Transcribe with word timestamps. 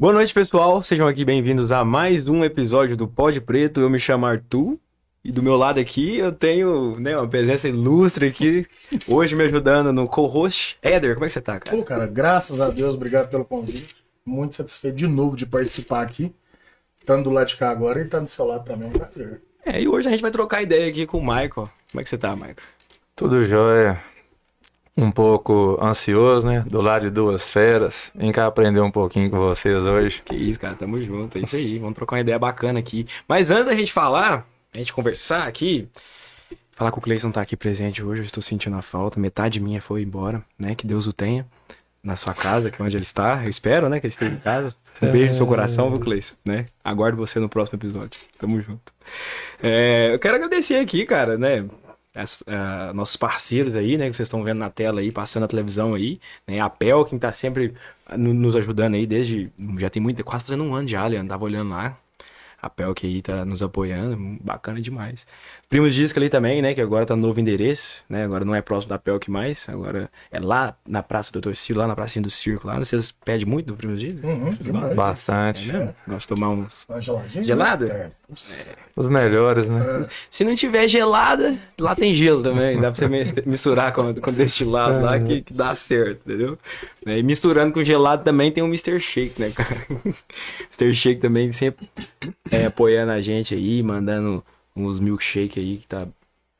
Boa 0.00 0.12
noite, 0.12 0.32
pessoal. 0.32 0.80
Sejam 0.80 1.08
aqui 1.08 1.24
bem-vindos 1.24 1.72
a 1.72 1.84
mais 1.84 2.28
um 2.28 2.44
episódio 2.44 2.96
do 2.96 3.08
Pod 3.08 3.40
Preto. 3.40 3.80
Eu 3.80 3.90
me 3.90 3.98
chamo 3.98 4.26
Arthur 4.26 4.78
e 5.24 5.32
do 5.32 5.42
meu 5.42 5.56
lado 5.56 5.80
aqui 5.80 6.16
eu 6.18 6.30
tenho 6.30 6.94
né, 7.00 7.16
uma 7.16 7.26
presença 7.26 7.68
ilustre 7.68 8.28
aqui, 8.28 8.64
hoje 9.08 9.34
me 9.34 9.42
ajudando 9.42 9.92
no 9.92 10.06
co-host. 10.06 10.78
Éder, 10.82 11.14
como 11.14 11.24
é 11.24 11.26
que 11.26 11.32
você 11.32 11.40
tá, 11.40 11.58
cara? 11.58 11.76
Pô, 11.76 11.82
cara, 11.82 12.06
graças 12.06 12.60
a 12.60 12.70
Deus, 12.70 12.94
obrigado 12.94 13.28
pelo 13.28 13.44
convite. 13.44 13.96
Muito 14.24 14.54
satisfeito 14.54 14.94
de 14.94 15.08
novo 15.08 15.34
de 15.34 15.44
participar 15.44 16.02
aqui. 16.02 16.32
Estando 17.00 17.24
do 17.24 17.30
lado 17.30 17.48
de 17.48 17.56
cá 17.56 17.68
agora 17.68 17.98
e 17.98 18.04
estando 18.04 18.22
do 18.22 18.30
seu 18.30 18.44
lado 18.44 18.64
também 18.64 18.86
é 18.86 18.90
um 18.90 18.96
prazer. 18.96 19.42
É, 19.66 19.82
e 19.82 19.88
hoje 19.88 20.06
a 20.06 20.12
gente 20.12 20.22
vai 20.22 20.30
trocar 20.30 20.62
ideia 20.62 20.88
aqui 20.88 21.06
com 21.06 21.18
o 21.18 21.26
Michael. 21.26 21.50
Como 21.50 21.70
é 21.96 22.02
que 22.04 22.08
você 22.08 22.16
tá, 22.16 22.36
Michael? 22.36 22.54
Tudo 23.16 23.44
jóia. 23.44 24.00
Um 24.98 25.12
pouco 25.12 25.78
ansioso, 25.80 26.44
né? 26.48 26.64
Do 26.66 26.80
lado 26.80 27.02
de 27.02 27.10
duas 27.10 27.48
feras. 27.48 28.10
Vem 28.12 28.32
cá 28.32 28.46
aprender 28.46 28.80
um 28.80 28.90
pouquinho 28.90 29.30
com 29.30 29.38
vocês 29.38 29.84
hoje. 29.84 30.20
Que 30.24 30.34
isso, 30.34 30.58
cara. 30.58 30.74
Tamo 30.74 31.00
junto. 31.00 31.38
É 31.38 31.40
isso 31.40 31.54
aí. 31.54 31.78
Vamos 31.78 31.94
trocar 31.94 32.16
uma 32.16 32.20
ideia 32.20 32.36
bacana 32.36 32.80
aqui. 32.80 33.06
Mas 33.28 33.52
antes 33.52 33.66
da 33.66 33.76
gente 33.76 33.92
falar, 33.92 34.44
a 34.74 34.78
gente 34.78 34.92
conversar 34.92 35.46
aqui, 35.46 35.88
falar 36.72 36.90
que 36.90 36.98
o 36.98 37.00
Cleison 37.00 37.30
tá 37.30 37.40
aqui 37.40 37.56
presente 37.56 38.02
hoje, 38.02 38.22
eu 38.22 38.26
estou 38.26 38.42
sentindo 38.42 38.76
a 38.76 38.82
falta. 38.82 39.20
Metade 39.20 39.60
minha 39.60 39.80
foi 39.80 40.02
embora, 40.02 40.42
né? 40.58 40.74
Que 40.74 40.84
Deus 40.84 41.06
o 41.06 41.12
tenha 41.12 41.46
na 42.02 42.16
sua 42.16 42.34
casa, 42.34 42.68
que 42.68 42.82
é 42.82 42.84
onde 42.84 42.96
ele 42.96 43.04
está. 43.04 43.40
Eu 43.44 43.48
espero, 43.48 43.88
né, 43.88 44.00
que 44.00 44.06
ele 44.06 44.12
esteja 44.12 44.34
em 44.34 44.38
casa. 44.38 44.74
Um 45.00 45.12
beijo 45.12 45.28
no 45.28 45.34
seu 45.34 45.46
coração, 45.46 45.90
viu, 45.90 46.00
Cleison, 46.00 46.34
né? 46.44 46.66
Aguardo 46.84 47.16
você 47.16 47.38
no 47.38 47.48
próximo 47.48 47.78
episódio. 47.78 48.20
Tamo 48.36 48.60
junto. 48.60 48.92
É, 49.62 50.12
eu 50.12 50.18
quero 50.18 50.34
agradecer 50.34 50.76
aqui, 50.76 51.06
cara, 51.06 51.38
né? 51.38 51.64
As, 52.16 52.40
uh, 52.42 52.92
nossos 52.94 53.16
parceiros 53.16 53.74
aí, 53.74 53.96
né? 53.98 54.08
Que 54.10 54.16
vocês 54.16 54.26
estão 54.26 54.42
vendo 54.42 54.58
na 54.58 54.70
tela 54.70 55.00
aí, 55.00 55.12
passando 55.12 55.42
na 55.42 55.48
televisão 55.48 55.94
aí, 55.94 56.20
né? 56.46 56.60
A 56.60 56.70
Pel, 56.70 57.04
quem 57.04 57.18
tá 57.18 57.32
sempre 57.32 57.74
nos 58.16 58.56
ajudando 58.56 58.94
aí 58.94 59.06
desde. 59.06 59.52
Já 59.78 59.90
tem 59.90 60.02
muito, 60.02 60.24
quase 60.24 60.44
fazendo 60.44 60.64
um 60.64 60.74
ano 60.74 60.88
já, 60.88 61.06
Leandro. 61.06 61.28
Tava 61.28 61.44
olhando 61.44 61.70
lá. 61.70 61.98
A 62.60 62.68
Pel 62.68 62.94
que 62.94 63.06
aí 63.06 63.22
tá 63.22 63.44
nos 63.44 63.62
apoiando, 63.62 64.16
bacana 64.42 64.80
demais. 64.80 65.26
Primo 65.68 65.90
Disco 65.90 66.18
ali 66.18 66.30
também, 66.30 66.62
né? 66.62 66.72
Que 66.72 66.80
agora 66.80 67.04
tá 67.04 67.14
no 67.14 67.26
novo 67.26 67.38
endereço, 67.38 68.02
né? 68.08 68.24
Agora 68.24 68.42
não 68.42 68.54
é 68.54 68.62
próximo 68.62 68.88
da 68.88 68.98
Pelk 68.98 69.30
mais, 69.30 69.68
agora 69.68 70.10
é 70.32 70.40
lá 70.40 70.74
na 70.86 71.02
Praça 71.02 71.30
do 71.30 71.34
Doutor 71.34 71.54
Ciro, 71.56 71.80
lá 71.80 71.86
na 71.86 71.94
pracinha 71.94 72.22
do 72.22 72.30
Circo 72.30 72.66
lá. 72.66 72.78
Vocês 72.78 73.14
pedem 73.24 73.46
muito 73.46 73.70
no 73.70 73.76
Primo 73.76 73.94
Disco? 73.94 74.26
Uhum, 74.26 74.94
Bastante. 74.94 75.70
É 75.70 75.94
Gosto 76.06 76.20
de 76.20 76.28
tomar 76.28 76.48
uns... 76.50 76.88
Né? 76.88 77.00
Gelada? 77.44 77.86
É. 77.86 78.10
Os 78.96 79.06
melhores, 79.06 79.68
né? 79.68 80.04
É. 80.04 80.08
Se 80.30 80.42
não 80.42 80.54
tiver 80.54 80.88
gelada, 80.88 81.58
lá 81.78 81.94
tem 81.94 82.14
gelo 82.14 82.42
também. 82.42 82.80
Dá 82.80 82.90
pra 82.90 83.06
você 83.06 83.42
misturar 83.44 83.92
com, 83.92 84.14
com 84.14 84.32
destilado 84.32 85.02
lá 85.02 85.18
que, 85.18 85.42
que 85.42 85.52
dá 85.52 85.74
certo, 85.74 86.20
entendeu? 86.26 86.58
E 87.06 87.22
misturando 87.22 87.74
com 87.74 87.84
gelado 87.84 88.24
também 88.24 88.50
tem 88.50 88.62
o 88.62 88.66
Mr. 88.66 88.98
Shake, 88.98 89.40
né, 89.40 89.50
cara? 89.50 89.86
Mr. 90.80 90.94
Shake 90.94 91.20
também 91.20 91.52
sempre 91.52 91.88
é, 92.50 92.66
apoiando 92.66 93.12
a 93.12 93.20
gente 93.20 93.54
aí, 93.54 93.82
mandando 93.82 94.42
uns 94.86 95.00
milkshake 95.00 95.58
aí 95.58 95.76
que 95.78 95.86
tá 95.86 96.06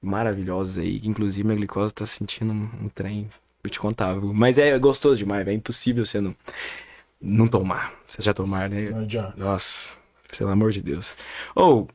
maravilhosos 0.00 0.78
aí, 0.78 0.98
que 0.98 1.08
inclusive 1.08 1.46
minha 1.46 1.56
glicose 1.56 1.92
tá 1.92 2.06
sentindo 2.06 2.52
um, 2.52 2.88
trem, 2.88 3.28
vou 3.62 3.70
te 3.70 3.78
contar, 3.78 4.14
viu? 4.14 4.32
Mas 4.32 4.58
é 4.58 4.78
gostoso 4.78 5.16
demais, 5.16 5.46
é 5.46 5.52
impossível 5.52 6.06
você 6.06 6.20
não, 6.20 6.34
não 7.20 7.48
tomar. 7.48 7.92
Vocês 8.06 8.24
já 8.24 8.32
tomaram, 8.32 8.74
né? 8.74 8.90
Não 8.90 9.00
adianta. 9.00 9.34
Nossa, 9.36 9.92
pelo 10.36 10.50
amor 10.50 10.70
de 10.70 10.80
Deus. 10.82 11.16
Ou, 11.54 11.82
oh, 11.82 11.88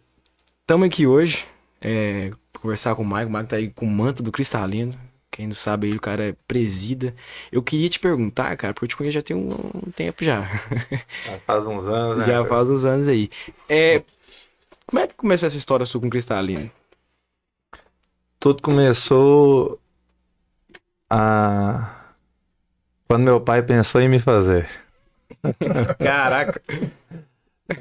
tamo 0.68 0.84
aqui 0.84 1.08
hoje, 1.08 1.46
é, 1.82 2.32
conversar 2.60 2.96
com 2.96 3.04
o 3.04 3.06
Maicon, 3.06 3.30
o 3.30 3.34
Maicon 3.34 3.48
tá 3.48 3.56
aí 3.56 3.70
com 3.70 3.86
o 3.86 3.90
manto 3.90 4.22
do 4.22 4.32
cristalino, 4.32 4.98
quem 5.34 5.48
não 5.48 5.56
sabe 5.56 5.88
aí, 5.88 5.96
o 5.96 6.00
cara 6.00 6.30
é 6.30 6.36
presida. 6.48 7.16
Eu 7.52 7.64
queria 7.64 7.90
te 7.90 8.00
perguntar, 8.00 8.56
cara, 8.56 8.72
porque 8.72 8.86
eu 8.86 8.90
te 8.90 8.96
conheço 8.96 9.16
já 9.16 9.22
tem 9.24 9.36
um, 9.36 9.52
um 9.74 9.92
tempo 9.92 10.24
já. 10.24 10.44
Já 11.26 11.40
faz 11.40 11.66
uns 11.66 11.86
anos, 11.86 12.18
né? 12.20 12.26
Já 12.28 12.46
faz 12.46 12.70
uns 12.70 12.86
anos 12.86 13.08
aí. 13.08 13.32
É, 13.68 14.04
como 14.94 15.04
é 15.04 15.08
que 15.08 15.16
começou 15.16 15.48
essa 15.48 15.58
história 15.58 15.88
sua 15.88 16.00
com 16.00 16.08
cristalino? 16.08 16.70
Tudo 18.40 18.62
começou 18.62 19.80
a... 21.10 21.96
quando 23.08 23.24
meu 23.24 23.42
pai 23.42 23.64
pensou 23.64 24.00
em 24.00 24.08
me 24.08 24.20
fazer. 24.20 24.70
Caraca! 25.98 26.62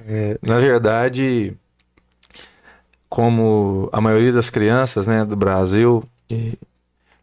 É, 0.07 0.39
na 0.41 0.59
verdade, 0.59 1.55
como 3.11 3.91
a 3.93 4.01
maioria 4.01 4.33
das 4.33 4.49
crianças 4.49 5.07
né, 5.07 5.23
do 5.23 5.37
Brasil, 5.37 6.03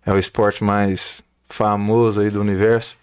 é 0.06 0.14
o 0.14 0.20
esporte 0.20 0.64
mais 0.64 1.24
famoso 1.48 2.22
aí 2.22 2.30
do 2.30 2.40
universo, 2.40 2.96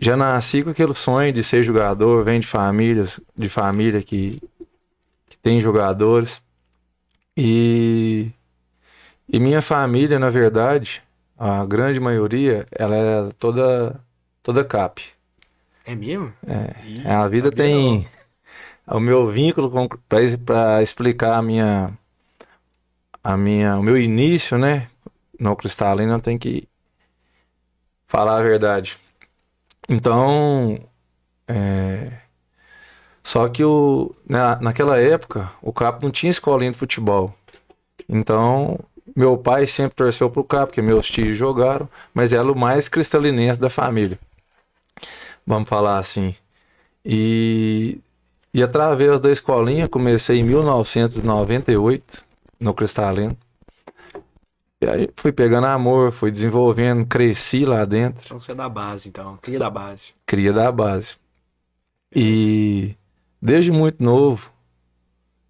já 0.00 0.16
nasci 0.16 0.64
com 0.64 0.70
aquele 0.70 0.94
sonho 0.94 1.32
de 1.32 1.44
ser 1.44 1.62
jogador, 1.62 2.24
vem 2.24 2.40
de 2.40 2.48
famílias, 2.48 3.20
de 3.36 3.48
família 3.48 4.02
que 4.02 4.42
tem 5.48 5.62
jogadores. 5.62 6.42
E, 7.34 8.30
e 9.26 9.40
minha 9.40 9.62
família, 9.62 10.18
na 10.18 10.28
verdade, 10.28 11.02
a 11.38 11.64
grande 11.64 11.98
maioria, 11.98 12.66
ela 12.70 12.94
é 12.94 13.32
toda, 13.38 13.98
toda 14.42 14.62
cap. 14.62 15.02
É 15.86 15.94
mesmo? 15.94 16.34
É, 16.46 16.86
Ih, 16.86 17.06
a 17.08 17.26
vida 17.28 17.50
tem. 17.50 18.06
O 18.86 19.00
meu 19.00 19.30
vínculo 19.30 19.70
para 20.06 20.82
explicar 20.82 21.38
a 21.38 21.42
minha, 21.42 21.96
a 23.24 23.34
minha, 23.34 23.78
o 23.78 23.82
meu 23.82 23.96
início, 23.96 24.58
né, 24.58 24.88
no 25.40 25.56
cristalino, 25.56 26.12
eu 26.12 26.20
tenho 26.20 26.38
que 26.38 26.68
falar 28.06 28.38
a 28.38 28.42
verdade. 28.42 28.98
Então, 29.88 30.78
é, 31.46 32.12
só 33.28 33.46
que 33.46 33.62
o, 33.62 34.14
na, 34.26 34.58
naquela 34.58 34.98
época, 34.98 35.52
o 35.60 35.70
Cap 35.70 36.02
não 36.02 36.10
tinha 36.10 36.30
escolinha 36.30 36.72
de 36.72 36.78
futebol. 36.78 37.34
Então, 38.08 38.80
meu 39.14 39.36
pai 39.36 39.66
sempre 39.66 39.96
torceu 39.96 40.30
pro 40.30 40.42
Cap, 40.42 40.68
porque 40.68 40.80
meus 40.80 41.06
tios 41.06 41.36
jogaram, 41.36 41.86
mas 42.14 42.32
era 42.32 42.50
o 42.50 42.58
mais 42.58 42.88
cristalinense 42.88 43.60
da 43.60 43.68
família. 43.68 44.18
Vamos 45.46 45.68
falar 45.68 45.98
assim. 45.98 46.34
E, 47.04 47.98
e 48.54 48.62
através 48.62 49.20
da 49.20 49.30
escolinha, 49.30 49.86
comecei 49.86 50.38
em 50.40 50.44
1998 50.44 52.24
no 52.58 52.72
Cristalino. 52.72 53.36
E 54.80 54.86
aí 54.86 55.10
fui 55.14 55.32
pegando 55.32 55.66
amor, 55.66 56.12
fui 56.12 56.30
desenvolvendo, 56.30 57.04
cresci 57.04 57.66
lá 57.66 57.84
dentro. 57.84 58.22
Então 58.24 58.40
você 58.40 58.52
é 58.52 58.54
da 58.54 58.70
base, 58.70 59.06
então. 59.06 59.38
Cria 59.42 59.58
da 59.58 59.68
base. 59.68 60.14
Cria 60.24 60.50
da 60.50 60.72
base. 60.72 61.16
E 62.10 62.96
desde 63.40 63.70
muito 63.70 64.02
novo, 64.02 64.52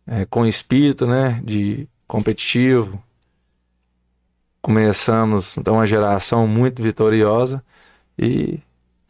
é, 0.06 0.24
com 0.24 0.46
espírito 0.46 1.06
né, 1.06 1.40
de 1.44 1.88
competitivo. 2.06 3.02
Começamos 4.60 5.56
então 5.56 5.74
uma 5.74 5.86
geração 5.86 6.46
muito 6.46 6.82
vitoriosa 6.82 7.62
e 8.18 8.60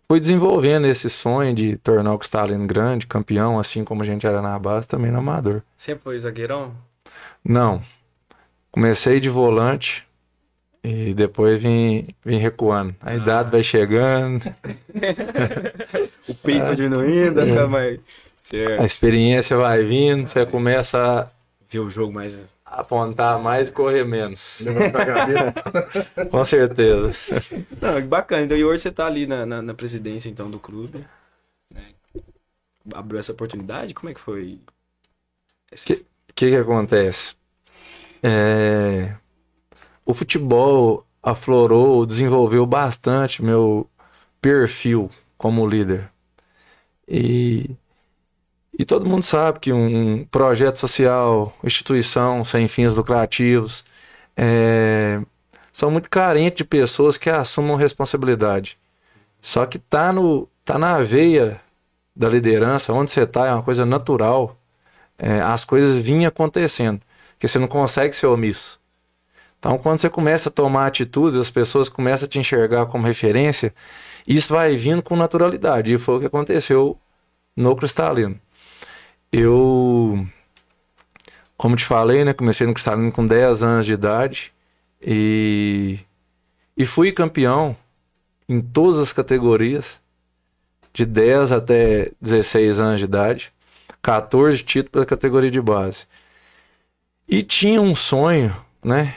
foi 0.06 0.20
desenvolvendo 0.20 0.86
esse 0.86 1.10
sonho 1.10 1.54
de 1.54 1.76
tornar 1.76 2.14
o 2.14 2.18
Stalin 2.22 2.66
grande, 2.66 3.06
campeão, 3.06 3.58
assim 3.58 3.84
como 3.84 4.02
a 4.02 4.04
gente 4.04 4.26
era 4.26 4.40
na 4.40 4.58
base, 4.58 4.86
também 4.86 5.10
no 5.10 5.18
amador. 5.18 5.62
Sempre 5.76 6.04
foi 6.04 6.18
zagueirão? 6.18 6.74
Não. 7.44 7.82
Comecei 8.70 9.20
de 9.20 9.28
volante 9.28 10.06
e 10.84 11.12
depois 11.12 11.60
vim, 11.60 12.06
vim 12.24 12.36
recuando. 12.36 12.94
A 13.00 13.10
ah. 13.10 13.16
idade 13.16 13.50
vai 13.50 13.62
chegando. 13.62 14.42
o 16.28 16.34
peito 16.34 16.64
vai 16.64 16.76
diminuindo, 16.76 17.40
é. 17.40 17.66
mais 17.66 18.00
Certo. 18.50 18.80
A 18.80 18.84
experiência 18.84 19.56
vai 19.56 19.84
vindo, 19.84 20.26
você 20.26 20.46
começa 20.46 21.20
a 21.20 21.28
ver 21.68 21.80
o 21.80 21.90
jogo 21.90 22.12
mais. 22.12 22.44
Apontar 22.64 23.38
mais 23.38 23.68
e 23.68 23.72
correr 23.72 24.04
menos. 24.04 24.58
Com 26.30 26.44
certeza. 26.44 27.12
Não, 27.80 28.06
bacana. 28.06 28.42
Então, 28.42 28.56
e 28.56 28.64
hoje 28.64 28.82
você 28.82 28.88
está 28.90 29.06
ali 29.06 29.26
na, 29.26 29.46
na, 29.46 29.62
na, 29.62 29.72
presidência 29.72 30.28
então 30.28 30.50
do 30.50 30.58
clube. 30.58 31.02
Né? 31.72 31.86
Abriu 32.92 33.18
essa 33.18 33.32
oportunidade? 33.32 33.94
Como 33.94 34.10
é 34.10 34.14
que 34.14 34.20
foi? 34.20 34.60
O 35.72 35.74
que, 35.74 35.94
que, 36.34 36.50
que 36.50 36.56
acontece? 36.56 37.36
É... 38.22 39.14
O 40.04 40.12
futebol 40.12 41.06
aflorou, 41.22 42.04
desenvolveu 42.04 42.66
bastante 42.66 43.42
meu 43.42 43.88
perfil 44.42 45.10
como 45.38 45.66
líder. 45.66 46.10
E 47.06 47.70
e 48.76 48.84
todo 48.84 49.06
mundo 49.06 49.22
sabe 49.22 49.60
que 49.60 49.72
um 49.72 50.24
projeto 50.24 50.78
social, 50.78 51.54
instituição 51.62 52.44
sem 52.44 52.68
fins 52.68 52.94
lucrativos, 52.94 53.84
é, 54.36 55.20
são 55.72 55.90
muito 55.90 56.10
carentes 56.10 56.58
de 56.58 56.64
pessoas 56.64 57.16
que 57.16 57.30
assumam 57.30 57.76
responsabilidade. 57.76 58.78
Só 59.40 59.66
que 59.66 59.78
tá, 59.78 60.12
no, 60.12 60.48
tá 60.64 60.78
na 60.78 61.00
veia 61.02 61.60
da 62.14 62.28
liderança, 62.28 62.92
onde 62.92 63.10
você 63.10 63.22
está, 63.22 63.46
é 63.46 63.52
uma 63.54 63.62
coisa 63.62 63.86
natural. 63.86 64.56
É, 65.18 65.40
as 65.40 65.64
coisas 65.64 65.94
vinham 65.96 66.28
acontecendo, 66.28 67.00
que 67.38 67.48
você 67.48 67.58
não 67.58 67.68
consegue 67.68 68.14
ser 68.14 68.26
omisso. 68.26 68.80
Então, 69.58 69.76
quando 69.78 70.00
você 70.00 70.08
começa 70.08 70.48
a 70.48 70.52
tomar 70.52 70.86
atitudes, 70.86 71.36
as 71.36 71.50
pessoas 71.50 71.88
começam 71.88 72.26
a 72.26 72.28
te 72.28 72.38
enxergar 72.38 72.86
como 72.86 73.06
referência, 73.06 73.74
isso 74.26 74.52
vai 74.52 74.76
vindo 74.76 75.02
com 75.02 75.16
naturalidade. 75.16 75.92
E 75.92 75.98
foi 75.98 76.16
o 76.16 76.20
que 76.20 76.26
aconteceu 76.26 76.98
no 77.56 77.74
Cristalino. 77.74 78.40
Eu, 79.32 80.26
como 81.56 81.76
te 81.76 81.84
falei, 81.84 82.24
né, 82.24 82.32
comecei 82.32 82.66
no 82.66 82.72
Cristalino 82.72 83.12
com 83.12 83.26
10 83.26 83.62
anos 83.62 83.86
de 83.86 83.92
idade 83.92 84.52
e, 85.02 85.98
e 86.76 86.84
fui 86.86 87.12
campeão 87.12 87.76
em 88.48 88.60
todas 88.60 88.98
as 88.98 89.12
categorias, 89.12 90.00
de 90.92 91.04
10 91.04 91.52
até 91.52 92.10
16 92.20 92.80
anos 92.80 92.98
de 93.00 93.04
idade, 93.04 93.52
14 94.00 94.62
títulos 94.62 94.90
para 94.90 95.06
categoria 95.06 95.50
de 95.50 95.60
base. 95.60 96.06
E 97.28 97.42
tinha 97.42 97.80
um 97.80 97.94
sonho, 97.94 98.56
né, 98.82 99.14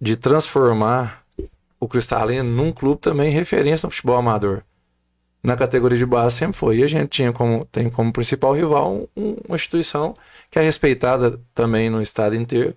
de 0.00 0.16
transformar 0.16 1.22
o 1.78 1.86
Cristalino 1.86 2.44
num 2.44 2.72
clube 2.72 3.00
também 3.00 3.30
referência 3.30 3.86
no 3.86 3.90
futebol 3.90 4.16
amador. 4.16 4.62
Na 5.42 5.56
categoria 5.56 5.96
de 5.96 6.06
base 6.06 6.36
sempre 6.36 6.58
foi. 6.58 6.78
E 6.78 6.84
a 6.84 6.86
gente 6.86 7.08
tinha 7.08 7.32
como, 7.32 7.64
tem 7.66 7.88
como 7.88 8.12
principal 8.12 8.52
rival 8.52 9.08
um, 9.16 9.36
uma 9.48 9.56
instituição 9.56 10.14
que 10.50 10.58
é 10.58 10.62
respeitada 10.62 11.40
também 11.54 11.88
no 11.88 12.02
estado 12.02 12.36
inteiro. 12.36 12.76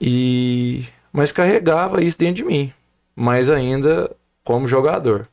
E 0.00 0.84
mas 1.12 1.32
carregava 1.32 2.02
isso 2.02 2.18
dentro 2.18 2.36
de 2.36 2.44
mim, 2.44 2.72
mais 3.16 3.50
ainda 3.50 4.14
como 4.44 4.68
jogador. 4.68 5.28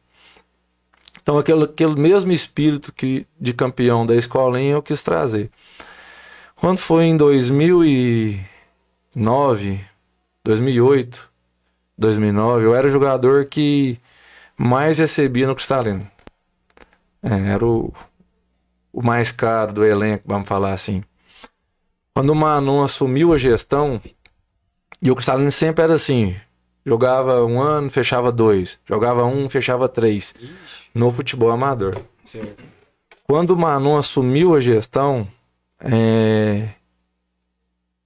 Então 1.22 1.38
aquele, 1.38 1.66
aquele 1.66 1.96
mesmo 1.96 2.32
espírito 2.32 2.92
que 2.94 3.28
de 3.40 3.54
campeão 3.54 4.06
da 4.06 4.16
escolinha 4.16 4.74
eu 4.74 4.82
quis 4.82 5.04
trazer. 5.04 5.52
Quando 6.56 6.80
foi 6.80 7.06
em 7.06 7.18
2009, 7.18 9.80
2008, 10.44 11.30
2009, 11.98 12.66
eu 12.66 12.76
era 12.76 12.88
o 12.88 12.90
jogador 12.90 13.46
que 13.46 14.00
mais 14.58 14.98
recebia 14.98 15.48
no 15.48 15.56
Cristalino. 15.56 16.10
É, 17.22 17.52
era 17.54 17.66
o, 17.66 17.94
o 18.92 19.06
mais 19.06 19.32
caro 19.32 19.74
do 19.74 19.86
elenco, 19.86 20.24
vamos 20.26 20.48
falar 20.48 20.74
assim. 20.74 21.04
Quando 22.14 22.32
o 22.32 22.36
Manon 22.36 22.84
assumiu 22.84 23.34
a 23.34 23.38
gestão, 23.38 24.02
e 25.02 25.12
o 25.12 25.16
Cristalino 25.16 25.52
sempre 25.52 25.84
era 25.84 25.94
assim: 25.94 26.36
jogava 26.86 27.46
um 27.46 27.62
ano, 27.62 27.92
fechava 27.92 28.32
dois, 28.32 28.80
jogava 28.86 29.26
um, 29.26 29.50
fechava 29.50 29.88
três, 29.88 30.34
Ixi. 30.40 30.90
no 30.96 31.12
futebol 31.12 31.52
amador. 31.52 32.02
Certo. 32.24 32.64
Quando 33.24 33.52
o 33.52 33.58
Manon 33.58 33.98
assumiu 33.98 34.56
a 34.56 34.60
gestão, 34.60 35.28
é, 35.80 36.70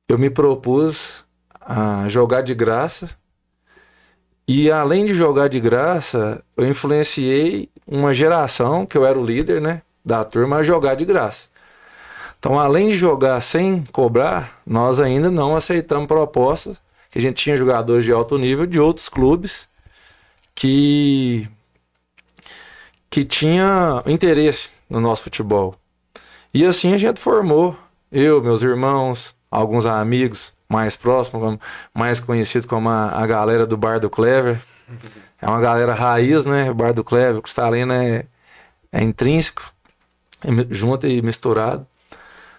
eu 0.09 0.17
me 0.17 0.29
propus 0.29 1.23
a 1.59 2.09
jogar 2.09 2.41
de 2.41 2.53
graça. 2.53 3.09
E 4.53 4.69
além 4.69 5.05
de 5.05 5.13
jogar 5.13 5.47
de 5.47 5.61
graça, 5.61 6.43
eu 6.57 6.67
influenciei 6.67 7.69
uma 7.87 8.13
geração, 8.13 8.85
que 8.85 8.97
eu 8.97 9.05
era 9.05 9.17
o 9.17 9.25
líder 9.25 9.61
né, 9.61 9.81
da 10.03 10.25
turma, 10.25 10.57
a 10.57 10.63
jogar 10.63 10.95
de 10.95 11.05
graça. 11.05 11.47
Então, 12.37 12.59
além 12.59 12.89
de 12.89 12.97
jogar 12.97 13.39
sem 13.39 13.81
cobrar, 13.93 14.61
nós 14.67 14.99
ainda 14.99 15.31
não 15.31 15.55
aceitamos 15.55 16.05
propostas 16.05 16.77
que 17.09 17.17
a 17.17 17.21
gente 17.21 17.41
tinha 17.41 17.55
jogadores 17.55 18.03
de 18.03 18.11
alto 18.11 18.37
nível 18.37 18.65
de 18.65 18.77
outros 18.77 19.07
clubes 19.07 19.69
que 20.53 21.47
que 23.09 23.23
tinha 23.23 24.03
interesse 24.05 24.71
no 24.89 24.99
nosso 24.99 25.23
futebol. 25.23 25.75
E 26.53 26.65
assim 26.65 26.93
a 26.93 26.97
gente 26.97 27.21
formou, 27.21 27.73
eu, 28.11 28.41
meus 28.41 28.61
irmãos, 28.61 29.33
alguns 29.49 29.85
amigos 29.85 30.51
mais 30.71 30.95
próximos, 30.95 31.59
mais 31.93 32.19
conhecidos 32.19 32.65
como 32.65 32.87
a, 32.87 33.09
a 33.21 33.27
galera 33.27 33.65
do 33.67 33.75
Bar 33.75 33.99
do 33.99 34.09
Clever. 34.09 34.61
É 35.41 35.47
uma 35.47 35.59
galera 35.59 35.93
raiz, 35.93 36.45
né? 36.45 36.71
O 36.71 36.73
Bar 36.73 36.93
do 36.93 37.03
Clever, 37.03 37.41
o 37.41 37.93
é, 37.93 38.25
é 38.91 39.03
intrínseco, 39.03 39.61
é 40.43 40.73
junto 40.73 41.05
e 41.07 41.21
misturado. 41.21 41.85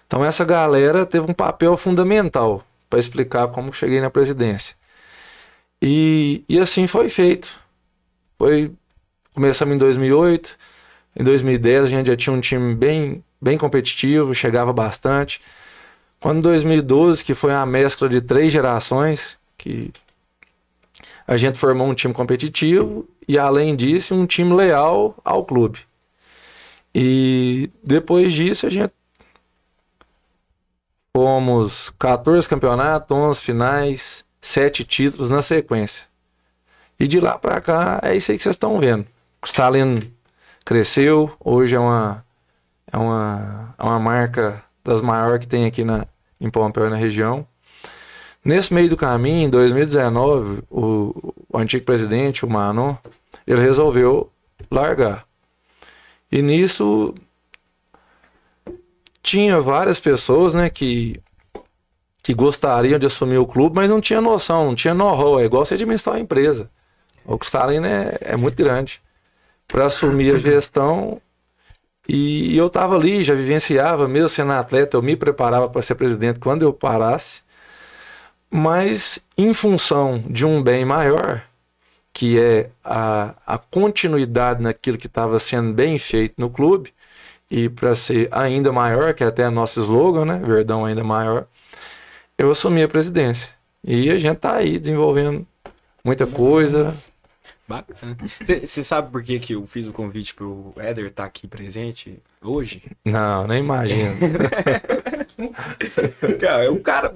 Então 0.05 0.23
essa 0.23 0.45
galera 0.45 1.05
teve 1.05 1.29
um 1.29 1.33
papel 1.33 1.75
fundamental 1.75 2.63
para 2.87 2.99
explicar 2.99 3.47
como 3.47 3.73
cheguei 3.73 3.99
na 3.99 4.11
presidência. 4.11 4.75
E, 5.81 6.43
e 6.47 6.59
assim 6.59 6.85
foi 6.85 7.09
feito. 7.09 7.59
Foi 8.37 8.71
começamos 9.33 9.73
em 9.73 9.77
2008, 9.79 10.55
em 11.15 11.23
2010 11.23 11.85
a 11.85 11.87
gente 11.87 12.07
já 12.07 12.15
tinha 12.15 12.33
um 12.33 12.39
time 12.39 12.75
bem 12.75 13.23
bem 13.41 13.57
competitivo, 13.57 14.35
chegava 14.35 14.71
bastante. 14.71 15.41
Quando 16.23 16.37
em 16.37 16.41
2012, 16.41 17.21
que 17.21 17.35
foi 17.35 17.53
a 17.53 17.65
mescla 17.65 18.07
de 18.07 18.21
três 18.21 18.49
gerações, 18.49 19.37
que 19.57 19.91
a 21.27 21.35
gente 21.35 21.59
formou 21.59 21.85
um 21.85 21.93
time 21.93 22.13
competitivo 22.13 23.05
e 23.27 23.37
além 23.37 23.75
disso 23.75 24.15
um 24.15 24.25
time 24.25 24.53
leal 24.55 25.17
ao 25.25 25.43
clube. 25.43 25.79
E 26.95 27.69
depois 27.83 28.31
disso 28.31 28.65
a 28.65 28.69
gente 28.69 28.93
Fomos 31.13 31.89
14 31.99 32.47
campeonatos, 32.47 33.15
11 33.15 33.41
finais, 33.41 34.25
7 34.39 34.85
títulos 34.85 35.29
na 35.29 35.41
sequência. 35.41 36.07
E 36.97 37.05
de 37.05 37.19
lá 37.19 37.37
para 37.37 37.59
cá 37.59 37.99
é 38.01 38.15
isso 38.15 38.31
aí 38.31 38.37
que 38.37 38.43
vocês 38.43 38.55
estão 38.55 38.79
vendo. 38.79 39.05
O 39.41 39.45
Stalin 39.45 40.09
cresceu, 40.63 41.35
hoje 41.37 41.75
é 41.75 41.79
uma, 41.79 42.23
é 42.89 42.97
uma, 42.97 43.75
é 43.77 43.83
uma 43.83 43.99
marca 43.99 44.63
das 44.85 45.01
maiores 45.01 45.41
que 45.41 45.47
tem 45.47 45.65
aqui 45.65 45.83
na, 45.83 46.07
em 46.43 46.49
Pompeu 46.49 46.89
na 46.89 46.95
região. 46.95 47.47
Nesse 48.43 48.73
meio 48.73 48.89
do 48.89 48.97
caminho, 48.97 49.47
em 49.47 49.49
2019, 49.49 50.63
o, 50.69 51.33
o 51.49 51.57
antigo 51.57 51.85
presidente, 51.85 52.45
o 52.45 52.49
Mano, 52.49 52.99
ele 53.47 53.61
resolveu 53.61 54.29
largar. 54.69 55.25
E 56.29 56.41
nisso 56.41 57.15
tinha 59.21 59.61
várias 59.61 59.99
pessoas, 59.99 60.53
né, 60.53 60.69
que, 60.69 61.21
que 62.21 62.33
gostariam 62.33 62.99
de 62.99 63.05
assumir 63.05 63.37
o 63.37 63.45
clube, 63.45 63.77
mas 63.77 63.89
não 63.89 64.01
tinha 64.01 64.19
noção, 64.19 64.65
não 64.65 64.75
tinha 64.75 64.93
know-how. 64.93 65.39
É 65.39 65.45
igual 65.45 65.65
você 65.65 65.75
administrar 65.75 66.15
uma 66.15 66.21
empresa. 66.21 66.69
O 67.25 67.37
Stalin 67.41 67.85
é, 67.85 68.17
é 68.19 68.35
muito 68.35 68.57
grande. 68.57 69.01
Para 69.65 69.85
assumir 69.85 70.35
a 70.35 70.37
gestão, 70.37 71.21
e 72.07 72.57
eu 72.57 72.67
estava 72.67 72.95
ali, 72.95 73.23
já 73.23 73.33
vivenciava, 73.33 74.07
mesmo 74.07 74.29
sendo 74.29 74.51
atleta, 74.51 74.97
eu 74.97 75.01
me 75.01 75.15
preparava 75.15 75.69
para 75.69 75.81
ser 75.81 75.95
presidente 75.95 76.39
quando 76.39 76.63
eu 76.63 76.73
parasse. 76.73 77.41
Mas 78.51 79.19
em 79.37 79.53
função 79.53 80.23
de 80.27 80.45
um 80.45 80.61
bem 80.61 80.85
maior, 80.85 81.43
que 82.13 82.39
é 82.39 82.69
a, 82.83 83.33
a 83.47 83.57
continuidade 83.57 84.61
naquilo 84.61 84.97
que 84.97 85.07
estava 85.07 85.39
sendo 85.39 85.73
bem 85.73 85.97
feito 85.97 86.35
no 86.37 86.49
clube, 86.49 86.93
e 87.49 87.69
para 87.69 87.95
ser 87.95 88.27
ainda 88.31 88.71
maior, 88.71 89.13
que 89.13 89.23
é 89.23 89.27
até 89.27 89.49
nosso 89.49 89.79
slogan, 89.81 90.25
né? 90.25 90.41
Verdão 90.43 90.85
ainda 90.85 91.03
maior, 91.03 91.45
eu 92.37 92.51
assumi 92.51 92.83
a 92.83 92.87
presidência. 92.87 93.49
E 93.83 94.09
a 94.09 94.17
gente 94.17 94.37
tá 94.37 94.55
aí 94.55 94.79
desenvolvendo 94.79 95.45
muita 96.03 96.25
coisa. 96.27 96.95
Bacana. 97.81 98.15
Você 98.39 98.83
sabe 98.83 99.11
por 99.11 99.23
que, 99.23 99.39
que 99.39 99.55
eu 99.55 99.65
fiz 99.65 99.87
o 99.87 99.93
convite 99.93 100.35
pro 100.35 100.69
Éder 100.77 101.05
estar 101.05 101.23
tá 101.23 101.27
aqui 101.27 101.47
presente 101.47 102.21
hoje? 102.41 102.83
Não, 103.03 103.47
nem 103.47 103.59
imagino. 103.59 104.15
cara, 106.39 106.65
é 106.65 106.69
um 106.69 106.79
cara. 106.79 107.15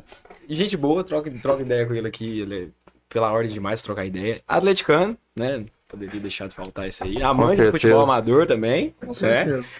Gente 0.49 0.75
boa, 0.75 1.03
troca, 1.03 1.29
troca 1.41 1.61
ideia 1.61 1.85
com 1.85 1.93
ele 1.93 2.07
aqui. 2.07 2.39
Ele 2.39 2.63
é 2.63 2.67
pela 3.07 3.31
ordem 3.31 3.53
demais 3.53 3.81
trocar 3.81 4.05
ideia. 4.05 4.41
Atleticano, 4.47 5.15
né? 5.35 5.63
Poderia 5.87 6.19
deixar 6.19 6.47
de 6.47 6.55
faltar 6.55 6.87
isso 6.87 7.03
aí. 7.03 7.21
Amante 7.21 7.61
de 7.61 7.71
futebol 7.71 8.01
amador 8.01 8.47
também. 8.47 8.95
Com 8.99 9.13
certeza. 9.13 9.71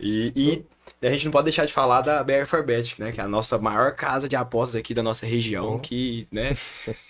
E, 0.00 0.32
e 0.34 0.64
a 1.06 1.10
gente 1.10 1.24
não 1.24 1.32
pode 1.32 1.44
deixar 1.44 1.66
de 1.66 1.72
falar 1.72 2.00
da 2.00 2.22
BR 2.22 2.46
Forbet, 2.46 3.00
né? 3.00 3.12
Que 3.12 3.20
é 3.20 3.24
a 3.24 3.28
nossa 3.28 3.58
maior 3.58 3.92
casa 3.92 4.28
de 4.28 4.36
apostas 4.36 4.76
aqui 4.76 4.94
da 4.94 5.02
nossa 5.02 5.26
região, 5.26 5.78
que, 5.78 6.26
né, 6.32 6.56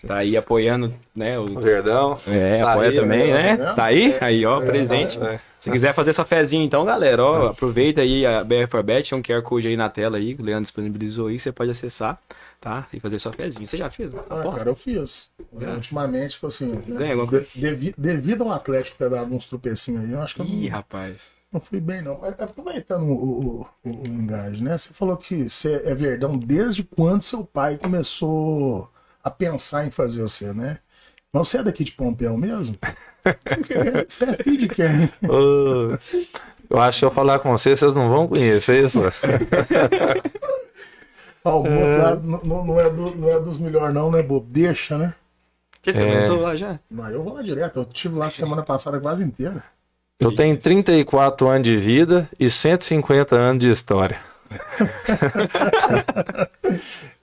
tá 0.07 0.17
aí 0.17 0.37
apoiando, 0.37 0.93
né? 1.15 1.39
O, 1.39 1.45
o 1.45 1.61
Verdão. 1.61 2.17
É, 2.27 2.63
tá 2.63 2.73
apoia 2.73 2.91
aí, 2.91 2.97
também, 2.97 3.33
né? 3.33 3.57
né? 3.57 3.75
Tá 3.75 3.85
aí? 3.85 4.17
Aí, 4.21 4.47
ó, 4.47 4.63
é, 4.63 4.67
presente. 4.67 5.19
É. 5.19 5.41
Se 5.61 5.71
quiser 5.71 5.95
fazer 5.95 6.13
sua 6.13 6.27
fezinha, 6.27 6.63
então, 6.63 6.85
galera, 6.85 7.25
ó, 7.25 7.47
aproveita 7.49 8.03
aí 8.03 8.27
a 8.27 8.45
BR 8.45 8.67
Forbet, 8.69 9.09
tem 9.09 9.19
um 9.19 9.23
QR 9.23 9.43
Code 9.43 9.67
aí 9.67 9.77
na 9.77 9.89
tela 9.89 10.19
aí, 10.19 10.35
que 10.35 10.43
o 10.43 10.45
Leandro 10.45 10.63
disponibilizou 10.65 11.29
aí, 11.29 11.39
você 11.39 11.51
pode 11.51 11.71
acessar, 11.71 12.21
tá? 12.61 12.87
E 12.93 13.01
fazer 13.01 13.19
sua 13.19 13.33
fezinha. 13.33 13.67
Você 13.67 13.79
já 13.79 13.89
fez? 13.89 14.15
Ah, 14.29 14.43
cara, 14.57 14.69
eu 14.69 14.75
fiz. 14.75 15.31
É. 15.59 15.71
Ultimamente, 15.71 16.33
tipo 16.33 16.49
assim, 16.49 16.83
né, 16.87 17.15
de, 17.15 17.61
devido, 17.61 17.95
devido 17.97 18.43
ao 18.43 18.53
Atlético 18.53 18.99
ter 18.99 19.09
dado 19.09 19.35
uns 19.35 19.47
tropecinhos 19.47 20.05
aí, 20.05 20.13
eu 20.13 20.21
acho 20.21 20.35
que 20.35 20.43
eu 20.43 20.47
Ih, 20.47 20.69
não... 20.69 20.77
rapaz 20.77 21.34
não 21.55 21.61
fui 21.61 21.81
bem, 21.81 22.03
não. 22.03 22.21
Aproveitando 22.25 23.05
o, 23.05 23.15
o, 23.15 23.67
o, 23.85 23.91
o 23.91 24.09
né? 24.61 24.77
Você 24.77 24.93
falou 24.93 25.17
que 25.17 25.49
você 25.49 25.81
é 25.85 25.95
verdão 25.95 26.37
desde 26.37 26.83
quando 26.83 27.23
seu 27.23 27.45
pai 27.45 27.79
começou 27.79 28.91
a 29.23 29.31
pensar 29.31 29.87
em 29.87 29.91
fazer 29.91 30.23
você, 30.23 30.53
né? 30.53 30.79
Mas 31.33 31.49
você 31.49 31.59
é 31.59 31.63
daqui 31.63 31.85
de 31.85 31.93
Pompeu 31.93 32.37
mesmo? 32.37 32.77
você 34.09 34.25
é 34.25 34.35
filho 34.35 34.59
de 34.59 34.69
quem? 34.69 35.05
Uh, 35.23 35.97
eu 36.69 36.81
acho 36.81 36.97
que 36.97 36.99
se 37.01 37.05
eu 37.05 37.11
falar 37.13 37.39
com 37.39 37.53
vocês, 37.53 37.79
vocês 37.79 37.95
não 37.95 38.09
vão 38.11 38.27
conhecer 38.27 38.85
isso. 38.85 39.01
ah, 41.45 41.57
o 41.57 41.67
é... 41.67 42.17
não, 42.17 42.65
não, 42.65 42.81
é 42.81 42.91
do, 42.91 43.15
não 43.15 43.31
é 43.31 43.39
dos 43.39 43.59
melhores, 43.59 43.95
não, 43.95 44.11
né, 44.11 44.23
Bobo? 44.23 44.47
Deixa, 44.51 44.99
né? 44.99 45.15
Que 45.81 45.93
você 45.93 46.03
é... 46.03 46.29
lá 46.31 46.57
já? 46.57 46.81
Não, 46.91 47.09
eu 47.11 47.23
vou 47.23 47.35
lá 47.35 47.43
direto. 47.43 47.79
Eu 47.79 47.85
estive 47.85 48.17
lá 48.17 48.29
semana 48.29 48.65
passada 48.65 48.99
quase 48.99 49.23
inteira. 49.23 49.63
Eu 50.25 50.35
tenho 50.35 50.57
34 50.57 51.49
anos 51.49 51.67
de 51.67 51.77
vida 51.77 52.29
e 52.39 52.49
150 52.49 53.37
anos 53.37 53.61
de 53.61 53.71
história. 53.71 54.19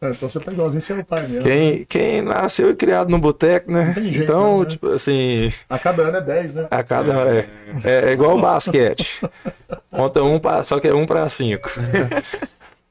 É, 0.04 0.10
então 0.10 0.28
você 0.28 0.40
tá 0.40 0.52
igualzinho 0.52 0.82
seu 0.82 1.06
pai 1.06 1.28
mesmo. 1.28 1.44
Quem, 1.44 1.86
quem 1.86 2.22
nasceu 2.24 2.72
e 2.72 2.76
criado 2.76 3.10
no 3.10 3.20
boteco, 3.20 3.72
né? 3.72 3.86
Não 3.86 3.94
tem 3.94 4.06
jeito, 4.06 4.24
então, 4.24 4.62
né? 4.62 4.66
tipo 4.66 4.88
assim, 4.88 5.54
A 5.70 5.78
cada 5.78 6.02
ano 6.02 6.18
é 6.18 6.22
10, 6.22 6.54
né? 6.56 6.68
a 6.72 6.84
cada. 6.84 7.14
É, 7.30 7.48
é, 7.84 8.10
é 8.10 8.12
igual 8.12 8.36
o 8.36 8.42
basquete. 8.42 9.22
Conta 9.92 10.24
um 10.24 10.40
pra, 10.40 10.64
só 10.64 10.80
que 10.80 10.88
é 10.88 10.96
um 10.96 11.06
para 11.06 11.30
cinco. 11.30 11.70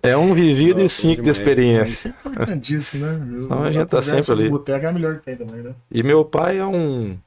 É 0.03 0.17
um 0.17 0.33
vivido 0.33 0.81
e 0.81 0.85
Nossa, 0.85 0.95
cinco 0.95 1.23
de 1.23 1.31
experiência. 1.31 1.93
Isso 1.93 2.09
é 2.09 2.31
importantíssimo, 2.31 3.07
né? 3.07 3.21
Então, 3.45 3.63
a 3.65 3.71
gente 3.71 3.89
tá 3.89 4.01
sempre 4.01 4.33
ali. 4.33 4.49
boteco 4.49 4.87
é 4.87 4.89
a 4.89 4.93
melhor 4.93 5.17
que 5.17 5.25
tem 5.25 5.37
também, 5.37 5.63
né? 5.63 5.75
E 5.91 6.03
meu 6.03 6.25
pai 6.25 6.59
é 6.59 6.65
um. 6.65 7.19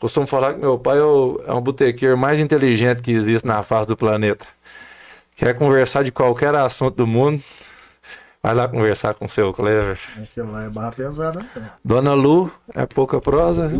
Costumo 0.00 0.26
falar 0.26 0.54
que 0.54 0.60
meu 0.60 0.78
pai 0.78 0.98
é, 0.98 1.02
o, 1.02 1.40
é 1.46 1.52
um 1.52 1.60
botequeiro 1.60 2.16
mais 2.16 2.40
inteligente 2.40 3.02
que 3.02 3.12
existe 3.12 3.46
na 3.46 3.62
face 3.62 3.86
do 3.86 3.96
planeta. 3.96 4.46
Quer 5.36 5.54
conversar 5.54 6.02
de 6.02 6.10
qualquer 6.10 6.54
assunto 6.54 6.96
do 6.96 7.06
mundo, 7.06 7.42
vai 8.42 8.54
lá 8.54 8.66
conversar 8.66 9.12
com 9.12 9.26
o 9.26 9.28
seu 9.28 9.52
Clever. 9.52 9.98
Aquilo 10.22 10.52
lá 10.52 10.64
é 10.64 10.68
barra 10.70 10.92
pesada. 10.92 11.40
Né? 11.54 11.70
Dona 11.84 12.14
Lu 12.14 12.50
é 12.74 12.86
pouca 12.86 13.20
prosa. 13.20 13.70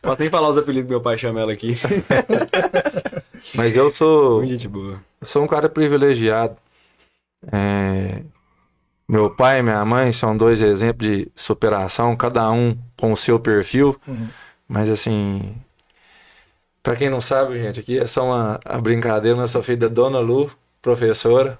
Posso 0.00 0.20
nem 0.20 0.30
falar 0.30 0.48
os 0.48 0.56
apelidos 0.58 0.86
que 0.86 0.90
meu 0.90 1.00
pai 1.02 1.18
chama 1.18 1.40
ela 1.40 1.52
aqui. 1.52 1.74
Mas 3.54 3.76
eu 3.76 3.90
sou, 3.90 4.38
Muito 4.38 4.50
gente 4.50 4.66
boa. 4.66 4.98
eu 5.20 5.26
sou 5.26 5.42
um 5.42 5.46
cara 5.46 5.68
privilegiado. 5.68 6.56
É, 7.52 8.22
meu 9.08 9.30
pai 9.30 9.60
e 9.60 9.62
minha 9.62 9.84
mãe 9.84 10.12
são 10.12 10.36
dois 10.36 10.62
exemplos 10.62 11.08
de 11.08 11.32
superação, 11.34 12.16
cada 12.16 12.50
um 12.50 12.76
com 12.96 13.12
o 13.12 13.16
seu 13.16 13.38
perfil. 13.38 13.96
Uhum. 14.08 14.28
Mas 14.66 14.88
assim, 14.88 15.54
pra 16.82 16.96
quem 16.96 17.10
não 17.10 17.20
sabe, 17.20 17.60
gente, 17.62 17.80
aqui 17.80 17.98
é 17.98 18.06
só 18.06 18.24
uma, 18.24 18.58
uma 18.66 18.80
brincadeira. 18.80 19.38
Eu 19.38 19.48
sou 19.48 19.62
filho 19.62 19.78
da 19.78 19.88
Dona 19.88 20.18
Lu, 20.20 20.50
professora. 20.80 21.58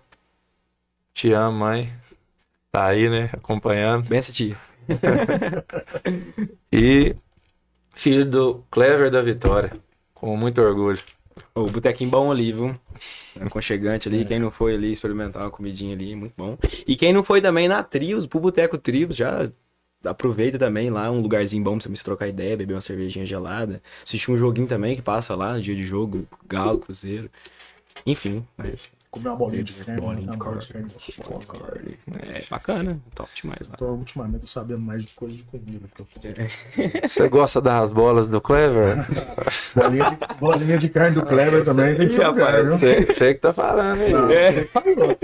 Te 1.13 1.33
amo, 1.33 1.59
mãe. 1.59 1.93
Tá 2.73 2.87
aí, 2.87 3.09
né? 3.09 3.31
Acompanhando. 3.33 4.09
Benção, 4.09 4.35
tia. 4.35 4.57
E 6.73 7.15
filho 7.95 8.29
do 8.29 8.65
Clever 8.71 9.11
da 9.11 9.21
Vitória. 9.23 9.71
Com 10.13 10.37
muito 10.37 10.61
orgulho. 10.61 11.01
O 11.55 11.67
botequinho 11.67 12.11
bom 12.11 12.31
ali, 12.31 12.53
viu? 12.53 12.75
Aconchegante 13.41 14.09
ali. 14.09 14.25
Quem 14.25 14.39
não 14.39 14.51
foi 14.51 14.75
ali 14.75 14.91
experimentar 14.91 15.43
uma 15.43 15.51
comidinha 15.51 15.95
ali, 15.95 16.15
muito 16.15 16.35
bom. 16.37 16.59
E 16.87 16.97
quem 16.97 17.13
não 17.13 17.23
foi 17.23 17.41
também 17.41 17.69
na 17.69 17.83
Trios, 17.83 18.27
pro 18.27 18.41
Boteco 18.41 18.79
Trios, 18.79 19.17
já 19.17 19.51
aproveita 20.05 20.59
também 20.59 20.91
lá, 20.91 21.11
um 21.11 21.21
lugarzinho 21.21 21.63
bom 21.63 21.79
pra 21.79 21.89
você 21.89 22.05
trocar 22.05 22.29
ideia, 22.29 22.57
beber 22.57 22.75
uma 22.75 22.81
cervejinha 22.81 23.25
gelada. 23.25 23.83
Assistir 24.03 24.31
um 24.31 24.37
joguinho 24.37 24.67
também 24.67 24.95
que 24.97 25.03
passa 25.03 25.35
lá 25.35 25.55
no 25.55 25.63
dia 25.63 25.75
de 25.75 25.85
jogo, 25.85 26.27
Galo, 26.47 26.79
Cruzeiro. 26.79 27.31
Enfim, 28.07 28.47
mas 28.57 28.91
Comer 29.15 29.29
uma 29.29 29.37
bolinha 29.37 29.63
de 29.63 29.73
carne. 29.73 30.01
Bolinha 30.01 30.27
né? 30.27 30.33
de 30.33 30.39
carne. 30.69 30.89
de 30.89 31.47
carne. 31.47 31.99
É 32.21 32.45
bacana, 32.51 33.01
top 33.15 33.31
demais 33.33 33.69
lá. 33.69 33.77
Tô, 33.77 33.87
ultimamente 33.93 34.41
tô 34.41 34.47
sabendo 34.49 34.81
mais 34.81 35.05
de 35.05 35.13
coisa 35.15 35.37
de 35.37 35.45
comida. 35.45 35.87
Porque 35.87 36.03
eu 36.03 36.35
tô... 36.35 37.09
Você 37.09 37.29
gosta 37.29 37.61
das 37.61 37.91
bolas 37.91 38.29
do 38.29 38.41
Clever? 38.41 39.07
bolinha, 39.73 40.11
de, 40.11 40.35
bolinha 40.41 40.79
de 40.79 40.89
carne 40.89 41.15
do 41.15 41.25
Kleber 41.25 41.65
também 41.65 41.95
tem 41.95 42.09
seu 42.09 42.27
lugar, 42.27 42.65
viu? 42.65 42.77
Você, 42.77 43.07
você 43.07 43.35
que 43.35 43.41
tá 43.41 43.53
falando 43.53 44.01
aí. 44.01 44.13
Não, 44.13 44.31
É. 44.31 44.53
você 44.53 44.65
falou. 44.65 45.19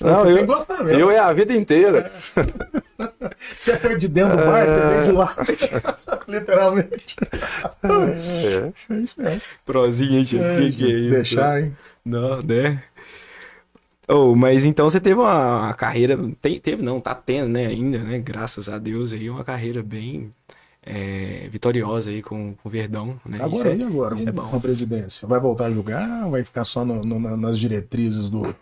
Não, 0.00 0.30
eu, 0.30 0.46
gostar 0.46 0.84
mesmo. 0.84 1.00
eu 1.00 1.10
é 1.10 1.18
a 1.18 1.32
vida 1.32 1.52
inteira. 1.52 2.12
Você 3.58 3.76
foi 3.76 3.98
de 3.98 4.06
dentro 4.06 4.36
do 4.36 4.44
bar, 4.44 4.64
você 4.64 4.86
veio 4.86 5.04
de 5.06 5.12
lá. 5.12 6.16
Literalmente. 6.28 7.16
É. 7.82 8.94
É 8.94 8.98
isso 8.98 9.20
mesmo. 9.20 9.42
Prozinha, 9.66 10.22
gente. 10.22 10.40
É, 10.40 10.60
que, 10.60 10.72
que 10.76 10.84
é 10.84 10.88
isso? 10.88 11.10
Deixar, 11.10 11.60
hein? 11.60 11.76
Não, 12.08 12.42
né? 12.42 12.82
Oh, 14.08 14.34
mas 14.34 14.64
então 14.64 14.88
você 14.88 14.98
teve 15.00 15.20
uma, 15.20 15.66
uma 15.66 15.74
carreira. 15.74 16.18
Tem, 16.40 16.58
teve, 16.58 16.82
não, 16.82 16.98
tá 17.00 17.14
tendo, 17.14 17.48
né, 17.50 17.66
ainda, 17.66 17.98
né? 17.98 18.18
Graças 18.18 18.68
a 18.68 18.78
Deus 18.78 19.12
aí, 19.12 19.28
uma 19.28 19.44
carreira 19.44 19.82
bem 19.82 20.30
é, 20.82 21.46
vitoriosa 21.52 22.08
aí 22.10 22.22
com 22.22 22.54
com 22.54 22.68
o 22.68 22.72
Verdão, 22.72 23.20
né? 23.26 23.36
Isso 23.36 23.44
Agora, 23.44 23.70
é- 23.70 23.76
e 23.76 23.82
agora? 23.84 24.14
isso 24.14 24.28
é 24.28 24.32
com 24.32 24.40
bom. 24.42 24.48
com 24.48 24.56
a 24.56 24.60
presidência? 24.60 25.28
Vai 25.28 25.38
voltar 25.38 25.66
a 25.66 25.70
jogar? 25.72 26.26
Vai 26.30 26.42
ficar 26.42 26.64
só 26.64 26.84
no- 26.86 27.02
no- 27.02 27.18
na- 27.20 27.36
nas 27.36 27.58
diretrizes 27.58 28.30
do, 28.30 28.54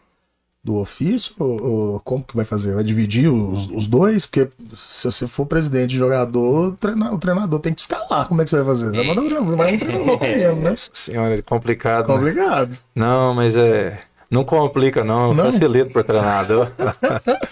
do 0.67 0.79
ofício? 0.81 1.33
Ou, 1.39 1.63
ou 1.65 2.01
como 2.01 2.25
que 2.25 2.35
vai 2.37 2.45
fazer? 2.45 2.75
Vai 2.75 2.83
dividir 2.85 3.29
os, 3.33 3.71
os 3.71 3.87
dois? 3.87 4.27
Porque 4.27 4.49
se 4.75 5.05
você 5.11 5.27
for 5.27 5.47
presidente 5.47 5.93
e 5.95 5.97
jogador, 5.97 6.69
o 6.69 6.73
treina- 6.73 7.13
o 7.13 7.19
treinador 7.19 7.61
tem 7.61 7.73
que 7.73 7.81
escalar. 7.81 8.27
Como 8.27 8.41
é 8.43 8.45
que 8.45 8.51
você 8.51 8.57
vai 8.57 8.65
fazer? 8.67 8.91
Vai 8.91 9.07
mandar 9.07 9.23
um 9.41 9.57
vai 9.57 9.75
um 9.75 9.79
treinador 9.79 10.21
mesmo, 10.21 10.61
né? 10.61 10.75
Senhora, 10.93 11.35
é 11.35 11.43
complicado. 11.43 12.09
né? 12.09 12.15
Complicado. 12.15 12.77
Não, 12.95 13.35
mas 13.35 13.57
é. 13.57 13.99
Não 14.29 14.43
complica, 14.43 15.05
não. 15.05 15.33
Não? 15.33 15.45
Facilita 15.45 15.89
pro 15.91 16.03
treinador. 16.03 16.69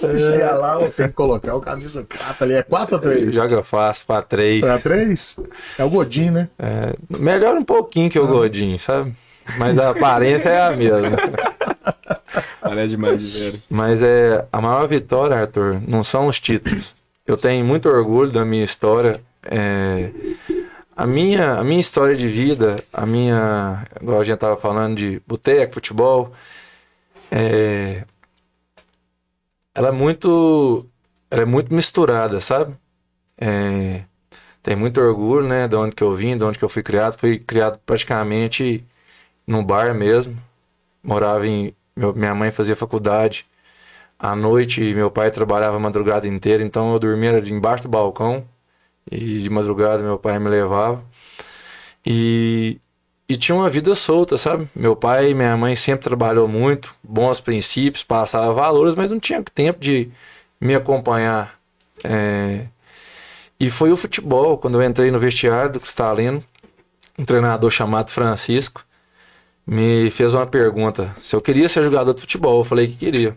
Chega 0.00 0.52
lá, 0.54 0.78
tem 0.90 1.08
que 1.08 1.14
colocar 1.14 1.54
o 1.54 1.60
camisa 1.60 2.04
4 2.06 2.44
ali. 2.44 2.54
É 2.54 2.62
4 2.62 2.94
ou 2.96 3.00
3? 3.00 3.34
Joga 3.34 3.62
fácil 3.62 4.06
pra 4.06 4.20
três. 4.22 4.62
É 4.62 4.76
3? 4.78 5.38
É 5.78 5.84
o 5.84 5.88
Godinho, 5.90 6.32
né? 6.32 6.48
É, 6.58 6.94
melhora 7.18 7.58
um 7.58 7.64
pouquinho 7.64 8.10
que 8.10 8.18
o 8.18 8.26
Godinho, 8.26 8.78
sabe? 8.78 9.14
Mas 9.58 9.76
a 9.78 9.90
aparência 9.90 10.48
é 10.50 10.60
a 10.68 10.76
mesma. 10.76 11.16
Parece 12.72 12.88
demais 12.96 13.20
de 13.20 13.26
zero. 13.26 13.62
Mas 13.68 14.00
é 14.00 14.46
a 14.50 14.58
maior 14.58 14.88
vitória, 14.88 15.36
Arthur, 15.36 15.78
não 15.86 16.02
são 16.02 16.26
os 16.26 16.40
títulos. 16.40 16.96
Eu 17.26 17.36
tenho 17.36 17.62
muito 17.66 17.86
orgulho 17.86 18.32
da 18.32 18.46
minha 18.46 18.64
história. 18.64 19.22
É, 19.44 20.10
a, 20.96 21.06
minha, 21.06 21.58
a 21.58 21.62
minha 21.62 21.80
história 21.80 22.16
de 22.16 22.26
vida, 22.26 22.82
a 22.90 23.04
minha. 23.04 23.86
Igual 24.00 24.20
a 24.20 24.24
gente 24.24 24.38
tava 24.38 24.56
falando 24.56 24.96
de 24.96 25.20
boteco, 25.26 25.74
futebol. 25.74 26.32
é, 27.30 28.04
ela 29.74 29.88
é 29.88 29.92
muito. 29.92 30.86
Ela 31.30 31.42
é 31.42 31.44
muito 31.44 31.74
misturada, 31.74 32.40
sabe? 32.40 32.74
É, 33.38 34.02
tem 34.62 34.74
muito 34.76 34.98
orgulho, 34.98 35.46
né? 35.46 35.68
De 35.68 35.76
onde 35.76 35.94
que 35.94 36.02
eu 36.02 36.14
vim, 36.14 36.38
de 36.38 36.44
onde 36.44 36.58
que 36.58 36.64
eu 36.64 36.70
fui 36.70 36.82
criado. 36.82 37.18
Fui 37.18 37.38
criado 37.38 37.78
praticamente 37.84 38.82
no 39.46 39.62
bar 39.62 39.94
mesmo. 39.94 40.36
Morava 41.02 41.46
em. 41.46 41.74
Meu- 41.96 42.14
minha 42.14 42.34
mãe 42.34 42.50
fazia 42.50 42.76
faculdade. 42.76 43.46
À 44.18 44.36
noite, 44.36 44.80
meu 44.94 45.10
pai 45.10 45.30
trabalhava 45.30 45.76
a 45.76 45.80
madrugada 45.80 46.28
inteira, 46.28 46.62
então 46.62 46.92
eu 46.92 46.98
dormia 46.98 47.38
embaixo 47.40 47.84
do 47.84 47.88
balcão. 47.88 48.44
E 49.10 49.38
de 49.40 49.50
madrugada 49.50 50.02
meu 50.02 50.18
pai 50.18 50.38
me 50.38 50.48
levava. 50.48 51.02
E, 52.06 52.80
e 53.28 53.36
tinha 53.36 53.54
uma 53.56 53.70
vida 53.70 53.94
solta, 53.94 54.36
sabe? 54.38 54.68
Meu 54.74 54.96
pai 54.96 55.30
e 55.30 55.34
minha 55.34 55.56
mãe 55.56 55.76
sempre 55.76 56.04
trabalhou 56.04 56.48
muito, 56.48 56.94
bons 57.02 57.40
princípios, 57.40 58.04
passava 58.04 58.52
valores, 58.52 58.94
mas 58.94 59.10
não 59.10 59.20
tinha 59.20 59.42
tempo 59.42 59.80
de 59.80 60.10
me 60.60 60.74
acompanhar. 60.74 61.58
É, 62.04 62.66
E 63.58 63.70
foi 63.70 63.92
o 63.92 63.96
futebol, 63.96 64.58
quando 64.58 64.80
eu 64.80 64.86
entrei 64.88 65.10
no 65.10 65.20
vestiário 65.20 65.72
do 65.72 65.80
Cristalino, 65.80 66.42
um 67.18 67.24
treinador 67.24 67.70
chamado 67.70 68.10
Francisco 68.10 68.84
me 69.66 70.10
fez 70.10 70.34
uma 70.34 70.46
pergunta 70.46 71.14
se 71.20 71.34
eu 71.34 71.40
queria 71.40 71.68
ser 71.68 71.84
jogador 71.84 72.14
de 72.14 72.20
futebol. 72.20 72.60
Eu 72.60 72.64
falei 72.64 72.86
que 72.88 72.96
queria. 72.96 73.36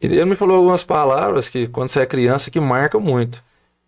E 0.00 0.06
ele 0.06 0.24
me 0.24 0.36
falou 0.36 0.56
algumas 0.56 0.82
palavras 0.82 1.48
que, 1.48 1.68
quando 1.68 1.88
você 1.88 2.00
é 2.00 2.06
criança, 2.06 2.50
que 2.50 2.60
marcam 2.60 3.00
muito. 3.00 3.42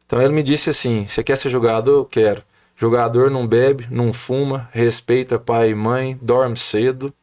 Então 0.06 0.20
ele 0.20 0.32
me 0.32 0.42
disse 0.42 0.70
assim: 0.70 1.06
Você 1.06 1.22
quer 1.22 1.36
ser 1.36 1.50
jogador? 1.50 1.92
Eu 1.92 2.04
quero. 2.04 2.42
Jogador 2.76 3.30
não 3.30 3.46
bebe, 3.46 3.86
não 3.90 4.12
fuma, 4.12 4.68
respeita 4.72 5.38
pai 5.38 5.70
e 5.70 5.74
mãe, 5.74 6.18
dorme 6.20 6.56
cedo 6.56 7.14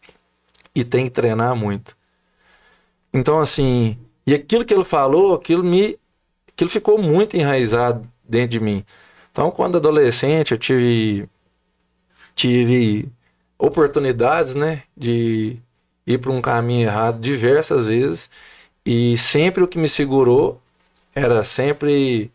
e 0.74 0.84
tem 0.84 1.06
que 1.06 1.12
treinar 1.12 1.56
muito. 1.56 1.98
Então, 3.14 3.40
assim, 3.40 3.98
e 4.26 4.34
aquilo 4.34 4.64
que 4.64 4.74
ele 4.74 4.84
falou, 4.86 5.34
aquilo 5.34 5.64
me. 5.64 5.98
aquilo 6.48 6.70
ficou 6.70 6.98
muito 6.98 7.36
enraizado 7.36 8.08
dentro 8.24 8.52
de 8.52 8.60
mim. 8.60 8.86
Então, 9.32 9.52
quando 9.52 9.78
adolescente, 9.78 10.52
eu 10.52 10.58
tive. 10.58 11.28
tive 12.36 13.12
oportunidades, 13.60 14.56
né, 14.56 14.84
de 14.96 15.58
ir 16.08 16.18
para 16.18 16.32
um 16.32 16.42
caminho 16.42 16.88
errado 16.88 17.20
diversas 17.20 17.88
vezes 17.88 18.30
e 18.86 19.18
sempre 19.18 19.64
o 19.64 19.68
que 19.68 19.78
me 19.78 19.90
segurou 19.90 20.62
era 21.14 21.44
sempre 21.44 22.32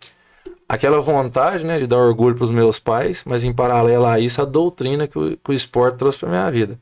aquela 0.68 1.00
vontade, 1.00 1.64
né, 1.64 1.78
de 1.78 1.86
dar 1.86 1.98
orgulho 1.98 2.36
para 2.36 2.44
os 2.44 2.50
meus 2.50 2.78
pais, 2.78 3.22
mas 3.24 3.42
em 3.42 3.52
paralelo 3.52 4.06
a 4.06 4.20
isso 4.20 4.42
a 4.42 4.44
doutrina 4.44 5.06
que 5.08 5.18
o, 5.18 5.36
que 5.36 5.50
o 5.50 5.54
esporte 5.54 5.98
trouxe 5.98 6.18
para 6.18 6.28
minha 6.28 6.50
vida. 6.50 6.78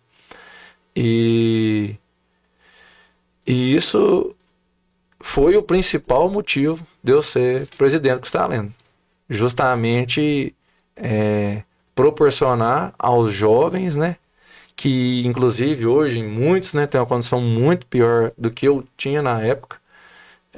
E 0.95 1.97
e 3.47 3.75
isso 3.75 4.35
foi 5.21 5.57
o 5.57 5.63
principal 5.63 6.29
motivo 6.31 6.87
de 7.03 7.13
eu 7.13 7.23
ser 7.23 7.67
presidente 7.77 8.21
do 8.21 8.27
Stalin. 8.27 8.73
Justamente 9.29 10.55
é, 10.97 11.63
proporcionar 11.95 12.95
aos 12.99 13.33
jovens, 13.33 13.97
né, 13.97 14.17
que 14.83 15.25
inclusive 15.25 15.87
hoje 15.87 16.21
muitos 16.25 16.75
né, 16.75 16.89
têm 16.89 17.01
uma 17.01 17.07
condição 17.07 17.41
muito 17.41 17.87
pior 17.87 18.33
do 18.37 18.51
que 18.51 18.67
eu 18.67 18.83
tinha 18.97 19.23
na 19.23 19.41
época, 19.41 19.77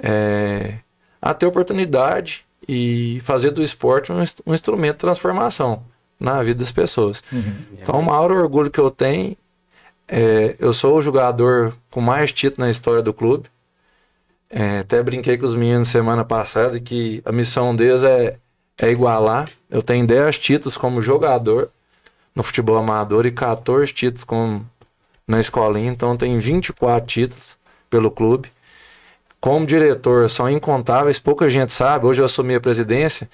é, 0.02 0.78
a 1.20 1.34
ter 1.34 1.44
oportunidade 1.44 2.42
e 2.66 3.20
fazer 3.22 3.50
do 3.50 3.62
esporte 3.62 4.10
um, 4.10 4.22
um 4.46 4.54
instrumento 4.54 4.94
de 4.94 5.00
transformação 5.00 5.84
na 6.18 6.42
vida 6.42 6.60
das 6.60 6.72
pessoas. 6.72 7.22
Então, 7.74 8.00
o 8.00 8.02
maior 8.02 8.32
orgulho 8.32 8.70
que 8.70 8.80
eu 8.80 8.90
tenho 8.90 9.36
é 10.08 10.56
eu 10.58 10.72
sou 10.72 10.96
o 10.96 11.02
jogador 11.02 11.74
com 11.90 12.00
mais 12.00 12.32
títulos 12.32 12.66
na 12.66 12.70
história 12.70 13.02
do 13.02 13.12
clube. 13.12 13.50
É, 14.48 14.78
até 14.78 15.02
brinquei 15.02 15.36
com 15.36 15.44
os 15.44 15.54
meninos 15.54 15.88
semana 15.88 16.24
passada 16.24 16.80
que 16.80 17.20
a 17.26 17.32
missão 17.32 17.76
deles 17.76 18.02
é, 18.02 18.38
é 18.78 18.90
igualar. 18.90 19.50
Eu 19.68 19.82
tenho 19.82 20.06
10 20.06 20.38
títulos 20.38 20.78
como 20.78 21.02
jogador 21.02 21.70
no 22.34 22.42
futebol 22.42 22.76
amador 22.76 23.26
e 23.26 23.30
14 23.30 23.92
títulos 23.92 24.24
como 24.24 24.66
na 25.26 25.40
escolinha, 25.40 25.90
então 25.90 26.16
tenho 26.16 26.38
24 26.40 27.06
títulos 27.06 27.56
pelo 27.88 28.10
clube. 28.10 28.48
Como 29.40 29.66
diretor, 29.66 30.28
são 30.28 30.48
incontáveis, 30.48 31.18
pouca 31.18 31.48
gente 31.50 31.72
sabe. 31.72 32.06
Hoje 32.06 32.20
eu 32.20 32.24
assumi 32.24 32.54
a 32.54 32.60
presidência, 32.60 33.28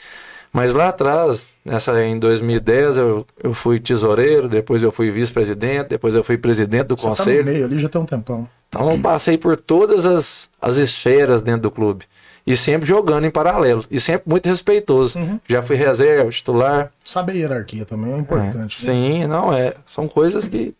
mas 0.52 0.74
lá 0.74 0.88
atrás, 0.88 1.48
nessa, 1.64 2.02
em 2.04 2.18
2010, 2.18 2.96
eu, 2.96 3.26
eu 3.42 3.54
fui 3.54 3.78
tesoureiro, 3.78 4.48
depois 4.48 4.82
eu 4.82 4.90
fui 4.90 5.10
vice-presidente, 5.10 5.88
depois 5.88 6.14
eu 6.14 6.24
fui 6.24 6.36
presidente 6.36 6.88
do 6.88 6.96
Você 6.96 7.04
tá 7.04 7.10
no 7.10 7.16
conselho. 7.16 7.44
meio 7.44 7.64
ali 7.64 7.78
já 7.78 7.88
tem 7.88 8.00
um 8.00 8.04
tempão. 8.04 8.48
Então 8.68 8.90
eu 8.90 9.00
passei 9.00 9.38
por 9.38 9.56
todas 9.56 10.04
as, 10.04 10.48
as 10.60 10.76
esferas 10.76 11.42
dentro 11.42 11.62
do 11.62 11.70
clube. 11.70 12.04
E 12.50 12.56
sempre 12.56 12.88
jogando 12.88 13.24
em 13.24 13.30
paralelo. 13.30 13.84
E 13.88 14.00
sempre 14.00 14.28
muito 14.28 14.46
respeitoso. 14.46 15.16
Já 15.48 15.62
fui 15.62 15.76
reserva, 15.76 16.28
titular. 16.30 16.90
Saber 17.04 17.36
hierarquia 17.36 17.84
também 17.84 18.12
é 18.12 18.18
importante. 18.18 18.84
né? 18.84 18.92
Sim, 18.92 19.26
não 19.28 19.52
é. 19.52 19.74
São 19.86 20.08
coisas 20.08 20.48
que, 20.48 20.74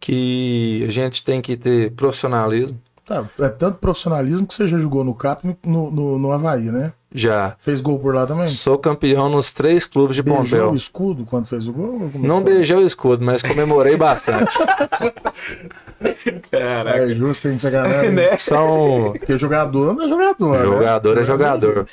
que 0.00 0.82
a 0.88 0.90
gente 0.90 1.22
tem 1.22 1.42
que 1.42 1.54
ter 1.54 1.92
profissionalismo. 1.92 2.80
Tá, 3.04 3.28
é 3.40 3.48
tanto 3.50 3.76
profissionalismo 3.76 4.46
que 4.46 4.54
você 4.54 4.66
já 4.66 4.78
jogou 4.78 5.04
no 5.04 5.14
CAP 5.14 5.44
no, 5.66 5.90
no, 5.90 6.18
no 6.18 6.32
Havaí, 6.32 6.70
né? 6.70 6.94
Já. 7.12 7.56
Fez 7.58 7.80
gol 7.80 7.98
por 7.98 8.14
lá 8.14 8.24
também? 8.26 8.46
Sou 8.48 8.78
campeão 8.78 9.28
nos 9.28 9.52
três 9.52 9.84
clubes 9.84 10.14
de 10.16 10.22
Beijou 10.22 10.42
Pompeu. 10.44 10.70
o 10.70 10.74
escudo 10.76 11.24
quando 11.24 11.46
fez 11.46 11.66
o 11.66 11.72
gol? 11.72 12.08
Como 12.12 12.24
é 12.24 12.28
Não 12.28 12.40
foi? 12.40 12.52
beijei 12.54 12.76
o 12.76 12.86
escudo, 12.86 13.24
mas 13.24 13.42
comemorei 13.42 13.96
bastante. 13.96 14.56
Caraca. 16.50 16.98
É 16.98 17.08
justo, 17.14 17.48
tem 17.48 17.56
que 17.56 17.62
sacanagem. 17.62 18.12
Né? 18.12 18.36
São. 18.38 19.12
Porque 19.18 19.36
jogador 19.38 19.94
não 19.94 20.04
é 20.04 20.08
jogador. 20.08 20.56
né? 20.56 20.62
Jogador 20.62 21.18
é 21.18 21.24
jogador. 21.24 21.86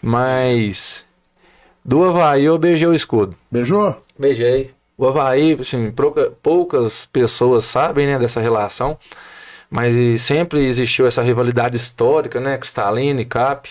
Mas. 0.00 1.04
Do 1.84 2.04
Havaí 2.04 2.44
eu 2.44 2.56
beijei 2.58 2.86
o 2.86 2.94
escudo. 2.94 3.34
Beijou? 3.50 3.96
Beijei. 4.18 4.70
O 4.96 5.06
Havaí, 5.08 5.56
assim, 5.60 5.90
pouca- 5.90 6.32
poucas 6.42 7.06
pessoas 7.06 7.64
sabem, 7.64 8.06
né, 8.06 8.18
dessa 8.18 8.40
relação, 8.40 8.96
mas 9.68 9.92
sempre 10.22 10.64
existiu 10.64 11.06
essa 11.06 11.22
rivalidade 11.22 11.76
histórica, 11.76 12.38
né, 12.38 12.56
Cristalina 12.58 13.20
e 13.20 13.24
Cap. 13.24 13.68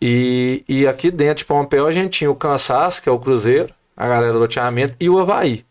E, 0.00 0.64
e 0.68 0.86
aqui 0.86 1.10
dentro 1.10 1.38
de 1.38 1.44
Pompeu 1.44 1.86
a 1.86 1.92
gente 1.92 2.18
tinha 2.18 2.30
o 2.30 2.34
Cansaço, 2.36 3.02
que 3.02 3.08
é 3.08 3.12
o 3.12 3.18
Cruzeiro, 3.18 3.72
a 3.96 4.06
galera 4.06 4.32
do 4.32 4.38
loteamento, 4.38 4.94
e 5.00 5.08
o 5.10 5.18
Havaí. 5.18 5.64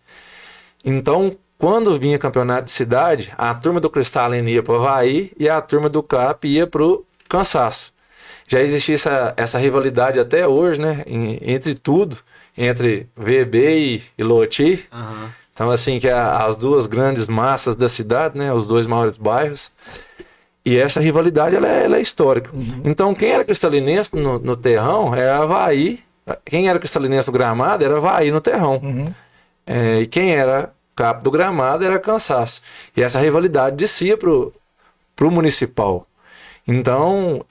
Então, 0.83 1.35
quando 1.57 1.97
vinha 1.99 2.19
campeonato 2.19 2.65
de 2.65 2.71
cidade, 2.71 3.33
a 3.37 3.53
turma 3.53 3.79
do 3.79 3.89
Cristalina 3.89 4.49
ia 4.49 4.61
pro 4.63 4.75
Havaí 4.75 5.31
e 5.39 5.47
a 5.49 5.61
turma 5.61 5.89
do 5.89 6.03
Cap 6.03 6.47
ia 6.47 6.67
pro 6.67 7.05
Cansaço. 7.29 7.93
Já 8.47 8.61
existia 8.61 8.95
essa, 8.95 9.33
essa 9.35 9.57
rivalidade 9.57 10.19
até 10.19 10.47
hoje, 10.47 10.79
né, 10.79 11.03
em- 11.05 11.39
entre 11.41 11.73
tudo, 11.75 12.17
entre 12.57 13.07
VB 13.15 13.77
e, 13.77 14.03
e 14.17 14.23
Loti. 14.23 14.87
Aham. 14.91 15.33
Então, 15.53 15.71
assim, 15.71 15.99
que 15.99 16.07
é 16.07 16.13
as 16.13 16.55
duas 16.55 16.85
grandes 16.85 17.27
massas 17.27 17.73
da 17.75 17.89
cidade, 17.89 18.37
né? 18.37 18.53
Os 18.53 18.67
dois 18.67 18.85
maiores 18.85 19.17
bairros. 19.17 19.71
E 20.67 20.77
essa 20.77 20.99
rivalidade, 20.99 21.55
ela 21.55 21.65
é, 21.65 21.85
ela 21.85 21.95
é 21.95 22.01
histórica. 22.01 22.49
Então, 22.83 23.13
quem 23.13 23.31
era 23.31 23.45
cristalinense 23.45 24.13
no, 24.13 24.37
no 24.37 24.57
terrão 24.57 25.15
era 25.15 25.37
Havaí. 25.37 26.03
Quem 26.43 26.67
era 26.67 26.77
cristalinense 26.77 27.29
no 27.29 27.31
gramado 27.31 27.85
era 27.85 27.95
Havaí 27.95 28.31
no 28.31 28.41
terrão. 28.41 28.77
Uhum. 28.83 29.13
É, 29.65 30.01
e 30.01 30.07
quem 30.07 30.35
era 30.35 30.73
capo 30.93 31.23
do 31.23 31.31
gramado 31.31 31.85
era 31.85 31.97
Cansaço. 31.97 32.61
E 32.97 33.01
essa 33.01 33.17
rivalidade 33.17 33.77
descia 33.77 34.17
pro, 34.17 34.51
pro 35.15 35.31
municipal. 35.31 36.05
Então, 36.67 37.45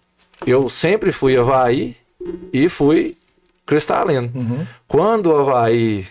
eu 0.46 0.68
sempre 0.68 1.10
fui 1.10 1.38
Havaí 1.38 1.96
e 2.52 2.68
fui 2.68 3.16
cristalino. 3.64 4.30
Uhum. 4.34 4.66
Quando 4.86 5.30
o 5.30 5.38
Havaí 5.38 6.06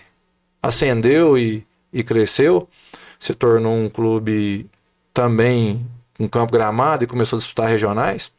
ascendeu 0.59 1.37
e, 1.37 1.63
e 1.93 2.03
cresceu, 2.03 2.67
se 3.19 3.35
tornou 3.35 3.75
um 3.75 3.89
clube 3.89 4.67
também 5.13 5.85
com 6.17 6.27
campo 6.27 6.51
gramado 6.53 7.03
e 7.03 7.07
começou 7.07 7.37
a 7.37 7.39
disputar 7.39 7.67
regionais, 7.67 8.31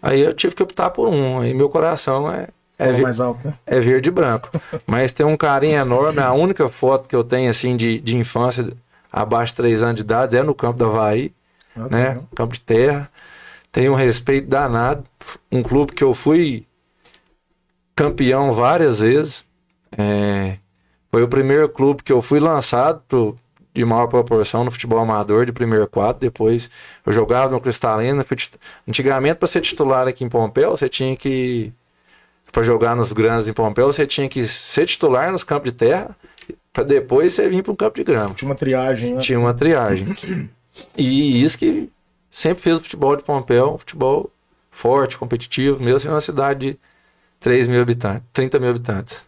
aí 0.00 0.20
eu 0.20 0.34
tive 0.34 0.54
que 0.54 0.62
optar 0.62 0.90
por 0.90 1.08
um. 1.08 1.40
Aí 1.40 1.54
meu 1.54 1.68
coração 1.68 2.30
é, 2.32 2.48
é, 2.78 2.92
mais 2.98 3.20
alto, 3.20 3.46
né? 3.46 3.54
é 3.66 3.80
verde 3.80 4.08
e 4.08 4.12
branco. 4.12 4.50
Mas 4.86 5.12
tem 5.12 5.24
um 5.24 5.36
carinho 5.36 5.78
enorme. 5.78 6.20
A 6.20 6.32
única 6.32 6.68
foto 6.68 7.08
que 7.08 7.14
eu 7.16 7.22
tenho 7.24 7.50
assim 7.50 7.76
de, 7.76 8.00
de 8.00 8.16
infância 8.16 8.72
abaixo 9.12 9.52
de 9.52 9.56
3 9.58 9.82
anos 9.82 9.96
de 9.96 10.02
idade 10.02 10.36
é 10.36 10.42
no 10.42 10.54
campo 10.54 10.78
do 10.78 10.86
Havaí, 10.86 11.32
Ah, 11.76 11.88
né? 11.90 12.20
Campo 12.34 12.54
de 12.54 12.60
terra. 12.60 13.10
Tenho 13.70 13.92
um 13.92 13.96
respeito 13.96 14.48
danado. 14.48 15.04
Um 15.50 15.62
clube 15.62 15.92
que 15.92 16.04
eu 16.04 16.14
fui 16.14 16.66
campeão 17.94 18.52
várias 18.52 19.00
vezes. 19.00 19.44
É, 19.96 20.56
foi 21.10 21.22
o 21.22 21.28
primeiro 21.28 21.68
clube 21.68 22.02
que 22.02 22.12
eu 22.12 22.22
fui 22.22 22.40
lançado 22.40 23.02
pro, 23.06 23.36
de 23.74 23.84
maior 23.84 24.06
proporção 24.06 24.64
no 24.64 24.70
futebol 24.70 24.98
amador 24.98 25.46
de 25.46 25.52
primeiro 25.52 25.86
quadro. 25.86 26.20
Depois 26.20 26.70
eu 27.04 27.12
jogava 27.12 27.50
no 27.50 27.60
Cristalina. 27.60 28.24
Antigamente, 28.86 29.36
para 29.36 29.48
ser 29.48 29.60
titular 29.60 30.06
aqui 30.06 30.24
em 30.24 30.28
Pompeu, 30.28 30.70
você 30.70 30.88
tinha 30.88 31.16
que. 31.16 31.72
Para 32.50 32.62
jogar 32.62 32.94
nos 32.94 33.12
grandes 33.14 33.48
em 33.48 33.52
Pompeu, 33.52 33.86
você 33.86 34.06
tinha 34.06 34.28
que 34.28 34.46
ser 34.46 34.84
titular 34.84 35.32
nos 35.32 35.42
campos 35.42 35.72
de 35.72 35.78
terra. 35.78 36.14
Para 36.72 36.84
depois 36.84 37.32
você 37.32 37.48
vir 37.48 37.62
para 37.62 37.72
um 37.72 37.76
campo 37.76 37.96
de 37.96 38.04
grama. 38.04 38.34
Tinha 38.34 38.48
uma 38.48 38.54
triagem, 38.54 39.14
né? 39.14 39.20
Tinha 39.20 39.38
uma 39.38 39.54
triagem. 39.54 40.06
E 40.96 41.42
isso 41.42 41.58
que 41.58 41.90
sempre 42.30 42.62
fez 42.62 42.78
o 42.78 42.82
futebol 42.82 43.14
de 43.16 43.22
Pompeu 43.22 43.74
um 43.74 43.78
futebol 43.78 44.30
forte, 44.70 45.18
competitivo, 45.18 45.82
mesmo 45.82 46.00
sendo 46.00 46.14
uma 46.14 46.20
cidade 46.20 46.72
de 46.72 46.78
3 47.40 47.68
mil 47.68 47.82
habitantes, 47.82 48.22
30 48.32 48.58
mil 48.58 48.70
habitantes. 48.70 49.26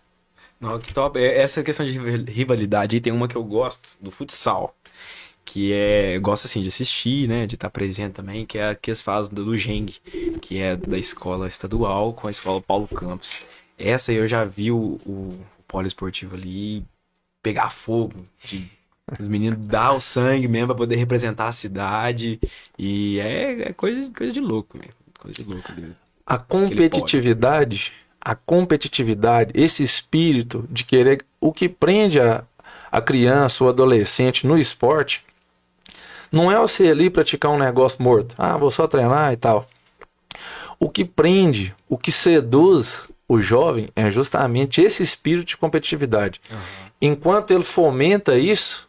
Não, 0.65 0.79
que 0.79 0.93
top. 0.93 1.19
É, 1.19 1.39
Essa 1.43 1.63
questão 1.63 1.85
de 1.85 1.93
rival- 1.93 2.25
rivalidade 2.27 3.01
tem 3.01 3.13
uma 3.13 3.29
que 3.29 3.37
eu 3.37 3.45
gosto, 3.45 3.91
do 4.01 4.11
futsal. 4.11 4.75
Que 5.45 5.73
é. 5.73 6.17
Eu 6.17 6.21
gosto 6.23 6.47
assim 6.47 6.63
de 6.63 6.69
assistir, 6.69 7.29
né? 7.29 7.47
De 7.47 7.55
estar 7.55 7.69
presente 7.71 8.15
também, 8.15 8.47
que 8.47 8.57
é 8.59 8.71
a 8.71 8.75
que 8.75 8.91
eles 8.91 9.03
fazem 9.03 9.35
do 9.35 9.57
Geng, 9.57 9.87
que 10.41 10.59
é 10.59 10.75
da 10.75 10.97
escola 10.97 11.47
estadual 11.47 12.15
com 12.15 12.27
a 12.27 12.31
escola 12.31 12.63
Paulo 12.63 12.89
Campos. 12.89 13.43
Essa 13.79 14.11
aí 14.13 14.19
eu 14.19 14.27
já 14.27 14.45
vi 14.45 14.71
o, 14.71 14.97
o 15.05 15.45
poliesportivo 15.69 16.35
ali 16.35 16.83
pegar 17.43 17.69
fogo. 17.71 18.25
De, 18.43 18.71
os 19.21 19.29
meninos 19.29 19.67
dar 19.67 19.93
o 19.93 20.01
sangue 20.01 20.49
mesmo 20.49 20.69
pra 20.69 20.77
poder 20.77 20.97
representar 20.97 21.49
a 21.49 21.53
cidade. 21.53 22.41
E 22.79 23.21
é, 23.21 23.69
é 23.69 23.73
coisa, 23.75 24.11
coisa 24.13 24.33
de 24.33 24.41
louco, 24.41 24.79
mesmo. 24.79 24.95
Coisa 25.19 25.43
de 25.43 25.49
louco. 25.53 25.73
A 26.27 26.39
competitividade, 26.39 27.93
a 28.25 28.35
competitividade, 28.35 29.53
esse 29.55 29.83
espírito 29.83 30.67
de 30.71 30.85
querer 30.85 31.25
o 31.41 31.53
que 31.53 31.69
prende 31.69 32.19
a, 32.21 32.43
a 32.91 33.01
criança 33.01 33.63
ou 33.63 33.71
adolescente 33.71 34.47
no 34.47 34.59
esporte, 34.59 35.23
não 36.33 36.51
é 36.51 36.59
você 36.59 36.89
ali 36.89 37.11
praticar 37.11 37.51
um 37.51 37.59
negócio 37.59 38.03
morto. 38.03 38.35
Ah, 38.39 38.57
vou 38.57 38.71
só 38.71 38.89
treinar 38.89 39.33
e 39.33 39.37
tal. 39.37 39.69
O 40.81 40.89
que 40.89 41.05
prende, 41.05 41.75
o 41.89 41.97
que 41.97 42.11
seduz 42.11 43.09
o 43.29 43.41
jovem 43.41 43.89
é 43.95 44.11
justamente 44.11 44.81
esse 44.81 45.03
espírito 45.03 45.49
de 45.49 45.57
competitividade. 45.57 46.41
Enquanto 47.01 47.53
ele 47.53 47.63
fomenta 47.63 48.39
isso, 48.39 48.89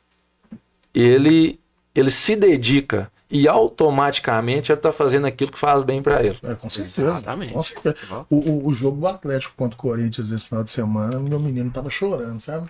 ele, 0.94 1.60
ele 1.94 2.10
se 2.10 2.36
dedica 2.36 3.12
e 3.38 3.48
automaticamente 3.48 4.72
ele 4.72 4.80
está 4.80 4.92
fazendo 4.92 5.26
aquilo 5.28 5.52
que 5.52 5.60
faz 5.60 5.84
bem 5.84 6.02
para 6.02 6.24
ele. 6.24 6.38
É, 6.44 6.56
com 6.56 6.70
certeza. 6.70 7.10
Exatamente. 7.10 7.54
Com 7.54 7.64
certeza. 7.64 8.26
O, 8.30 8.36
o, 8.38 8.68
o 8.68 8.74
jogo 8.74 9.02
do 9.02 9.08
Atlético 9.08 9.54
contra 9.56 9.76
o 9.78 9.82
Corinthians 9.82 10.32
esse 10.32 10.48
final 10.48 10.64
de 10.64 10.72
semana, 10.72 11.20
meu 11.20 11.40
menino 11.40 11.70
tava 11.72 11.90
chorando, 11.90 12.40
sabe? 12.40 12.68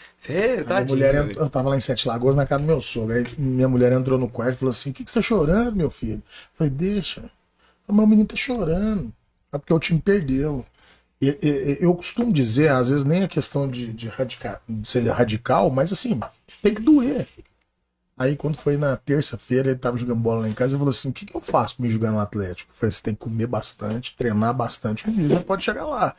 Tá 0.63 0.75
minha 0.75 0.86
mulher 0.88 1.13
eu 1.38 1.49
tava 1.49 1.69
lá 1.69 1.78
em 1.78 1.80
Sete 1.80 2.08
Lagoas 2.08 2.36
na 2.36 2.45
casa 2.47 2.62
do 2.63 2.67
meu 2.67 2.82
sogro. 2.82 3.15
Aí 3.15 3.25
minha 3.38 3.67
mulher 3.69 3.91
entrou 3.91 4.17
no 4.17 4.28
quarto 4.28 4.56
e 4.56 4.60
falou 4.60 4.71
assim: 4.71 4.89
O 4.89 4.93
que, 4.93 5.04
que 5.04 5.12
você 5.12 5.19
tá 5.19 5.21
chorando, 5.21 5.75
meu 5.75 5.91
filho? 5.91 6.15
Eu 6.15 6.21
falei, 6.58 6.73
deixa. 6.73 7.21
Eu 7.21 7.30
falei, 7.88 7.99
meu 8.01 8.08
menino 8.08 8.28
tá 8.28 8.36
chorando. 8.36 9.13
É 9.54 9.58
porque 9.58 9.73
o 9.73 9.80
time 9.80 10.01
perdeu. 10.01 10.65
E- 11.21 11.38
e- 11.41 11.47
e- 11.47 11.78
eu 11.80 11.93
costumo 11.95 12.34
dizer, 12.34 12.69
às 12.71 12.89
vezes 12.89 13.06
nem 13.06 13.23
a 13.23 13.28
questão 13.28 13.69
de, 13.69 13.93
de, 13.93 14.08
radica- 14.10 14.60
de 14.67 14.88
ser 14.88 15.08
radical, 15.10 15.69
mas 15.69 15.91
assim, 15.91 16.19
tem 16.62 16.73
que 16.73 16.82
doer. 16.82 17.28
Aí 18.17 18.36
quando 18.38 18.56
foi 18.56 18.78
na 18.78 18.95
terça-feira, 18.95 19.69
ele 19.69 19.78
tava 19.80 19.97
jogando 19.97 20.21
bola 20.21 20.41
lá 20.41 20.49
em 20.49 20.54
casa 20.54 20.75
e 20.75 20.78
falou 20.80 20.89
assim: 20.91 21.10
o 21.10 21.13
que, 21.13 21.25
que 21.25 21.36
eu 21.36 21.41
faço 21.41 21.75
pra 21.75 21.86
me 21.86 21.91
jogar 21.91 22.12
no 22.12 22.19
Atlético? 22.19 22.71
Eu 22.71 22.75
falei, 22.75 22.91
você 22.91 23.04
tem 23.04 23.13
que 23.13 23.19
comer 23.19 23.47
bastante, 23.47 24.15
treinar 24.15 24.54
bastante, 24.54 25.10
um 25.10 25.13
dia 25.13 25.28
já 25.28 25.41
pode 25.41 25.63
chegar 25.65 25.86
lá. 25.86 26.15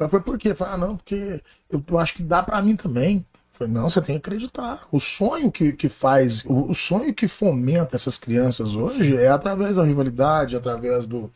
Eu 0.00 0.08
falei, 0.08 0.24
por 0.24 0.38
quê? 0.38 0.50
Eu 0.50 0.56
falei, 0.56 0.74
ah, 0.74 0.78
não, 0.78 0.96
porque 0.96 1.42
eu, 1.70 1.82
eu 1.86 1.98
acho 1.98 2.14
que 2.14 2.22
dá 2.22 2.42
pra 2.42 2.62
mim 2.62 2.76
também. 2.76 3.18
Eu 3.18 3.58
falei, 3.58 3.72
não, 3.74 3.90
você 3.90 4.00
tem 4.00 4.18
que 4.18 4.26
acreditar. 4.26 4.86
O 4.90 4.98
sonho 4.98 5.52
que, 5.52 5.72
que 5.72 5.88
faz, 5.88 6.44
o, 6.46 6.70
o 6.70 6.74
sonho 6.74 7.12
que 7.14 7.28
fomenta 7.28 7.94
essas 7.94 8.16
crianças 8.18 8.74
hoje 8.74 9.16
é 9.16 9.28
através 9.28 9.76
da 9.76 9.84
rivalidade, 9.84 10.56
através 10.56 11.06
do, 11.06 11.30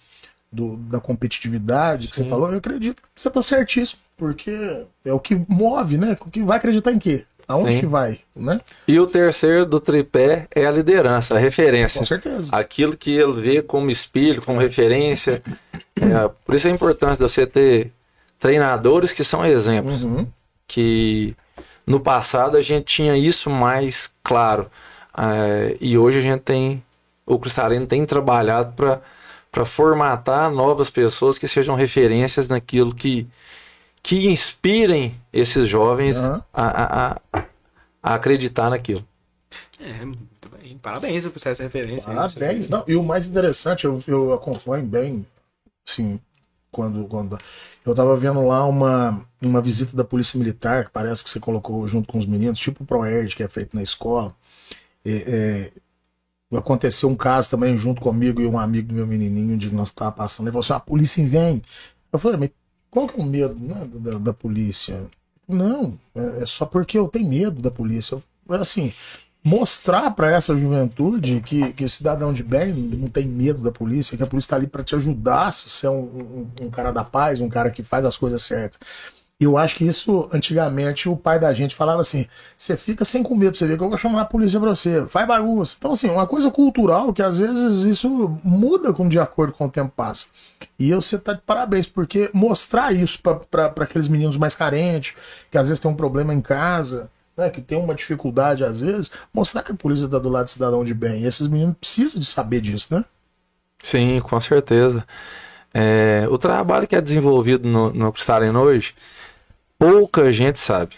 do- 0.50 0.76
da 0.76 1.00
competitividade 1.00 2.08
que 2.08 2.16
você 2.16 2.24
falou, 2.24 2.50
eu 2.50 2.58
acredito 2.58 3.02
que 3.02 3.08
você 3.14 3.30
tá 3.30 3.42
certíssimo, 3.42 4.00
porque 4.16 4.86
é 5.04 5.12
o 5.12 5.20
que 5.20 5.36
move, 5.48 5.98
né? 5.98 6.16
O 6.20 6.30
que 6.30 6.42
vai 6.42 6.58
acreditar 6.58 6.92
em 6.92 6.98
quê? 6.98 7.26
Aonde 7.48 7.72
Sim. 7.72 7.80
que 7.80 7.86
vai, 7.86 8.20
né? 8.36 8.60
E 8.86 9.00
o 9.00 9.06
terceiro 9.06 9.64
do 9.64 9.80
tripé 9.80 10.46
é 10.54 10.66
a 10.66 10.70
liderança, 10.70 11.34
a 11.34 11.38
referência. 11.38 11.98
Com 11.98 12.04
certeza. 12.04 12.54
Aquilo 12.54 12.94
que 12.94 13.16
ele 13.16 13.40
vê 13.40 13.62
como 13.62 13.90
espelho, 13.90 14.44
como 14.44 14.60
referência. 14.60 15.42
É, 15.98 16.30
por 16.44 16.54
isso 16.54 16.68
a 16.68 16.70
importância 16.70 17.16
de 17.16 17.22
você 17.22 17.46
ter 17.46 17.90
treinadores 18.38 19.12
que 19.12 19.24
são 19.24 19.46
exemplos. 19.46 20.04
Uhum. 20.04 20.26
Que 20.66 21.34
no 21.86 21.98
passado 21.98 22.58
a 22.58 22.62
gente 22.62 22.84
tinha 22.84 23.16
isso 23.16 23.48
mais 23.48 24.12
claro. 24.22 24.70
É, 25.16 25.74
e 25.80 25.96
hoje 25.96 26.18
a 26.18 26.22
gente 26.22 26.42
tem. 26.42 26.82
O 27.24 27.38
Cristalino 27.38 27.86
tem 27.86 28.04
trabalhado 28.04 28.74
para 29.50 29.64
formatar 29.64 30.50
novas 30.50 30.90
pessoas 30.90 31.38
que 31.38 31.48
sejam 31.48 31.74
referências 31.74 32.48
naquilo 32.48 32.94
que, 32.94 33.26
que 34.08 34.26
inspirem 34.26 35.20
esses 35.30 35.68
jovens 35.68 36.16
Aham. 36.16 36.42
a, 36.50 36.66
a, 36.66 37.12
a- 37.12 37.44
a 38.02 38.14
acreditar 38.14 38.70
naquilo. 38.70 39.06
É, 39.78 40.02
muito 40.02 40.48
bem. 40.48 40.78
Parabéns 40.78 41.26
por 41.26 41.36
essa 41.36 41.62
referência. 41.62 42.14
Parabéns. 42.14 42.70
Não, 42.70 42.82
e 42.88 42.96
o 42.96 43.02
mais 43.02 43.28
interessante, 43.28 43.84
eu, 43.84 44.02
eu 44.08 44.32
acompanho 44.32 44.86
bem, 44.86 45.26
assim, 45.86 46.18
quando, 46.72 47.06
quando. 47.06 47.38
Eu 47.84 47.94
tava 47.94 48.16
vendo 48.16 48.40
lá 48.46 48.64
uma, 48.64 49.26
uma 49.42 49.60
visita 49.60 49.94
da 49.94 50.04
Polícia 50.04 50.38
Militar, 50.38 50.86
que 50.86 50.90
parece 50.90 51.22
que 51.22 51.28
você 51.28 51.38
colocou 51.38 51.86
junto 51.86 52.08
com 52.10 52.16
os 52.16 52.24
meninos, 52.24 52.58
tipo 52.58 52.84
o 52.84 52.86
ProErd, 52.86 53.36
que 53.36 53.42
é 53.42 53.48
feito 53.48 53.76
na 53.76 53.82
escola. 53.82 54.34
É, 55.04 55.70
é, 56.50 56.56
aconteceu 56.56 57.10
um 57.10 57.14
caso 57.14 57.50
também 57.50 57.76
junto 57.76 58.00
comigo 58.00 58.40
e 58.40 58.46
um 58.46 58.58
amigo 58.58 58.88
do 58.88 58.94
meu 58.94 59.06
menininho, 59.06 59.54
onde 59.54 59.70
nós 59.70 59.90
tava 59.90 60.12
passando. 60.12 60.46
Ele 60.46 60.52
falou 60.52 60.60
assim: 60.60 60.72
a 60.72 60.80
polícia 60.80 61.26
vem. 61.28 61.60
Eu 62.10 62.18
falei, 62.18 62.38
mas 62.38 62.50
qual 62.90 63.08
que 63.08 63.18
é 63.20 63.22
o 63.22 63.26
medo 63.26 63.58
né, 63.60 63.86
da, 63.94 64.18
da 64.18 64.32
polícia? 64.34 65.06
Não, 65.46 65.98
é, 66.14 66.42
é 66.42 66.46
só 66.46 66.66
porque 66.66 66.98
eu 66.98 67.08
tenho 67.08 67.28
medo 67.28 67.60
da 67.62 67.70
polícia. 67.70 68.18
Assim, 68.50 68.92
mostrar 69.44 70.10
para 70.12 70.30
essa 70.30 70.56
juventude 70.56 71.40
que, 71.40 71.72
que 71.72 71.88
cidadão 71.88 72.32
de 72.32 72.42
bem 72.42 72.72
não 72.74 73.08
tem 73.08 73.26
medo 73.26 73.62
da 73.62 73.72
polícia, 73.72 74.16
que 74.16 74.22
a 74.22 74.26
polícia 74.26 74.46
está 74.48 74.56
ali 74.56 74.66
para 74.66 74.84
te 74.84 74.94
ajudar 74.94 75.52
se 75.52 75.68
você 75.70 75.86
é 75.86 75.90
um, 75.90 76.00
um- 76.60 76.66
um 76.66 76.70
cara 76.70 76.92
da 76.92 77.04
paz, 77.04 77.40
um 77.40 77.48
cara 77.48 77.70
que 77.70 77.82
faz 77.82 78.04
as 78.04 78.18
coisas 78.18 78.42
certas. 78.42 78.78
Eu 79.40 79.56
acho 79.56 79.76
que 79.76 79.84
isso, 79.84 80.28
antigamente, 80.32 81.08
o 81.08 81.16
pai 81.16 81.38
da 81.38 81.52
gente 81.54 81.74
falava 81.74 82.00
assim: 82.00 82.26
você 82.56 82.76
fica 82.76 83.04
sem 83.04 83.22
com 83.22 83.36
medo, 83.36 83.56
você 83.56 83.68
vê 83.68 83.76
que 83.76 83.82
eu 83.82 83.88
vou 83.88 83.96
chamar 83.96 84.22
a 84.22 84.24
polícia 84.24 84.58
pra 84.58 84.70
você, 84.70 85.06
faz 85.06 85.28
bagunça. 85.28 85.76
Então, 85.78 85.92
assim, 85.92 86.10
uma 86.10 86.26
coisa 86.26 86.50
cultural 86.50 87.12
que 87.12 87.22
às 87.22 87.38
vezes 87.38 87.84
isso 87.84 88.08
muda 88.42 88.92
com 88.92 89.08
de 89.08 89.20
acordo 89.20 89.52
com 89.52 89.66
o 89.66 89.70
tempo 89.70 89.92
passa. 89.94 90.26
E 90.76 90.90
eu, 90.90 91.00
você 91.00 91.16
tá 91.16 91.34
de 91.34 91.40
parabéns, 91.42 91.86
porque 91.86 92.28
mostrar 92.34 92.92
isso 92.92 93.20
para 93.22 93.66
aqueles 93.84 94.08
meninos 94.08 94.36
mais 94.36 94.56
carentes, 94.56 95.14
que 95.48 95.56
às 95.56 95.68
vezes 95.68 95.80
tem 95.80 95.90
um 95.90 95.94
problema 95.96 96.34
em 96.34 96.40
casa, 96.40 97.08
né, 97.36 97.48
que 97.48 97.60
tem 97.60 97.78
uma 97.78 97.94
dificuldade 97.94 98.64
às 98.64 98.80
vezes, 98.80 99.12
mostrar 99.32 99.62
que 99.62 99.70
a 99.70 99.74
polícia 99.76 100.06
está 100.06 100.18
do 100.18 100.28
lado 100.28 100.46
do 100.46 100.50
cidadão 100.50 100.82
de 100.82 100.94
bem. 100.94 101.22
E 101.22 101.26
esses 101.26 101.46
meninos 101.46 101.76
precisam 101.80 102.18
de 102.20 102.26
saber 102.26 102.60
disso, 102.60 102.88
né? 102.90 103.04
Sim, 103.84 104.20
com 104.20 104.40
certeza. 104.40 105.06
É, 105.72 106.26
o 106.28 106.36
trabalho 106.36 106.88
que 106.88 106.96
é 106.96 107.00
desenvolvido 107.00 107.68
no, 107.68 107.92
no 107.92 108.12
Cristalino 108.12 108.58
hoje, 108.60 108.94
pouca 109.78 110.32
gente 110.32 110.58
sabe. 110.58 110.96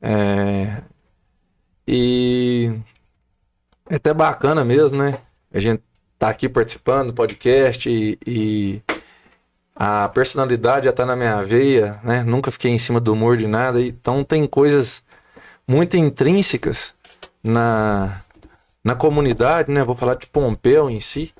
É, 0.00 0.82
e 1.88 2.70
é 3.88 3.96
até 3.96 4.12
bacana 4.12 4.64
mesmo, 4.64 4.98
né? 4.98 5.18
A 5.52 5.58
gente 5.58 5.82
tá 6.18 6.28
aqui 6.28 6.48
participando 6.48 7.08
do 7.08 7.14
podcast 7.14 7.88
e, 7.88 8.18
e 8.26 8.82
a 9.74 10.08
personalidade 10.08 10.86
já 10.86 10.92
tá 10.92 11.06
na 11.06 11.16
minha 11.16 11.42
veia, 11.42 11.98
né? 12.02 12.22
Nunca 12.22 12.50
fiquei 12.50 12.70
em 12.70 12.78
cima 12.78 13.00
do 13.00 13.12
humor 13.12 13.36
de 13.36 13.46
nada, 13.46 13.80
então 13.80 14.22
tem 14.22 14.46
coisas 14.46 15.04
muito 15.66 15.96
intrínsecas 15.96 16.94
na, 17.42 18.22
na 18.84 18.94
comunidade, 18.94 19.70
né? 19.70 19.84
Vou 19.84 19.96
falar 19.96 20.14
de 20.14 20.26
Pompeu 20.26 20.90
em 20.90 21.00
si, 21.00 21.32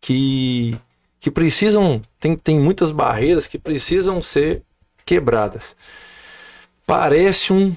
que, 0.00 0.78
que 1.20 1.30
precisam, 1.30 2.02
tem, 2.20 2.36
tem 2.36 2.58
muitas 2.58 2.90
barreiras 2.90 3.46
que 3.46 3.58
precisam 3.58 4.22
ser 4.22 4.62
quebradas. 5.08 5.74
Parece 6.86 7.50
um, 7.50 7.74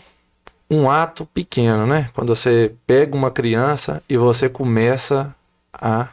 um 0.70 0.92
ato 0.92 1.26
pequeno, 1.26 1.88
né? 1.88 2.10
Quando 2.14 2.36
você 2.36 2.74
pega 2.86 3.16
uma 3.16 3.32
criança 3.32 4.04
e 4.10 4.18
você 4.18 4.50
começa 4.50 5.34
a, 5.72 6.10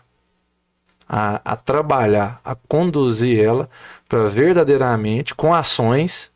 a, 1.09 1.41
a 1.45 1.57
trabalhar, 1.57 2.41
a 2.45 2.55
conduzir 2.55 3.43
ela 3.45 3.69
para 4.09 4.29
verdadeiramente, 4.29 5.35
com 5.35 5.53
ações, 5.53 6.31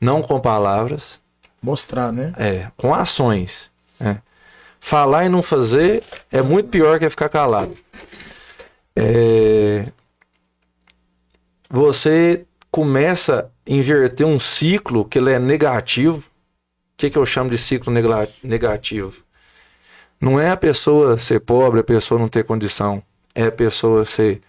não 0.00 0.22
com 0.22 0.40
palavras, 0.40 1.20
Mostrar, 1.62 2.10
né? 2.10 2.32
é, 2.38 2.70
com 2.78 2.94
ações. 2.94 3.70
é. 4.00 4.16
Falar 4.80 5.24
e 5.24 5.28
não 5.30 5.42
fazer 5.42 6.02
é 6.30 6.42
muito 6.42 6.68
pior 6.68 6.98
que 6.98 7.08
ficar 7.08 7.28
calado. 7.30 7.74
É, 8.96 9.86
Você 11.70 12.44
começa 12.74 13.52
a 13.64 13.70
inverter 13.72 14.26
um 14.26 14.40
ciclo 14.40 15.04
que 15.04 15.16
ele 15.16 15.30
é 15.30 15.38
negativo. 15.38 16.18
O 16.18 16.22
que, 16.96 17.08
que 17.08 17.16
eu 17.16 17.24
chamo 17.24 17.48
de 17.48 17.56
ciclo 17.56 17.92
negativo? 18.42 19.22
Não 20.20 20.40
é 20.40 20.50
a 20.50 20.56
pessoa 20.56 21.16
ser 21.16 21.38
pobre, 21.38 21.78
a 21.78 21.84
pessoa 21.84 22.18
não 22.18 22.28
ter 22.28 22.42
condição. 22.42 23.00
É 23.32 23.44
a 23.44 23.52
pessoa 23.52 24.04
ser 24.04 24.40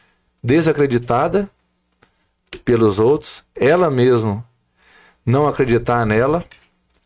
desacreditada 0.43 1.47
pelos 2.63 2.99
outros, 2.99 3.45
ela 3.53 3.91
mesma 3.91 4.43
não 5.23 5.45
acreditar 5.45 6.03
nela, 6.03 6.43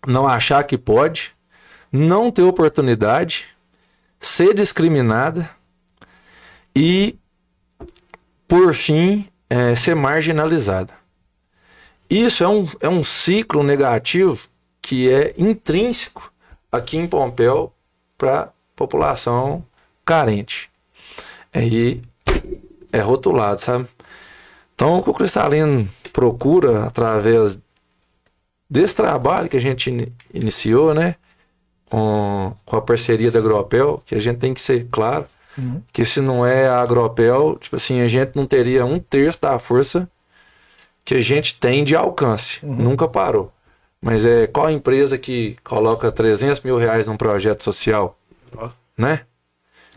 não 0.07 0.25
achar 0.25 0.63
que 0.63 0.77
pode, 0.77 1.33
não 1.91 2.31
ter 2.31 2.43
oportunidade, 2.43 3.45
ser 4.17 4.53
discriminada 4.53 5.49
e, 6.73 7.19
por 8.47 8.73
fim, 8.73 9.27
é, 9.49 9.75
ser 9.75 9.95
marginalizada. 9.95 10.98
Isso 12.09 12.43
é 12.43 12.47
um, 12.47 12.67
é 12.79 12.89
um 12.89 13.03
ciclo 13.03 13.63
negativo 13.63 14.47
que 14.81 15.11
é 15.11 15.33
intrínseco 15.37 16.31
aqui 16.71 16.97
em 16.97 17.07
Pompéu 17.07 17.71
para 18.17 18.41
a 18.41 18.49
população 18.75 19.63
carente. 20.05 20.69
Aí 21.53 22.01
é 22.91 22.99
rotulado, 22.99 23.61
sabe? 23.61 23.87
Então, 24.73 24.97
o 24.97 25.03
que 25.03 25.09
o 25.09 25.13
Cristalino 25.13 25.87
procura 26.13 26.85
através 26.85 27.59
desse 28.69 28.95
trabalho 28.95 29.49
que 29.49 29.57
a 29.57 29.61
gente 29.61 29.89
ini- 29.89 30.11
iniciou, 30.33 30.93
né? 30.93 31.15
Com, 31.89 32.55
com 32.65 32.75
a 32.75 32.81
parceria 32.81 33.31
da 33.31 33.39
Agropel, 33.39 34.01
que 34.05 34.15
a 34.15 34.19
gente 34.19 34.37
tem 34.39 34.53
que 34.53 34.61
ser 34.61 34.87
claro, 34.91 35.25
Uhum. 35.57 35.81
que 35.91 36.05
se 36.05 36.21
não 36.21 36.45
é 36.45 36.67
a 36.69 36.79
Agropel, 36.79 37.57
tipo 37.59 37.75
assim, 37.75 37.99
a 38.01 38.07
gente 38.07 38.33
não 38.35 38.45
teria 38.45 38.85
um 38.85 38.97
terço 38.99 39.41
da 39.41 39.59
força 39.59 40.07
que 41.09 41.15
a 41.15 41.21
gente 41.21 41.55
tem 41.55 41.83
de 41.83 41.95
alcance. 41.95 42.63
Nunca 42.63 43.07
parou. 43.07 43.51
Mas 43.99 44.23
é 44.23 44.45
qual 44.45 44.67
a 44.67 44.71
empresa 44.71 45.17
que 45.17 45.57
coloca 45.63 46.11
300 46.11 46.61
mil 46.61 46.77
reais 46.77 47.07
num 47.07 47.17
projeto 47.17 47.63
social, 47.63 48.15
Ó, 48.55 48.69
né? 48.95 49.21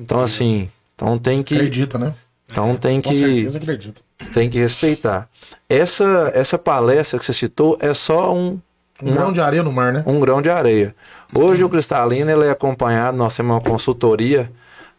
Então, 0.00 0.22
assim, 0.22 0.70
então 0.96 1.18
tem 1.18 1.42
que, 1.42 1.54
Acredita, 1.54 1.98
né? 1.98 2.14
então 2.50 2.74
tem 2.78 2.98
Com 2.98 3.10
que, 3.10 3.16
certeza 3.16 3.58
acredita. 3.58 4.00
tem 4.32 4.48
que 4.48 4.58
respeitar. 4.58 5.28
Essa, 5.68 6.32
essa 6.34 6.56
palestra 6.58 7.18
que 7.18 7.26
você 7.26 7.34
citou 7.34 7.76
é 7.78 7.92
só 7.92 8.34
um, 8.34 8.58
Um 9.02 9.12
grão 9.12 9.34
de 9.34 9.40
areia 9.42 9.62
no 9.62 9.70
mar, 9.70 9.92
né? 9.92 10.02
um 10.06 10.18
grão 10.18 10.40
de 10.40 10.48
areia. 10.48 10.94
Hoje 11.34 11.62
o 11.62 11.68
Cristalino 11.68 12.30
ele 12.30 12.46
é 12.46 12.50
acompanhado, 12.50 13.18
nós 13.18 13.36
temos 13.36 13.52
uma 13.54 13.60
consultoria 13.60 14.50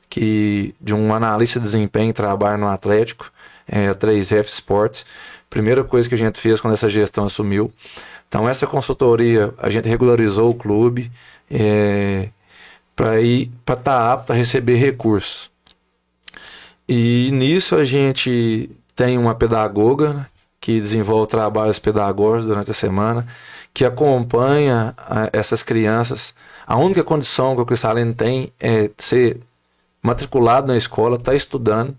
que, 0.07 0.75
de 0.79 0.93
um 0.93 1.11
analista 1.11 1.59
de 1.59 1.65
desempenho 1.65 2.13
que 2.13 2.21
trabalha 2.21 2.55
no 2.55 2.67
Atlético, 2.67 3.31
é, 3.67 3.87
a 3.87 3.95
3F 3.95 4.45
Sports. 4.45 5.05
Primeira 5.53 5.83
coisa 5.83 6.09
que 6.09 6.15
a 6.15 6.17
gente 6.17 6.41
fez 6.41 6.59
quando 6.59 6.73
essa 6.73 6.89
gestão 6.89 7.25
assumiu. 7.25 7.71
Então 8.27 8.49
essa 8.49 8.65
consultoria, 8.65 9.53
a 9.59 9.69
gente 9.69 9.87
regularizou 9.87 10.49
o 10.49 10.55
clube 10.55 11.11
é, 11.47 12.29
para 12.95 13.21
estar 13.21 14.11
apto 14.11 14.33
a 14.33 14.35
receber 14.35 14.77
recursos. 14.77 15.51
E 16.89 17.29
nisso 17.31 17.75
a 17.75 17.83
gente 17.83 18.67
tem 18.95 19.15
uma 19.15 19.35
pedagoga 19.35 20.13
né, 20.13 20.25
que 20.59 20.81
desenvolve 20.81 21.29
trabalhos 21.29 21.77
pedagógicos 21.77 22.45
durante 22.45 22.71
a 22.71 22.73
semana, 22.73 23.27
que 23.71 23.85
acompanha 23.85 24.95
ah, 24.97 25.29
essas 25.31 25.61
crianças. 25.61 26.33
A 26.65 26.77
única 26.77 27.03
condição 27.03 27.55
que 27.55 27.61
o 27.61 27.65
Cristalino 27.67 28.15
tem 28.15 28.51
é 28.59 28.89
ser 28.97 29.39
matriculado 30.01 30.65
na 30.65 30.77
escola, 30.77 31.17
estar 31.17 31.35
estudando. 31.35 31.95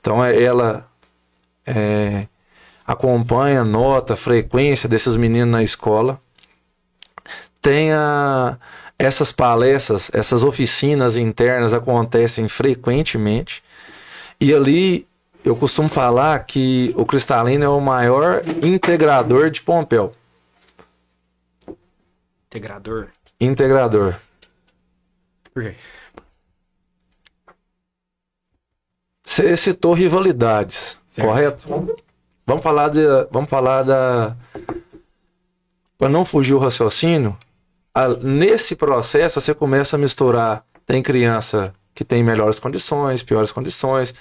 Então 0.00 0.24
é- 0.24 0.42
ela 0.42 0.88
é, 1.66 2.26
acompanha, 2.86 3.64
nota, 3.64 4.12
a 4.14 4.16
frequência 4.16 4.88
desses 4.88 5.16
meninos 5.16 5.50
na 5.50 5.62
escola. 5.62 6.20
Tem 7.60 7.92
a- 7.92 8.58
essas 8.98 9.32
palestras, 9.32 10.10
essas 10.12 10.44
oficinas 10.44 11.16
internas 11.16 11.72
acontecem 11.72 12.46
frequentemente. 12.48 13.62
E 14.40 14.52
ali 14.52 15.06
eu 15.44 15.56
costumo 15.56 15.88
falar 15.88 16.38
que 16.46 16.92
o 16.96 17.04
Cristalino 17.04 17.64
é 17.64 17.68
o 17.68 17.80
maior 17.80 18.42
integrador 18.62 19.50
de 19.50 19.60
Pompeu. 19.62 20.14
Integrador. 22.46 23.08
Integrador. 23.40 24.14
Por 25.52 25.62
quê? 25.62 25.74
Você 29.24 29.56
citou 29.56 29.94
rivalidades, 29.94 30.96
Certo. 31.08 31.26
correto? 31.28 31.96
Vamos 32.46 32.62
falar 32.62 32.88
de, 32.90 33.00
vamos 33.30 33.48
falar 33.48 33.82
da 33.82 34.36
para 35.98 36.08
não 36.08 36.24
fugir 36.24 36.52
o 36.54 36.58
raciocínio, 36.58 37.36
a- 37.94 38.08
nesse 38.08 38.74
processo 38.76 39.40
você 39.40 39.54
começa 39.54 39.96
a 39.96 39.98
misturar, 39.98 40.64
tem 40.84 41.02
criança 41.02 41.72
que 41.94 42.04
tem 42.04 42.22
melhores 42.22 42.58
condições, 42.58 43.22
piores 43.22 43.52
condições, 43.52 44.12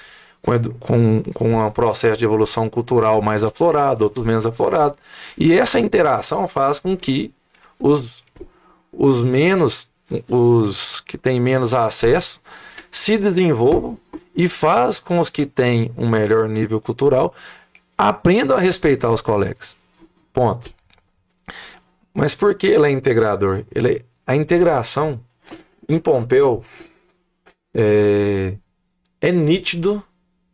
com, 0.41 0.53
com, 0.79 1.23
com 1.33 1.65
um 1.65 1.71
processo 1.71 2.17
de 2.17 2.25
evolução 2.25 2.69
cultural 2.69 3.21
mais 3.21 3.43
aflorado, 3.43 4.03
outros 4.03 4.25
menos 4.25 4.45
aflorado. 4.45 4.95
E 5.37 5.51
essa 5.51 5.79
interação 5.79 6.47
faz 6.47 6.79
com 6.79 6.95
que 6.95 7.33
os, 7.79 8.23
os 8.91 9.21
menos, 9.21 9.89
os 10.29 11.01
que 11.01 11.17
têm 11.17 11.39
menos 11.39 11.73
acesso, 11.73 12.39
se 12.91 13.17
desenvolvam 13.17 13.97
e 14.35 14.47
faz 14.47 14.99
com 14.99 15.19
os 15.19 15.29
que 15.29 15.45
têm 15.45 15.91
um 15.97 16.07
melhor 16.07 16.47
nível 16.47 16.79
cultural 16.79 17.33
aprendam 17.97 18.57
a 18.57 18.59
respeitar 18.59 19.11
os 19.11 19.21
colegas. 19.21 19.75
Ponto. 20.31 20.73
Mas 22.13 22.35
por 22.35 22.55
que 22.55 22.67
ele 22.67 22.87
é 22.87 22.91
integrador? 22.91 23.63
Ele 23.73 23.97
é- 23.97 24.01
a 24.25 24.35
integração 24.35 25.19
em 25.87 25.99
Pompeu 25.99 26.63
é, 27.75 28.53
é 29.19 29.31
nítido 29.31 30.03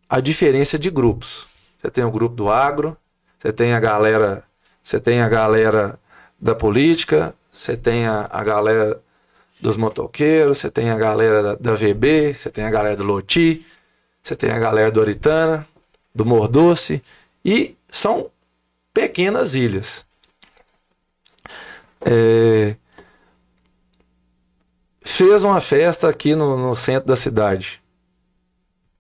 a 0.07 0.19
diferença 0.19 0.79
de 0.79 0.89
grupos. 0.89 1.47
Você 1.77 1.89
tem 1.91 2.03
o 2.03 2.11
grupo 2.11 2.35
do 2.35 2.49
agro, 2.49 2.97
você 3.37 3.51
tem 3.51 3.73
a 3.73 3.79
galera, 3.79 4.43
você 4.83 4.99
tem 4.99 5.21
a 5.21 5.29
galera 5.29 5.99
da 6.39 6.55
política, 6.55 7.33
você 7.51 7.77
tem 7.77 8.07
a, 8.07 8.27
a 8.31 8.43
galera 8.43 9.01
dos 9.61 9.75
motoqueiros, 9.75 10.57
você 10.57 10.71
tem 10.71 10.89
a 10.89 10.97
galera 10.97 11.43
da, 11.43 11.55
da 11.55 11.75
VB, 11.75 12.33
você 12.33 12.49
tem 12.49 12.63
a 12.63 12.71
galera 12.71 12.95
do 12.95 13.03
Loti, 13.03 13.65
você 14.23 14.35
tem 14.35 14.51
a 14.51 14.59
galera 14.59 14.91
do 14.91 15.01
Aritana, 15.01 15.67
do 16.15 16.25
Mordoce, 16.25 17.03
e 17.51 17.75
são 17.89 18.29
pequenas 18.93 19.55
ilhas. 19.55 20.05
É, 22.05 22.75
fez 25.03 25.43
uma 25.43 25.59
festa 25.59 26.07
aqui 26.09 26.35
no, 26.35 26.55
no 26.57 26.75
centro 26.75 27.07
da 27.07 27.15
cidade. 27.15 27.81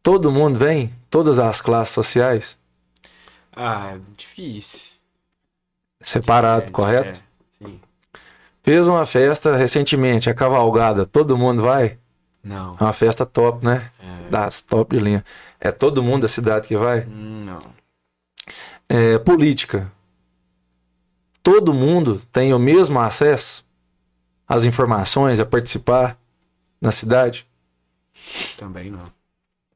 Todo 0.01 0.31
mundo 0.31 0.57
vem? 0.57 0.93
Todas 1.09 1.37
as 1.39 1.61
classes 1.61 1.93
sociais? 1.93 2.57
Ah, 3.55 3.93
é 3.95 3.99
difícil. 4.17 4.93
Separado, 6.01 6.65
É, 6.67 6.71
correto? 6.71 7.19
é, 7.19 7.21
sim. 7.49 7.79
Fez 8.63 8.87
uma 8.87 9.05
festa 9.05 9.55
recentemente, 9.55 10.29
a 10.29 10.33
cavalgada. 10.33 11.05
Todo 11.05 11.37
mundo 11.37 11.61
vai? 11.61 11.97
Não. 12.43 12.71
É 12.79 12.83
uma 12.83 12.93
festa 12.93 13.25
top, 13.25 13.65
né? 13.65 13.91
É, 13.99 14.29
Das 14.29 14.61
top 14.61 14.95
de 14.97 15.03
linha. 15.03 15.25
É 15.59 15.71
todo 15.71 16.01
mundo 16.03 16.21
da 16.23 16.27
cidade 16.27 16.67
que 16.67 16.77
vai? 16.77 17.05
não. 17.05 17.77
É, 18.87 19.17
política. 19.19 19.91
Todo 21.41 21.73
mundo 21.73 22.21
tem 22.31 22.53
o 22.53 22.59
mesmo 22.59 22.99
acesso 22.99 23.65
às 24.47 24.65
informações, 24.65 25.39
a 25.39 25.45
participar 25.45 26.17
na 26.81 26.91
cidade? 26.91 27.47
Também 28.57 28.89
não. 28.91 29.11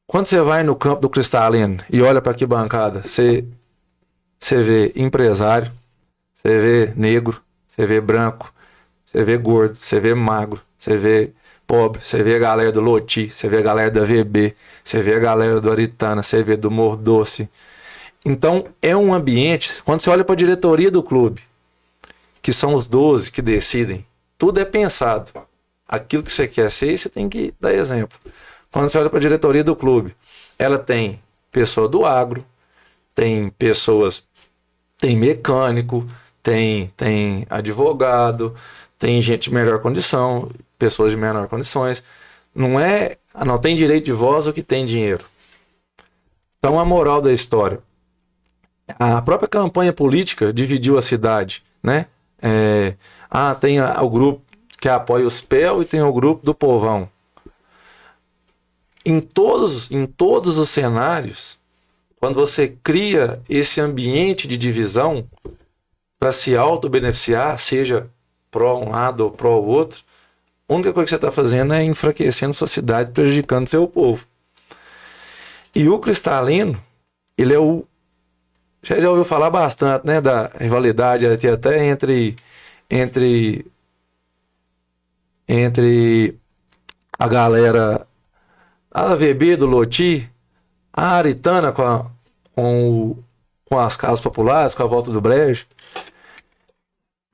Quando 0.05 0.27
você 0.27 0.41
vai 0.41 0.63
no 0.63 0.75
campo 0.75 1.01
do 1.01 1.09
Cristalino 1.09 1.83
e 1.89 2.01
olha 2.01 2.21
para 2.21 2.33
que 2.33 2.45
bancada, 2.45 3.01
você, 3.01 3.45
você 4.39 4.61
vê 4.61 4.91
empresário, 4.95 5.71
você 6.33 6.59
vê 6.59 6.93
negro, 6.95 7.41
você 7.67 7.85
vê 7.85 8.01
branco, 8.01 8.53
você 9.03 9.23
vê 9.23 9.37
gordo, 9.37 9.75
você 9.75 9.99
vê 9.99 10.13
magro, 10.13 10.61
você 10.77 10.97
vê 10.97 11.31
pobre, 11.65 12.01
você 12.03 12.21
vê 12.21 12.35
a 12.35 12.39
galera 12.39 12.71
do 12.71 12.81
Loti, 12.81 13.29
você 13.29 13.47
vê 13.47 13.57
a 13.57 13.61
galera 13.61 13.89
da 13.89 14.03
VB, 14.03 14.55
você 14.83 15.01
vê 15.01 15.15
a 15.15 15.19
galera 15.19 15.61
do 15.61 15.71
Aritana, 15.71 16.21
você 16.21 16.43
vê 16.43 16.57
do 16.57 16.69
Mordoce. 16.69 17.49
Então 18.25 18.65
é 18.81 18.95
um 18.95 19.13
ambiente, 19.13 19.83
quando 19.83 20.01
você 20.01 20.09
olha 20.09 20.23
para 20.23 20.33
a 20.33 20.37
diretoria 20.37 20.89
do 20.89 21.03
clube, 21.03 21.41
que 22.41 22.53
são 22.53 22.73
os 22.73 22.87
12 22.87 23.31
que 23.31 23.41
decidem, 23.41 24.05
tudo 24.37 24.59
é 24.59 24.65
pensado. 24.65 25.31
Aquilo 25.87 26.23
que 26.23 26.31
você 26.31 26.47
quer 26.47 26.71
ser, 26.71 26.97
você 26.97 27.09
tem 27.09 27.27
que 27.29 27.53
dar 27.59 27.73
exemplo. 27.73 28.17
Quando 28.71 28.89
você 28.89 28.97
olha 28.97 29.09
para 29.09 29.19
a 29.19 29.21
diretoria 29.21 29.63
do 29.63 29.75
clube, 29.75 30.15
ela 30.57 30.79
tem 30.79 31.21
pessoa 31.51 31.87
do 31.87 32.05
agro, 32.05 32.45
tem 33.13 33.49
pessoas, 33.51 34.23
tem 34.97 35.15
mecânico, 35.15 36.07
tem, 36.41 36.91
tem 36.97 37.45
advogado, 37.49 38.55
tem 38.97 39.21
gente 39.21 39.49
de 39.49 39.53
melhor 39.53 39.79
condição, 39.79 40.49
pessoas 40.79 41.11
de 41.11 41.17
menor 41.17 41.47
condições. 41.47 42.03
Não 42.55 42.79
é, 42.79 43.17
ah, 43.33 43.45
não 43.45 43.57
tem 43.57 43.75
direito 43.75 44.05
de 44.05 44.11
voz 44.11 44.47
o 44.47 44.53
que 44.53 44.63
tem 44.63 44.85
dinheiro. 44.85 45.25
Então 46.57 46.79
a 46.79 46.85
moral 46.85 47.21
da 47.21 47.31
história, 47.31 47.79
a 48.99 49.21
própria 49.21 49.47
campanha 49.47 49.93
política 49.93 50.53
dividiu 50.53 50.97
a 50.97 51.01
cidade, 51.01 51.63
né? 51.81 52.07
É, 52.41 52.95
ah, 53.29 53.55
tem 53.55 53.81
o 53.81 54.09
grupo 54.09 54.41
que 54.79 54.89
apoia 54.89 55.25
os 55.25 55.41
PEL 55.41 55.81
e 55.81 55.85
tem 55.85 56.01
o 56.01 56.11
grupo 56.11 56.45
do 56.45 56.53
povão 56.53 57.09
em 59.05 59.19
todos, 59.19 59.91
em 59.91 60.05
todos 60.05 60.57
os 60.57 60.69
cenários, 60.69 61.59
quando 62.19 62.35
você 62.35 62.69
cria 62.83 63.41
esse 63.49 63.81
ambiente 63.81 64.47
de 64.47 64.57
divisão 64.57 65.27
para 66.17 66.31
se 66.31 66.55
auto-beneficiar, 66.55 67.59
seja 67.59 68.09
pró 68.49 68.79
um 68.79 68.91
lado 68.91 69.25
ou 69.25 69.31
pró 69.31 69.59
outro, 69.59 70.01
a 70.69 70.73
única 70.73 70.93
coisa 70.93 71.05
que 71.05 71.09
você 71.09 71.15
está 71.15 71.31
fazendo 71.31 71.73
é 71.73 71.83
enfraquecendo 71.83 72.53
sua 72.53 72.67
cidade, 72.67 73.11
prejudicando 73.11 73.67
seu 73.67 73.85
povo. 73.87 74.25
E 75.75 75.89
o 75.89 75.99
cristalino, 75.99 76.81
ele 77.37 77.53
é 77.53 77.59
o. 77.59 77.85
Já, 78.83 78.99
já 78.99 79.09
ouviu 79.09 79.25
falar 79.25 79.49
bastante, 79.49 80.05
né? 80.05 80.19
Da 80.21 80.47
rivalidade 80.59 81.25
até, 81.25 81.49
até 81.49 81.85
entre. 81.85 82.35
Entre. 82.89 83.65
Entre 85.47 86.37
a 87.19 87.27
galera 87.27 88.07
a 88.91 89.15
VB 89.15 89.57
do 89.57 89.65
Loti, 89.65 90.29
a 90.91 91.17
Aritana 91.17 91.71
com, 91.71 91.81
a- 91.81 92.05
com, 92.55 92.89
o- 93.11 93.23
com 93.65 93.77
as 93.79 93.97
casas 93.97 94.21
populares, 94.21 94.73
com 94.75 94.83
a 94.83 94.87
volta 94.87 95.11
do 95.11 95.19
Brejo. 95.19 95.65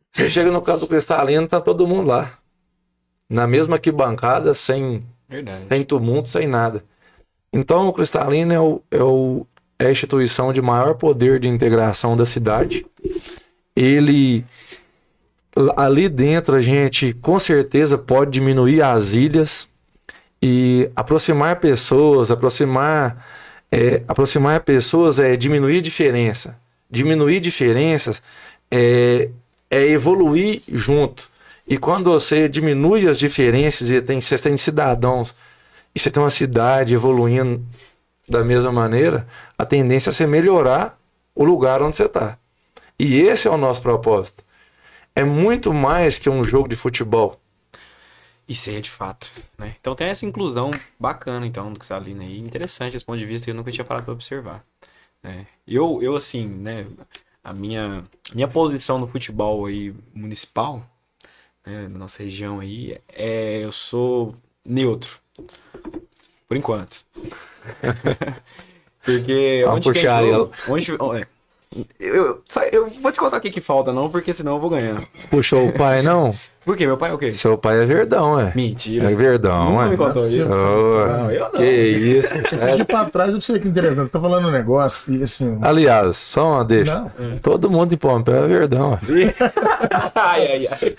Você 0.09 0.29
chega 0.29 0.51
no 0.51 0.61
canto 0.61 0.81
do 0.81 0.87
Cristalino, 0.87 1.47
tá 1.47 1.61
todo 1.61 1.87
mundo 1.87 2.07
lá. 2.07 2.37
Na 3.29 3.45
mesma 3.45 3.77
que 3.77 3.91
bancada, 3.91 4.53
sem, 4.53 5.05
Verdade. 5.27 5.65
sem 5.67 5.83
tumulto, 5.83 6.29
sem 6.29 6.47
nada. 6.47 6.83
Então 7.53 7.87
o 7.87 7.93
Cristalino 7.93 8.53
é, 8.53 8.59
o, 8.59 8.81
é, 8.89 9.03
o, 9.03 9.45
é 9.79 9.87
a 9.87 9.91
instituição 9.91 10.51
de 10.51 10.61
maior 10.61 10.93
poder 10.95 11.39
de 11.39 11.47
integração 11.47 12.15
da 12.17 12.25
cidade. 12.25 12.85
Ele 13.75 14.45
ali 15.75 16.07
dentro 16.09 16.55
a 16.55 16.61
gente 16.61 17.13
com 17.13 17.39
certeza 17.39 17.97
pode 17.97 18.31
diminuir 18.31 18.81
as 18.81 19.13
ilhas 19.13 19.67
e 20.41 20.89
aproximar 20.95 21.59
pessoas, 21.59 22.29
aproximar 22.29 23.25
é, 23.71 24.01
aproximar 24.07 24.61
pessoas 24.61 25.17
é 25.17 25.35
diminuir 25.37 25.81
diferença. 25.81 26.57
Diminuir 26.91 27.39
diferenças 27.39 28.21
é, 28.69 29.29
é 29.69 29.87
evoluir 29.87 30.61
junto. 30.67 31.29
E 31.67 31.77
quando 31.77 32.11
você 32.11 32.49
diminui 32.49 33.07
as 33.07 33.19
diferenças 33.19 33.89
e 33.91 34.01
tem, 34.01 34.19
você 34.19 34.37
tem 34.37 34.57
cidadãos 34.57 35.35
e 35.93 35.99
você 35.99 36.09
tem 36.09 36.21
uma 36.21 36.31
cidade 36.31 36.95
evoluindo 36.95 37.63
da 38.29 38.43
mesma 38.43 38.71
maneira, 38.71 39.27
a 39.57 39.65
tendência 39.65 40.11
é 40.11 40.13
você 40.13 40.27
melhorar 40.27 40.97
o 41.33 41.43
lugar 41.43 41.81
onde 41.81 41.95
você 41.95 42.05
está. 42.05 42.37
E 42.97 43.19
esse 43.19 43.47
é 43.47 43.51
o 43.51 43.57
nosso 43.57 43.81
propósito. 43.81 44.43
É 45.15 45.23
muito 45.23 45.73
mais 45.73 46.17
que 46.17 46.29
um 46.29 46.43
jogo 46.43 46.67
de 46.67 46.75
futebol. 46.75 47.39
Isso 48.47 48.69
é 48.69 48.79
de 48.79 48.89
fato, 48.89 49.31
né? 49.57 49.75
Então 49.79 49.95
tem 49.95 50.07
essa 50.07 50.25
inclusão 50.25 50.71
bacana, 50.99 51.45
então, 51.45 51.71
do 51.71 51.79
Cristalino 51.79 52.21
aí. 52.21 52.39
Interessante 52.39 52.95
esse 52.95 53.05
ponto 53.05 53.19
de 53.19 53.25
vista 53.25 53.45
que 53.45 53.51
eu 53.51 53.55
nunca 53.55 53.71
tinha 53.71 53.85
parado 53.85 54.05
pra 54.05 54.13
observar. 54.13 54.63
né? 55.21 55.45
Eu, 55.67 56.01
eu, 56.01 56.15
assim, 56.15 56.47
né? 56.47 56.87
A 57.43 57.53
minha, 57.53 58.03
minha 58.33 58.47
posição 58.47 58.97
no 58.99 59.07
futebol 59.07 59.65
aí 59.65 59.93
municipal, 60.13 60.83
né, 61.65 61.87
na 61.87 61.99
nossa 61.99 62.21
região 62.23 62.59
aí, 62.59 62.99
é 63.07 63.63
eu 63.63 63.71
sou 63.71 64.35
neutro. 64.65 65.19
Por 66.47 66.57
enquanto. 66.57 67.05
Porque 69.03 69.61
Vamos 69.65 69.77
onde 69.87 69.93
puxar 69.99 70.21
tem 70.21 70.31
jogo, 70.31 70.51
onde, 70.67 70.91
é, 71.19 71.27
eu, 71.99 72.15
eu, 72.15 72.43
sai- 72.47 72.69
eu 72.71 72.89
vou 72.89 73.11
te 73.11 73.19
contar 73.19 73.37
o 73.37 73.41
que 73.41 73.49
que 73.51 73.61
falta 73.61 73.93
não, 73.93 74.09
porque 74.09 74.33
senão 74.33 74.55
eu 74.55 74.59
vou 74.59 74.69
ganhar. 74.69 75.01
Puxou 75.29 75.67
o 75.67 75.73
pai, 75.73 76.01
não? 76.01 76.31
Por 76.65 76.75
quê? 76.77 76.85
Meu 76.85 76.97
pai 76.97 77.09
é 77.09 77.13
o 77.13 77.17
quê? 77.17 77.31
Seu 77.33 77.57
pai 77.57 77.81
é 77.81 77.85
verdão, 77.85 78.39
é. 78.39 78.51
Mentira. 78.55 79.09
É 79.11 79.15
verdão, 79.15 79.71
Nunca 79.71 79.85
é. 79.85 79.89
me 79.89 79.97
contou 79.97 80.27
isso. 80.27 80.49
Ô, 80.51 81.07
Não, 81.07 81.31
eu 81.31 81.39
não. 81.45 81.51
Que 81.51 81.65
isso. 81.65 82.27
Esse 82.53 82.75
de 82.75 82.83
pra 82.83 83.05
trás, 83.05 83.33
eu 83.33 83.41
sei 83.41 83.59
que 83.59 83.67
interessante. 83.67 84.07
Você 84.07 84.11
tá 84.11 84.19
falando 84.19 84.47
um 84.47 84.51
negócio 84.51 85.13
e 85.13 85.23
assim. 85.23 85.57
Aliás, 85.61 86.17
só 86.17 86.55
uma 86.55 86.65
deixa. 86.65 87.11
Não. 87.17 87.37
Todo 87.41 87.71
mundo 87.71 87.93
em 87.93 87.97
Pompeu 87.97 88.35
é 88.43 88.47
verdão. 88.47 88.91
ó. 88.91 88.97
ai, 90.15 90.47
ai, 90.47 90.67
ai. 90.69 90.95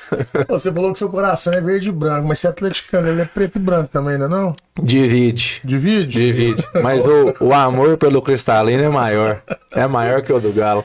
Você 0.49 0.73
falou 0.73 0.92
que 0.92 0.99
seu 0.99 1.09
coração 1.09 1.53
é 1.53 1.61
verde 1.61 1.90
e 1.90 1.92
branco, 1.92 2.27
mas 2.27 2.38
você 2.38 2.46
é 2.46 2.51
atleticano, 2.51 3.09
ele 3.09 3.20
é 3.23 3.25
preto 3.27 3.57
e 3.57 3.59
branco 3.61 3.90
também, 3.90 4.16
não 4.18 4.27
é 4.27 4.29
não? 4.29 4.55
Divide. 4.83 5.61
Divide? 5.62 6.07
Divide. 6.07 6.64
Mas 6.83 7.05
o, 7.05 7.35
o 7.44 7.53
amor 7.53 7.96
pelo 7.99 8.23
cristalino 8.23 8.83
é 8.83 8.88
maior. 8.88 9.42
É 9.73 9.87
maior 9.87 10.23
que 10.23 10.33
o 10.33 10.40
do 10.40 10.53
Galo. 10.53 10.85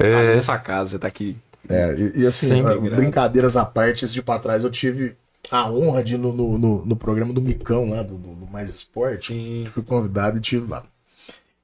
É. 0.00 0.34
Nessa 0.34 0.56
casa, 0.58 0.90
você 0.90 0.98
tá 0.98 1.06
aqui. 1.08 1.36
É, 1.68 1.94
e, 1.94 2.20
e 2.22 2.26
assim, 2.26 2.48
Sim. 2.48 2.62
brincadeiras 2.96 3.56
à 3.56 3.64
parte, 3.64 4.04
esse 4.04 4.14
de 4.14 4.22
pra 4.22 4.38
trás, 4.38 4.64
eu 4.64 4.70
tive 4.70 5.16
a 5.50 5.70
honra 5.70 6.02
de 6.02 6.14
ir 6.14 6.18
no, 6.18 6.32
no, 6.32 6.58
no- 6.58 6.84
no 6.86 6.96
programa 6.96 7.32
do 7.32 7.42
Micão 7.42 7.90
lá, 7.90 8.02
do, 8.02 8.16
do- 8.16 8.46
Mais 8.46 8.70
Esporte. 8.70 9.32
Sim. 9.34 9.66
Fui 9.72 9.82
convidado 9.82 10.38
e 10.38 10.40
tive 10.40 10.70
lá. 10.70 10.82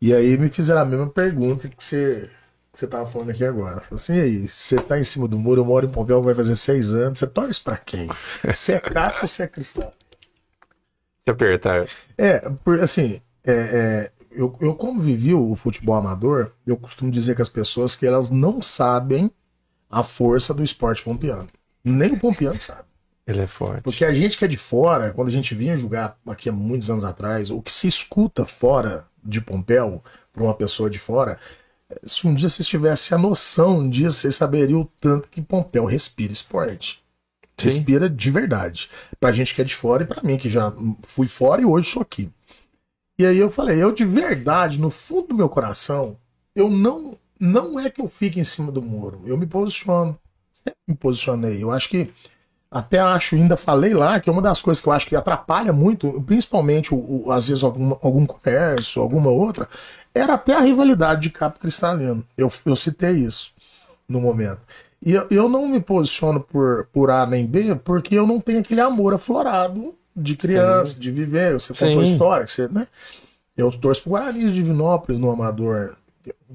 E 0.00 0.12
aí 0.14 0.36
me 0.38 0.48
fizeram 0.50 0.82
a 0.82 0.84
mesma 0.84 1.08
pergunta 1.08 1.68
que 1.68 1.82
você, 1.82 2.30
que 2.72 2.78
você 2.78 2.86
tava 2.86 3.06
falando 3.06 3.30
aqui 3.30 3.44
agora. 3.44 3.82
Assim, 3.90 4.14
e 4.16 4.20
aí, 4.20 4.48
você 4.48 4.76
tá 4.76 4.98
em 4.98 5.04
cima 5.04 5.26
do 5.26 5.38
muro, 5.38 5.62
eu 5.62 5.64
moro 5.64 5.86
em 5.86 5.90
Pompeu, 5.90 6.22
vai 6.22 6.34
fazer 6.34 6.56
seis 6.56 6.94
anos, 6.94 7.18
você 7.18 7.26
torce 7.26 7.60
pra 7.60 7.76
quem? 7.78 8.08
Você 8.44 8.74
é 8.74 8.80
capo 8.80 9.20
ou 9.22 9.28
você 9.28 9.44
é 9.44 9.46
cristão? 9.48 9.90
Se 11.24 11.30
apertar. 11.30 11.86
É, 12.18 12.42
assim, 12.82 13.20
é, 13.44 13.52
é, 13.52 14.12
eu, 14.30 14.54
eu 14.60 14.74
como 14.74 15.00
vivi 15.00 15.32
o 15.34 15.54
futebol 15.56 15.94
amador, 15.96 16.50
eu 16.66 16.76
costumo 16.76 17.10
dizer 17.10 17.34
que 17.34 17.42
as 17.42 17.48
pessoas 17.48 17.96
que 17.96 18.06
elas 18.06 18.30
não 18.30 18.60
sabem 18.60 19.30
a 19.94 20.02
força 20.02 20.52
do 20.52 20.64
esporte 20.64 21.02
pompiano. 21.02 21.48
Nem 21.84 22.12
o 22.12 22.18
pompiano 22.18 22.58
sabe. 22.58 22.82
Ele 23.26 23.40
é 23.40 23.46
forte. 23.46 23.82
Porque 23.82 24.04
a 24.04 24.12
gente 24.12 24.36
que 24.36 24.44
é 24.44 24.48
de 24.48 24.56
fora, 24.56 25.12
quando 25.12 25.28
a 25.28 25.30
gente 25.30 25.54
vinha 25.54 25.76
jogar 25.76 26.18
aqui 26.26 26.48
há 26.48 26.52
muitos 26.52 26.90
anos 26.90 27.04
atrás, 27.04 27.50
o 27.50 27.62
que 27.62 27.72
se 27.72 27.86
escuta 27.86 28.44
fora 28.44 29.06
de 29.24 29.40
Pompeu, 29.40 30.02
para 30.32 30.42
uma 30.42 30.52
pessoa 30.52 30.90
de 30.90 30.98
fora, 30.98 31.38
se 32.02 32.26
um 32.26 32.34
dia 32.34 32.48
vocês 32.48 32.66
tivessem 32.66 33.16
a 33.16 33.20
noção 33.20 33.88
disso, 33.88 34.16
vocês 34.16 34.34
saberiam 34.34 34.80
o 34.80 34.90
tanto 35.00 35.28
que 35.28 35.40
Pompeu 35.40 35.84
respira 35.84 36.32
esporte. 36.32 37.02
Sim. 37.56 37.64
Respira 37.64 38.10
de 38.10 38.30
verdade. 38.30 38.90
Pra 39.20 39.32
gente 39.32 39.54
que 39.54 39.62
é 39.62 39.64
de 39.64 39.74
fora 39.74 40.02
e 40.02 40.06
pra 40.06 40.22
mim, 40.22 40.36
que 40.36 40.50
já 40.50 40.72
fui 41.02 41.28
fora 41.28 41.62
e 41.62 41.64
hoje 41.64 41.88
sou 41.88 42.02
aqui. 42.02 42.30
E 43.16 43.24
aí 43.24 43.38
eu 43.38 43.48
falei, 43.48 43.80
eu 43.80 43.92
de 43.92 44.04
verdade, 44.04 44.80
no 44.80 44.90
fundo 44.90 45.28
do 45.28 45.34
meu 45.36 45.48
coração, 45.48 46.18
eu 46.54 46.68
não 46.68 47.16
não 47.38 47.78
é 47.78 47.90
que 47.90 48.00
eu 48.00 48.08
fique 48.08 48.38
em 48.40 48.44
cima 48.44 48.70
do 48.72 48.82
muro. 48.82 49.22
Eu 49.26 49.36
me 49.36 49.46
posiciono. 49.46 50.18
Sempre 50.52 50.78
me 50.88 50.94
posicionei. 50.94 51.62
Eu 51.62 51.70
acho 51.72 51.88
que 51.88 52.12
até 52.70 52.98
acho, 52.98 53.36
ainda 53.36 53.56
falei 53.56 53.94
lá, 53.94 54.18
que 54.18 54.28
uma 54.30 54.42
das 54.42 54.60
coisas 54.60 54.80
que 54.82 54.88
eu 54.88 54.92
acho 54.92 55.06
que 55.06 55.14
atrapalha 55.14 55.72
muito, 55.72 56.20
principalmente, 56.22 56.92
o, 56.92 57.24
o- 57.26 57.32
às 57.32 57.48
vezes, 57.48 57.62
algum, 57.62 57.92
algum 58.02 58.26
comércio, 58.26 59.00
alguma 59.00 59.30
outra, 59.30 59.68
era 60.14 60.34
até 60.34 60.54
a 60.54 60.60
rivalidade 60.60 61.22
de 61.22 61.30
Capo 61.30 61.60
Cristalino. 61.60 62.24
Eu, 62.36 62.50
eu 62.66 62.74
citei 62.74 63.12
isso 63.12 63.52
no 64.08 64.20
momento. 64.20 64.60
E 65.00 65.12
eu, 65.12 65.26
eu 65.30 65.48
não 65.48 65.68
me 65.68 65.80
posiciono 65.80 66.40
por, 66.40 66.88
por 66.92 67.10
A 67.10 67.26
nem 67.26 67.46
B, 67.46 67.74
porque 67.76 68.14
eu 68.16 68.26
não 68.26 68.40
tenho 68.40 68.60
aquele 68.60 68.80
amor 68.80 69.14
aflorado 69.14 69.94
de 70.16 70.36
criança, 70.36 70.98
de 70.98 71.10
viver. 71.10 71.52
Você 71.54 71.72
contou 71.74 72.04
Sim. 72.04 72.12
história, 72.12 72.46
você, 72.46 72.68
né? 72.68 72.86
Eu 73.56 73.70
torço 73.70 74.02
pro 74.02 74.10
Guarani 74.10 74.40
de 74.46 74.52
Divinópolis 74.52 75.20
no 75.20 75.30
Amador. 75.30 75.96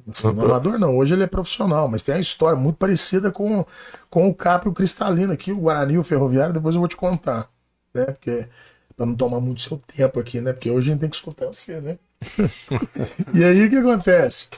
No 0.05 0.43
Amador 0.43 0.79
não, 0.79 0.97
hoje 0.97 1.13
ele 1.13 1.23
é 1.23 1.27
profissional, 1.27 1.87
mas 1.87 2.01
tem 2.01 2.15
a 2.15 2.19
história 2.19 2.57
muito 2.57 2.77
parecida 2.77 3.31
com, 3.31 3.65
com 4.09 4.27
o 4.27 4.33
Capri 4.33 4.67
e 4.67 4.71
o 4.71 4.73
Cristalino 4.73 5.33
aqui, 5.33 5.51
o 5.51 5.59
Guarani 5.59 5.97
o 5.97 6.03
Ferroviário, 6.03 6.53
depois 6.53 6.75
eu 6.75 6.81
vou 6.81 6.87
te 6.87 6.97
contar, 6.97 7.49
né? 7.93 8.05
Porque 8.05 8.47
para 8.95 9.05
não 9.05 9.15
tomar 9.15 9.39
muito 9.39 9.61
seu 9.61 9.79
tempo 9.95 10.19
aqui, 10.19 10.41
né? 10.41 10.51
Porque 10.51 10.69
hoje 10.69 10.89
a 10.89 10.93
gente 10.93 11.01
tem 11.01 11.09
que 11.09 11.15
escutar 11.15 11.47
você, 11.47 11.79
né? 11.79 11.97
e 13.33 13.43
aí 13.43 13.65
o 13.65 13.69
que 13.69 13.77
acontece? 13.77 14.49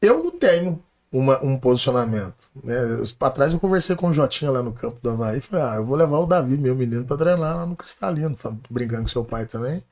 Eu 0.00 0.22
não 0.22 0.30
tenho 0.30 0.82
uma, 1.10 1.42
um 1.42 1.58
posicionamento. 1.58 2.50
Né? 2.62 2.76
Para 3.18 3.30
trás 3.30 3.52
eu 3.52 3.60
conversei 3.60 3.96
com 3.96 4.08
o 4.08 4.12
Jotinha 4.12 4.50
lá 4.50 4.62
no 4.62 4.72
campo 4.72 4.98
do 5.02 5.10
Havaí 5.10 5.38
e 5.38 5.40
falei: 5.40 5.64
ah, 5.64 5.74
eu 5.76 5.84
vou 5.84 5.96
levar 5.96 6.18
o 6.18 6.26
Davi, 6.26 6.58
meu 6.58 6.74
menino, 6.74 7.04
para 7.04 7.16
treinar 7.16 7.56
lá 7.56 7.66
no 7.66 7.76
Cristalino. 7.76 8.36
Brincando 8.70 9.02
com 9.02 9.08
seu 9.08 9.24
pai 9.24 9.46
também. 9.46 9.82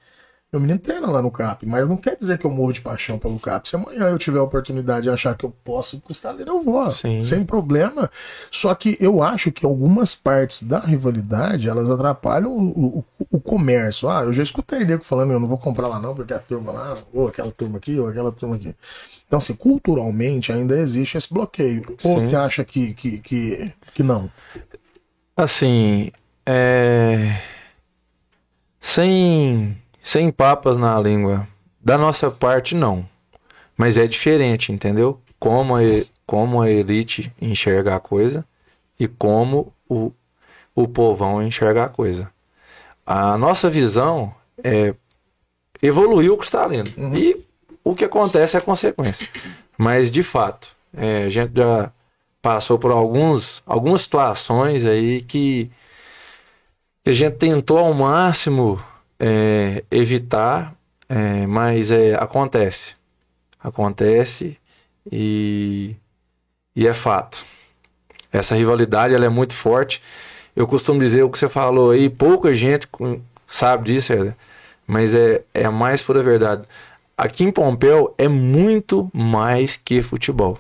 Meu 0.57 0.61
menino 0.63 0.79
treina 0.79 1.07
lá 1.07 1.21
no 1.21 1.31
CAP, 1.31 1.67
mas 1.67 1.87
não 1.87 1.99
quer 1.99 2.17
dizer 2.17 2.39
que 2.39 2.47
eu 2.47 2.51
morro 2.51 2.73
de 2.73 2.81
paixão 2.81 3.19
pelo 3.19 3.39
CAP. 3.39 3.69
Se 3.69 3.77
amanhã 3.77 4.09
eu 4.09 4.17
tiver 4.17 4.39
a 4.39 4.43
oportunidade 4.43 5.03
de 5.03 5.11
achar 5.11 5.37
que 5.37 5.45
eu 5.45 5.51
posso 5.63 5.99
pro 5.99 6.07
Cristalino, 6.07 6.51
eu 6.51 6.63
vou, 6.63 6.91
Sim. 6.93 7.23
sem 7.23 7.45
problema. 7.45 8.11
Só 8.51 8.75
que 8.75 8.97
eu 8.99 9.23
acho 9.23 9.53
que 9.53 9.67
algumas 9.67 10.15
partes 10.15 10.63
da 10.63 10.79
rivalidade, 10.79 11.69
elas 11.69 11.91
atrapalham 11.91 12.51
o, 12.51 12.99
o, 12.99 13.05
o 13.33 13.39
comércio. 13.39 14.09
Ah, 14.09 14.23
eu 14.23 14.33
já 14.33 14.43
escutei 14.43 14.83
nego 14.87 15.05
falando, 15.05 15.33
eu 15.33 15.41
não 15.41 15.47
vou 15.47 15.59
comprar 15.59 15.89
lá 15.89 16.01
não, 16.01 16.15
porque 16.15 16.33
a 16.33 16.39
turma 16.39 16.73
lá, 16.73 16.97
ou 17.13 17.29
aquela 17.29 17.53
turma 17.53 17.77
aqui, 17.77 18.01
ou 18.01 18.09
aquela 18.09 18.33
turma 18.33 18.57
aqui. 18.57 18.75
Então, 19.27 19.37
assim, 19.37 19.55
culturalmente 19.55 20.53
ainda 20.53 20.79
existe 20.79 21.19
esse 21.19 21.33
bloqueio. 21.33 21.83
Ou 22.03 22.19
Sim. 22.19 22.31
você 22.31 22.37
acha 22.37 22.65
que, 22.65 22.95
que, 22.95 23.19
que, 23.19 23.73
que 23.93 24.03
não? 24.03 24.31
Assim, 25.37 26.11
é... 26.47 27.43
sem 28.81 29.77
sem 30.07 30.31
papas 30.31 30.77
na 30.77 31.01
língua. 31.01 31.49
Da 31.83 31.99
nossa 31.99 32.31
parte 32.31 32.77
não. 32.77 33.05
Mas 33.77 33.99
é 33.99 34.07
diferente, 34.07 34.71
entendeu? 34.71 35.21
Como 35.37 35.75
a, 35.75 35.81
como 36.25 36.63
a 36.63 36.71
elite 36.71 37.33
enxerga 37.43 37.97
a 37.97 38.01
coisa 38.01 38.45
e 39.01 39.09
como 39.09 39.75
o, 39.89 40.13
o 40.77 40.87
povão 40.87 41.43
enxerga 41.43 41.87
a 41.87 41.89
coisa. 41.89 42.31
A 43.05 43.37
nossa 43.37 43.69
visão 43.69 44.33
é 44.63 44.95
evoluir 45.83 46.33
o 46.33 46.37
cristalino. 46.37 46.89
E 47.13 47.45
o 47.83 47.93
que 47.93 48.05
acontece 48.05 48.57
é 48.57 48.61
consequência. 48.61 49.29
Mas, 49.77 50.13
de 50.13 50.23
fato, 50.23 50.69
é, 50.97 51.25
a 51.25 51.31
gente 51.31 51.51
já 51.53 51.91
passou 52.41 52.79
por 52.79 52.93
alguns, 52.93 53.61
algumas 53.67 54.03
situações 54.03 54.87
aí 54.87 55.21
que 55.21 55.69
a 57.05 57.13
gente 57.13 57.39
tentou 57.39 57.79
ao 57.79 57.93
máximo 57.93 58.81
é, 59.19 59.85
evitar, 59.91 60.75
é, 61.09 61.47
mas 61.47 61.91
é, 61.91 62.15
acontece. 62.15 62.95
Acontece 63.63 64.57
e, 65.11 65.97
e 66.75 66.87
é 66.87 66.95
fato. 66.95 67.45
Essa 68.33 68.55
rivalidade 68.55 69.15
ela 69.15 69.25
é 69.25 69.29
muito 69.29 69.55
forte. 69.55 70.03
Eu 70.55 70.67
costumo 70.67 71.01
dizer 71.01 71.23
o 71.23 71.31
que 71.31 71.39
você 71.39 71.49
falou 71.49 71.91
aí, 71.91 72.09
pouca 72.09 72.55
gente 72.55 72.89
sabe 73.47 73.93
disso, 73.93 74.13
Éder, 74.13 74.35
mas 74.87 75.15
é, 75.15 75.43
é 75.55 75.65
a 75.65 75.71
mais 75.71 76.03
pura 76.03 76.23
verdade. 76.23 76.65
Aqui 77.17 77.45
em 77.45 77.51
Pompeu 77.51 78.15
é 78.19 78.29
muito 78.29 79.11
mais 79.13 79.77
que 79.77 80.03
futebol. 80.03 80.59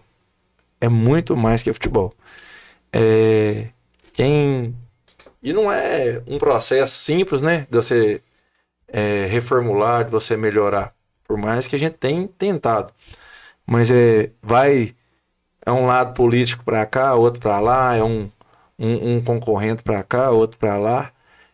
É 0.80 0.88
muito 0.88 1.36
mais 1.36 1.62
que 1.62 1.72
futebol. 1.72 2.14
É, 2.92 3.68
quem 4.12 4.74
e 5.42 5.52
não 5.52 5.70
é 5.70 6.20
um 6.26 6.38
processo 6.38 6.98
simples, 6.98 7.40
né? 7.40 7.66
De 7.70 7.76
você 7.76 8.20
é, 8.96 9.26
reformular, 9.26 10.06
de 10.06 10.10
você 10.10 10.38
melhorar. 10.38 10.94
Por 11.22 11.36
mais 11.36 11.66
que 11.66 11.76
a 11.76 11.78
gente 11.78 11.98
tenha 11.98 12.26
tentado. 12.38 12.90
Mas 13.66 13.90
é, 13.90 14.30
vai. 14.42 14.94
É 15.66 15.70
um 15.70 15.84
lado 15.84 16.14
político 16.14 16.64
para 16.64 16.86
cá, 16.86 17.14
outro 17.14 17.40
para 17.40 17.58
lá, 17.60 17.94
é 17.94 18.02
um, 18.02 18.30
um, 18.78 19.16
um 19.16 19.20
concorrente 19.22 19.82
para 19.82 20.02
cá, 20.02 20.30
outro 20.30 20.56
para 20.58 20.78
lá. 20.78 21.12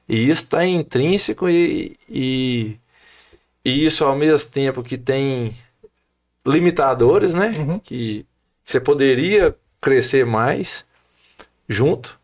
E 0.09 0.31
isso 0.31 0.45
está 0.45 0.65
intrínseco 0.65 1.49
e, 1.49 1.97
e, 2.09 2.79
e 3.65 3.87
isso 3.87 4.05
ao 4.05 4.15
mesmo 4.15 4.51
tempo 4.51 4.83
que 4.83 4.97
tem 4.99 5.57
limitadores, 6.47 7.35
né? 7.35 7.49
Uhum. 7.59 7.79
Que 7.81 8.25
você 8.63 8.79
poderia 8.79 9.57
crescer 9.81 10.25
mais 10.25 10.85
junto. 11.69 12.21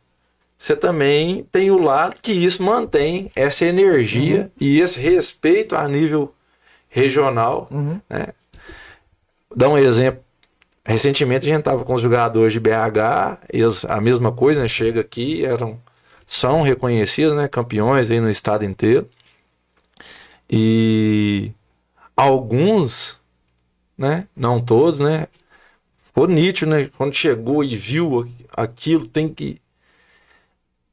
Você 0.58 0.74
também 0.74 1.44
tem 1.52 1.70
o 1.70 1.78
lado 1.78 2.20
que 2.20 2.32
isso 2.32 2.62
mantém 2.64 3.30
essa 3.36 3.64
energia 3.64 4.50
e 4.60 4.80
esse 4.80 4.98
respeito 4.98 5.76
a 5.76 5.86
nível 5.86 6.34
regional. 6.88 7.68
Uhum. 7.70 8.00
Dá 9.54 9.68
um 9.68 9.78
exemplo. 9.78 10.20
Recentemente 10.84 11.46
a 11.46 11.50
gente 11.50 11.60
estava 11.60 11.84
com 11.84 11.94
os 11.94 12.02
jogadores 12.02 12.52
de 12.52 12.58
BH, 12.58 13.38
eles, 13.52 13.84
a 13.84 14.00
mesma 14.00 14.32
coisa, 14.32 14.62
né? 14.62 14.68
chega 14.68 15.02
aqui, 15.02 15.44
eram, 15.44 15.78
são 16.26 16.62
reconhecidos, 16.62 17.36
né? 17.36 17.46
campeões 17.46 18.10
aí 18.10 18.18
no 18.20 18.30
estado 18.30 18.64
inteiro. 18.64 19.08
E 20.50 21.52
alguns, 22.16 23.18
né? 23.96 24.26
não 24.34 24.60
todos, 24.60 24.98
né? 24.98 25.28
ficou 25.98 26.26
nítido, 26.26 26.70
né? 26.70 26.90
quando 26.96 27.14
chegou 27.14 27.62
e 27.62 27.76
viu 27.76 28.26
aquilo, 28.56 29.06
tem 29.06 29.28
que 29.28 29.60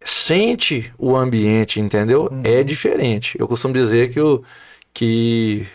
sente 0.06 0.94
o 0.98 1.16
ambiente, 1.16 1.80
entendeu? 1.82 2.30
É 2.44 2.64
diferente. 2.64 3.36
Eu 3.40 3.48
costumo 3.48 3.74
dizer 3.74 4.14
que 4.14 4.20
o, 4.22 4.44
que 4.94 5.68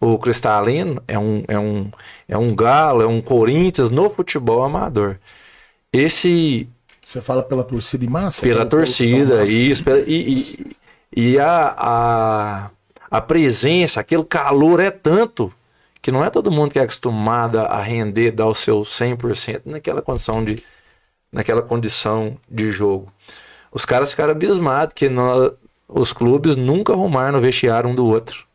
o 0.00 0.18
Cristalino 0.18 1.02
é 1.08 1.18
um, 1.18 1.44
é, 1.48 1.58
um, 1.58 1.90
é 2.28 2.38
um 2.38 2.54
galo, 2.54 3.02
é 3.02 3.06
um 3.06 3.20
Corinthians 3.20 3.90
no 3.90 4.08
futebol 4.10 4.62
amador. 4.64 5.18
Esse 5.92 6.68
Você 7.04 7.20
fala 7.20 7.42
pela 7.42 7.64
torcida 7.64 8.04
em 8.04 8.08
massa? 8.08 8.42
Pela 8.42 8.58
Pelo- 8.66 8.70
torcida, 8.70 9.42
isso. 9.44 9.82
pela- 9.84 10.00
e 10.06 10.44
e, 11.14 11.32
e 11.34 11.38
a, 11.38 11.74
a, 11.78 12.70
a 13.10 13.20
presença, 13.20 14.00
aquele 14.00 14.24
calor 14.24 14.80
é 14.80 14.90
tanto 14.90 15.52
que 16.00 16.12
não 16.12 16.24
é 16.24 16.30
todo 16.30 16.50
mundo 16.50 16.72
que 16.72 16.78
é 16.78 16.82
acostumado 16.82 17.58
a 17.58 17.82
render, 17.82 18.30
dar 18.30 18.46
o 18.46 18.54
seu 18.54 18.84
100% 18.84 19.62
naquela 19.66 20.00
condição 20.00 20.44
de, 20.44 20.62
naquela 21.32 21.62
condição 21.62 22.36
de 22.48 22.70
jogo. 22.70 23.12
Os 23.72 23.84
caras 23.84 24.10
ficaram 24.10 24.32
abismados 24.32 24.94
que 24.94 25.08
nós, 25.08 25.52
os 25.88 26.12
clubes 26.12 26.56
nunca 26.56 26.92
arrumaram 26.92 27.32
no 27.32 27.40
vestiário 27.40 27.88
um 27.88 27.94
do 27.94 28.06
outro. 28.06 28.46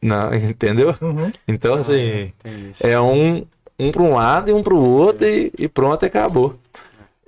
Não, 0.00 0.32
entendeu? 0.34 0.94
Uhum. 1.00 1.32
Então, 1.46 1.74
assim, 1.74 2.32
Tem 2.42 2.70
isso. 2.70 2.86
é 2.86 3.00
um, 3.00 3.46
um 3.78 3.90
para 3.90 4.02
um 4.02 4.14
lado 4.14 4.50
e 4.50 4.54
um 4.54 4.62
para 4.62 4.74
o 4.74 4.90
outro 4.90 5.26
e, 5.26 5.52
e 5.58 5.68
pronto, 5.68 6.04
acabou. 6.04 6.58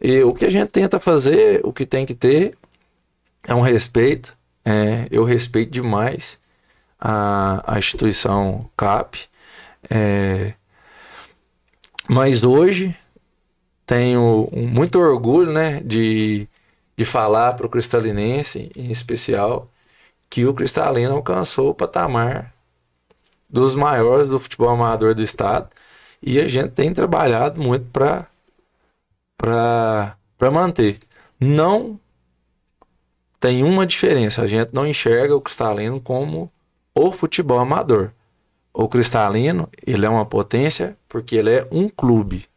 E 0.01 0.23
o 0.23 0.33
que 0.33 0.45
a 0.45 0.51
gente 0.51 0.71
tenta 0.71 0.99
fazer, 0.99 1.61
o 1.63 1.73
que 1.73 1.85
tem 1.85 2.07
que 2.07 2.15
ter, 2.15 2.55
é 3.47 3.55
um 3.55 3.61
respeito. 3.61 4.37
É, 4.65 5.07
eu 5.11 5.25
respeito 5.25 5.71
demais 5.71 6.39
a, 6.99 7.75
a 7.75 7.79
instituição 7.79 8.69
CAP. 8.77 9.29
É, 9.89 10.53
mas 12.09 12.43
hoje 12.43 12.95
tenho 13.91 14.49
muito 14.53 15.01
orgulho 15.01 15.53
né, 15.53 15.81
de, 15.81 16.49
de 16.97 17.05
falar 17.05 17.55
para 17.55 17.67
o 17.67 17.69
cristalinense, 17.69 18.71
em 18.77 18.89
especial, 18.89 19.69
que 20.31 20.47
o 20.47 20.55
Cristalino 20.55 21.17
alcançou 21.17 21.71
o 21.71 21.75
patamar 21.75 22.55
dos 23.51 23.75
maiores 23.75 24.29
do 24.29 24.39
futebol 24.39 24.69
amador 24.69 25.13
do 25.13 25.23
estado 25.23 25.69
e 26.23 26.39
a 26.39 26.47
gente 26.47 26.71
tem 26.71 26.95
trabalhado 26.95 27.61
muito 27.61 27.85
para 29.37 30.17
manter. 30.53 31.01
Não 31.41 31.99
tem 33.41 33.65
uma 33.65 33.85
diferença, 33.85 34.43
a 34.43 34.47
gente 34.47 34.73
não 34.73 34.87
enxerga 34.87 35.35
o 35.35 35.41
Cristalino 35.41 36.01
como 36.01 36.49
o 36.95 37.11
futebol 37.11 37.59
amador. 37.59 38.13
O 38.73 38.89
Cristalino, 38.89 39.69
ele 39.85 40.07
é 40.07 40.09
uma 40.09 40.25
potência 40.25 40.97
porque 41.09 41.35
ele 41.35 41.51
é 41.51 41.67
um 41.73 41.89
clube. 41.89 42.50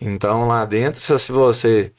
Então 0.00 0.46
lá 0.48 0.64
dentro, 0.64 1.00
se 1.00 1.18
se 1.18 1.30
você 1.32 1.92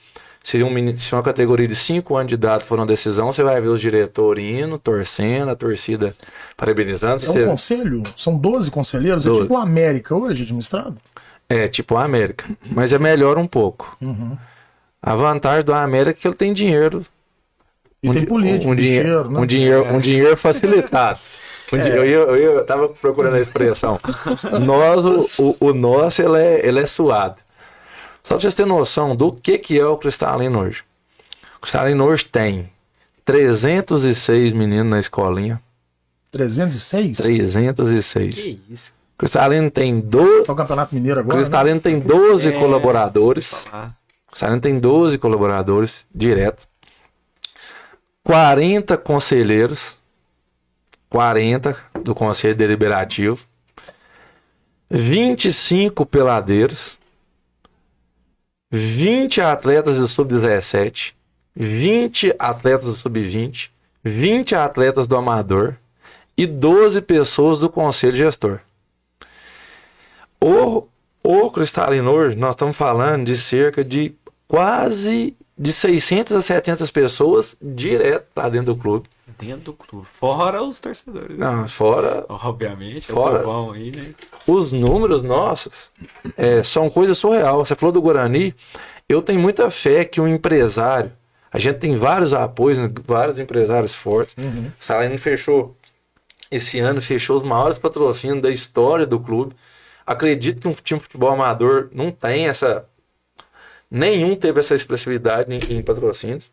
seria 0.44 0.66
um, 0.66 0.98
se 0.98 1.14
uma 1.14 1.22
categoria 1.22 1.68
de 1.68 1.76
cinco 1.76 2.16
anos 2.16 2.30
de 2.30 2.34
idade 2.36 2.64
for 2.66 2.80
uma 2.80 2.86
decisão, 2.86 3.32
você 3.32 3.44
vai 3.44 3.62
ver 3.62 3.68
os 3.68 3.80
diretores 3.80 4.44
indo, 4.44 4.78
torcendo, 4.80 5.50
a 5.52 5.56
torcida 5.56 6.16
parabenizando. 6.58 7.24
É 7.24 7.28
você- 7.28 7.44
um 7.46 7.50
conselho? 7.50 8.04
São 8.16 8.36
12 8.38 8.72
conselheiros? 8.72 9.26
É 9.26 9.30
Doze. 9.30 9.42
tipo 9.44 9.54
o 9.54 9.58
América 9.58 10.16
hoje, 10.16 10.44
administrado? 10.44 10.98
É, 11.48 11.68
tipo 11.68 11.96
a 11.96 12.04
América. 12.04 12.46
Mas 12.72 12.92
é 12.94 12.98
melhor 12.98 13.38
um 13.38 13.46
pouco. 13.46 13.96
Uhum. 14.02 14.38
A 15.02 15.16
vantagem 15.16 15.66
do 15.66 15.74
América 15.74 16.18
é 16.18 16.22
que 16.22 16.28
ele 16.28 16.36
tem 16.36 16.54
dinheiro. 16.54 17.06
E 18.02 18.10
um 18.10 18.14
tem 18.14 18.26
político, 18.26 18.72
um, 18.72 18.76
dinheiro, 18.76 19.08
dinheiro, 19.10 19.32
né? 19.32 19.40
um 19.40 19.46
dinheiro, 19.46 19.86
um 19.94 20.00
dinheiro 20.00 20.38
facilitado. 20.38 21.20
Um 21.74 21.78
di- 21.80 21.88
eu, 21.90 22.06
eu, 22.06 22.36
eu 22.36 22.66
tava 22.66 22.90
procurando 22.90 23.36
a 23.36 23.40
expressão. 23.42 24.00
Nós, 24.66 25.06
o, 25.06 25.30
o, 25.60 25.68
o 25.70 25.74
nosso, 25.74 26.22
ele 26.22 26.38
é, 26.38 26.68
ele 26.68 26.80
é 26.80 26.86
suado. 26.86 27.36
Só 28.24 28.36
pra 28.36 28.40
vocês 28.42 28.54
terem 28.56 28.72
noção 28.72 29.16
do 29.16 29.32
que, 29.32 29.58
que 29.58 29.80
é 29.80 29.86
o 29.86 29.98
Cristalino 29.98 30.60
hoje. 30.62 30.84
O 31.58 31.62
Cristalino 31.62 32.06
hoje 32.06 32.26
tem 32.26 32.72
306 33.26 34.54
meninos 34.54 34.88
na 34.90 35.00
escolinha. 35.00 35.62
306? 36.32 37.18
306. 37.18 38.36
Que 38.36 38.62
isso? 38.70 38.94
O 39.16 39.18
Cristalino 39.18 39.70
tem, 39.70 40.00
do... 40.00 40.44
Tá 40.44 40.54
o 40.54 40.56
Campeonato 40.56 40.96
Mineiro 40.96 41.20
agora, 41.20 41.38
né? 41.38 41.44
Cristalino 41.44 41.80
tem 41.80 42.00
12 42.00 42.50
É. 42.50 42.52
colaboradores. 42.60 43.48
Falar. 43.48 43.96
O 44.34 44.38
Salino 44.40 44.62
tem 44.62 44.80
12 44.80 45.18
colaboradores 45.18 46.08
direto, 46.16 46.66
40 48.24 48.98
conselheiros, 48.98 49.98
40 51.10 51.76
do 52.02 52.16
Conselho 52.16 52.56
Deliberativo, 52.56 53.40
25 54.90 56.06
peladeiros, 56.06 56.98
20 58.72 59.42
atletas 59.42 59.96
do 59.96 60.08
Sub-17, 60.08 61.14
20 61.54 62.34
atletas 62.40 62.86
do 62.86 62.96
Sub-20, 62.96 63.70
20 64.02 64.56
atletas 64.56 65.08
do 65.08 65.18
Amador 65.18 65.76
e 66.38 66.48
12 66.48 67.02
pessoas 67.02 67.60
do 67.60 67.70
Conselho 67.70 68.16
Gestor. 68.16 68.60
O, 70.40 70.88
o 71.22 71.52
Cristalino 71.52 72.12
hoje, 72.12 72.38
nós 72.38 72.56
estamos 72.56 72.78
falando 72.78 73.26
de 73.26 73.38
cerca 73.38 73.84
de 73.84 74.16
quase 74.48 75.36
de 75.62 75.72
600 75.72 76.36
a 76.36 76.42
700 76.42 76.90
pessoas 76.90 77.56
direto 77.62 78.26
lá 78.36 78.50
dentro 78.50 78.74
do 78.74 78.82
clube. 78.82 79.08
Dentro 79.38 79.66
do 79.66 79.74
clube. 79.74 80.08
Fora 80.12 80.64
os 80.64 80.80
torcedores. 80.82 81.38
né? 81.38 81.46
Não, 81.46 81.68
fora 81.68 82.26
Obviamente, 82.28 83.10
é 83.10 83.14
Fora. 83.14 83.40
povão 83.40 83.72
aí, 83.72 83.92
né? 83.92 84.10
os 84.48 84.72
números 84.72 85.22
nossos 85.22 85.92
é, 86.36 86.64
são 86.64 86.90
coisa 86.90 87.14
surreal. 87.14 87.64
Você 87.64 87.76
falou 87.76 87.94
do 87.94 88.02
Guarani, 88.02 88.56
eu 89.08 89.22
tenho 89.22 89.40
muita 89.40 89.70
fé 89.70 90.04
que 90.04 90.20
um 90.20 90.28
empresário, 90.28 91.12
a 91.52 91.60
gente 91.60 91.78
tem 91.78 91.96
vários 91.96 92.34
apoios, 92.34 92.78
vários 93.06 93.38
empresários 93.38 93.94
fortes. 93.94 94.36
Uhum. 94.38 94.72
Salino 94.80 95.18
fechou 95.20 95.76
esse 96.50 96.80
ano, 96.80 97.02
fechou 97.02 97.38
os 97.38 97.44
maiores 97.44 97.78
patrocínios 97.78 98.42
da 98.42 98.50
história 98.50 99.06
do 99.06 99.20
clube. 99.20 99.56
Acredito 100.08 100.60
que 100.60 100.68
um 100.68 100.74
time 100.74 101.00
de 101.00 101.04
futebol 101.04 101.30
amador 101.30 101.88
não 101.94 102.10
tem 102.10 102.48
essa. 102.48 102.86
Nenhum 103.92 104.36
teve 104.36 104.62
essa 104.62 104.74
expressividade 104.74 105.54
em, 105.54 105.78
em 105.78 105.84
patrocínios. 105.84 106.50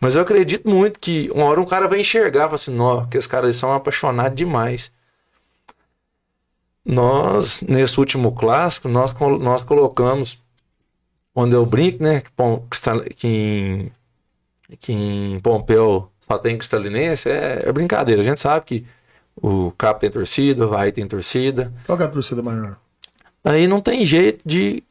Mas 0.00 0.14
eu 0.14 0.22
acredito 0.22 0.68
muito 0.70 1.00
que 1.00 1.28
uma 1.34 1.44
hora 1.44 1.60
um 1.60 1.66
cara 1.66 1.88
vai 1.88 2.00
enxergar 2.00 2.42
e 2.42 2.44
falar 2.44 2.54
assim, 2.54 2.74
nó, 2.74 3.04
que 3.06 3.18
os 3.18 3.26
caras 3.26 3.56
são 3.56 3.72
apaixonados 3.72 4.36
demais. 4.36 4.92
Nós, 6.84 7.60
nesse 7.62 7.98
último 7.98 8.32
clássico, 8.32 8.88
nós, 8.88 9.12
nós 9.40 9.62
colocamos, 9.62 10.38
quando 11.34 11.52
eu 11.54 11.66
brinco, 11.66 12.02
né, 12.02 12.22
que, 12.22 13.14
que 13.16 13.28
em, 13.28 13.92
que 14.78 14.92
em 14.92 15.40
Pompeu 15.40 16.10
só 16.26 16.38
tem 16.38 16.56
cristalinense, 16.56 17.28
é, 17.28 17.64
é 17.66 17.72
brincadeira. 17.72 18.22
A 18.22 18.24
gente 18.24 18.40
sabe 18.40 18.64
que 18.64 18.86
o 19.36 19.72
Cap 19.72 20.00
tem 20.00 20.10
torcida, 20.10 20.64
o 20.64 20.70
Vai 20.70 20.92
tem 20.92 21.06
torcida. 21.06 21.72
Qual 21.84 21.98
que 21.98 22.04
é 22.04 22.06
a 22.06 22.10
torcida 22.10 22.42
maior? 22.42 22.76
Aí 23.44 23.66
não 23.66 23.80
tem 23.80 24.06
jeito 24.06 24.46
de. 24.48 24.82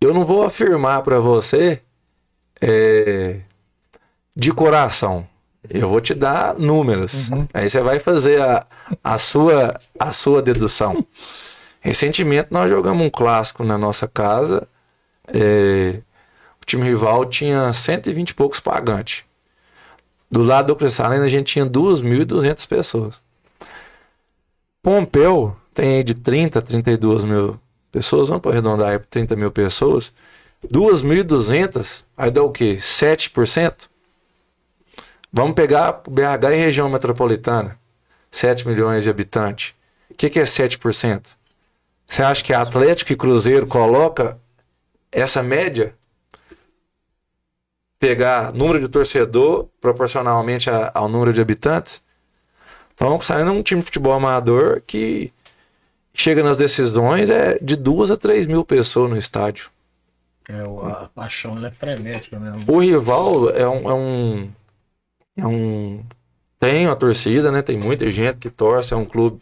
Eu 0.00 0.12
não 0.12 0.24
vou 0.26 0.42
afirmar 0.42 1.02
para 1.02 1.18
você 1.18 1.80
é, 2.60 3.40
de 4.34 4.52
coração. 4.52 5.26
Eu 5.68 5.88
vou 5.88 6.00
te 6.00 6.14
dar 6.14 6.54
números. 6.54 7.30
Aí 7.52 7.68
você 7.68 7.80
vai 7.80 7.98
fazer 7.98 8.40
a, 8.42 8.66
a, 9.02 9.18
sua, 9.18 9.80
a 9.98 10.12
sua 10.12 10.42
dedução. 10.42 11.04
Recentemente 11.80 12.48
nós 12.50 12.68
jogamos 12.68 13.04
um 13.06 13.10
clássico 13.10 13.64
na 13.64 13.78
nossa 13.78 14.06
casa. 14.06 14.68
é, 15.28 16.00
o 16.60 16.66
time 16.66 16.84
rival 16.84 17.24
tinha 17.24 17.72
120 17.72 18.30
e 18.30 18.34
poucos 18.34 18.60
pagantes. 18.60 19.24
Do 20.30 20.42
lado 20.42 20.66
do 20.66 20.76
Cristalino 20.76 21.24
a 21.24 21.28
gente 21.28 21.52
tinha 21.52 21.64
2.200 21.64 22.66
pessoas. 22.68 23.22
Pompeu 24.82 25.56
tem 25.72 25.96
aí 25.96 26.04
de 26.04 26.14
30 26.14 26.58
a 26.58 26.62
32 26.62 27.24
mil 27.24 27.60
pessoas, 27.96 28.28
vamos 28.28 28.42
para 28.42 28.50
arredondar 28.50 28.90
aí 28.90 28.98
para 28.98 29.08
30 29.08 29.36
mil 29.36 29.50
pessoas. 29.50 30.12
2.200, 30.70 32.04
aí 32.14 32.30
dá 32.30 32.42
o 32.42 32.50
quê? 32.50 32.76
7%? 32.76 33.88
Vamos 35.32 35.54
pegar 35.54 36.02
BH 36.06 36.52
e 36.52 36.56
região 36.56 36.90
metropolitana, 36.90 37.78
7 38.30 38.68
milhões 38.68 39.04
de 39.04 39.10
habitantes. 39.10 39.74
O 40.10 40.14
que, 40.14 40.28
que 40.28 40.38
é 40.38 40.44
7%? 40.44 41.26
Você 42.06 42.22
acha 42.22 42.44
que 42.44 42.52
Atlético 42.52 43.12
e 43.12 43.16
Cruzeiro 43.16 43.66
coloca 43.66 44.38
essa 45.10 45.42
média? 45.42 45.94
Pegar 47.98 48.52
número 48.52 48.78
de 48.78 48.88
torcedor 48.88 49.68
proporcionalmente 49.80 50.68
ao 50.92 51.08
número 51.08 51.32
de 51.32 51.40
habitantes? 51.40 52.04
Então, 52.94 53.18
saindo 53.22 53.52
um 53.52 53.62
time 53.62 53.80
de 53.80 53.86
futebol 53.86 54.12
amador 54.12 54.82
que 54.86 55.32
chega 56.16 56.42
nas 56.42 56.56
decisões 56.56 57.30
é 57.30 57.58
de 57.60 57.76
duas 57.76 58.10
a 58.10 58.16
três 58.16 58.46
mil 58.46 58.64
pessoas 58.64 59.10
no 59.10 59.16
estádio. 59.16 59.70
É, 60.48 60.62
o- 60.64 60.80
a 60.80 61.08
paixão 61.08 61.64
é 61.64 61.70
frenética 61.72 62.38
mesmo. 62.38 62.64
O 62.72 62.78
rival 62.78 63.50
é 63.50 63.68
um, 63.68 63.90
é 63.90 63.94
um, 63.94 64.52
é 65.36 65.46
um- 65.46 66.04
tem 66.60 66.86
uma 66.86 66.96
torcida, 66.96 67.52
né? 67.52 67.62
Tem 67.62 67.78
muita 67.78 68.10
gente 68.10 68.38
que 68.38 68.50
torce, 68.50 68.94
é 68.94 68.96
um 68.96 69.04
clube 69.06 69.40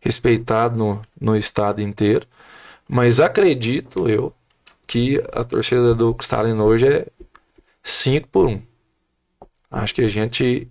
respeitado 0.00 0.76
no, 0.76 1.02
no 1.20 1.36
estado 1.36 1.80
inteiro. 1.82 2.26
Mas 2.88 3.20
acredito 3.20 4.08
eu 4.08 4.34
que 4.86 5.22
a 5.32 5.44
torcida 5.44 5.94
do 5.94 6.16
Stalin 6.20 6.58
hoje 6.60 6.88
é 6.88 7.06
5 7.82 8.28
por 8.28 8.48
1. 8.48 8.62
Acho 9.70 9.94
que 9.94 10.02
a 10.02 10.08
gente, 10.08 10.68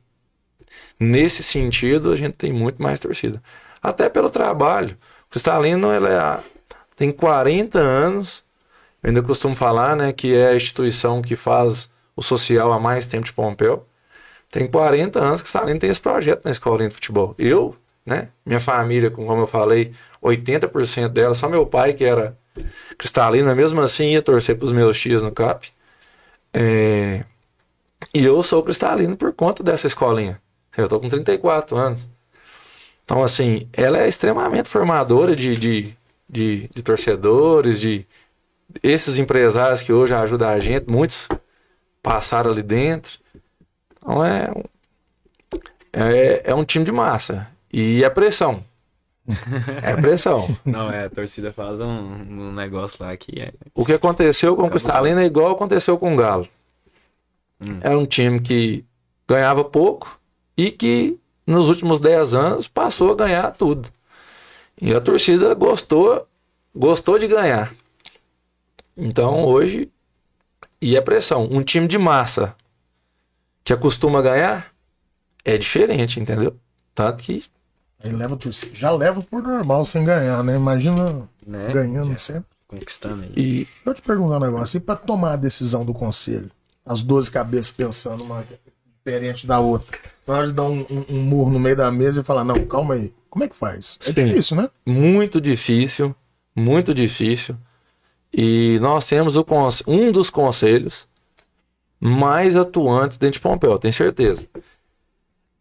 nesse 1.00 1.44
sentido, 1.44 2.12
a 2.12 2.16
gente 2.18 2.34
tem 2.36 2.54
muito 2.54 2.82
mais 2.82 3.00
torcida. 3.00 3.42
Até 3.82 4.10
pelo 4.10 4.30
trabalho. 4.30 4.98
Cristalino 5.32 5.92
ele 5.94 6.08
é, 6.08 6.40
tem 6.96 7.12
40 7.12 7.80
anos 7.80 8.44
Eu 9.02 9.10
ainda 9.10 9.24
costumo 9.24 9.56
falar, 9.56 9.96
né, 9.96 10.14
que 10.14 10.36
é 10.36 10.50
a 10.50 10.56
instituição 10.56 11.22
que 11.22 11.36
faz 11.36 11.90
o 12.16 12.22
social 12.22 12.72
há 12.72 12.80
mais 12.80 13.08
tempo 13.08 13.26
de 13.26 13.34
Pompeu. 13.34 13.86
Tem 14.52 14.68
40 14.68 15.18
anos 15.20 15.42
que 15.42 15.48
o 15.48 15.52
Salino 15.52 15.80
tem 15.80 15.90
esse 15.90 16.00
projeto 16.00 16.46
na 16.46 16.52
escolinha 16.52 16.90
de 16.90 16.96
futebol. 16.96 17.34
Eu, 17.40 17.76
né, 18.06 18.30
minha 18.46 18.60
família, 18.60 19.10
como 19.10 19.34
eu 19.42 19.48
falei, 19.48 19.94
80% 20.22 21.10
dela, 21.10 21.34
só 21.34 21.48
meu 21.50 21.66
pai 21.66 21.94
que 21.94 22.04
era 22.04 22.38
cristalino, 22.98 23.56
mesmo 23.56 23.82
assim 23.82 24.12
ia 24.12 24.22
torcer 24.22 24.58
para 24.58 24.66
os 24.66 24.72
meus 24.72 25.00
tios 25.00 25.22
no 25.24 25.32
CAP. 25.32 25.70
É... 26.54 27.24
E 28.14 28.26
eu 28.26 28.44
sou 28.44 28.64
cristalino 28.64 29.16
por 29.16 29.34
conta 29.34 29.64
dessa 29.64 29.88
escolinha. 29.88 30.42
Eu 30.78 30.88
tô 30.90 31.00
com 31.00 31.10
34 31.10 31.78
anos. 31.78 32.10
Então, 33.12 33.24
assim, 33.24 33.68
ela 33.74 33.98
é 33.98 34.08
extremamente 34.08 34.70
formadora 34.70 35.36
de, 35.36 35.54
de, 35.58 35.94
de, 36.30 36.70
de 36.74 36.82
torcedores, 36.82 37.78
de 37.78 38.08
esses 38.82 39.20
empresários 39.20 39.82
que 39.82 39.92
hoje 39.92 40.14
ajudam 40.14 40.48
a 40.48 40.62
gente, 40.62 40.90
muitos 40.90 41.28
passaram 42.02 42.52
ali 42.52 42.64
dentro. 42.64 43.20
Então 43.98 44.24
é, 44.24 44.50
é, 45.92 46.42
é 46.46 46.56
um 46.56 46.64
time 46.64 46.86
de 46.86 46.92
massa. 46.94 47.50
E 47.72 48.02
é 48.02 48.10
pressão. 48.10 48.64
É 49.84 49.94
pressão. 49.98 50.58
Não, 50.64 50.90
é, 50.90 51.06
a 51.06 51.10
torcida 51.10 51.52
faz 51.52 51.82
um, 51.82 51.86
um 51.86 52.54
negócio 52.54 53.04
lá 53.04 53.16
que 53.18 53.42
é. 53.42 53.52
O 53.76 53.84
que 53.86 53.92
aconteceu 53.92 54.56
com 54.56 54.64
o 54.64 54.70
Cristalina 54.70 55.22
é 55.22 55.26
igual 55.26 55.52
aconteceu 55.52 55.98
com 55.98 56.14
o 56.14 56.18
Galo. 56.18 56.48
Hum. 57.60 57.78
Era 57.82 58.00
um 58.00 58.06
time 58.06 58.40
que 58.40 58.86
ganhava 59.28 59.66
pouco 59.66 60.18
e 60.56 60.72
que 60.72 61.20
nos 61.46 61.68
últimos 61.68 62.00
10 62.00 62.34
anos 62.34 62.68
passou 62.68 63.12
a 63.12 63.16
ganhar 63.16 63.52
tudo. 63.52 63.90
E 64.82 64.94
a 64.94 65.02
torcida 65.02 65.54
gostou, 65.54 66.28
gostou 66.76 67.20
de 67.20 67.28
ganhar. 67.28 67.74
Então 68.96 69.44
hoje, 69.46 69.90
e 70.82 70.96
é 70.96 71.02
pressão. 71.02 71.48
Um 71.52 71.64
time 71.64 71.88
de 71.88 71.98
massa 71.98 72.56
que 73.64 73.74
acostuma 73.74 74.22
ganhar 74.22 74.72
é 75.46 75.58
diferente, 75.58 76.20
entendeu? 76.20 76.56
Tanto 76.94 77.24
que 77.24 77.44
Aí 78.04 78.12
leva 78.12 78.38
já 78.74 78.90
leva 78.92 79.22
por 79.22 79.44
normal 79.44 79.86
sem 79.86 80.04
ganhar, 80.04 80.44
né? 80.44 80.56
Imagina 80.56 81.30
Né? 81.46 81.72
ganhando 81.72 82.12
Já 82.12 82.18
sempre. 82.18 82.46
Conquistando 82.68 83.24
aí. 83.24 83.34
e 83.36 83.66
Deixa 83.66 83.82
eu 83.86 83.94
te 83.94 84.02
perguntar 84.02 84.38
um 84.38 84.40
negócio. 84.40 84.78
E 84.78 84.80
pra 84.80 84.96
tomar 84.96 85.34
a 85.34 85.36
decisão 85.36 85.86
do 85.86 85.94
conselho? 85.94 86.50
As 86.86 87.04
12 87.04 87.30
cabeças 87.30 87.70
pensando 87.70 88.24
uma 88.24 88.44
diferente 88.98 89.46
da 89.46 89.60
outra. 89.60 90.00
Na 90.32 90.38
hora 90.38 90.48
de 90.48 90.54
dar 90.54 90.64
um, 90.64 90.86
um- 90.90 91.06
um 91.10 91.22
murro 91.22 91.52
no 91.52 91.60
meio 91.60 91.76
da 91.76 91.92
mesa 91.92 92.22
e 92.22 92.24
falar, 92.24 92.46
não, 92.46 92.66
calma 92.66 92.94
aí. 92.94 93.14
Como 93.30 93.44
é 93.44 93.50
que 93.50 93.56
faz? 93.56 94.00
É 94.02 94.06
Sim. 94.06 94.14
difícil, 94.28 94.56
né? 94.56 94.70
muito 94.86 95.42
difícil, 95.42 96.16
muito 96.56 96.94
difícil. 96.94 97.56
E 98.34 98.78
nós 98.82 99.06
temos 99.08 99.36
o 99.36 99.46
um 99.88 100.10
dos 100.10 100.30
conselhos 100.30 101.06
mais 102.00 102.56
atuantes 102.56 103.18
dentro 103.18 103.34
de 103.34 103.40
Pompeu, 103.42 103.78
tenho 103.78 103.94
certeza. 103.94 104.48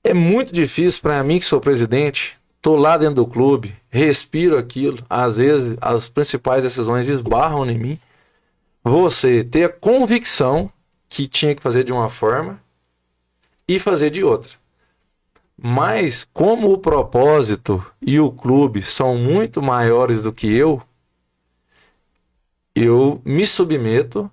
É 0.04 0.14
muito 0.14 0.52
difícil 0.54 1.02
para 1.02 1.22
mim 1.24 1.40
que 1.40 1.44
sou 1.44 1.60
presidente, 1.60 2.38
tô 2.62 2.76
lá 2.76 2.96
dentro 2.96 3.16
do 3.16 3.26
clube, 3.26 3.74
respiro 3.90 4.56
aquilo, 4.56 4.98
às 5.10 5.36
vezes 5.36 5.76
as 5.80 6.08
principais 6.08 6.62
decisões 6.62 7.08
esbarram 7.08 7.68
em 7.68 7.76
mim. 7.76 7.98
Você 8.84 9.42
ter 9.42 9.64
a 9.64 9.68
convicção 9.68 10.70
que 11.08 11.26
tinha 11.26 11.56
que 11.56 11.62
fazer 11.62 11.82
de 11.82 11.92
uma 11.92 12.08
forma 12.08 12.60
e 13.68 13.78
fazer 13.78 14.10
de 14.10 14.24
outra. 14.24 14.59
Mas 15.62 16.26
como 16.32 16.72
o 16.72 16.78
propósito 16.78 17.84
e 18.00 18.18
o 18.18 18.30
clube 18.30 18.80
são 18.82 19.16
muito 19.16 19.60
maiores 19.60 20.22
do 20.22 20.32
que 20.32 20.50
eu, 20.52 20.82
eu 22.74 23.20
me 23.24 23.46
submeto 23.46 24.30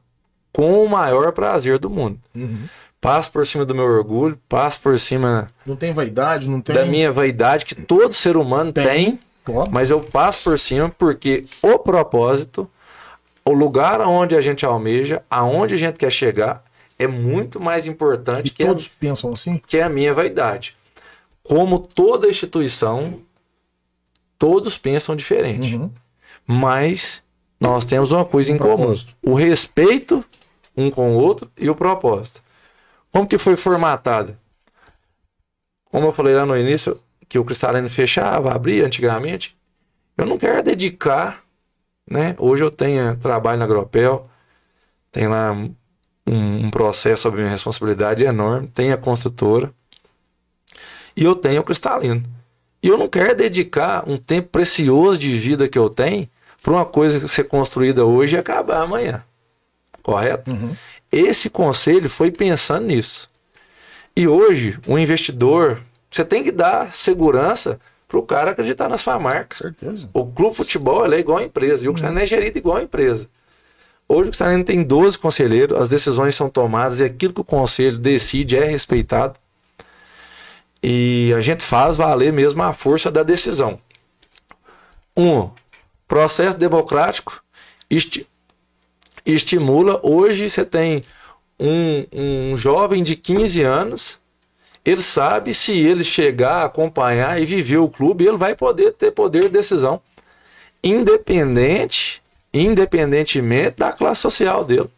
com 0.53 0.83
o 0.83 0.89
maior 0.89 1.31
prazer 1.31 1.77
do 1.79 1.89
mundo. 1.89 2.19
Uhum. 2.33 2.67
Passo 2.99 3.31
por 3.31 3.45
cima 3.45 3.63
do 3.65 3.75
meu 3.75 3.85
orgulho, 3.85 4.39
passo 4.49 4.79
por 4.81 4.97
cima 4.99 5.51
Não 5.65 5.75
tem 5.75 5.93
vaidade, 5.93 6.49
não 6.49 6.61
tem. 6.61 6.75
da 6.75 6.85
minha 6.85 7.11
vaidade 7.11 7.65
que 7.65 7.75
todo 7.75 8.13
ser 8.13 8.35
humano 8.35 8.71
Tem. 8.73 8.85
tem, 8.85 9.19
mas 9.71 9.89
eu 9.89 9.99
passo 9.99 10.43
por 10.43 10.57
cima 10.57 10.89
porque 10.89 11.45
o 11.61 11.77
propósito, 11.77 12.69
o 13.45 13.51
lugar 13.53 14.01
aonde 14.01 14.35
a 14.35 14.41
gente 14.41 14.65
almeja, 14.65 15.21
aonde 15.29 15.75
a 15.75 15.77
gente 15.77 15.97
quer 15.97 16.11
chegar, 16.11 16.63
é 16.97 17.05
muito 17.05 17.59
mais 17.59 17.85
importante 17.85 18.47
E 18.47 18.49
que 18.49 18.63
a 18.63 18.67
todos 18.67 18.87
pensam 18.87 19.31
assim? 19.31 19.61
que 19.67 19.77
é 19.77 19.83
a 19.83 19.89
minha 19.89 20.13
vaidade. 20.13 20.75
Como 21.47 21.79
toda 21.79 22.29
instituição, 22.29 23.21
todos 24.37 24.77
pensam 24.77 25.15
diferente. 25.15 25.75
Uhum. 25.75 25.89
Mas 26.45 27.23
nós 27.59 27.85
temos 27.85 28.11
uma 28.11 28.25
coisa 28.25 28.51
Um 28.51 28.55
em 28.55 28.57
comum: 28.57 28.75
propósito. 28.75 29.15
o 29.25 29.33
respeito 29.33 30.25
um 30.75 30.91
com 30.91 31.15
o 31.15 31.19
outro 31.19 31.49
e 31.57 31.69
o 31.69 31.75
propósito. 31.75 32.43
Como 33.11 33.27
que 33.27 33.37
foi 33.37 33.55
formatada? 33.55 34.37
Como 35.85 36.07
eu 36.07 36.11
falei 36.11 36.35
lá 36.35 36.45
no 36.45 36.55
início, 36.55 36.99
que 37.27 37.39
o 37.39 37.45
cristalino 37.45 37.89
fechava, 37.89 38.53
abria 38.53 38.85
antigamente. 38.85 39.57
Eu 40.17 40.25
não 40.25 40.37
quero 40.37 40.61
dedicar, 40.61 41.43
né? 42.09 42.35
Hoje 42.37 42.63
eu 42.63 42.69
tenho 42.69 43.15
trabalho 43.17 43.57
na 43.57 43.65
Agropel, 43.65 44.29
tem 45.11 45.27
lá 45.27 45.51
um, 45.51 45.73
um 46.27 46.69
processo 46.69 47.23
sob 47.23 47.37
minha 47.37 47.49
responsabilidade 47.49 48.23
enorme, 48.23 48.67
tem 48.67 48.91
a 48.91 48.97
construtora 48.97 49.73
e 51.17 51.25
eu 51.25 51.35
tenho 51.35 51.61
o 51.61 51.63
cristalino. 51.63 52.23
E 52.81 52.87
eu 52.87 52.97
não 52.97 53.07
quero 53.07 53.35
dedicar 53.35 54.07
um 54.07 54.17
tempo 54.17 54.49
precioso 54.49 55.19
de 55.19 55.35
vida 55.35 55.67
que 55.67 55.77
eu 55.77 55.89
tenho 55.89 56.29
para 56.61 56.71
uma 56.71 56.85
coisa 56.85 57.27
ser 57.27 57.45
construída 57.45 58.05
hoje 58.05 58.35
e 58.35 58.39
acabar 58.39 58.83
amanhã. 58.83 59.23
Correto? 60.03 60.51
Uhum. 60.51 60.75
Esse 61.11 61.49
conselho 61.49 62.07
foi 62.07 62.29
pensando 62.29 62.85
nisso. 62.85 63.27
E 64.15 64.27
hoje, 64.27 64.79
um 64.87 64.97
investidor, 64.97 65.81
você 66.09 66.23
tem 66.23 66.43
que 66.43 66.51
dar 66.51 66.93
segurança 66.93 67.79
para 68.07 68.17
o 68.17 68.23
cara 68.23 68.51
acreditar 68.51 68.87
na 68.87 68.97
sua 68.97 69.19
marca. 69.19 69.55
Certeza. 69.55 70.09
O 70.13 70.25
clube 70.25 70.55
futebol 70.55 71.03
ele 71.03 71.15
é 71.15 71.19
igual 71.19 71.39
a 71.39 71.43
empresa, 71.43 71.83
e 71.83 71.89
o 71.89 71.93
Cristalino 71.93 72.21
é 72.21 72.25
gerido 72.25 72.57
igual 72.57 72.77
a 72.77 72.83
empresa. 72.83 73.27
Hoje 74.07 74.21
o 74.21 74.31
Cristalino 74.31 74.63
tem 74.63 74.83
12 74.83 75.17
conselheiros, 75.17 75.79
as 75.79 75.89
decisões 75.89 76.35
são 76.35 76.49
tomadas 76.49 76.99
e 76.99 77.03
aquilo 77.03 77.33
que 77.33 77.41
o 77.41 77.45
conselho 77.45 77.97
decide 77.97 78.55
é 78.55 78.65
respeitado. 78.65 79.37
E 80.81 81.33
a 81.35 81.41
gente 81.41 81.63
faz 81.63 81.97
valer 81.97 82.31
mesmo 82.31 82.61
a 82.63 82.73
força 82.73 83.09
da 83.09 83.23
decisão. 83.23 83.79
Um, 85.15 85.49
processo 86.07 86.57
democrático 86.57 87.41
esti- 87.89 88.27
estimula. 89.25 89.99
Hoje 90.03 90.49
você 90.49 90.63
tem 90.63 91.03
um, 91.59 92.05
um 92.13 92.57
jovem 92.57 93.03
de 93.03 93.15
15 93.15 93.63
anos, 93.63 94.19
ele 94.85 95.01
sabe 95.01 95.53
se 95.53 95.77
ele 95.77 96.03
chegar, 96.03 96.63
acompanhar 96.63 97.41
e 97.41 97.45
viver 97.45 97.77
o 97.77 97.89
clube, 97.89 98.25
ele 98.25 98.37
vai 98.37 98.55
poder 98.55 98.93
ter 98.93 99.11
poder 99.11 99.43
de 99.43 99.49
decisão, 99.49 99.99
independente, 100.83 102.21
independentemente 102.53 103.77
da 103.77 103.91
classe 103.91 104.21
social 104.21 104.63
dele. 104.63 104.89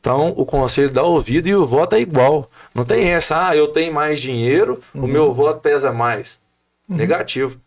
Então, 0.00 0.32
o 0.36 0.46
conselho 0.46 0.90
dá 0.90 1.02
ouvido 1.02 1.46
e 1.48 1.54
o 1.54 1.66
voto 1.66 1.94
é 1.94 2.00
igual. 2.00 2.50
Não 2.74 2.84
tem 2.84 3.08
essa, 3.08 3.48
ah, 3.48 3.56
eu 3.56 3.68
tenho 3.68 3.92
mais 3.92 4.20
dinheiro, 4.20 4.80
o 4.94 5.06
meu 5.06 5.32
voto 5.34 5.60
pesa 5.60 5.92
mais. 5.92 6.38
Negativo. 6.88 7.60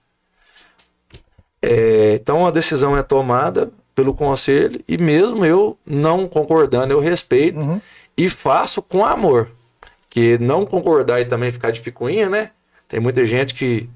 É, 1.62 2.16
então, 2.22 2.46
a 2.46 2.52
decisão 2.52 2.96
é 2.98 3.04
tomada 3.04 3.72
pelo 3.96 4.14
conselho 4.14 4.82
e 4.88 4.98
mesmo 4.98 5.46
eu 5.46 5.78
não 5.86 6.28
concordando, 6.28 6.92
eu 6.92 7.00
respeito 7.00 7.60
Uhum. 7.60 7.80
e 8.18 8.28
faço 8.30 8.82
com 8.82 9.06
amor. 9.06 9.50
Que 10.10 10.38
não 10.38 10.66
concordar 10.66 11.22
e 11.22 11.26
também 11.26 11.52
ficar 11.52 11.72
de 11.72 11.82
picuinha, 11.82 12.30
né? 12.30 12.52
Tem 12.88 13.00
muita 13.00 13.26
gente 13.26 13.54
que, 13.56 13.90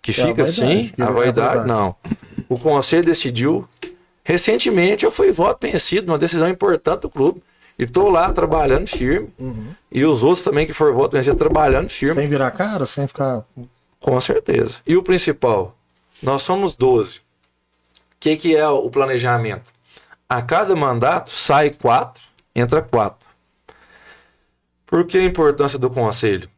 que 0.00 0.10
É 0.12 0.14
fica 0.14 0.44
assim, 0.44 0.90
é 0.96 1.02
a 1.02 1.08
a 1.08 1.10
vaidade, 1.10 1.66
não. 1.66 1.96
O 2.48 2.58
conselho 2.58 3.04
decidiu. 3.04 3.66
Recentemente 4.22 5.04
eu 5.04 5.10
fui 5.10 5.32
voto 5.32 5.66
vencido 5.66 6.06
numa 6.06 6.18
decisão 6.18 6.48
importante 6.48 7.02
do 7.02 7.10
clube. 7.10 7.42
E 7.78 7.86
tô 7.86 8.08
lá 8.08 8.32
trabalhando 8.32 8.86
firme. 8.86 9.30
Uhum. 9.38 9.74
E 9.90 10.04
os 10.04 10.22
outros 10.22 10.44
também 10.44 10.66
que 10.66 10.72
foram 10.72 11.08
vencido 11.08 11.36
trabalhando 11.36 11.88
firme. 11.88 12.14
Sem 12.14 12.28
virar 12.28 12.50
cara, 12.52 12.86
sem 12.86 13.06
ficar. 13.06 13.44
Com 14.00 14.20
certeza. 14.20 14.74
E 14.86 14.96
o 14.96 15.02
principal? 15.02 15.76
Nós 16.22 16.42
somos 16.42 16.76
12. 16.76 17.18
O 17.18 17.22
que, 18.20 18.36
que 18.36 18.56
é 18.56 18.68
o 18.68 18.88
planejamento? 18.90 19.72
A 20.28 20.40
cada 20.40 20.74
mandato 20.74 21.30
sai 21.30 21.70
quatro, 21.70 22.22
entra 22.54 22.80
quatro. 22.80 23.28
Por 24.86 25.04
que 25.04 25.18
a 25.18 25.24
importância 25.24 25.78
do 25.78 25.90
conselho? 25.90 26.48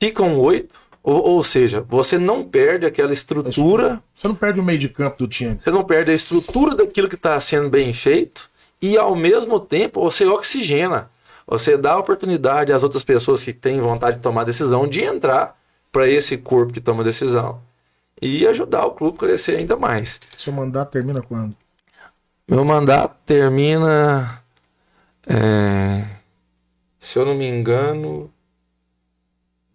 Ficam 0.00 0.38
oito, 0.38 0.80
ou, 1.02 1.22
ou 1.30 1.44
seja, 1.44 1.84
você 1.88 2.18
não 2.18 2.44
perde 2.44 2.86
aquela 2.86 3.12
estrutura, 3.12 4.02
Você 4.14 4.26
não 4.26 4.34
perde 4.34 4.60
o 4.60 4.62
meio 4.62 4.78
de 4.78 4.88
campo 4.88 5.18
do 5.18 5.28
time. 5.28 5.60
você 5.62 5.70
não 5.70 5.84
perde 5.84 6.10
a 6.10 6.14
estrutura 6.14 6.74
daquilo 6.74 7.08
que 7.08 7.14
está 7.14 7.38
sendo 7.40 7.68
bem 7.68 7.92
feito 7.92 8.50
e 8.82 8.98
ao 8.98 9.16
mesmo 9.16 9.58
tempo 9.60 10.02
você 10.02 10.26
oxigena. 10.26 11.08
Você 11.46 11.76
dá 11.76 11.96
oportunidade 11.98 12.72
às 12.72 12.82
outras 12.82 13.04
pessoas 13.04 13.44
que 13.44 13.52
têm 13.52 13.80
vontade 13.80 14.16
de 14.16 14.22
tomar 14.22 14.44
decisão 14.44 14.88
de 14.88 15.02
entrar 15.02 15.54
para 15.90 16.08
esse 16.08 16.36
corpo 16.36 16.72
que 16.72 16.80
toma 16.80 17.02
decisão 17.04 17.60
e 18.20 18.46
ajudar 18.46 18.84
o 18.86 18.92
clube 18.92 19.16
a 19.16 19.20
crescer 19.20 19.58
ainda 19.58 19.76
mais. 19.76 20.20
Seu 20.36 20.52
mandato 20.52 20.90
termina 20.90 21.22
quando? 21.22 21.56
Meu 22.48 22.64
mandato 22.64 23.14
termina, 23.24 24.42
é, 25.26 26.04
se 26.98 27.16
eu 27.18 27.26
não 27.26 27.34
me 27.34 27.46
engano, 27.46 28.30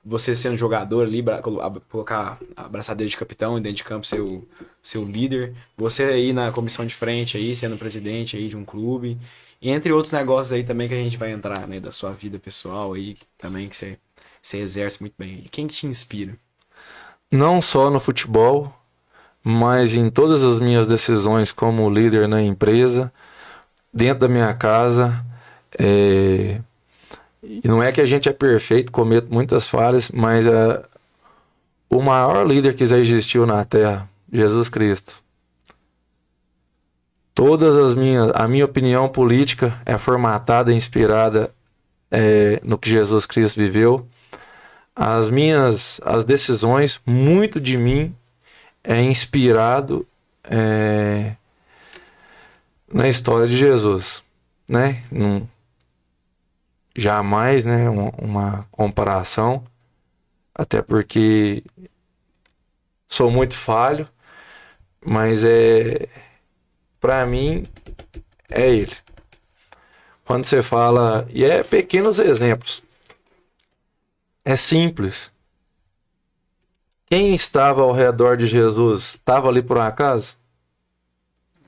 Você 0.05 0.35
sendo 0.35 0.57
jogador 0.57 1.07
ali, 1.07 1.25
colocar 1.89 2.39
a 2.55 2.95
de 2.95 3.17
capitão 3.17 3.57
e 3.57 3.61
dentro 3.61 3.79
de 3.79 3.85
campo 3.85 4.07
ser 4.07 4.21
o 4.21 4.47
seu 4.83 5.03
líder. 5.05 5.55
Você 5.79 6.05
aí 6.05 6.33
na 6.33 6.53
comissão 6.53 6.85
de 6.85 6.95
frente 6.95 7.39
aí, 7.39 7.57
sendo 7.57 7.79
presidente 7.79 8.37
aí 8.37 8.49
de 8.49 8.57
um 8.57 8.65
clube. 8.65 9.17
Entre 9.63 9.93
outros 9.93 10.13
negócios 10.13 10.53
aí 10.53 10.63
também 10.63 10.89
que 10.89 10.95
a 10.95 10.99
gente 10.99 11.17
vai 11.17 11.33
entrar, 11.33 11.67
né? 11.67 11.81
Da 11.81 11.91
sua 11.93 12.13
vida 12.13 12.39
pessoal 12.39 12.93
aí, 12.93 13.17
também 13.39 13.69
que 13.69 13.77
você, 13.77 13.97
você 14.43 14.59
exerce 14.59 15.01
muito 15.01 15.15
bem. 15.17 15.47
Quem 15.51 15.67
que 15.67 15.75
te 15.75 15.87
inspira? 15.87 16.37
Não 17.31 17.63
só 17.63 17.89
no 17.89 17.99
futebol, 17.99 18.75
mas 19.43 19.95
em 19.95 20.11
todas 20.11 20.43
as 20.43 20.59
minhas 20.59 20.87
decisões 20.87 21.51
como 21.51 21.89
líder 21.89 22.29
na 22.29 22.43
empresa, 22.43 23.11
dentro 23.93 24.21
da 24.21 24.29
minha 24.29 24.53
casa. 24.55 25.25
é, 25.79 26.61
E 27.43 27.67
não 27.67 27.83
é 27.83 27.93
que 27.93 28.01
a 28.01 28.07
gente 28.07 28.29
é 28.29 28.33
perfeito, 28.33 28.93
cometo 28.93 29.33
muitas 29.33 29.69
falhas, 29.69 30.11
mas 30.11 30.47
é 30.47 30.83
o 31.91 32.01
maior 32.01 32.47
líder 32.47 32.75
que 32.75 32.87
já 32.87 32.99
existiu 32.99 33.45
na 33.47 33.65
Terra, 33.65 34.09
Jesus 34.33 34.69
Cristo. 34.69 35.23
Todas 37.35 37.77
as 37.77 37.95
minhas, 37.95 38.31
a 38.35 38.47
minha 38.47 38.65
opinião 38.65 39.09
política 39.09 39.79
é 39.85 39.99
formatada 39.99 40.73
inspirada 40.73 41.51
é, 42.11 42.61
no 42.63 42.79
que 42.79 42.89
Jesus 42.89 43.27
Cristo 43.27 43.57
viveu. 43.57 44.07
As 44.95 45.31
minhas, 45.31 46.01
as 46.05 46.25
decisões, 46.25 47.01
muito 47.07 47.61
de 47.61 47.77
mim 47.77 48.15
é 48.85 49.01
inspirado 49.03 50.07
é, 50.45 51.35
na 52.93 53.09
história 53.09 53.49
de 53.49 53.57
Jesus, 53.57 54.23
né? 54.69 55.03
Não, 55.11 55.49
jamais, 56.95 57.65
né? 57.65 57.89
Uma, 57.89 58.13
uma 58.19 58.69
comparação, 58.71 59.65
até 60.55 60.83
porque 60.83 61.65
sou 63.09 63.31
muito 63.31 63.55
falho, 63.55 64.07
mas 65.05 65.43
é 65.43 66.09
para 67.01 67.27
mim 67.27 67.67
é 68.49 68.71
ele. 68.71 68.97
Quando 70.25 70.45
você 70.45 70.63
fala 70.63 71.27
e 71.31 71.45
é 71.45 71.65
pequenos 71.65 72.19
exemplos, 72.19 72.83
é 74.45 74.55
simples. 74.55 75.33
Quem 77.07 77.35
estava 77.35 77.83
ao 77.83 77.93
redor 77.93 78.37
de 78.37 78.47
Jesus 78.47 79.15
estava 79.15 79.49
ali 79.49 79.63
por 79.63 79.77
um 79.77 79.83
acaso? 79.83 80.37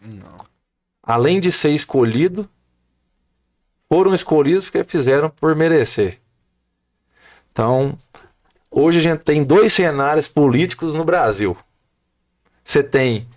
Não. 0.01 0.44
Além 1.07 1.39
de 1.39 1.53
ser 1.53 1.71
escolhido, 1.71 2.49
foram 3.89 4.15
escolhidos 4.15 4.65
porque 4.65 4.83
fizeram 4.85 5.29
por 5.29 5.55
merecer. 5.55 6.19
Então, 7.53 7.97
hoje 8.71 8.99
a 8.99 9.03
gente 9.03 9.21
tem 9.21 9.45
dois 9.45 9.73
cenários 9.73 10.27
políticos 10.27 10.95
no 10.95 11.05
Brasil. 11.05 11.57
Você 12.65 12.83
tem 12.83 13.29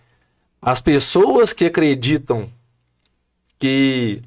as 0.61 0.82
pessoas 0.82 1.51
que 1.51 1.65
acreditam 1.65 2.49
que, 3.59 4.24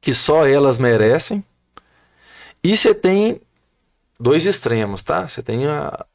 que 0.00 0.14
só 0.14 0.46
elas 0.46 0.78
merecem, 0.78 1.44
e 2.62 2.76
você 2.76 2.94
tem 2.94 3.40
dois 4.18 4.46
extremos, 4.46 5.02
tá? 5.02 5.28
Você 5.28 5.42
tem 5.42 5.66
a, 5.66 6.06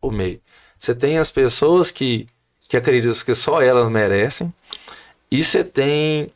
o 0.00 0.10
meio. 0.10 0.40
Você 0.78 0.94
tem 0.94 1.18
as 1.18 1.30
pessoas 1.30 1.90
que, 1.90 2.28
que 2.68 2.76
acreditam 2.76 3.22
que 3.24 3.34
só 3.34 3.62
elas 3.62 3.90
merecem, 3.90 4.52
e 5.34 5.42
você 5.42 5.64
tem 5.64 6.30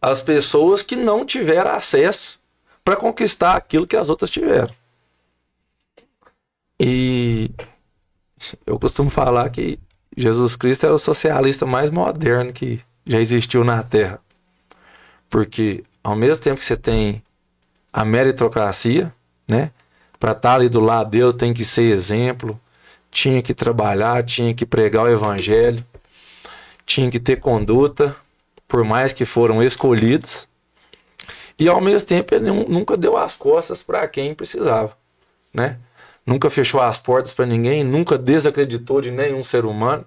as 0.00 0.22
pessoas 0.22 0.82
que 0.82 0.96
não 0.96 1.26
tiveram 1.26 1.72
acesso 1.72 2.40
para 2.82 2.96
conquistar 2.96 3.54
aquilo 3.54 3.86
que 3.86 3.96
as 3.96 4.08
outras 4.08 4.30
tiveram. 4.30 4.74
E 6.80 7.50
eu 8.66 8.78
costumo 8.78 9.10
falar 9.10 9.50
que 9.50 9.78
Jesus 10.16 10.56
Cristo 10.56 10.86
era 10.86 10.94
o 10.94 10.98
socialista 10.98 11.66
mais 11.66 11.90
moderno 11.90 12.50
que 12.50 12.80
já 13.04 13.20
existiu 13.20 13.62
na 13.62 13.82
Terra. 13.82 14.20
Porque 15.28 15.84
ao 16.02 16.16
mesmo 16.16 16.42
tempo 16.42 16.60
que 16.60 16.64
você 16.64 16.78
tem 16.78 17.22
a 17.92 18.06
meritocracia, 18.06 19.12
né? 19.46 19.70
Para 20.18 20.32
estar 20.32 20.54
ali 20.54 20.70
do 20.70 20.80
lado 20.80 21.10
dele 21.10 21.34
tem 21.34 21.52
que 21.52 21.62
ser 21.62 21.92
exemplo, 21.92 22.58
tinha 23.10 23.42
que 23.42 23.52
trabalhar, 23.52 24.24
tinha 24.24 24.54
que 24.54 24.64
pregar 24.64 25.04
o 25.04 25.08
evangelho, 25.10 25.84
tinha 26.86 27.10
que 27.10 27.20
ter 27.20 27.36
conduta, 27.36 28.16
por 28.68 28.84
mais 28.84 29.12
que 29.12 29.26
foram 29.26 29.62
escolhidos. 29.62 30.48
E 31.58 31.68
ao 31.68 31.80
mesmo 31.80 32.08
tempo 32.08 32.34
ele 32.34 32.46
nu- 32.46 32.66
nunca 32.68 32.96
deu 32.96 33.16
as 33.16 33.36
costas 33.36 33.82
para 33.82 34.06
quem 34.08 34.34
precisava, 34.34 34.96
né? 35.52 35.78
Nunca 36.26 36.50
fechou 36.50 36.80
as 36.80 36.98
portas 36.98 37.32
para 37.34 37.46
ninguém, 37.46 37.84
nunca 37.84 38.18
desacreditou 38.18 39.00
de 39.00 39.10
nenhum 39.10 39.44
ser 39.44 39.64
humano. 39.64 40.04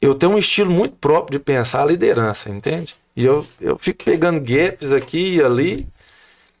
Eu 0.00 0.14
tenho 0.14 0.32
um 0.32 0.38
estilo 0.38 0.70
muito 0.70 0.96
próprio 0.96 1.38
de 1.38 1.44
pensar 1.44 1.82
a 1.82 1.86
liderança, 1.86 2.48
entende? 2.50 2.94
E 3.14 3.24
eu, 3.24 3.44
eu 3.60 3.78
fico 3.78 4.04
pegando 4.04 4.40
gaps 4.40 4.90
aqui 4.90 5.36
e 5.36 5.42
ali, 5.42 5.86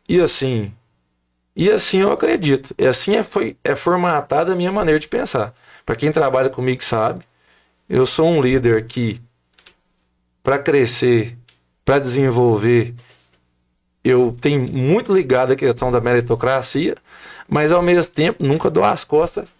e 0.08 0.20
assim. 0.20 0.72
E 1.56 1.70
assim 1.70 2.00
eu 2.00 2.12
acredito. 2.12 2.74
E 2.78 2.86
assim 2.86 3.16
é, 3.16 3.24
foi, 3.24 3.56
é 3.64 3.76
formatada 3.76 4.52
a 4.52 4.56
minha 4.56 4.72
maneira 4.72 5.00
de 5.00 5.08
pensar. 5.08 5.54
Para 5.86 5.96
quem 5.96 6.12
trabalha 6.12 6.50
comigo 6.50 6.82
sabe, 6.82 7.24
eu 7.90 8.06
sou 8.06 8.28
um 8.28 8.40
líder 8.40 8.86
que, 8.86 9.20
para 10.44 10.58
crescer, 10.58 11.36
para 11.84 11.98
desenvolver, 11.98 12.94
eu 14.04 14.34
tenho 14.40 14.60
muito 14.72 15.12
ligado 15.12 15.52
à 15.52 15.56
questão 15.56 15.90
da 15.92 16.00
meritocracia, 16.00 16.96
mas 17.48 17.72
ao 17.72 17.82
mesmo 17.82 18.12
tempo 18.12 18.44
nunca 18.44 18.70
dou 18.70 18.84
as 18.84 19.02
costas 19.04 19.52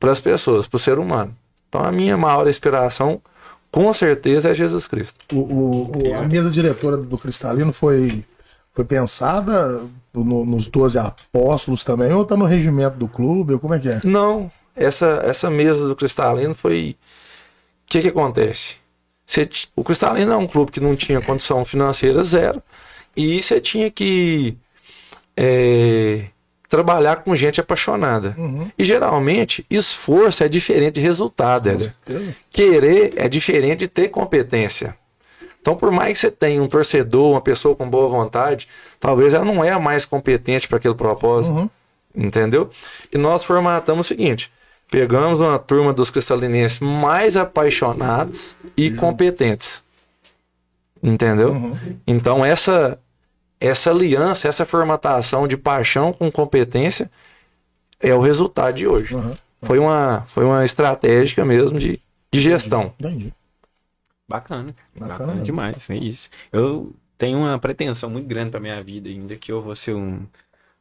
para 0.00 0.10
as 0.10 0.18
pessoas, 0.18 0.66
para 0.66 0.76
o 0.76 0.80
ser 0.80 0.98
humano. 0.98 1.36
Então 1.68 1.82
a 1.84 1.92
minha 1.92 2.16
maior 2.16 2.48
inspiração, 2.48 3.20
com 3.70 3.92
certeza, 3.92 4.50
é 4.50 4.54
Jesus 4.54 4.88
Cristo. 4.88 5.18
O, 5.32 5.36
o- 5.38 6.08
o- 6.10 6.14
a 6.14 6.22
mesa 6.22 6.50
diretora 6.50 6.96
do 6.96 7.16
Cristalino 7.18 7.72
foi, 7.72 8.24
foi 8.72 8.84
pensada 8.84 9.82
no- 10.12 10.44
nos 10.44 10.66
12 10.66 10.98
apóstolos 10.98 11.84
também, 11.84 12.10
ou 12.12 12.24
tá 12.24 12.36
no 12.36 12.44
regimento 12.46 12.96
do 12.96 13.06
clube, 13.06 13.52
ou 13.54 13.60
como 13.60 13.74
é 13.74 13.78
que 13.78 13.88
é? 13.88 14.00
Não, 14.04 14.50
essa, 14.74 15.22
essa 15.24 15.50
mesa 15.50 15.86
do 15.86 15.96
Cristalino 15.96 16.54
foi. 16.54 16.96
O 17.84 17.92
que, 17.92 18.02
que 18.02 18.08
acontece? 18.08 18.76
O 19.76 19.84
Cristalino 19.84 20.32
é 20.32 20.36
um 20.36 20.46
clube 20.46 20.72
que 20.72 20.80
não 20.80 20.94
tinha 20.94 21.20
condição 21.20 21.64
financeira 21.64 22.22
zero, 22.24 22.62
e 23.16 23.42
você 23.42 23.60
tinha 23.60 23.90
que 23.90 24.56
é, 25.36 26.24
trabalhar 26.68 27.16
com 27.16 27.36
gente 27.36 27.60
apaixonada. 27.60 28.34
Uhum. 28.36 28.70
E 28.78 28.84
geralmente, 28.84 29.64
esforço 29.70 30.42
é 30.42 30.48
diferente 30.48 30.94
de 30.94 31.00
resultado, 31.00 31.68
certeza. 31.78 32.36
Querer 32.50 33.12
é 33.16 33.28
diferente 33.28 33.80
de 33.80 33.88
ter 33.88 34.08
competência. 34.08 34.96
Então, 35.60 35.76
por 35.76 35.92
mais 35.92 36.14
que 36.14 36.18
você 36.18 36.30
tenha 36.30 36.62
um 36.62 36.66
torcedor, 36.66 37.30
uma 37.30 37.40
pessoa 37.40 37.76
com 37.76 37.88
boa 37.88 38.08
vontade, 38.08 38.66
talvez 38.98 39.32
ela 39.32 39.44
não 39.44 39.62
é 39.62 39.70
a 39.70 39.78
mais 39.78 40.04
competente 40.04 40.66
para 40.66 40.78
aquele 40.78 40.94
propósito. 40.94 41.54
Uhum. 41.54 41.70
Entendeu? 42.14 42.68
E 43.12 43.16
nós 43.16 43.44
formatamos 43.44 44.06
o 44.06 44.08
seguinte: 44.08 44.50
pegamos 44.92 45.40
uma 45.40 45.58
turma 45.58 45.90
dos 45.90 46.10
cristalinenses 46.10 46.78
mais 46.78 47.34
apaixonados 47.34 48.54
e 48.76 48.90
competentes. 48.90 49.82
Entendeu? 51.02 51.52
Uhum. 51.52 51.72
Então, 52.06 52.44
essa, 52.44 53.00
essa 53.58 53.90
aliança, 53.90 54.46
essa 54.46 54.66
formatação 54.66 55.48
de 55.48 55.56
paixão 55.56 56.12
com 56.12 56.30
competência 56.30 57.10
é 57.98 58.14
o 58.14 58.20
resultado 58.20 58.74
de 58.74 58.86
hoje. 58.86 59.14
Uhum. 59.14 59.34
Foi 59.62 59.78
uma, 59.78 60.24
foi 60.26 60.44
uma 60.44 60.62
estratégica 60.62 61.42
mesmo 61.42 61.78
de, 61.78 61.98
de 62.30 62.40
gestão. 62.40 62.92
Entendi. 63.00 63.32
Bacana. 64.28 64.76
Bacana 64.92 65.08
Bacana, 65.08 65.32
mesmo. 65.32 65.44
demais, 65.44 65.88
é 65.88 65.96
isso. 65.96 66.28
Eu 66.52 66.94
tenho 67.16 67.38
uma 67.38 67.58
pretensão 67.58 68.10
muito 68.10 68.28
grande 68.28 68.50
pra 68.50 68.60
minha 68.60 68.82
vida 68.82 69.08
ainda, 69.08 69.36
que 69.36 69.50
eu 69.50 69.62
vou 69.62 69.74
ser 69.74 69.94
um, 69.94 70.26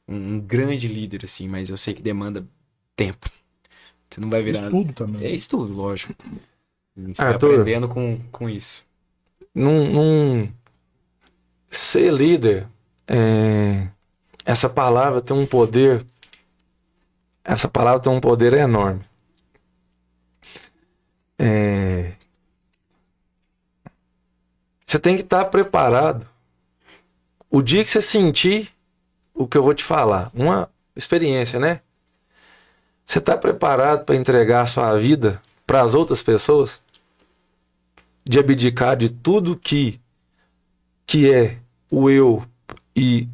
um 0.05 0.37
grande 0.37 0.89
líder, 0.89 1.21
assim, 1.23 1.47
mas 1.47 1.69
eu 1.69 1.77
sei 1.77 1.93
que 1.93 2.01
demanda 2.01 2.45
tempo. 2.93 3.29
Você 4.11 4.21
não 4.21 4.29
vai 4.29 4.43
virar. 4.43 4.65
Estudo 4.65 4.93
também. 4.93 5.23
É 5.23 5.31
estudo, 5.31 5.73
lógico. 5.73 6.13
Você 6.95 7.21
Ah, 7.21 7.25
vai 7.25 7.33
Arthur. 7.33 7.59
aprendendo 7.61 7.87
com, 7.87 8.19
com 8.31 8.49
isso. 8.49 8.85
Num, 9.55 9.91
num- 9.91 10.53
ser 11.67 12.11
líder, 12.13 12.67
é, 13.07 13.87
essa 14.45 14.69
palavra 14.69 15.21
tem 15.21 15.35
um 15.35 15.45
poder. 15.45 16.05
Essa 17.43 17.67
palavra 17.67 17.99
tem 18.01 18.11
um 18.11 18.19
poder 18.19 18.53
enorme. 18.53 19.03
É, 21.37 22.13
você 24.85 24.99
tem 24.99 25.15
que 25.15 25.21
estar 25.23 25.45
preparado. 25.45 26.27
O 27.49 27.61
dia 27.61 27.83
que 27.83 27.89
você 27.89 28.01
sentir 28.01 28.71
o 29.33 29.47
que 29.47 29.57
eu 29.57 29.63
vou 29.63 29.73
te 29.73 29.83
falar, 29.83 30.31
uma 30.33 30.69
experiência, 30.95 31.59
né? 31.59 31.81
Você 33.11 33.19
está 33.19 33.35
preparado 33.35 34.05
para 34.05 34.15
entregar 34.15 34.61
a 34.61 34.65
sua 34.65 34.97
vida 34.97 35.41
para 35.67 35.81
as 35.81 35.93
outras 35.93 36.23
pessoas? 36.23 36.81
De 38.23 38.39
abdicar 38.39 38.95
de 38.95 39.09
tudo 39.09 39.57
que 39.57 39.99
que 41.05 41.29
é 41.29 41.57
o 41.89 42.09
eu 42.09 42.45
e 42.95 43.27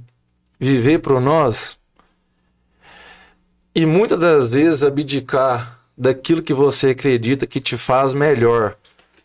viver 0.60 0.98
para 0.98 1.20
nós? 1.20 1.78
E 3.76 3.86
muitas 3.86 4.20
das 4.20 4.50
vezes 4.50 4.82
abdicar 4.82 5.80
daquilo 5.96 6.42
que 6.42 6.56
você 6.56 6.90
acredita 6.90 7.46
que 7.46 7.60
te 7.60 7.78
faz 7.78 8.14
melhor, 8.14 8.76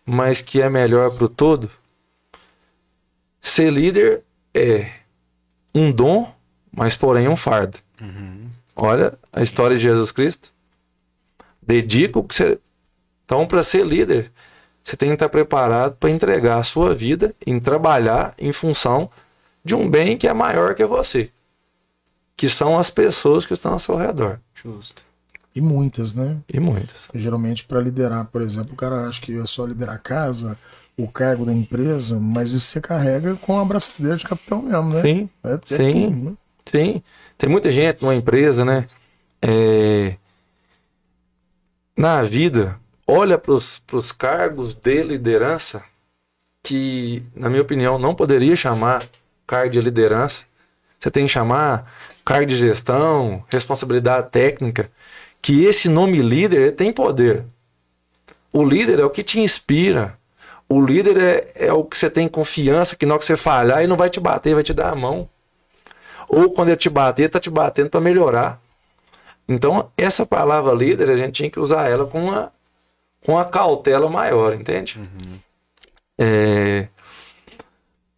mas 0.04 0.42
que 0.42 0.60
é 0.60 0.68
melhor 0.68 1.12
para 1.12 1.24
o 1.24 1.28
todo? 1.30 1.70
Ser 3.40 3.72
líder 3.72 4.22
é 4.52 4.96
um 5.74 5.90
dom, 5.90 6.30
mas 6.70 6.94
porém 6.94 7.26
um 7.26 7.36
fardo. 7.36 7.78
Olha 8.74 9.18
a 9.32 9.42
história 9.42 9.76
de 9.76 9.82
Jesus 9.82 10.12
Cristo. 10.12 10.52
Dedica 11.60 12.18
o 12.18 12.24
que 12.24 12.34
você. 12.34 12.58
Então, 13.24 13.46
para 13.46 13.62
ser 13.62 13.86
líder, 13.86 14.32
você 14.82 14.96
tem 14.96 15.10
que 15.10 15.14
estar 15.14 15.28
preparado 15.28 15.96
para 15.96 16.10
entregar 16.10 16.58
a 16.58 16.64
sua 16.64 16.94
vida 16.94 17.34
em 17.46 17.60
trabalhar 17.60 18.34
em 18.38 18.52
função 18.52 19.10
de 19.64 19.74
um 19.74 19.88
bem 19.88 20.16
que 20.16 20.26
é 20.26 20.32
maior 20.32 20.74
que 20.74 20.84
você, 20.84 21.30
que 22.36 22.48
são 22.48 22.78
as 22.78 22.90
pessoas 22.90 23.46
que 23.46 23.54
estão 23.54 23.74
ao 23.74 23.78
seu 23.78 23.96
redor. 23.96 24.40
Justo. 24.54 25.04
E 25.54 25.60
muitas, 25.60 26.14
né? 26.14 26.38
E 26.52 26.58
muitas. 26.58 27.10
Geralmente, 27.14 27.64
para 27.64 27.80
liderar, 27.80 28.24
por 28.26 28.40
exemplo, 28.40 28.72
o 28.72 28.76
cara 28.76 29.06
acha 29.06 29.20
que 29.20 29.38
é 29.38 29.46
só 29.46 29.66
liderar 29.66 29.96
a 29.96 29.98
casa, 29.98 30.58
o 30.96 31.06
cargo 31.06 31.44
da 31.44 31.52
empresa, 31.52 32.18
mas 32.18 32.52
isso 32.52 32.66
você 32.66 32.80
carrega 32.80 33.36
com 33.36 33.58
a 33.58 33.64
braçadeira 33.64 34.16
de 34.16 34.24
capitão 34.24 34.62
mesmo, 34.62 34.94
né? 34.94 35.02
Sim, 35.02 35.30
É, 35.44 35.52
é 35.52 35.60
Sim. 35.66 36.10
tudo, 36.10 36.30
né? 36.30 36.36
Sim. 36.66 37.02
Tem 37.38 37.48
muita 37.48 37.70
gente 37.72 38.02
numa 38.02 38.14
empresa, 38.14 38.64
né? 38.64 38.86
É, 39.40 40.16
Na 41.96 42.22
vida, 42.22 42.78
olha 43.06 43.38
para 43.38 43.52
os 43.54 44.12
cargos 44.12 44.74
de 44.74 45.02
liderança 45.02 45.82
que, 46.62 47.22
na 47.34 47.50
minha 47.50 47.62
opinião, 47.62 47.98
não 47.98 48.14
poderia 48.14 48.56
chamar 48.56 49.06
cargo 49.46 49.70
de 49.72 49.80
liderança. 49.80 50.44
Você 50.98 51.10
tem 51.10 51.26
que 51.26 51.32
chamar 51.32 51.92
cargo 52.24 52.46
de 52.46 52.56
gestão, 52.56 53.44
responsabilidade 53.48 54.30
técnica, 54.30 54.90
que 55.40 55.64
esse 55.64 55.88
nome 55.88 56.22
líder 56.22 56.72
tem 56.76 56.92
poder. 56.92 57.44
O 58.52 58.64
líder 58.64 59.00
é 59.00 59.04
o 59.04 59.10
que 59.10 59.22
te 59.22 59.40
inspira. 59.40 60.16
O 60.68 60.80
líder 60.80 61.18
é, 61.18 61.66
é 61.66 61.72
o 61.72 61.84
que 61.84 61.96
você 61.98 62.08
tem 62.08 62.28
confiança 62.28 62.96
que 62.96 63.04
na 63.04 63.14
hora 63.14 63.20
que 63.20 63.26
você 63.26 63.36
falhar, 63.36 63.78
ele 63.80 63.88
não 63.88 63.96
vai 63.96 64.08
te 64.10 64.20
bater, 64.20 64.54
vai 64.54 64.62
te 64.62 64.72
dar 64.72 64.90
a 64.90 64.96
mão. 64.96 65.28
Ou 66.32 66.50
quando 66.50 66.68
ele 66.68 66.78
te 66.78 66.88
bater, 66.88 67.28
tá 67.28 67.38
te 67.38 67.50
batendo 67.50 67.90
para 67.90 68.00
melhorar. 68.00 68.58
Então, 69.46 69.90
essa 69.98 70.24
palavra 70.24 70.72
líder, 70.72 71.10
a 71.10 71.16
gente 71.16 71.34
tinha 71.34 71.50
que 71.50 71.60
usar 71.60 71.90
ela 71.90 72.06
com 72.06 72.24
uma, 72.24 72.50
com 73.20 73.32
uma 73.32 73.44
cautela 73.44 74.08
maior, 74.08 74.54
entende? 74.54 74.98
É, 76.18 76.88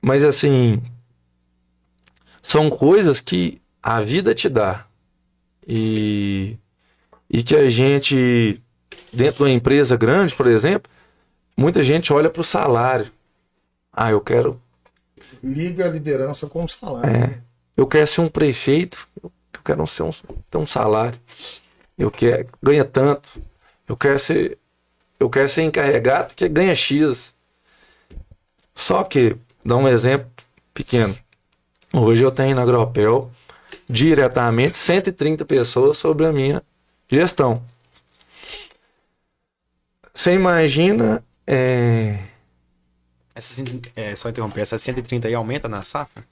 mas 0.01 0.23
assim, 0.23 0.81
são 2.41 2.71
coisas 2.71 3.21
que 3.21 3.61
a 3.83 4.01
vida 4.01 4.33
te 4.33 4.49
dá. 4.49 4.87
E, 5.67 6.57
e 7.29 7.43
que 7.43 7.57
a 7.57 7.69
gente, 7.69 8.63
dentro 9.13 9.39
de 9.39 9.43
uma 9.43 9.51
empresa 9.51 9.97
grande, 9.97 10.37
por 10.37 10.47
exemplo, 10.47 10.89
muita 11.57 11.83
gente 11.83 12.13
olha 12.13 12.31
para 12.31 12.43
o 12.43 12.45
salário. 12.45 13.11
Ah, 13.93 14.11
eu 14.11 14.21
quero 14.21 14.61
Liga 15.43 15.87
a 15.87 15.89
liderança 15.89 16.47
com 16.47 16.65
o 16.65 16.69
salário. 16.69 17.11
É. 17.11 17.54
eu 17.77 17.87
quero 17.87 18.07
ser 18.07 18.21
um 18.21 18.29
prefeito, 18.29 19.09
eu 19.23 19.31
quero 19.65 19.87
ser 19.87 20.03
um, 20.03 20.11
ter 20.51 20.59
um 20.59 20.67
salário, 20.67 21.19
eu 21.99 22.11
quero 22.11 22.49
ganha 22.63 22.85
tanto, 22.85 23.41
eu 23.89 23.97
quero 23.97 24.19
ser 24.19 24.59
eu 25.19 25.31
quero 25.31 25.49
ser 25.49 25.63
encarregado 25.63 26.29
porque 26.29 26.49
ganha 26.49 26.75
X. 26.75 27.35
Só 28.75 29.05
que, 29.05 29.37
dá 29.65 29.77
um 29.77 29.89
exemplo 29.89 30.31
pequeno. 30.73 31.17
Hoje 31.93 32.23
eu 32.23 32.31
tenho 32.31 32.57
na 32.57 32.63
Agropel 32.63 33.31
diretamente 33.89 34.77
130 34.77 35.45
pessoas 35.45 35.97
sobre 35.97 36.27
a 36.27 36.33
minha 36.33 36.63
gestão. 37.09 37.63
Você 40.13 40.35
imagina 40.35 41.25
é, 41.47 42.19
é, 43.97 44.17
só 44.17 44.29
interromper, 44.29 44.61
essa 44.61 44.79
130 44.79 45.29
aí 45.29 45.35
aumenta 45.35 45.69
na 45.69 45.83
safra? 45.83 46.25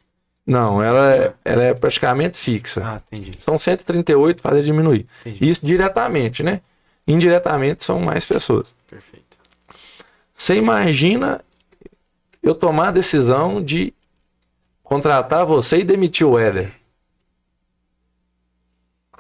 Não, 0.47 0.83
ela 0.83 1.15
é, 1.15 1.35
ela 1.45 1.63
é 1.63 1.75
praticamente 1.75 2.37
fixa. 2.37 2.83
Ah, 2.85 3.01
entendi. 3.13 3.33
São 3.45 3.59
138, 3.59 4.43
faz 4.43 4.65
diminuir. 4.65 5.07
Entendi. 5.21 5.51
Isso 5.51 5.65
diretamente, 5.65 6.43
né? 6.43 6.61
Indiretamente 7.07 7.85
são 7.85 8.01
mais 8.01 8.27
pessoas. 8.27 8.75
Perfeito. 8.89 9.39
Você 10.35 10.57
imagina 10.57 11.45
eu 12.43 12.55
tomar 12.55 12.89
a 12.89 12.93
decisão 12.93 13.63
de 13.63 13.95
contratar 14.83 15.47
você 15.47 15.79
e 15.79 15.85
demitir 15.85 16.27
o 16.27 16.39
Éder. 16.39 16.73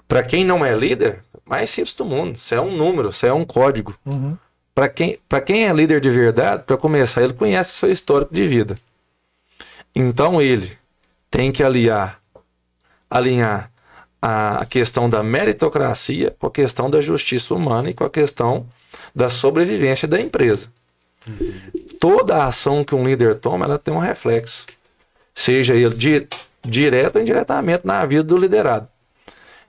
Para 0.09 0.23
quem 0.23 0.45
não 0.45 0.67
é 0.67 0.75
líder, 0.75 1.23
mais 1.47 1.71
simples 1.71 1.95
do 1.95 2.05
mundo. 2.05 2.37
Você 2.37 2.57
é 2.57 2.61
um 2.61 2.77
número, 2.77 3.13
você 3.13 3.29
é 3.29 3.33
um 3.33 3.45
código. 3.45 3.97
Uhum. 4.05 4.37
Para 4.75 4.89
quem, 4.89 5.19
pra 5.29 5.41
quem 5.41 5.67
é 5.67 5.73
líder 5.73 6.01
de 6.01 6.11
verdade, 6.11 6.65
para 6.65 6.77
começar, 6.77 7.23
ele 7.23 7.33
conhece 7.33 7.73
o 7.73 7.77
seu 7.77 7.93
histórico 7.93 8.35
de 8.35 8.47
vida. 8.47 8.77
Então 9.95 10.43
ele 10.43 10.77
tem 11.33 11.51
que 11.51 11.65
aliar, 11.65 12.21
alinhar 13.11 13.73
a 14.21 14.65
questão 14.67 15.09
da 15.09 15.23
meritocracia 15.23 16.37
com 16.39 16.47
a 16.47 16.51
questão 16.51 16.91
da 16.91 17.01
justiça 17.01 17.55
humana 17.55 17.91
e 17.91 17.95
com 17.95 18.05
a 18.05 18.11
questão 18.11 18.67
da 19.15 19.31
sobrevivência 19.31 20.07
da 20.07 20.21
empresa. 20.21 20.69
Toda 21.99 22.45
ação 22.45 22.85
que 22.85 22.95
um 22.95 23.07
líder 23.07 23.37
toma, 23.37 23.65
ela 23.65 23.79
tem 23.79 23.93
um 23.95 23.99
reflexo. 23.99 24.67
Seja 25.35 25.75
ele 25.75 25.95
di- 25.95 26.29
direto 26.63 27.17
ou 27.17 27.23
indiretamente 27.23 27.87
na 27.87 28.05
vida 28.05 28.23
do 28.23 28.37
liderado. 28.37 28.87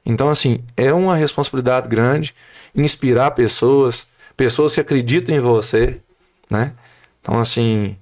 Então, 0.06 0.30
assim, 0.30 0.62
é 0.76 0.92
uma 0.92 1.16
responsabilidade 1.16 1.88
grande 1.88 2.36
inspirar 2.76 3.32
pessoas, 3.32 4.06
pessoas 4.36 4.74
que 4.74 4.82
acreditam 4.82 5.34
em 5.34 5.40
você, 5.40 6.02
né? 6.50 6.74
Então, 7.22 7.40
assim, 7.40 7.96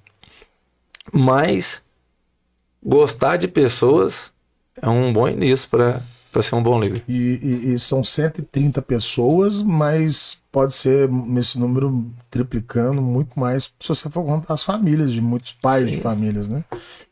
mas 1.12 1.80
gostar 2.84 3.36
de 3.36 3.48
pessoas 3.48 4.30
é 4.80 4.88
um 4.88 5.12
bom 5.12 5.28
início 5.28 5.68
para 5.68 6.00
ser 6.42 6.54
um 6.54 6.62
bom 6.62 6.80
líder. 6.80 7.02
E, 7.08 7.12
e- 7.42 7.74
e 7.74 7.78
são 7.78 8.02
130 8.02 8.80
pessoas, 8.82 9.62
mas 9.62 10.40
pode 10.50 10.72
ser 10.72 11.08
nesse 11.10 11.58
número 11.58 12.10
triplicando 12.30 13.00
muito 13.02 13.38
mais 13.38 13.64
se 13.78 13.88
você 13.88 14.08
for 14.10 14.24
contar 14.24 14.54
as 14.54 14.62
famílias, 14.62 15.12
de 15.12 15.20
muitos 15.20 15.52
pais 15.52 15.90
de 15.90 15.98
famílias, 16.00 16.48
né? 16.48 16.64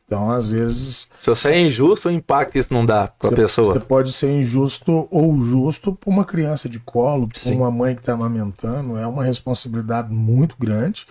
Então, 0.07 0.29
às 0.29 0.51
vezes, 0.51 1.09
Se 1.21 1.31
você 1.31 1.53
é 1.53 1.61
injusto, 1.69 2.09
o 2.09 2.13
impacto 2.13 2.59
isso 2.59 2.75
não 2.75 2.85
dá 2.85 3.07
para 3.07 3.29
a 3.29 3.31
você 3.31 3.37
pessoa. 3.37 3.79
pode 3.79 4.13
ser 4.13 4.33
injusto 4.41 5.07
ou 5.09 5.41
justo 5.41 5.93
para 5.95 6.11
uma 6.11 6.25
criança 6.25 6.69
de 6.69 6.81
colo, 6.81 7.29
para 7.29 7.39
Sim. 7.39 7.55
uma 7.55 7.71
mãe 7.71 7.95
que 7.95 8.01
está 8.01 8.15
amamentando. 8.15 8.97
É 8.99 9.07
uma 9.07 9.23
responsabilidade 9.23 10.13
muito 10.13 10.57
grande. 10.59 11.07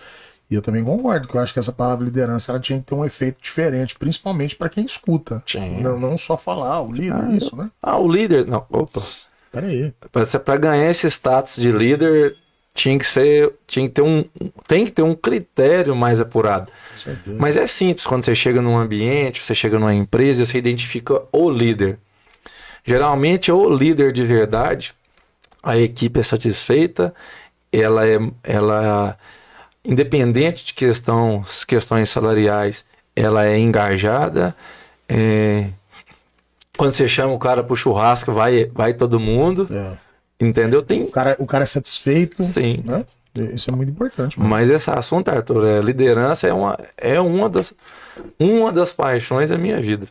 E 0.50 0.54
eu 0.54 0.62
também 0.62 0.82
concordo, 0.82 1.28
que 1.28 1.34
eu 1.36 1.40
acho 1.40 1.52
que 1.52 1.60
essa 1.60 1.72
palavra 1.72 2.04
liderança 2.04 2.50
ela 2.50 2.60
tinha 2.60 2.80
que 2.80 2.86
ter 2.86 2.94
um 2.94 3.04
efeito 3.04 3.40
diferente, 3.40 3.94
principalmente 3.96 4.56
para 4.56 4.68
quem 4.68 4.84
escuta. 4.84 5.42
Tinha. 5.46 5.80
Não, 5.80 5.98
não 5.98 6.18
só 6.18 6.36
falar, 6.36 6.74
ah, 6.74 6.80
o 6.80 6.92
líder, 6.92 7.14
Ah, 7.14 7.30
isso, 7.32 7.56
né? 7.56 7.70
Ah, 7.80 7.96
o 7.96 8.10
líder. 8.10 8.46
Não, 8.46 8.66
opa. 8.68 9.00
Peraí. 9.52 9.92
Para 10.44 10.56
ganhar 10.56 10.90
esse 10.90 11.06
status 11.08 11.56
de 11.56 11.70
líder, 11.70 12.36
tinha 12.74 12.98
que 12.98 13.06
ser. 13.06 13.52
Tinha 13.66 13.88
que 13.88 13.94
ter 13.94 14.02
um. 14.02 14.24
Tem 14.66 14.84
que 14.84 14.92
ter 14.92 15.02
um 15.02 15.14
critério 15.14 15.94
mais 15.94 16.20
apurado. 16.20 16.72
Mas 17.38 17.56
é 17.56 17.66
simples, 17.66 18.06
quando 18.06 18.24
você 18.24 18.34
chega 18.34 18.60
num 18.62 18.76
ambiente, 18.76 19.42
você 19.42 19.54
chega 19.54 19.78
numa 19.78 19.94
empresa, 19.94 20.46
você 20.46 20.58
identifica 20.58 21.22
o 21.32 21.50
líder. 21.50 21.98
Geralmente, 22.84 23.52
o 23.52 23.68
líder 23.68 24.12
de 24.12 24.24
verdade, 24.24 24.94
a 25.62 25.76
equipe 25.76 26.18
é 26.18 26.22
satisfeita, 26.22 27.14
ela 27.72 28.06
é, 28.06 28.18
ela, 28.42 29.18
independente 29.84 30.64
de 30.66 30.74
questão, 30.74 31.44
questões 31.66 32.08
salariais, 32.08 32.84
ela 33.14 33.46
é 33.46 33.58
engajada. 33.58 34.54
é, 35.08 35.68
Quando 36.76 36.92
você 36.92 37.08
chama 37.08 37.32
o 37.32 37.38
cara 37.38 37.62
pro 37.62 37.76
churrasco, 37.76 38.32
vai, 38.32 38.66
vai 38.66 38.94
todo 38.94 39.20
mundo. 39.20 39.66
É. 39.70 39.96
Entendeu? 40.40 40.82
Tem. 40.82 41.02
O, 41.02 41.10
cara, 41.10 41.36
o 41.38 41.46
cara 41.46 41.62
é 41.64 41.66
satisfeito, 41.66 42.42
Sim. 42.44 42.82
né? 42.84 43.04
Isso 43.54 43.70
é 43.70 43.74
muito 43.74 43.92
importante. 43.92 44.38
mano. 44.38 44.50
Mas 44.50 44.68
esse 44.68 44.90
assunto, 44.90 45.28
Arthur, 45.28 45.64
é, 45.66 45.80
liderança 45.80 46.48
é 46.48 46.52
uma, 46.52 46.78
é 46.96 47.20
uma, 47.20 47.48
das, 47.48 47.72
uma 48.38 48.72
das 48.72 48.92
paixões 48.92 49.50
da 49.50 49.58
minha 49.58 49.80
vida. 49.80 50.08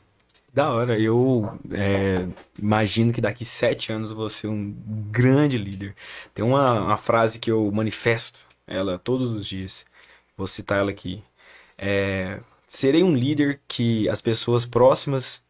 Da 0.53 0.71
hora, 0.71 0.97
eu 0.99 1.51
é, 1.71 2.25
imagino 2.57 3.11
que 3.11 3.21
daqui 3.21 3.43
sete 3.45 3.91
anos 3.91 4.11
eu 4.11 4.17
vou 4.17 4.29
ser 4.29 4.47
um 4.47 4.73
grande 5.11 5.57
líder. 5.57 5.95
Tem 6.33 6.43
uma, 6.43 6.79
uma 6.81 6.97
frase 6.97 7.39
que 7.39 7.51
eu 7.51 7.69
manifesto 7.71 8.39
ela 8.69 8.99
todos 8.99 9.31
os 9.31 9.45
dias, 9.45 9.85
vou 10.37 10.47
citar 10.47 10.79
ela 10.79 10.91
aqui. 10.91 11.23
É, 11.77 12.39
serei 12.67 13.03
um 13.03 13.15
líder 13.15 13.59
que 13.67 14.07
as 14.07 14.21
pessoas 14.21 14.65
próximas. 14.65 15.43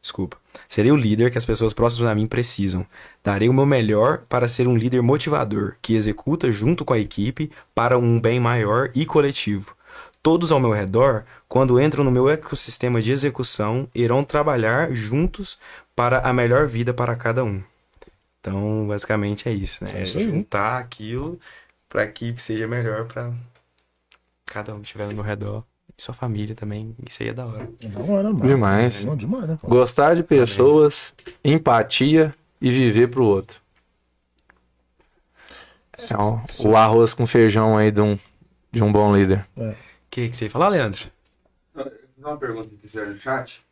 Desculpa. 0.00 0.36
Serei 0.68 0.90
o 0.90 0.96
líder 0.96 1.30
que 1.30 1.38
as 1.38 1.46
pessoas 1.46 1.72
próximas 1.72 2.10
a 2.10 2.14
mim 2.14 2.26
precisam. 2.26 2.86
Darei 3.22 3.48
o 3.48 3.52
meu 3.52 3.66
melhor 3.66 4.22
para 4.28 4.48
ser 4.48 4.66
um 4.66 4.76
líder 4.76 5.02
motivador, 5.02 5.76
que 5.80 5.94
executa 5.94 6.50
junto 6.50 6.84
com 6.84 6.92
a 6.92 6.98
equipe 6.98 7.50
para 7.74 7.98
um 7.98 8.20
bem 8.20 8.40
maior 8.40 8.90
e 8.94 9.06
coletivo. 9.06 9.76
Todos 10.22 10.52
ao 10.52 10.60
meu 10.60 10.70
redor, 10.70 11.24
quando 11.48 11.80
entram 11.80 12.04
no 12.04 12.10
meu 12.10 12.28
ecossistema 12.28 13.02
de 13.02 13.12
execução, 13.12 13.88
irão 13.94 14.22
trabalhar 14.22 14.92
juntos 14.92 15.58
para 15.96 16.20
a 16.20 16.32
melhor 16.32 16.66
vida 16.66 16.94
para 16.94 17.16
cada 17.16 17.44
um. 17.44 17.62
Então, 18.40 18.86
basicamente 18.88 19.48
é 19.48 19.52
isso, 19.52 19.84
né? 19.84 19.90
É 19.94 20.00
aí. 20.00 20.06
juntar 20.06 20.78
aquilo 20.78 21.38
para 21.92 22.06
que 22.06 22.24
a 22.24 22.28
equipe 22.28 22.40
seja 22.40 22.66
melhor 22.66 23.06
para 23.06 23.34
cada 24.46 24.74
um 24.74 24.80
que 24.80 24.86
estiver 24.86 25.06
no 25.08 25.14
meu 25.14 25.22
redor. 25.22 25.62
E 25.96 26.00
sua 26.00 26.14
família 26.14 26.54
também. 26.54 26.96
Isso 27.06 27.22
aí 27.22 27.28
é 27.28 27.34
da 27.34 27.44
hora. 27.44 27.70
É 27.82 27.88
da 27.88 28.00
hora, 28.00 28.32
mano. 28.32 28.46
Demais. 28.46 29.04
Não, 29.04 29.14
demais, 29.14 29.46
né? 29.46 29.58
Gostar 29.62 30.16
de 30.16 30.22
pessoas, 30.22 31.14
empatia 31.44 32.34
e 32.58 32.70
viver 32.70 33.08
pro 33.08 33.24
outro. 33.24 33.60
É 35.98 36.16
o, 36.16 36.70
o 36.70 36.76
arroz 36.76 37.12
com 37.12 37.26
feijão 37.26 37.76
aí 37.76 37.90
de 37.90 38.00
um, 38.00 38.18
de 38.72 38.82
um 38.82 38.90
bom 38.90 39.14
líder. 39.14 39.46
O 39.54 39.74
que, 40.10 40.30
que 40.30 40.36
você 40.36 40.46
ia 40.46 40.50
falar, 40.50 40.70
Leandro? 40.70 41.04
Fazer 41.74 42.08
uma 42.16 42.38
pergunta 42.38 42.70
que 42.70 42.76
fizeram 42.76 43.10
no 43.10 43.20
chat. 43.20 43.62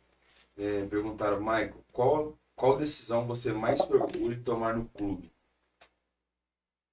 É, 0.55 0.85
perguntaram, 0.85 1.39
Michael, 1.39 1.83
qual, 1.91 2.37
qual 2.55 2.77
decisão 2.77 3.25
você 3.25 3.51
mais 3.51 3.81
se 3.81 3.91
orgulha 3.91 4.35
de 4.35 4.43
tomar 4.43 4.75
no 4.75 4.85
clube? 4.85 5.30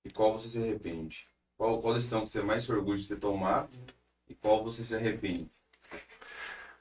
E 0.09 0.11
qual 0.11 0.32
você 0.32 0.48
se 0.48 0.59
arrepende? 0.59 1.26
Qual, 1.59 1.82
qual 1.82 1.92
decisão 1.92 2.22
que 2.22 2.30
você 2.30 2.40
mais 2.40 2.64
se 2.64 2.72
orgulha 2.72 2.96
de 2.96 3.06
ter 3.06 3.16
tomado 3.16 3.68
e 4.26 4.34
qual 4.34 4.64
você 4.64 4.82
se 4.82 4.96
arrepende? 4.96 5.50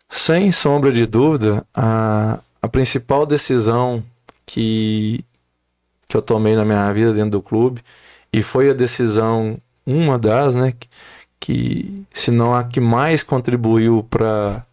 Sem 0.10 0.50
sombra 0.50 0.94
de 0.94 1.06
dúvida, 1.06 1.68
a, 1.74 2.40
a 2.62 2.70
principal 2.70 3.26
decisão 3.26 4.02
que, 4.46 5.26
que 6.08 6.16
eu 6.16 6.22
tomei 6.22 6.56
na 6.56 6.64
minha 6.64 6.94
vida 6.94 7.14
dentro 7.14 7.32
do 7.32 7.42
clube, 7.42 7.84
e 8.32 8.42
foi 8.42 8.70
a 8.70 8.74
decisão, 8.74 9.60
uma 9.86 10.18
das, 10.18 10.56
né, 10.56 10.72
que, 10.72 10.88
que 11.38 12.06
se 12.14 12.32
não 12.32 12.56
a 12.56 12.64
que 12.64 12.80
mais 12.80 13.24
contribuiu 13.24 14.04
para 14.10 14.66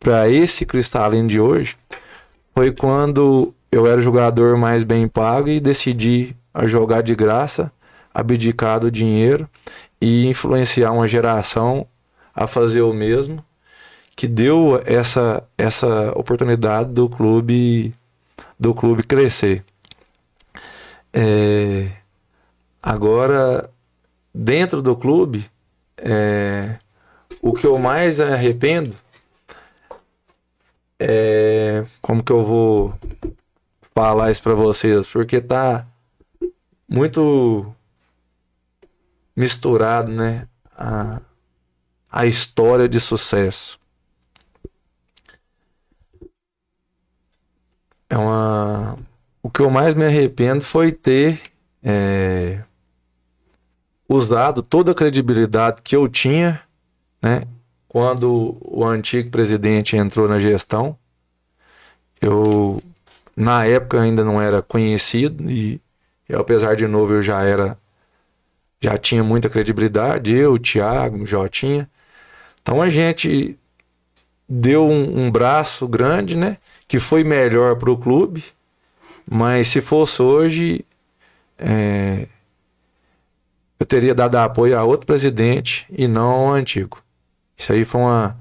para 0.00 0.28
esse 0.28 0.66
cristalino 0.66 1.26
de 1.26 1.40
hoje, 1.40 1.76
foi 2.54 2.70
quando 2.70 3.54
eu 3.72 3.86
era 3.86 3.98
o 4.00 4.04
jogador 4.04 4.54
mais 4.58 4.84
bem 4.84 5.08
pago 5.08 5.48
e 5.48 5.58
decidi 5.58 6.36
a 6.54 6.66
jogar 6.68 7.02
de 7.02 7.14
graça, 7.16 7.72
abdicar 8.14 8.78
do 8.78 8.90
dinheiro 8.90 9.50
e 10.00 10.26
influenciar 10.26 10.92
uma 10.92 11.08
geração 11.08 11.86
a 12.32 12.46
fazer 12.46 12.82
o 12.82 12.94
mesmo 12.94 13.44
que 14.16 14.28
deu 14.28 14.80
essa 14.86 15.42
essa 15.58 16.12
oportunidade 16.16 16.92
do 16.92 17.08
clube 17.08 17.92
do 18.58 18.72
clube 18.72 19.02
crescer. 19.02 19.64
É, 21.12 21.90
agora 22.82 23.68
dentro 24.32 24.80
do 24.80 24.96
clube 24.96 25.50
é, 25.98 26.76
o 27.42 27.52
que 27.52 27.66
eu 27.66 27.78
mais 27.78 28.20
arrependo 28.20 28.96
é 30.98 31.84
como 32.00 32.22
que 32.22 32.32
eu 32.32 32.44
vou 32.44 32.94
falar 33.94 34.30
isso 34.30 34.42
para 34.42 34.54
vocês 34.54 35.06
porque 35.08 35.40
tá 35.40 35.86
muito 36.88 37.74
misturado 39.36 40.10
né 40.12 40.48
a, 40.76 41.20
a 42.10 42.26
história 42.26 42.88
de 42.88 43.00
sucesso 43.00 43.78
É 48.08 48.16
uma. 48.16 48.96
O 49.42 49.50
que 49.50 49.60
eu 49.60 49.68
mais 49.68 49.94
me 49.94 50.04
arrependo 50.04 50.62
foi 50.62 50.92
ter 50.92 51.40
é, 51.82 52.62
usado 54.08 54.62
toda 54.62 54.92
a 54.92 54.94
credibilidade 54.94 55.82
que 55.82 55.96
eu 55.96 56.08
tinha, 56.08 56.62
né? 57.20 57.42
Quando 57.88 58.56
o 58.60 58.84
antigo 58.84 59.30
presidente 59.30 59.96
entrou 59.96 60.28
na 60.28 60.38
gestão, 60.38 60.96
eu 62.20 62.82
na 63.36 63.64
época 63.66 64.00
ainda 64.00 64.24
não 64.24 64.40
era 64.40 64.62
conhecido 64.62 65.50
e, 65.50 65.80
e 66.28 66.34
apesar 66.34 66.76
de 66.76 66.86
novo 66.86 67.14
eu 67.14 67.22
já 67.22 67.42
era 67.42 67.78
já 68.80 68.98
tinha 68.98 69.24
muita 69.24 69.48
credibilidade, 69.48 70.34
eu, 70.34 70.52
o 70.52 70.58
Thiago, 70.58 71.22
o 71.22 71.26
Jotinha. 71.26 71.88
Então 72.60 72.82
a 72.82 72.90
gente 72.90 73.58
deu 74.46 74.86
um, 74.86 75.26
um 75.26 75.30
braço 75.30 75.88
grande, 75.88 76.36
né? 76.36 76.58
Que 76.86 76.98
foi 76.98 77.24
melhor 77.24 77.76
para 77.76 77.90
o 77.90 77.96
clube, 77.96 78.44
mas 79.26 79.68
se 79.68 79.80
fosse 79.80 80.20
hoje, 80.20 80.84
é, 81.58 82.28
eu 83.78 83.86
teria 83.86 84.14
dado 84.14 84.36
apoio 84.36 84.78
a 84.78 84.84
outro 84.84 85.06
presidente 85.06 85.86
e 85.90 86.06
não 86.06 86.30
ao 86.30 86.52
antigo. 86.52 87.02
Isso 87.56 87.72
aí 87.72 87.84
foi 87.84 88.00
uma. 88.00 88.36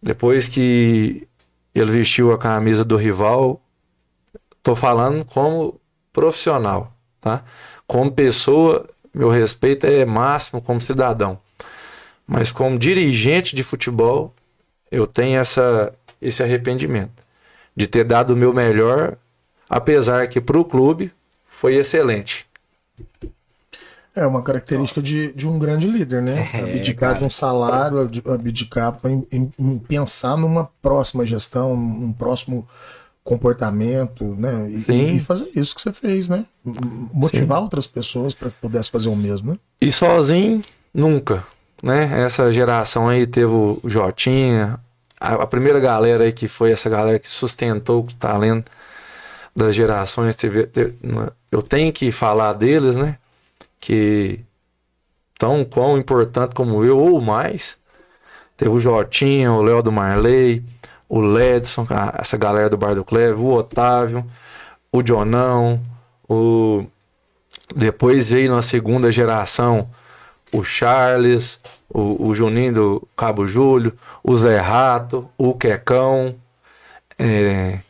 Depois 0.00 0.48
que 0.48 1.26
ele 1.74 1.90
vestiu 1.90 2.32
a 2.32 2.38
camisa 2.38 2.84
do 2.84 2.96
rival, 2.96 3.60
tô 4.62 4.76
falando 4.76 5.24
como 5.24 5.80
profissional, 6.18 6.92
tá? 7.20 7.44
Como 7.86 8.10
pessoa, 8.10 8.88
meu 9.14 9.30
respeito 9.30 9.86
é 9.86 10.04
máximo 10.04 10.60
como 10.60 10.80
cidadão. 10.80 11.38
Mas 12.26 12.50
como 12.52 12.78
dirigente 12.78 13.54
de 13.56 13.62
futebol, 13.62 14.34
eu 14.90 15.06
tenho 15.06 15.38
essa, 15.40 15.92
esse 16.20 16.42
arrependimento 16.42 17.22
de 17.76 17.86
ter 17.86 18.04
dado 18.04 18.32
o 18.32 18.36
meu 18.36 18.52
melhor, 18.52 19.16
apesar 19.70 20.26
que 20.28 20.40
para 20.40 20.58
o 20.58 20.64
clube 20.64 21.12
foi 21.48 21.76
excelente. 21.76 22.46
É 24.14 24.26
uma 24.26 24.42
característica 24.42 25.00
de, 25.00 25.32
de 25.32 25.46
um 25.46 25.58
grande 25.60 25.86
líder, 25.86 26.20
né? 26.20 26.48
É, 26.52 26.60
abdicar 26.62 27.10
cara. 27.10 27.18
de 27.20 27.24
um 27.24 27.30
salário, 27.30 28.00
abdi- 28.00 28.22
abdicar 28.26 28.92
pra 28.98 29.10
em, 29.10 29.24
em- 29.30 29.52
em 29.58 29.78
pensar 29.78 30.36
numa 30.36 30.68
próxima 30.82 31.24
gestão, 31.24 31.76
num 31.76 32.12
próximo 32.12 32.66
comportamento, 33.28 34.24
né? 34.38 34.70
E, 34.70 34.80
Sim. 34.80 35.16
e 35.16 35.20
fazer 35.20 35.50
isso 35.54 35.74
que 35.74 35.82
você 35.82 35.92
fez, 35.92 36.30
né? 36.30 36.46
Motivar 37.12 37.60
outras 37.60 37.86
pessoas 37.86 38.34
para 38.34 38.48
que 38.48 38.56
pudesse 38.58 38.90
fazer 38.90 39.10
o 39.10 39.14
mesmo, 39.14 39.52
né? 39.52 39.58
E 39.82 39.92
sozinho, 39.92 40.64
nunca. 40.94 41.46
Né? 41.82 42.22
Essa 42.24 42.50
geração 42.50 43.06
aí 43.06 43.26
teve 43.26 43.52
o 43.52 43.80
Jotinha, 43.84 44.80
a, 45.20 45.34
a 45.34 45.46
primeira 45.46 45.78
galera 45.78 46.24
aí 46.24 46.32
que 46.32 46.48
foi 46.48 46.72
essa 46.72 46.88
galera 46.88 47.18
que 47.18 47.28
sustentou 47.28 48.02
o 48.02 48.14
talento 48.14 48.72
das 49.54 49.76
gerações. 49.76 50.34
Teve, 50.34 50.66
teve- 50.66 50.94
eu 51.52 51.60
tenho 51.60 51.92
que 51.92 52.10
falar 52.10 52.54
deles, 52.54 52.96
né? 52.96 53.18
Que 53.78 54.40
tão 55.38 55.66
quão 55.66 55.98
importante 55.98 56.54
como 56.54 56.82
eu, 56.82 56.98
ou 56.98 57.20
mais. 57.20 57.76
Teve 58.56 58.70
o 58.70 58.80
Jotinha, 58.80 59.52
o 59.52 59.60
Léo 59.60 59.82
do 59.82 59.92
Marley, 59.92 60.64
o 61.08 61.20
Ledson, 61.20 61.86
essa 62.18 62.36
galera 62.36 62.68
do 62.68 62.76
Bar 62.76 62.94
do 62.94 63.04
o 63.38 63.52
Otávio, 63.52 64.24
o 64.92 65.02
Jonão, 65.02 65.80
o. 66.28 66.84
Depois 67.74 68.30
veio 68.30 68.54
na 68.54 68.62
segunda 68.62 69.10
geração 69.10 69.88
o 70.52 70.64
Charles, 70.64 71.60
o, 71.88 72.28
o 72.28 72.34
Juninho 72.34 72.72
do 72.72 73.08
Cabo 73.16 73.46
Júlio, 73.46 73.92
o 74.22 74.36
Zé 74.36 74.58
Rato, 74.58 75.28
o 75.36 75.54
Quecão, 75.54 76.34
é, 77.18 77.80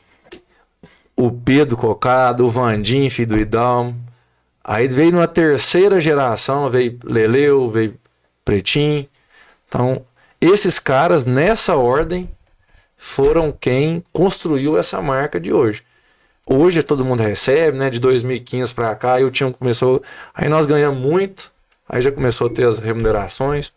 o 1.16 1.30
Pedro 1.30 1.76
Cocado, 1.76 2.46
o 2.46 2.50
Vandim, 2.50 3.08
filho 3.08 3.28
do 3.28 3.38
Idalmo. 3.38 3.96
Aí 4.62 4.86
veio 4.88 5.12
numa 5.12 5.28
terceira 5.28 6.00
geração, 6.00 6.68
veio 6.70 6.98
Leleu, 7.04 7.70
veio 7.70 7.98
Pretinho. 8.44 9.06
Então, 9.66 10.04
esses 10.40 10.78
caras, 10.78 11.26
nessa 11.26 11.76
ordem, 11.76 12.28
foram 12.98 13.52
quem 13.52 14.02
construiu 14.12 14.76
essa 14.76 15.00
marca 15.00 15.40
de 15.40 15.52
hoje. 15.52 15.82
Hoje 16.44 16.82
todo 16.82 17.04
mundo 17.04 17.22
recebe, 17.22 17.78
né? 17.78 17.88
De 17.88 18.00
2015 18.00 18.74
para 18.74 18.94
cá, 18.96 19.14
aí 19.14 19.24
o 19.24 19.30
time 19.30 19.52
começou. 19.52 20.02
Aí 20.34 20.48
nós 20.48 20.66
ganhamos 20.66 21.00
muito, 21.00 21.52
aí 21.88 22.02
já 22.02 22.10
começou 22.10 22.48
a 22.48 22.50
ter 22.50 22.66
as 22.66 22.78
remunerações. 22.78 23.72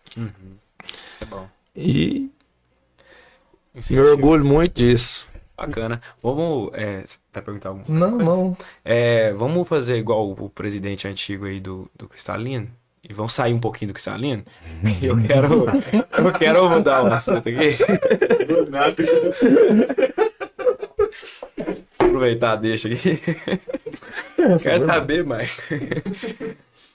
É 1.22 1.26
bom. 1.26 1.48
E 1.76 2.30
Me 3.90 4.00
orgulho 4.00 4.44
muito 4.44 4.74
disso. 4.74 5.30
Bacana. 5.56 6.02
Vamos. 6.24 6.72
É, 6.74 7.02
você 7.02 7.18
vai 7.32 7.44
perguntar 7.44 7.70
alguma 7.70 7.86
coisa? 7.86 8.00
Não, 8.00 8.18
não. 8.18 8.58
É, 8.84 9.32
vamos 9.34 9.68
fazer 9.68 9.98
igual 9.98 10.32
o 10.32 10.50
presidente 10.50 11.08
antigo 11.08 11.46
aí 11.46 11.60
do, 11.60 11.90
do 11.96 12.10
Cristalino? 12.10 12.68
E 13.04 13.14
vamos 13.14 13.34
sair 13.34 13.54
um 13.54 13.60
pouquinho 13.60 13.90
do 13.90 13.94
Cristalino? 13.94 14.44
Eu 15.02 15.20
quero. 15.24 15.66
Eu 16.18 16.34
quero 16.34 16.70
mudar 16.70 17.04
o 17.04 17.08
assunto 17.08 17.50
aqui. 17.50 17.78
Aproveitar, 22.00 22.58
deixa 22.58 22.88
aqui. 22.88 23.20
Essa 24.38 24.70
Quero 24.70 24.86
saber, 24.86 25.24
mais. 25.26 25.50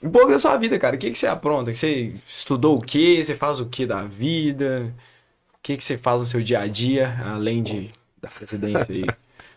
Um 0.00 0.10
pouco 0.10 0.30
da 0.30 0.38
sua 0.38 0.56
vida, 0.56 0.78
cara. 0.78 0.94
O 0.94 0.98
que, 0.98 1.10
que 1.10 1.18
você 1.18 1.26
apronta? 1.26 1.74
Você 1.74 2.14
estudou 2.26 2.76
o 2.76 2.80
quê? 2.80 3.20
Você 3.24 3.34
faz 3.34 3.58
o 3.58 3.66
que 3.66 3.84
da 3.84 4.02
vida? 4.02 4.94
O 5.54 5.58
que, 5.62 5.76
que 5.76 5.82
você 5.82 5.98
faz 5.98 6.20
no 6.20 6.26
seu 6.26 6.40
dia 6.40 6.60
a 6.60 6.66
dia, 6.68 7.16
além 7.24 7.62
de 7.62 7.90
da 8.22 8.28
presidência 8.28 8.86
aí 8.88 9.06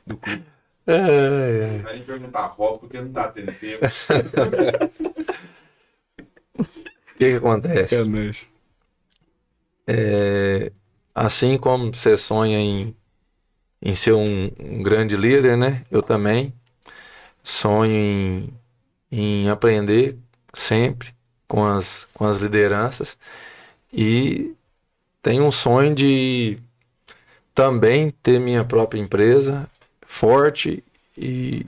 do 0.05 0.17
clube? 0.17 0.43
É, 0.87 0.95
é. 0.95 1.81
Vai 1.83 1.93
nem 1.93 2.03
perguntar 2.03 2.47
roupa 2.47 2.79
porque 2.79 2.99
não 2.99 3.11
tá 3.11 3.27
tendo 3.27 3.51
tempo. 3.51 3.85
O 7.19 7.21
que, 7.21 7.31
que 7.31 7.35
acontece? 7.35 7.97
Canais. 7.97 8.47
É, 9.85 10.71
assim 11.13 11.57
como 11.57 11.93
você 11.93 12.15
sonha 12.15 12.57
em, 12.57 12.95
em 13.81 13.93
ser 13.93 14.13
um, 14.13 14.49
um 14.57 14.81
grande 14.81 15.17
líder, 15.17 15.57
né? 15.57 15.83
Eu 15.91 16.01
também 16.01 16.53
sonho 17.43 17.93
em, 17.93 18.53
em 19.11 19.49
aprender 19.49 20.17
sempre 20.53 21.13
com 21.45 21.65
as, 21.65 22.07
com 22.13 22.25
as 22.25 22.37
lideranças 22.37 23.17
e 23.91 24.55
tenho 25.21 25.43
um 25.43 25.51
sonho 25.51 25.93
de 25.93 26.57
também 27.53 28.11
ter 28.23 28.39
minha 28.39 28.63
própria 28.63 29.01
empresa 29.01 29.69
forte 30.07 30.81
e, 31.17 31.65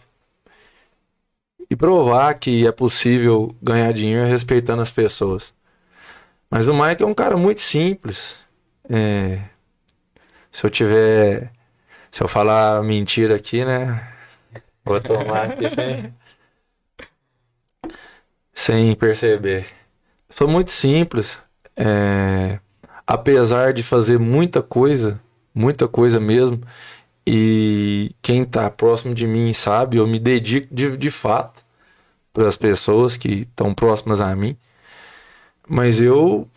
e 1.72 1.76
provar 1.78 2.34
que 2.34 2.68
é 2.68 2.72
possível 2.72 3.56
ganhar 3.62 3.94
dinheiro 3.94 4.28
respeitando 4.28 4.82
as 4.82 4.92
pessoas. 4.92 5.54
Mas 6.50 6.68
o 6.68 6.74
Mike 6.74 7.02
é 7.02 7.06
um 7.06 7.14
cara 7.14 7.38
muito 7.38 7.62
simples. 7.62 8.38
É, 8.90 9.40
se 10.52 10.66
eu 10.66 10.70
tiver. 10.70 11.50
Se 12.12 12.22
eu 12.22 12.28
falar 12.28 12.84
mentira 12.84 13.38
aqui, 13.38 13.64
né? 13.64 14.06
Vou 14.84 15.00
tomar 15.00 15.52
aqui 15.52 15.70
sem. 15.70 16.14
Sem 18.52 18.94
perceber. 18.94 19.66
Sou 20.30 20.50
muito 20.50 20.72
simples. 20.72 21.40
é, 21.78 22.60
apesar 23.08 23.72
de 23.72 23.82
fazer 23.82 24.20
muita 24.20 24.62
coisa, 24.62 25.22
muita 25.56 25.88
coisa 25.88 26.20
mesmo, 26.20 26.62
e 27.26 28.14
quem 28.22 28.44
tá 28.44 28.70
próximo 28.70 29.16
de 29.16 29.26
mim 29.26 29.54
sabe, 29.54 29.98
eu 29.98 30.06
me 30.06 30.20
dedico 30.20 30.68
de, 30.74 30.98
de 30.98 31.10
fato 31.10 31.61
para 32.34 32.48
as 32.48 32.56
pessoas 32.56 33.18
que 33.18 33.48
estão 33.50 33.74
próximas 33.74 34.22
a 34.22 34.36
mim. 34.36 34.56
Mas 35.68 36.00
eu 36.00 36.48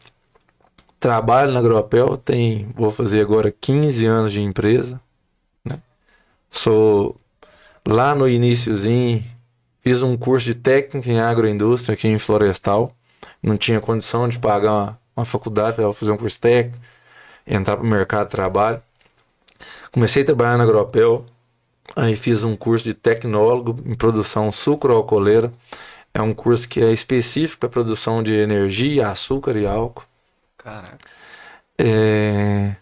trabalho 0.99 1.53
na 1.53 1.59
Agropel, 1.59 2.17
tem, 2.17 2.69
vou 2.75 2.91
fazer 2.91 3.21
agora 3.21 3.53
15 3.53 4.07
anos 4.07 4.33
de 4.33 4.41
empresa. 4.41 5.01
né? 5.65 5.79
Sou 6.51 7.17
lá 7.87 8.15
no 8.15 8.29
iniciozinho, 8.29 9.23
fiz 9.81 10.03
um 10.03 10.17
curso 10.17 10.47
de 10.47 10.55
técnica 10.55 11.11
em 11.11 11.21
agroindústria 11.21 11.95
aqui 11.95 12.09
em 12.09 12.19
Florestal. 12.19 12.95
Não 13.43 13.57
tinha 13.59 13.81
condição 13.81 14.29
de 14.29 14.39
pagar 14.39 14.73
uma, 14.73 15.01
uma 15.17 15.25
faculdade 15.25 15.77
para 15.77 15.93
fazer 15.93 16.11
um 16.11 16.17
curso 16.17 16.41
técnico, 16.41 16.79
entrar 17.47 17.77
para 17.77 17.85
o 17.85 17.89
mercado 17.89 18.27
de 18.27 18.31
trabalho. 18.31 18.83
Comecei 19.93 20.23
a 20.23 20.27
trabalhar 20.27 20.57
na 20.57 20.65
Agropel, 20.65 21.27
aí 21.97 22.17
fiz 22.17 22.45
um 22.45 22.57
curso 22.57 22.85
de 22.85 22.95
tecnólogo 22.95 23.77
em 23.87 23.95
produção 23.95 24.51
sucroalcooleira. 24.53 25.53
É 26.15 26.23
um 26.23 26.35
curso 26.35 26.69
que 26.69 26.81
é 26.83 26.93
específico 26.93 27.61
para 27.61 27.69
produção 27.71 28.23
de 28.23 28.35
energia, 28.35 29.09
açúcar 29.11 29.57
e 29.57 29.67
álcool. 29.67 30.05
Caraca. 30.57 31.15
É, 31.79 32.77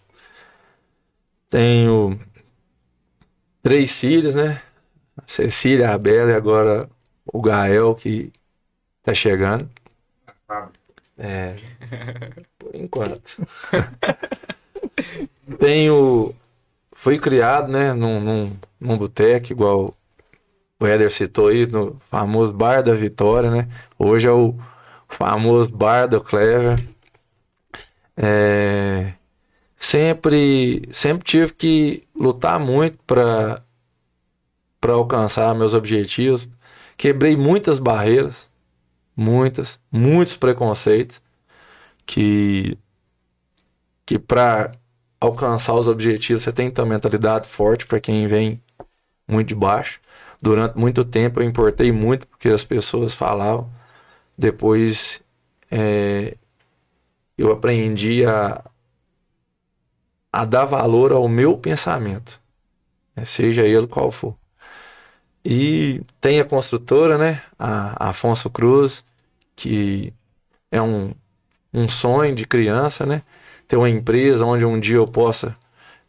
Tenho 1.49 2.19
três 3.61 3.91
filhos, 3.91 4.35
né? 4.35 4.61
A 5.17 5.23
Cecília, 5.27 5.91
a 5.93 5.97
Bela 5.97 6.31
e 6.31 6.35
agora 6.35 6.89
o 7.25 7.41
Gael 7.41 7.95
que 7.95 8.31
tá 9.03 9.13
chegando. 9.13 9.69
É, 11.17 11.55
por 12.57 12.75
enquanto. 12.75 13.37
Tenho. 15.59 16.33
Fui 16.95 17.19
criado, 17.19 17.71
né, 17.71 17.93
num, 17.93 18.19
num, 18.19 18.57
num 18.79 18.97
boteco, 18.97 19.51
igual 19.51 19.97
o 20.79 20.85
Éder 20.87 21.11
citou 21.11 21.47
aí, 21.47 21.65
no 21.65 21.99
famoso 22.09 22.53
Bar 22.53 22.83
da 22.83 22.93
Vitória, 22.93 23.49
né? 23.49 23.69
Hoje 23.97 24.27
é 24.27 24.31
o 24.31 24.55
famoso 25.07 25.69
Bar 25.69 26.07
do 26.07 26.21
Clever. 26.21 26.77
É, 28.17 29.13
sempre, 29.77 30.83
sempre 30.91 31.23
tive 31.25 31.53
que 31.53 32.07
lutar 32.15 32.59
muito 32.59 32.97
para 33.05 33.63
para 34.79 34.93
alcançar 34.93 35.55
meus 35.55 35.73
objetivos. 35.73 36.49
Quebrei 36.97 37.37
muitas 37.37 37.79
barreiras, 37.79 38.49
muitas, 39.15 39.79
muitos 39.91 40.35
preconceitos 40.37 41.21
que 42.05 42.77
que 44.05 44.19
para 44.19 44.73
alcançar 45.27 45.73
os 45.73 45.87
objetivos 45.87 46.43
você 46.43 46.51
tem 46.51 46.69
que 46.69 46.75
ter 46.75 46.81
uma 46.81 46.93
mentalidade 46.93 47.47
forte 47.47 47.85
para 47.87 47.99
quem 47.99 48.27
vem 48.27 48.61
muito 49.27 49.49
de 49.49 49.55
baixo. 49.55 50.01
Durante 50.41 50.77
muito 50.77 51.05
tempo 51.05 51.39
eu 51.39 51.45
importei 51.45 51.91
muito 51.91 52.27
porque 52.27 52.49
as 52.49 52.63
pessoas 52.63 53.13
falavam. 53.13 53.69
Depois 54.37 55.21
é, 55.71 56.35
eu 57.37 57.51
aprendi 57.51 58.25
a, 58.25 58.63
a 60.31 60.45
dar 60.45 60.65
valor 60.65 61.13
ao 61.13 61.27
meu 61.29 61.57
pensamento, 61.57 62.39
né, 63.15 63.23
seja 63.25 63.61
ele 63.63 63.87
qual 63.87 64.11
for. 64.11 64.35
E 65.45 66.01
tem 66.21 66.39
a 66.39 66.45
construtora, 66.45 67.17
né? 67.17 67.41
A, 67.59 68.07
a 68.07 68.09
Afonso 68.09 68.49
Cruz, 68.49 69.03
que 69.55 70.13
é 70.71 70.81
um, 70.81 71.13
um 71.73 71.89
sonho 71.89 72.33
de 72.35 72.45
criança, 72.45 73.05
né? 73.05 73.23
Ter 73.67 73.77
uma 73.77 73.89
empresa 73.89 74.45
onde 74.45 74.65
um 74.65 74.79
dia 74.79 74.97
eu 74.97 75.05
possa 75.05 75.55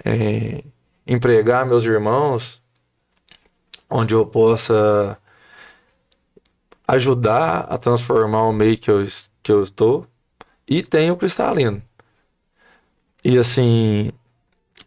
é, 0.04 0.62
empregar 1.06 1.66
meus 1.66 1.84
irmãos, 1.84 2.62
onde 3.88 4.14
eu 4.14 4.26
possa 4.26 5.18
ajudar 6.86 7.60
a 7.68 7.78
transformar 7.78 8.42
o 8.42 8.52
meio 8.52 8.76
que 8.78 8.90
eu, 8.90 9.04
que 9.42 9.52
eu 9.52 9.62
estou. 9.62 10.06
E 10.68 10.82
tem 10.82 11.10
o 11.10 11.16
cristalino. 11.16 11.82
E 13.22 13.38
assim, 13.38 14.12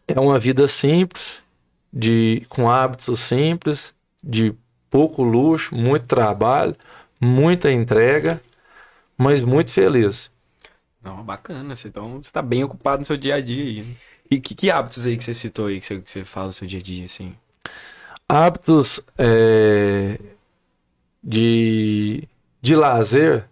é 0.08 0.20
uma 0.20 0.38
vida 0.38 0.68
simples, 0.68 1.44
de 1.92 2.46
com 2.50 2.70
hábitos 2.70 3.20
simples, 3.20 3.94
de 4.24 4.54
pouco 4.90 5.24
luxo, 5.24 5.76
muito 5.76 6.06
trabalho, 6.08 6.76
muita 7.20 7.72
entrega, 7.72 8.40
mas 9.18 9.42
muito 9.42 9.72
feliz. 9.72 10.32
Não, 11.08 11.24
bacana. 11.24 11.74
Você, 11.74 11.88
então 11.88 12.22
você 12.22 12.32
tá 12.32 12.42
bem 12.42 12.66
ocupado 12.66 13.00
no 13.00 13.06
seu 13.06 13.16
dia 13.16 13.36
a 13.36 13.42
dia 13.42 13.64
aí. 13.64 13.84
né? 13.84 13.96
E 14.30 14.42
que, 14.42 14.54
que 14.54 14.70
hábitos 14.70 15.08
aí 15.08 15.16
que 15.16 15.24
você 15.24 15.34
citou 15.34 15.68
aí 15.68 15.80
que 15.80 15.86
você, 15.86 16.02
que 16.02 16.12
você 16.12 16.26
faz 16.26 16.48
no 16.48 16.54
seu 16.54 16.68
dia 16.68 16.80
a 16.80 16.82
dia, 16.82 17.06
assim? 17.06 17.34
Hábitos 18.28 19.00
é, 19.18 20.20
de, 21.24 22.28
de 22.62 22.76
lazer 22.76 23.48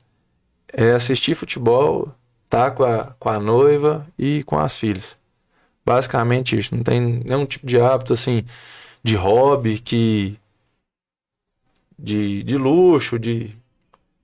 é 0.74 0.92
assistir 0.92 1.34
futebol, 1.34 2.14
tá 2.50 2.70
com 2.70 2.84
a, 2.84 3.06
com 3.18 3.30
a 3.30 3.40
noiva 3.40 4.06
e 4.20 4.44
com 4.44 4.58
as 4.60 4.78
filhas. 4.78 5.18
Basicamente 5.86 6.58
isso. 6.58 6.76
Não 6.76 6.84
tem 6.84 7.00
nenhum 7.00 7.46
tipo 7.46 7.66
de 7.66 7.80
hábito 7.80 8.12
assim 8.12 8.44
de 9.02 9.16
hobby 9.16 9.80
que 9.80 10.38
de, 11.98 12.44
de 12.44 12.58
luxo, 12.58 13.18
de 13.18 13.56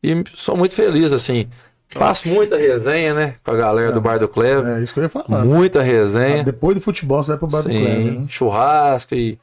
e 0.04 0.24
sou 0.36 0.58
muito 0.58 0.76
feliz 0.76 1.14
assim. 1.14 1.48
Faço 1.92 2.28
muita 2.28 2.58
resenha, 2.58 3.14
né, 3.14 3.36
com 3.44 3.52
a 3.52 3.56
galera 3.56 3.92
do 3.92 4.00
Bar 4.00 4.18
do 4.18 4.28
Clever. 4.28 4.78
É 4.78 4.82
isso 4.82 4.94
que 4.94 5.00
eu 5.00 5.04
ia 5.04 5.10
falar. 5.10 5.44
Muita 5.44 5.82
resenha. 5.82 6.44
Depois 6.44 6.76
do 6.76 6.82
futebol, 6.82 7.22
você 7.22 7.32
vai 7.32 7.38
pro 7.38 7.48
bar 7.48 7.62
do 7.62 7.70
Sim, 7.70 7.80
Kleber, 7.80 8.14
né? 8.14 8.26
churrasco 8.30 9.14
e, 9.14 9.38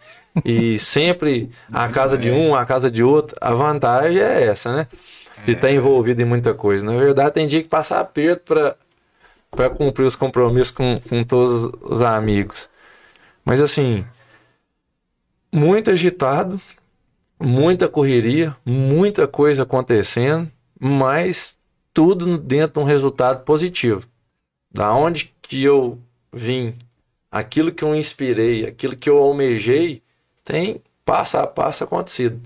e 0.45 0.79
sempre 0.81 1.51
a 1.71 1.89
casa 1.89 2.17
de 2.17 2.31
um, 2.31 2.55
a 2.55 2.65
casa 2.65 2.91
de 2.91 3.03
outro. 3.03 3.37
A 3.41 3.53
vantagem 3.53 4.19
é 4.19 4.45
essa, 4.45 4.75
né? 4.75 4.87
De 5.45 5.53
estar 5.53 5.71
envolvido 5.71 6.23
em 6.23 6.25
muita 6.25 6.55
coisa. 6.55 6.85
Na 6.85 6.97
verdade, 6.97 7.35
tem 7.35 7.47
dia 7.47 7.63
que 7.63 7.69
passar 7.69 8.01
aperto 8.01 8.55
para 8.55 8.77
para 9.51 9.71
cumprir 9.71 10.05
os 10.05 10.15
compromissos 10.15 10.71
com, 10.71 11.01
com 11.09 11.25
todos 11.25 11.73
os 11.83 12.01
amigos. 12.03 12.69
Mas 13.45 13.63
assim, 13.63 14.05
muito 15.51 15.91
agitado, 15.91 16.61
muita 17.41 17.89
correria, 17.89 18.55
muita 18.65 19.27
coisa 19.27 19.63
acontecendo, 19.63 20.51
mas 20.79 21.57
tudo 21.99 22.39
dentro 22.39 22.75
de 22.75 22.79
um 22.79 22.89
resultado 22.89 23.43
positivo. 23.43 24.07
Da 24.71 24.95
onde 24.95 25.35
que 25.43 25.65
eu 25.65 25.99
vim 26.33 26.77
aquilo 27.29 27.73
que 27.73 27.83
eu 27.83 27.93
inspirei, 27.93 28.65
aquilo 28.65 28.95
que 28.95 29.11
eu 29.11 29.19
almejei, 29.19 30.01
tem 30.45 30.81
passo 31.05 31.39
a 31.39 31.45
passo 31.45 31.83
acontecido. 31.83 32.41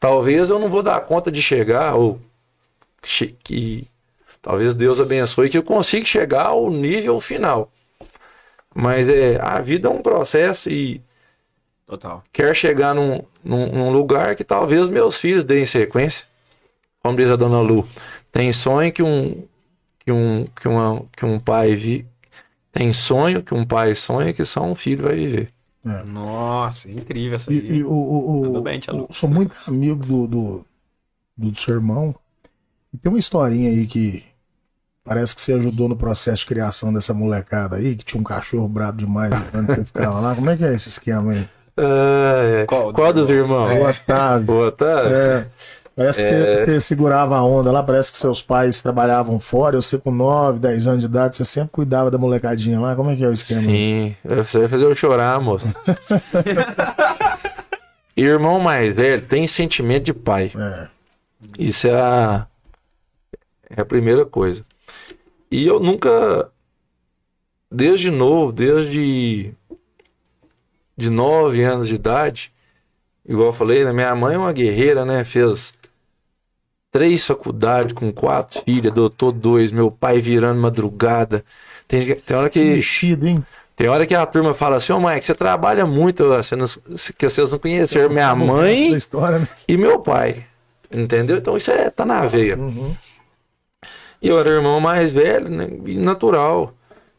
Talvez 0.00 0.50
eu 0.50 0.58
não 0.58 0.68
vou 0.68 0.82
dar 0.82 1.00
conta 1.02 1.30
de 1.30 1.40
chegar, 1.40 1.94
ou 1.94 2.20
que 3.44 3.86
talvez 4.42 4.74
Deus 4.74 4.98
abençoe 4.98 5.48
que 5.48 5.58
eu 5.58 5.62
consiga 5.62 6.04
chegar 6.04 6.46
ao 6.46 6.68
nível 6.68 7.20
final. 7.20 7.70
Mas 8.74 9.08
é, 9.08 9.40
a 9.40 9.60
vida 9.60 9.86
é 9.86 9.90
um 9.92 10.02
processo 10.02 10.68
e 10.68 11.00
Total. 11.86 12.24
quer 12.32 12.56
chegar 12.56 12.92
num, 12.92 13.22
num, 13.44 13.66
num 13.66 13.92
lugar 13.92 14.34
que 14.34 14.42
talvez 14.42 14.88
meus 14.88 15.16
filhos 15.16 15.44
deem 15.44 15.64
sequência. 15.64 16.28
Como 17.02 17.16
diz 17.16 17.30
a 17.30 17.36
dona 17.36 17.60
Lu, 17.60 17.86
tem 18.32 18.52
sonho 18.52 18.92
que 18.92 19.02
um, 19.02 19.44
que 20.00 20.12
um, 20.12 20.44
que 20.46 20.68
uma, 20.68 21.02
que 21.16 21.24
um 21.24 21.38
pai 21.38 21.74
vi, 21.74 22.06
tem 22.72 22.92
sonho 22.92 23.42
que 23.42 23.54
um 23.54 23.64
pai 23.64 23.94
sonha 23.94 24.32
que 24.32 24.44
só 24.44 24.62
um 24.62 24.74
filho 24.74 25.04
vai 25.04 25.16
viver. 25.16 25.48
Nossa, 26.06 26.90
incrível 26.90 27.36
essa 27.36 27.52
E, 27.52 27.78
e 27.78 27.84
o, 27.84 27.90
o, 27.90 28.58
o- 28.58 28.62
bem, 28.62 28.80
eu 28.88 29.08
sou 29.10 29.28
muito 29.28 29.56
amigo 29.68 30.06
do, 30.06 30.26
do, 30.26 30.66
do 31.36 31.54
seu 31.58 31.76
irmão. 31.76 32.14
E 32.92 32.98
tem 32.98 33.10
uma 33.10 33.18
historinha 33.18 33.70
aí 33.70 33.86
que 33.86 34.24
parece 35.04 35.34
que 35.34 35.40
você 35.40 35.54
ajudou 35.54 35.88
no 35.88 35.96
processo 35.96 36.42
de 36.42 36.48
criação 36.48 36.92
dessa 36.92 37.14
molecada 37.14 37.76
aí, 37.76 37.96
que 37.96 38.04
tinha 38.04 38.20
um 38.20 38.24
cachorro 38.24 38.68
brabo 38.68 38.98
demais 38.98 39.32
quando 39.50 39.66
você 39.68 39.84
ficava 39.84 40.20
lá. 40.20 40.34
Como 40.34 40.50
é 40.50 40.56
que 40.56 40.64
é 40.64 40.74
esse 40.74 40.88
esquema 40.88 41.32
aí? 41.32 41.48
Ah, 41.76 42.42
é. 42.44 42.66
Qual? 42.66 42.92
Qual, 42.92 43.12
dos 43.12 43.30
irmãos? 43.30 43.78
O 43.80 43.88
Otávio. 43.88 44.54
O 44.54 44.66
Otávio? 44.66 45.16
É, 45.16 45.46
parece 46.00 46.22
que 46.22 46.28
você, 46.28 46.64
você 46.64 46.80
segurava 46.80 47.36
a 47.36 47.44
onda 47.44 47.70
lá, 47.70 47.82
parece 47.82 48.10
que 48.10 48.16
seus 48.16 48.40
pais 48.40 48.80
trabalhavam 48.80 49.38
fora, 49.38 49.76
eu 49.76 49.82
sei 49.82 49.98
com 49.98 50.10
9, 50.10 50.58
10 50.58 50.86
anos 50.86 51.00
de 51.00 51.06
idade, 51.06 51.36
você 51.36 51.44
sempre 51.44 51.70
cuidava 51.70 52.10
da 52.10 52.16
molecadinha 52.16 52.80
lá. 52.80 52.96
Como 52.96 53.10
é 53.10 53.16
que 53.16 53.22
é 53.22 53.28
o 53.28 53.32
esquema? 53.32 53.60
Sim, 53.60 54.16
você 54.24 54.60
vai 54.60 54.68
fazer 54.68 54.84
eu 54.84 54.94
chorar, 54.94 55.38
moço. 55.40 55.68
Irmão 58.16 58.58
mais 58.58 58.94
velho 58.94 59.22
tem 59.22 59.46
sentimento 59.46 60.04
de 60.04 60.14
pai. 60.14 60.50
É. 60.56 60.88
Isso 61.58 61.86
é 61.86 61.94
a, 61.94 62.46
é 63.68 63.82
a 63.82 63.84
primeira 63.84 64.24
coisa. 64.24 64.64
E 65.50 65.66
eu 65.66 65.80
nunca, 65.80 66.48
desde 67.70 68.10
novo, 68.10 68.52
desde 68.52 69.52
de 70.96 71.10
9 71.10 71.62
anos 71.62 71.88
de 71.88 71.94
idade, 71.94 72.52
igual 73.26 73.48
eu 73.48 73.52
falei, 73.52 73.84
né? 73.84 73.92
Minha 73.92 74.14
mãe 74.14 74.34
é 74.34 74.38
uma 74.38 74.52
guerreira, 74.52 75.04
né? 75.04 75.24
Fez 75.24 75.74
três 76.90 77.24
faculdades 77.24 77.92
com 77.92 78.12
quatro 78.12 78.62
filhas, 78.62 78.92
adotou 78.92 79.32
dois, 79.32 79.70
meu 79.70 79.90
pai 79.90 80.20
virando 80.20 80.60
madrugada. 80.60 81.44
Tem, 81.86 82.14
tem 82.14 82.36
hora 82.36 82.50
que 82.50 82.62
Mexido, 82.62 83.26
hein? 83.26 83.44
tem 83.76 83.88
hora 83.88 84.06
que 84.06 84.14
a 84.14 84.26
turma 84.26 84.54
fala 84.54 84.76
assim, 84.76 84.92
ô 84.92 85.00
Mike, 85.00 85.24
você 85.24 85.34
trabalha 85.34 85.86
muito, 85.86 86.24
você 86.28 86.54
não- 86.56 86.66
que 87.16 87.28
vocês 87.28 87.50
não 87.50 87.58
conheceram 87.58 88.10
minha 88.10 88.34
mãe 88.34 88.94
história, 88.94 89.40
né? 89.40 89.48
e 89.68 89.76
meu 89.76 89.98
pai. 90.00 90.44
Entendeu? 90.92 91.36
Então 91.38 91.56
isso 91.56 91.70
é, 91.70 91.88
tá 91.88 92.04
na 92.04 92.26
veia. 92.26 92.56
Uhum. 92.56 92.94
E 94.20 94.28
eu 94.28 94.38
era 94.38 94.50
o 94.50 94.52
irmão 94.52 94.80
mais 94.80 95.12
velho, 95.12 95.48
né? 95.48 95.68
E 95.86 95.96
natural. 95.96 96.74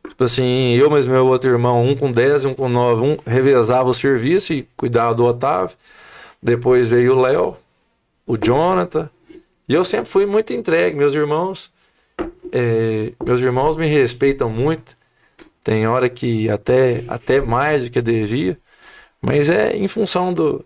Tipo 0.08 0.24
assim, 0.24 0.74
eu 0.74 0.90
mais 0.90 1.06
meu 1.06 1.26
outro 1.26 1.50
irmão, 1.50 1.82
um 1.84 1.96
com 1.96 2.12
10 2.12 2.44
e 2.44 2.48
um 2.48 2.54
com 2.54 2.68
9, 2.68 3.02
um 3.02 3.18
revezava 3.26 3.90
o 3.90 3.94
serviço 3.94 4.54
e 4.54 4.68
cuidava 4.76 5.16
do 5.16 5.26
Otávio. 5.26 5.76
Depois 6.42 6.90
veio 6.90 7.16
o 7.18 7.22
Léo, 7.22 7.56
o 8.26 8.38
Jonathan. 8.38 9.10
E 9.72 9.74
eu 9.74 9.86
sempre 9.86 10.12
fui 10.12 10.26
muito 10.26 10.52
entregue. 10.52 10.98
Meus 10.98 11.14
irmãos, 11.14 11.72
é, 12.52 13.14
meus 13.24 13.40
irmãos 13.40 13.78
me 13.78 13.88
respeitam 13.88 14.50
muito. 14.50 14.98
Tem 15.64 15.88
hora 15.88 16.10
que 16.10 16.50
até, 16.50 17.06
até 17.08 17.40
mais 17.40 17.86
do 17.86 17.90
que 17.90 18.02
devia. 18.02 18.60
Mas 19.22 19.48
é 19.48 19.74
em 19.74 19.88
função 19.88 20.34
do, 20.34 20.66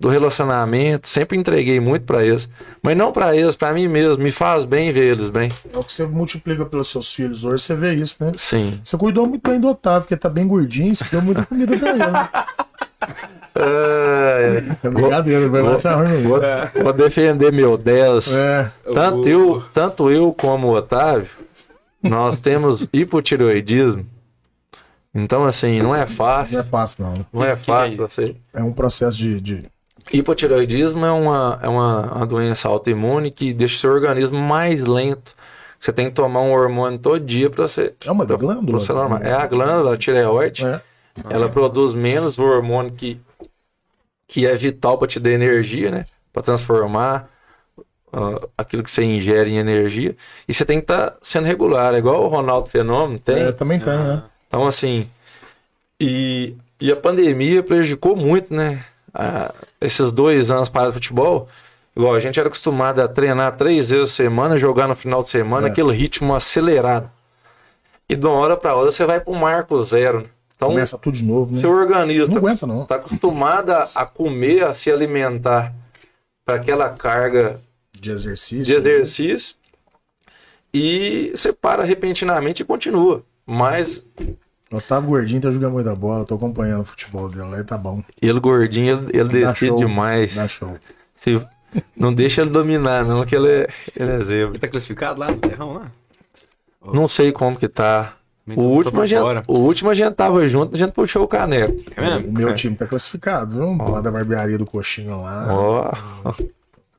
do 0.00 0.08
relacionamento. 0.08 1.06
Sempre 1.10 1.36
entreguei 1.36 1.78
muito 1.78 2.06
pra 2.06 2.24
eles. 2.24 2.48
Mas 2.80 2.96
não 2.96 3.12
pra 3.12 3.36
eles, 3.36 3.54
pra 3.54 3.74
mim 3.74 3.86
mesmo. 3.86 4.22
Me 4.22 4.30
faz 4.30 4.64
bem 4.64 4.90
ver 4.90 5.12
eles 5.12 5.28
bem. 5.28 5.52
É 5.70 5.76
o 5.76 5.84
que 5.84 5.92
você 5.92 6.06
multiplica 6.06 6.64
pelos 6.64 6.88
seus 6.88 7.12
filhos 7.12 7.44
hoje, 7.44 7.64
você 7.64 7.74
vê 7.74 7.92
isso, 7.96 8.16
né? 8.24 8.32
Sim. 8.38 8.80
Você 8.82 8.96
cuidou 8.96 9.26
muito 9.26 9.46
bem 9.46 9.60
do 9.60 9.68
Otávio, 9.68 10.04
porque 10.04 10.16
tá 10.16 10.30
bem 10.30 10.48
gordinho, 10.48 10.96
você 10.96 11.04
deu 11.10 11.20
muita 11.20 11.44
comida 11.44 11.78
pra 11.78 11.90
ele. 11.90 12.00
Né? 13.08 13.28
É, 13.58 14.62
É 14.82 14.90
brincadeira, 14.90 15.48
vai 15.48 15.62
Vou- 15.62 15.76
achar 15.76 15.94
ruim. 15.96 16.22
vou, 16.24 16.40
vou 16.82 16.92
defender 16.92 17.52
meu 17.52 17.76
10. 17.78 18.34
É, 18.34 18.70
Tanto 18.92 19.26
eu, 19.28 19.62
tanto 19.72 20.10
eu 20.10 20.32
como 20.32 20.68
o 20.68 20.74
Otávio, 20.76 21.28
nós 22.02 22.40
temos 22.40 22.86
hipotireoidismo. 22.92 24.04
Então, 25.14 25.44
assim, 25.44 25.80
não 25.80 25.94
é 25.94 26.00
não 26.00 26.06
fácil. 26.06 26.58
é 26.58 26.62
fácil, 26.62 27.04
não. 27.04 27.14
Não 27.32 27.42
é 27.44 27.56
Que 27.56 27.64
fácil 27.64 27.94
é 27.94 27.96
você. 28.08 28.36
É 28.52 28.62
um 28.62 28.72
processo 28.72 29.16
de. 29.16 29.40
de... 29.40 29.64
Hipotireoidismo 30.12 31.04
é 31.04 31.10
uma, 31.10 31.58
é 31.62 31.68
uma, 31.68 32.12
uma 32.16 32.26
doença 32.26 32.68
autoimune 32.68 33.30
que 33.30 33.52
deixa 33.54 33.76
o 33.76 33.78
seu 33.78 33.90
organismo 33.92 34.38
mais 34.38 34.82
lento. 34.82 35.34
Você 35.80 35.92
tem 35.92 36.06
que 36.06 36.12
tomar 36.12 36.40
um 36.42 36.52
hormônio 36.52 36.98
todo 36.98 37.18
dia 37.18 37.48
para 37.50 37.66
você. 37.66 37.94
É 38.04 38.10
uma 38.10 38.26
pra- 38.26 38.36
glândula? 38.36 38.66
pra 38.66 38.78
você 38.78 38.92
normal. 38.92 39.18
É 39.22 39.32
a 39.32 39.46
glândula 39.46 39.94
a 39.94 39.96
tireoide. 39.96 40.64
É. 40.64 40.80
Ela 41.30 41.48
produz 41.48 41.94
menos 41.94 42.38
o 42.38 42.44
hormônio 42.44 42.92
que, 42.92 43.20
que 44.28 44.46
é 44.46 44.54
vital 44.54 44.98
para 44.98 45.08
te 45.08 45.18
dar 45.18 45.30
energia, 45.30 45.90
né? 45.90 46.06
Para 46.32 46.42
transformar 46.42 47.28
ah, 48.12 48.46
aquilo 48.56 48.82
que 48.82 48.90
você 48.90 49.02
ingere 49.04 49.50
em 49.50 49.58
energia. 49.58 50.16
E 50.46 50.54
você 50.54 50.64
tem 50.64 50.78
que 50.78 50.84
estar 50.84 51.16
sendo 51.22 51.46
regular, 51.46 51.94
é 51.94 51.98
igual 51.98 52.24
o 52.24 52.28
Ronaldo 52.28 52.68
Fenômeno 52.70 53.18
tem. 53.18 53.44
É, 53.44 53.52
também 53.52 53.80
tem, 53.80 53.96
né? 53.96 54.22
Então, 54.48 54.66
assim, 54.66 55.08
e, 56.00 56.54
e 56.80 56.92
a 56.92 56.96
pandemia 56.96 57.62
prejudicou 57.62 58.16
muito, 58.16 58.54
né? 58.54 58.84
Ah, 59.14 59.52
esses 59.80 60.12
dois 60.12 60.50
anos 60.50 60.68
para 60.68 60.90
o 60.90 60.92
futebol, 60.92 61.48
igual 61.96 62.14
a 62.14 62.20
gente 62.20 62.38
era 62.38 62.48
acostumado 62.48 63.00
a 63.00 63.08
treinar 63.08 63.56
três 63.56 63.90
vezes 63.90 64.12
a 64.12 64.14
semana, 64.14 64.58
jogar 64.58 64.86
no 64.86 64.94
final 64.94 65.22
de 65.22 65.30
semana, 65.30 65.68
É. 65.68 65.70
aquele 65.70 65.92
ritmo 65.92 66.34
acelerado. 66.34 67.10
E 68.08 68.14
de 68.14 68.24
uma 68.26 68.36
hora 68.36 68.56
para 68.56 68.74
outra 68.74 68.92
você 68.92 69.04
vai 69.04 69.18
para 69.18 69.32
o 69.32 69.36
marco 69.36 69.82
zero. 69.84 70.28
Né? 70.56 70.58
Então, 70.58 70.68
Começa 70.70 70.98
tudo 70.98 71.16
de 71.18 71.24
novo, 71.24 71.54
né? 71.54 71.60
seu 71.60 71.70
organismo 71.70 72.34
Não 72.34 72.40
tá 72.42 72.46
aguenta, 72.48 72.66
não. 72.66 72.82
está 72.82 72.94
acostumado 72.96 73.70
a 73.72 74.06
comer, 74.06 74.64
a 74.64 74.72
se 74.74 74.90
alimentar 74.90 75.74
para 76.44 76.54
aquela 76.56 76.88
carga 76.90 77.60
De 77.92 78.10
exercício. 78.10 78.64
de 78.64 78.72
exercício 78.74 79.56
e 80.72 81.30
você 81.34 81.52
para 81.52 81.84
repentinamente 81.84 82.62
e 82.62 82.64
continua. 82.64 83.22
Mas 83.44 84.04
Otávio 84.70 85.10
Gordinho 85.10 85.40
tá 85.42 85.50
jogando 85.50 85.72
muita 85.74 85.94
bola, 85.94 86.24
tô 86.24 86.34
acompanhando 86.34 86.80
o 86.82 86.84
futebol 86.84 87.28
dele 87.28 87.44
lá 87.50 87.60
e 87.60 87.64
tá 87.64 87.78
bom. 87.78 88.02
ele 88.20 88.40
gordinho, 88.40 89.08
ele, 89.12 89.20
ele 89.20 89.46
decide 89.46 89.68
show, 89.68 89.78
demais. 89.78 90.34
Dá 90.34 90.48
show. 90.48 90.76
Se, 91.14 91.40
não 91.96 92.12
deixa 92.12 92.40
ele 92.42 92.50
dominar, 92.50 93.04
não, 93.04 93.24
que 93.24 93.34
ele 93.36 93.48
é, 93.48 93.68
ele 93.94 94.10
é 94.10 94.24
zebra. 94.24 94.50
Ele 94.52 94.58
tá 94.58 94.68
classificado 94.68 95.20
lá 95.20 95.30
no 95.30 95.38
terrão 95.38 95.74
lá? 95.74 95.90
Não 96.92 97.06
sei 97.08 97.30
como 97.32 97.56
que 97.58 97.68
tá. 97.68 98.14
O 98.54 98.60
último, 98.62 99.00
a 99.02 99.06
gente, 99.06 99.22
o 99.48 99.54
último 99.58 99.90
a 99.90 99.94
gente 99.94 100.14
tava 100.14 100.46
junto, 100.46 100.74
a 100.76 100.78
gente 100.78 100.92
puxou 100.92 101.24
o 101.24 101.28
caneco. 101.28 101.82
É 101.96 102.00
mesmo? 102.00 102.28
O 102.28 102.32
meu 102.32 102.54
time 102.54 102.76
tá 102.76 102.86
classificado, 102.86 103.54
viu? 103.56 103.76
Lá 103.76 104.00
da 104.00 104.10
barbearia 104.10 104.56
do 104.56 104.64
Coxinha 104.64 105.16
lá. 105.16 105.46
Ó, 105.50 105.90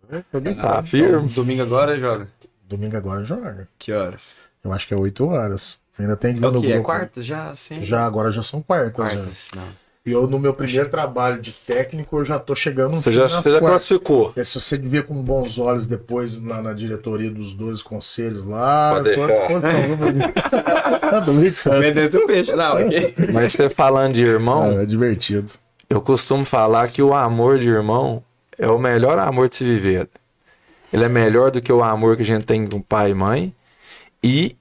É, 0.09 0.21
tá 0.55 0.81
bom. 0.81 0.87
firme. 0.87 1.29
Domingo 1.29 1.61
agora 1.61 1.97
joga. 1.99 2.27
Domingo 2.67 2.97
agora 2.97 3.23
joga. 3.23 3.67
Que 3.79 3.93
horas? 3.93 4.33
Eu 4.63 4.73
acho 4.73 4.85
que 4.87 4.93
é 4.93 4.97
8 4.97 5.25
horas. 5.25 5.79
Ainda 5.97 6.15
tem 6.17 6.33
que 6.35 6.39
ver 6.41 6.47
É 6.47 6.51
no 6.51 6.59
o 6.59 6.61
que? 6.61 6.67
É 6.67 6.73
grupo. 6.73 6.85
quarta 6.85 7.23
já? 7.23 7.55
Sim. 7.55 7.81
Já, 7.81 8.05
agora 8.05 8.29
já 8.29 8.43
são 8.43 8.61
quartas. 8.61 9.09
já. 9.09 9.15
Quartas, 9.15 9.49
não. 9.55 9.67
E 10.07 10.11
eu, 10.13 10.25
no 10.25 10.39
meu 10.39 10.53
primeiro 10.53 10.87
trabalho 10.87 11.41
de 11.41 11.51
técnico, 11.51 12.19
eu 12.19 12.23
já 12.23 12.39
tô 12.39 12.55
chegando 12.55 12.95
no 12.95 13.01
Você 13.01 13.11
já, 13.11 13.27
você 13.27 13.51
já 13.51 13.59
classificou. 13.59 14.31
É, 14.37 14.41
se 14.41 14.57
você 14.57 14.77
vê 14.77 15.03
com 15.03 15.21
bons 15.21 15.59
olhos 15.59 15.85
depois 15.85 16.41
na, 16.41 16.61
na 16.61 16.71
diretoria 16.71 17.29
dos 17.29 17.53
dois 17.53 17.83
conselhos 17.83 18.45
lá. 18.45 18.93
Pode 18.93 19.13
tô 19.13 19.27
deixar. 19.27 19.47
disposição, 19.47 19.97
viu? 19.97 20.07
Tá 21.07 21.21
peixe. 22.25 22.55
Não, 22.55 22.75
ok. 22.75 23.15
Mas 23.33 23.51
você 23.51 23.69
falando 23.69 24.13
de 24.13 24.23
irmão, 24.23 24.79
É, 24.79 24.83
é 24.83 24.85
divertido. 24.85 25.51
eu 25.89 25.99
costumo 25.99 26.45
falar 26.45 26.87
que 26.87 27.01
o 27.01 27.13
amor 27.13 27.59
de 27.59 27.69
irmão 27.69 28.23
é 28.57 28.67
o 28.67 28.79
melhor 28.79 29.19
amor 29.19 29.49
de 29.49 29.57
se 29.57 29.65
viver. 29.65 30.07
Ele 30.93 31.03
é 31.03 31.09
melhor 31.09 31.51
do 31.51 31.61
que 31.61 31.71
o 31.71 31.83
amor 31.83 32.15
que 32.15 32.21
a 32.21 32.25
gente 32.25 32.45
tem 32.45 32.65
com 32.65 32.81
pai 32.81 33.11
e 33.11 33.13
mãe. 33.13 33.53
E 34.23 34.55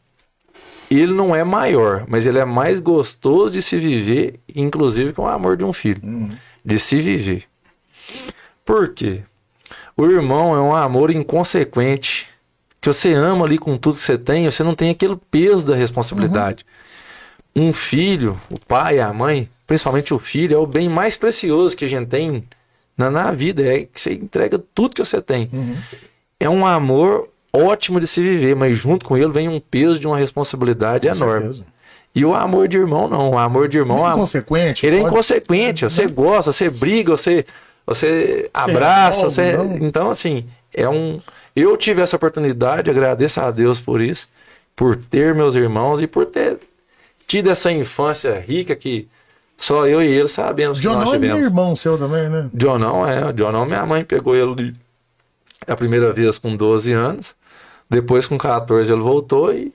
ele 0.90 1.12
não 1.12 1.34
é 1.34 1.42
maior, 1.42 2.04
mas 2.06 2.24
ele 2.24 2.38
é 2.38 2.44
mais 2.44 2.78
gostoso 2.78 3.52
de 3.52 3.62
se 3.62 3.78
viver, 3.78 4.40
inclusive 4.54 5.12
com 5.12 5.22
o 5.22 5.28
amor 5.28 5.56
de 5.56 5.64
um 5.64 5.72
filho. 5.72 6.00
De 6.64 6.78
se 6.78 7.00
viver. 7.00 7.44
Por 8.64 8.90
quê? 8.90 9.22
O 9.96 10.06
irmão 10.06 10.54
é 10.54 10.60
um 10.60 10.74
amor 10.74 11.10
inconsequente. 11.10 12.26
Que 12.80 12.92
você 12.92 13.14
ama 13.14 13.44
ali 13.44 13.58
com 13.58 13.76
tudo 13.76 13.96
que 13.96 14.02
você 14.02 14.18
tem, 14.18 14.44
você 14.48 14.62
não 14.62 14.74
tem 14.74 14.90
aquele 14.90 15.16
peso 15.30 15.66
da 15.66 15.74
responsabilidade. 15.74 16.64
Um 17.54 17.72
filho, 17.72 18.40
o 18.50 18.60
pai, 18.60 19.00
a 19.00 19.12
mãe, 19.12 19.48
principalmente 19.66 20.12
o 20.14 20.18
filho, 20.18 20.54
é 20.54 20.58
o 20.58 20.66
bem 20.66 20.88
mais 20.88 21.16
precioso 21.16 21.76
que 21.76 21.84
a 21.84 21.88
gente 21.88 22.08
tem 22.08 22.44
na, 22.96 23.10
na 23.10 23.32
vida. 23.32 23.62
É 23.62 23.86
que 23.86 24.00
você 24.00 24.12
entrega 24.12 24.58
tudo 24.74 24.94
que 24.94 25.04
você 25.04 25.20
tem. 25.20 25.48
É 26.38 26.48
um 26.48 26.66
amor 26.66 27.28
ótimo 27.57 27.99
de 28.01 28.07
se 28.07 28.20
viver, 28.20 28.55
mas 28.57 28.77
junto 28.78 29.05
com 29.07 29.16
ele 29.16 29.28
vem 29.33 29.49
um 29.49 29.61
peso 29.61 29.99
de 29.99 30.07
uma 30.07 30.16
responsabilidade 30.19 31.09
Com 31.09 31.15
enorme. 31.15 31.41
certeza. 31.43 31.65
E 32.15 32.24
o 32.24 32.35
amor 32.35 32.66
de 32.69 32.78
irmão, 32.78 33.09
não. 33.09 33.31
O 33.33 33.39
amor 33.39 33.69
de 33.69 33.77
irmão. 33.78 33.99
Não 33.99 34.07
é 34.07 34.11
a- 34.11 34.15
inconsequente. 34.15 34.87
Ele 34.87 34.97
é 34.97 35.01
pode- 35.01 35.12
inconsequente. 35.12 35.85
Você 35.85 36.07
gosta, 36.07 36.51
você 36.53 36.70
briga, 36.70 37.11
você, 37.16 37.45
você 37.87 38.49
abraça. 38.55 39.28
Você... 39.28 39.53
não? 39.57 39.77
Então, 39.77 40.11
assim, 40.11 40.47
é 40.73 40.89
um. 40.89 41.19
Eu 41.55 41.77
tive 41.77 42.01
essa 42.03 42.16
oportunidade, 42.16 42.91
agradeço 42.91 43.41
a 43.41 43.51
Deus 43.51 43.81
por 43.81 44.01
isso, 44.01 44.28
por 44.74 44.97
ter 44.97 45.35
meus 45.35 45.55
irmãos 45.55 46.01
e 46.01 46.07
por 46.07 46.27
ter 46.27 46.59
tido 47.27 47.51
essa 47.51 47.70
infância 47.73 48.39
rica 48.47 48.74
que 48.77 49.09
só 49.59 49.87
eu 49.87 50.03
e 50.03 50.07
ele 50.07 50.28
sabemos 50.28 50.78
que 50.81 50.87
nós 50.87 51.01
é 51.09 51.12
meu 51.12 51.12
tivemos. 51.20 51.43
irmão 51.45 51.74
seu 51.77 51.97
também, 51.99 52.28
né? 52.28 52.49
Jonão 52.55 53.07
é, 53.09 53.27
o 53.31 53.33
Jonão, 53.37 53.65
minha 53.66 53.85
mãe 53.87 54.05
pegou 54.05 54.35
ele 54.37 54.74
a 55.66 55.74
primeira 55.74 56.12
vez 56.12 56.39
com 56.39 56.55
12 56.55 56.93
anos, 56.93 57.35
depois 57.88 58.26
com 58.26 58.36
14 58.36 58.90
ele 58.90 59.00
voltou 59.00 59.52
e 59.52 59.72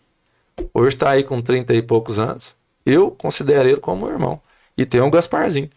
hoje 0.73 0.97
tá 0.97 1.11
aí 1.11 1.23
com 1.23 1.41
30 1.41 1.73
e 1.73 1.81
poucos 1.81 2.19
anos. 2.19 2.55
Eu 2.85 3.11
considero 3.11 3.69
ele 3.69 3.79
como 3.79 4.09
irmão. 4.09 4.41
E 4.77 4.85
tem 4.85 5.01
o 5.01 5.09
Gasparzinho. 5.09 5.69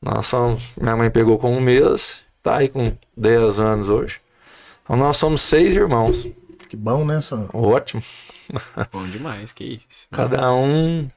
Nós 0.00 0.26
somos, 0.26 0.62
minha 0.80 0.96
mãe 0.96 1.10
pegou 1.10 1.38
com 1.38 1.56
um 1.56 1.60
mês, 1.60 2.24
tá 2.42 2.58
aí 2.58 2.68
com 2.68 2.92
10 3.16 3.58
anos 3.58 3.88
hoje. 3.88 4.20
Então 4.82 4.96
nós 4.96 5.16
somos 5.16 5.40
seis 5.40 5.74
irmãos. 5.74 6.28
Que 6.68 6.76
bom, 6.76 7.04
né? 7.04 7.16
Essa... 7.16 7.48
Ótimo. 7.54 8.02
Bom 8.92 9.06
demais, 9.06 9.52
que 9.52 9.64
isso. 9.64 10.08
Cada 10.10 10.52
um. 10.52 11.08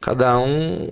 Cada 0.00 0.38
um 0.38 0.90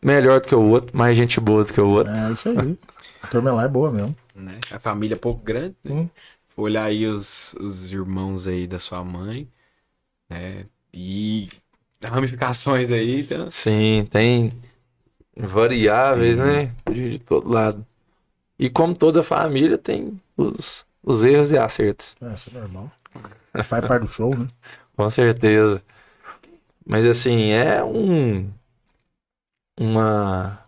melhor 0.00 0.40
do 0.40 0.46
que 0.46 0.54
o 0.54 0.62
outro, 0.62 0.96
mais 0.96 1.16
gente 1.16 1.40
boa 1.40 1.64
do 1.64 1.72
que 1.72 1.80
o 1.80 1.88
outro. 1.88 2.12
É 2.12 2.30
isso 2.30 2.48
aí. 2.50 2.78
A 3.22 3.26
turma 3.26 3.52
lá 3.52 3.64
é 3.64 3.68
boa 3.68 3.90
mesmo. 3.90 4.14
Né? 4.34 4.60
A 4.70 4.78
família 4.78 5.14
é 5.14 5.18
pouco 5.18 5.42
grande, 5.42 5.74
né? 5.82 5.92
Hum. 5.92 6.08
Olhar 6.56 6.84
aí 6.84 7.06
os, 7.06 7.54
os 7.54 7.92
irmãos 7.92 8.46
aí 8.46 8.66
da 8.66 8.78
sua 8.78 9.02
mãe, 9.04 9.48
né? 10.28 10.66
E 10.92 11.48
ramificações 12.02 12.90
aí, 12.90 13.22
então... 13.22 13.50
Sim, 13.50 14.06
tem 14.10 14.52
variáveis, 15.36 16.36
né? 16.36 16.72
De, 16.90 17.10
de 17.10 17.18
todo 17.18 17.50
lado. 17.50 17.84
E 18.58 18.70
como 18.70 18.96
toda 18.96 19.22
família, 19.22 19.76
tem 19.76 20.20
os, 20.36 20.86
os 21.02 21.22
erros 21.22 21.50
e 21.52 21.58
acertos. 21.58 22.14
É, 22.20 22.34
isso 22.34 22.50
é 22.50 22.58
normal. 22.58 22.90
Faz 23.64 23.86
parte 23.86 24.02
do 24.02 24.08
show, 24.08 24.36
né? 24.36 24.46
Com 24.96 25.10
certeza. 25.10 25.82
Mas 26.86 27.04
assim, 27.04 27.50
é 27.50 27.82
um. 27.82 28.50
Uma. 29.78 30.60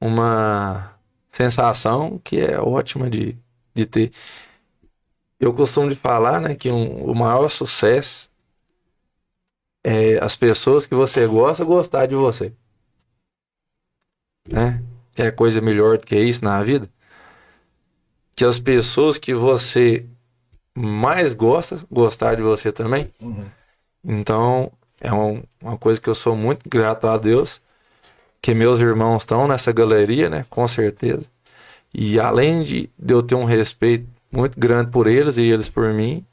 Uma 0.00 0.92
sensação 1.30 2.20
que 2.22 2.38
é 2.38 2.58
ótima 2.60 3.08
de, 3.08 3.36
de 3.74 3.86
ter. 3.86 4.12
Eu 5.38 5.52
costumo 5.52 5.88
de 5.88 5.94
falar, 5.96 6.40
né, 6.40 6.54
que 6.54 6.70
um- 6.70 7.04
o 7.04 7.14
maior 7.14 7.48
sucesso 7.48 8.30
é 9.82 10.18
as 10.22 10.34
pessoas 10.34 10.86
que 10.86 10.94
você 10.94 11.26
gosta 11.26 11.64
gostar 11.64 12.06
de 12.06 12.14
você. 12.14 12.52
Né? 14.48 14.82
Tem 15.14 15.30
coisa 15.32 15.60
melhor 15.60 15.98
do 15.98 16.06
que 16.06 16.16
isso 16.16 16.44
na 16.44 16.62
vida? 16.62 16.88
Que 18.34 18.44
as 18.44 18.58
pessoas 18.58 19.18
que 19.18 19.34
você 19.34 20.06
mais 20.74 21.34
gosta 21.34 21.80
gostar 21.90 22.34
de 22.34 22.42
você 22.42 22.72
também. 22.72 23.12
Uhum. 23.20 23.46
Então, 24.04 24.72
é 25.00 25.12
um- 25.12 25.42
uma 25.62 25.78
coisa 25.78 26.00
que 26.00 26.08
eu 26.08 26.14
sou 26.14 26.34
muito 26.34 26.68
grato 26.68 27.06
a 27.06 27.16
Deus, 27.16 27.60
que 28.42 28.54
meus 28.54 28.78
irmãos 28.78 29.22
estão 29.22 29.46
nessa 29.46 29.72
galeria, 29.72 30.28
né? 30.28 30.44
Com 30.50 30.66
certeza. 30.66 31.26
E 31.92 32.18
além 32.18 32.62
de, 32.64 32.90
de 32.98 33.14
eu 33.14 33.22
ter 33.22 33.36
um 33.36 33.44
respeito 33.44 34.06
muito 34.34 34.58
grande 34.58 34.90
por 34.90 35.06
eles 35.06 35.38
e 35.38 35.42
eles 35.44 35.68
por 35.68 35.92
mim, 35.92 36.24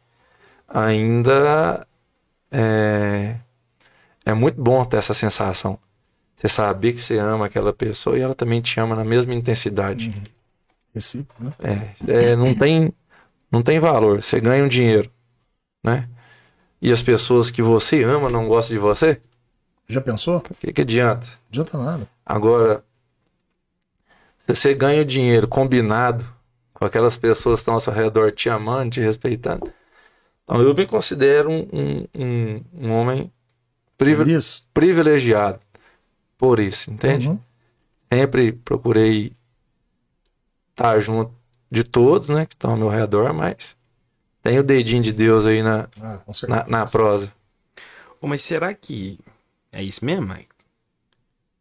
ainda 0.68 1.86
é, 2.52 3.36
é 4.26 4.34
muito 4.34 4.62
bom 4.62 4.84
ter 4.84 4.98
essa 4.98 5.14
sensação. 5.14 5.78
Você 6.36 6.48
saber 6.48 6.94
que 6.94 7.02
você 7.02 7.20
ama 7.20 7.46
aquela 7.46 7.72
pessoa 7.72 8.18
e 8.18 8.22
ela 8.22 8.34
também 8.34 8.62
te 8.62 8.80
ama 8.80 8.96
na 8.96 9.06
mesma 9.06 9.34
intensidade. 9.34 10.12
Recíproco, 10.94 11.44
né? 11.44 11.54
É, 11.60 12.32
é, 12.32 12.36
não 12.36 12.56
tem 12.56 12.92
não 13.52 13.62
tem 13.62 13.80
valor. 13.80 14.24
Você 14.24 14.40
ganha 14.40 14.64
um 14.64 14.68
dinheiro, 14.68 15.12
né? 15.84 16.10
E 16.82 16.92
as 16.92 17.02
pessoas 17.02 17.52
que 17.52 17.62
você 17.62 18.04
ama 18.04 18.30
não 18.30 18.48
gostam 18.48 18.76
de 18.76 18.80
você, 18.80 19.22
Já 19.88 20.02
pensou? 20.02 20.38
o 20.38 20.56
que, 20.56 20.74
que 20.74 20.82
adianta? 20.82 21.28
Não 21.28 21.34
adianta 21.50 21.78
nada. 21.78 22.10
Agora, 22.26 22.84
se 24.40 24.56
você 24.56 24.74
ganha 24.74 25.02
o 25.04 25.06
dinheiro 25.06 25.48
combinado 25.48 26.26
com 26.82 26.86
aquelas 26.86 27.16
pessoas 27.16 27.60
que 27.60 27.62
estão 27.62 27.76
ao 27.76 27.80
seu 27.80 27.94
redor 27.94 28.32
te 28.32 28.50
amando, 28.50 28.90
te 28.90 29.00
respeitando, 29.00 29.72
então 30.44 30.60
eu 30.60 30.74
me 30.74 30.88
considero 30.88 31.48
um, 31.48 31.68
um, 31.72 32.08
um, 32.16 32.64
um 32.74 32.92
homem 32.92 33.32
privi- 33.96 34.34
Isso. 34.34 34.68
privilegiado 34.74 35.60
por 36.40 36.60
isso, 36.60 36.90
entende? 36.90 37.28
Uhum. 37.28 37.40
Sempre 38.12 38.52
procurei 38.52 39.32
estar 40.72 41.00
junto 41.00 41.32
de 41.70 41.84
todos, 41.84 42.30
né, 42.30 42.48
que 42.48 42.56
estão 42.56 42.72
ao 42.72 42.78
meu 42.78 42.90
redor, 42.90 43.32
mas 43.32 43.78
tem 44.42 44.58
o 44.58 44.64
dedinho 44.64 45.04
de 45.04 45.14
Deus 45.14 45.46
aí 45.46 45.62
na, 45.62 45.88
Ah, 46.02 46.20
na, 46.48 46.66
na 46.68 46.86
prosa. 46.88 47.30
Ô, 48.20 48.26
mas 48.26 48.42
será 48.42 48.74
que 48.74 49.20
é 49.72 49.84
isso 49.84 50.04
mesmo, 50.04 50.26
Mike? 50.28 50.50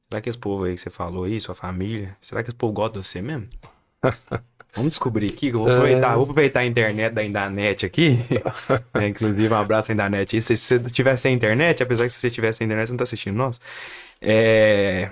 Será 0.09 0.23
que 0.23 0.31
esse 0.31 0.39
povo 0.39 0.65
aí 0.65 0.73
que 0.77 0.81
você 0.81 0.89
falou 0.89 1.25
aí, 1.25 1.39
sua 1.39 1.55
família, 1.55 2.17
será 2.23 2.43
que 2.43 2.49
esse 2.49 2.57
povo 2.57 2.73
gosta 2.73 2.99
de 2.99 3.07
você 3.07 3.21
mesmo? 3.21 3.51
Vamos 4.75 4.91
descobrir 4.91 5.29
aqui, 5.29 5.51
vou 5.51 5.69
aproveitar, 5.69 6.15
vou 6.15 6.23
aproveitar 6.23 6.61
a 6.61 6.67
internet 6.67 7.13
da 7.13 7.25
Indanet 7.25 7.85
aqui. 7.85 8.19
É, 8.95 9.09
inclusive, 9.09 9.49
um 9.49 9.57
abraço 9.57 9.91
à 9.91 9.95
Indanet. 9.95 10.37
E 10.37 10.43
se 10.43 10.57
você 10.57 10.79
tivesse 10.91 11.23
sem 11.23 11.35
internet, 11.35 11.83
apesar 11.83 12.05
que 12.05 12.11
se 12.11 12.21
você 12.21 12.31
tivesse 12.31 12.59
sem 12.59 12.67
internet, 12.67 12.87
você 12.87 12.93
não 12.93 12.99
tá 12.99 13.05
assistindo 13.05 13.37
nós. 13.37 13.61
É... 14.21 15.11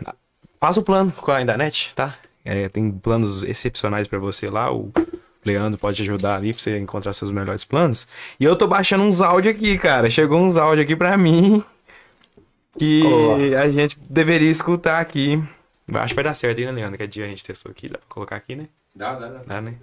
Faça 0.61 0.81
o 0.81 0.83
plano 0.83 1.13
com 1.13 1.31
a 1.31 1.41
Indanet, 1.41 1.93
tá? 1.95 2.17
É, 2.45 2.69
tem 2.69 2.91
planos 2.91 3.43
excepcionais 3.43 4.07
pra 4.07 4.19
você 4.19 4.49
lá. 4.49 4.73
O 4.73 4.93
Leandro 5.45 5.79
pode 5.79 6.03
ajudar 6.03 6.37
ali 6.37 6.53
pra 6.53 6.63
você 6.63 6.79
encontrar 6.79 7.13
seus 7.13 7.31
melhores 7.31 7.65
planos. 7.65 8.09
E 8.39 8.45
eu 8.45 8.57
tô 8.57 8.67
baixando 8.67 9.05
uns 9.05 9.21
áudios 9.21 9.55
aqui, 9.55 9.79
cara. 9.79 10.11
Chegou 10.11 10.41
uns 10.41 10.57
áudios 10.57 10.85
aqui 10.85 10.97
pra 10.97 11.17
mim 11.17 11.63
que 12.79 13.03
a 13.55 13.71
gente 13.71 13.99
deveria 14.09 14.51
escutar 14.51 15.01
aqui. 15.01 15.43
Acho 15.95 16.09
que 16.09 16.15
vai 16.15 16.25
dar 16.25 16.35
certo 16.35 16.59
ainda, 16.59 16.73
Leandro. 16.73 16.99
Que 16.99 17.07
dia 17.07 17.25
a 17.25 17.29
gente 17.29 17.45
testou 17.45 17.71
aqui. 17.71 17.89
Dá 17.89 17.99
pra 17.99 18.07
colocar 18.09 18.37
aqui, 18.37 18.55
né? 18.55 18.69
Dá, 18.95 19.15
dá, 19.17 19.29
dá. 19.29 19.39
Dá, 19.45 19.61
né? 19.61 19.79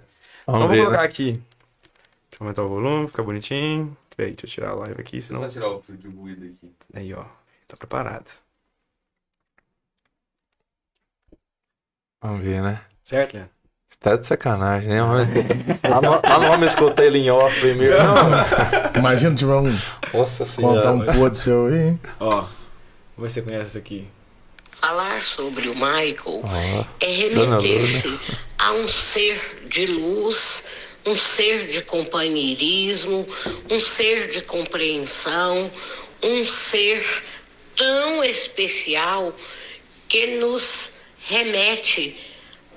Vamos 0.46 0.62
Então, 0.62 0.68
ver. 0.68 0.78
colocar 0.84 0.98
né? 1.02 1.04
aqui. 1.06 1.32
Deixa 1.32 1.44
eu 2.40 2.44
aumentar 2.46 2.62
o 2.62 2.68
volume, 2.68 3.08
fica 3.08 3.22
bonitinho. 3.22 3.96
Peraí, 4.16 4.32
deixa 4.32 4.46
eu 4.46 4.50
tirar 4.50 4.70
a 4.70 4.74
live 4.74 5.00
aqui, 5.00 5.20
Só 5.20 5.34
senão. 5.34 5.48
tirar 5.48 5.68
o 5.70 5.82
fio 5.82 5.96
de 5.96 6.08
ruído 6.08 6.44
aqui. 6.46 6.72
Aí, 6.94 7.12
ó. 7.14 7.24
Tá 7.66 7.76
preparado. 7.78 8.30
Vamos 12.22 12.40
ver, 12.42 12.62
né? 12.62 12.82
Certo, 13.04 13.34
Leandro? 13.34 13.52
Você 13.88 13.96
tá 14.00 14.16
de 14.16 14.26
sacanagem, 14.26 14.88
né? 14.90 15.00
Vamos 15.00 15.28
escutar- 15.28 15.90
Lá 15.90 16.00
no- 16.00 16.10
lá 16.10 16.38
no 16.38 16.48
vamos 16.48 16.66
escutar 16.68 17.04
ele 17.04 17.18
em 17.18 17.30
off 17.30 17.60
primeiro. 17.60 17.96
Imagina 18.96 19.34
tiver 19.36 19.54
um, 19.54 19.70
Nossa 20.12 20.44
contar 20.60 20.92
um 20.92 20.98
senhora. 20.98 21.12
podre 21.18 21.38
seu 21.38 21.66
aí, 21.66 21.74
hein? 21.90 22.00
Ó. 22.18 22.28
Vamos 22.30 22.52
ver 23.18 23.28
se 23.30 23.34
você 23.40 23.42
conhece 23.42 23.68
isso 23.70 23.78
aqui. 23.78 24.08
Falar 24.80 25.22
sobre 25.22 25.68
o 25.68 25.74
Michael 25.74 26.42
Ó, 26.42 26.84
é 27.00 27.06
remeter-se 27.06 28.18
a 28.58 28.72
um 28.72 28.86
ser 28.86 29.64
de 29.68 29.86
luz, 29.86 30.66
um 31.04 31.16
ser 31.16 31.68
de 31.68 31.82
companheirismo, 31.82 33.26
um 33.70 33.80
ser 33.80 34.28
de 34.28 34.42
compreensão, 34.42 35.70
um 36.22 36.44
ser 36.44 37.02
tão 37.74 38.22
especial 38.22 39.34
que 40.08 40.38
nos 40.38 40.92
remete 41.18 42.18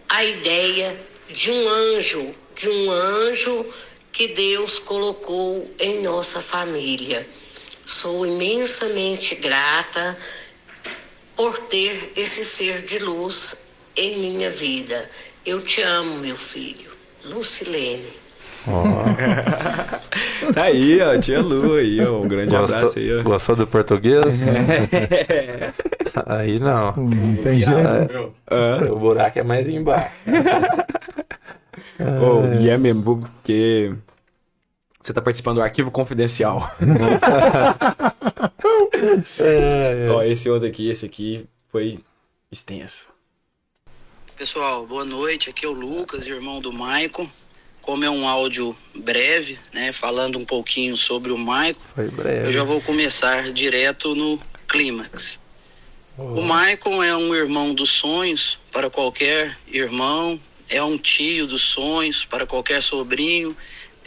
à 0.08 0.24
ideia 0.24 1.00
de 1.30 1.52
um 1.52 1.68
anjo, 1.68 2.34
de 2.56 2.70
um 2.70 2.92
anjo 2.92 3.66
que 4.12 4.30
Deus 4.30 4.80
colocou 4.80 5.70
em 5.78 6.02
nossa 6.02 6.42
família. 6.42 7.28
Sou 7.86 8.26
imensamente 8.26 9.36
grata 9.36 10.18
por 11.40 11.58
ter 11.58 12.12
esse 12.18 12.44
ser 12.44 12.82
de 12.82 13.00
luz 13.00 13.66
em 13.96 14.20
minha 14.20 14.50
vida. 14.50 15.10
Eu 15.46 15.62
te 15.62 15.82
amo, 15.82 16.16
meu 16.20 16.36
filho. 16.36 16.92
Lucilene. 17.24 18.04
ó. 18.68 18.84
Tá 20.54 20.64
aí, 20.64 21.00
ó. 21.02 21.18
Tia 21.18 21.40
Lu 21.40 21.76
aí, 21.76 22.02
ó. 22.06 22.18
Um 22.20 22.28
grande 22.28 22.54
abraço 22.54 22.82
Gostou, 22.88 23.02
aí, 23.02 23.20
ó. 23.20 23.24
gostou 23.24 23.56
do 23.56 23.66
português? 23.68 24.26
Aí 26.26 26.60
não. 26.60 26.92
Não 26.98 27.36
tem 27.42 27.60
jeito. 27.60 28.34
Ah. 28.48 28.92
O 28.92 28.98
buraco 28.98 29.40
é 29.40 29.44
mais 29.44 29.66
embaixo. 29.70 30.12
Oh, 32.02 32.62
e 32.62 32.70
é 32.70 32.78
mesmo, 32.78 33.04
porque 33.20 33.94
você 35.00 35.14
tá 35.14 35.22
participando 35.22 35.56
do 35.58 35.62
arquivo 35.62 35.92
confidencial. 35.92 36.72
É, 39.40 40.10
Ó, 40.12 40.22
esse 40.24 40.50
outro 40.50 40.68
aqui, 40.68 40.90
esse 40.90 41.06
aqui 41.06 41.46
foi 41.72 42.00
extenso. 42.52 43.08
Pessoal, 44.38 44.86
boa 44.86 45.06
noite. 45.06 45.50
Aqui 45.50 45.66
é 45.66 45.68
o 45.70 45.72
Lucas, 45.74 46.28
irmão 46.28 46.60
do 46.60 46.72
Maicon. 46.74 47.30
como 47.82 48.04
é 48.04 48.10
um 48.10 48.28
áudio 48.28 48.76
breve, 48.94 49.58
né, 49.74 49.92
falando 49.92 50.38
um 50.38 50.46
pouquinho 50.46 50.96
sobre 50.98 51.32
o 51.32 51.38
Maico, 51.38 51.82
Foi 51.96 52.08
breve. 52.10 52.48
eu 52.48 52.52
já 52.52 52.64
vou 52.64 52.82
começar 52.82 53.52
direto 53.52 54.14
no 54.16 54.40
clímax. 54.68 55.40
O 56.18 56.42
Maicon 56.42 57.02
é 57.02 57.16
um 57.16 57.34
irmão 57.34 57.74
dos 57.74 57.90
sonhos 57.90 58.60
para 58.72 58.90
qualquer 58.90 59.58
irmão, 59.68 60.40
é 60.68 60.84
um 60.84 60.98
tio 60.98 61.48
dos 61.48 61.62
sonhos 61.62 62.26
para 62.26 62.46
qualquer 62.46 62.82
sobrinho, 62.84 63.56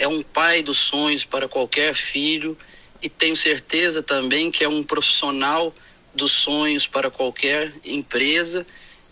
é 0.02 0.08
um 0.08 0.20
pai 0.20 0.64
dos 0.64 0.78
sonhos 0.78 1.24
para 1.24 1.46
qualquer 1.46 1.94
filho 1.94 2.58
e 3.00 3.08
tenho 3.08 3.36
certeza 3.36 4.02
também 4.02 4.50
que 4.50 4.64
é 4.64 4.68
um 4.68 4.82
profissional 4.82 5.72
dos 6.12 6.32
sonhos 6.32 6.88
para 6.88 7.08
qualquer 7.08 7.72
empresa 7.84 8.66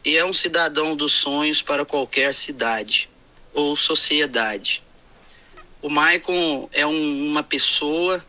e 0.05 0.17
é 0.17 0.25
um 0.25 0.33
cidadão 0.33 0.97
dos 0.97 1.13
sonhos 1.13 1.63
para 1.63 1.85
qualquer 1.85 2.35
cidade 2.35 3.09
ou 3.55 3.77
sociedade. 3.77 4.83
O 5.81 5.89
Maicon 5.89 6.69
é 6.73 6.85
um- 6.85 7.27
uma 7.29 7.45
pessoa, 7.45 8.25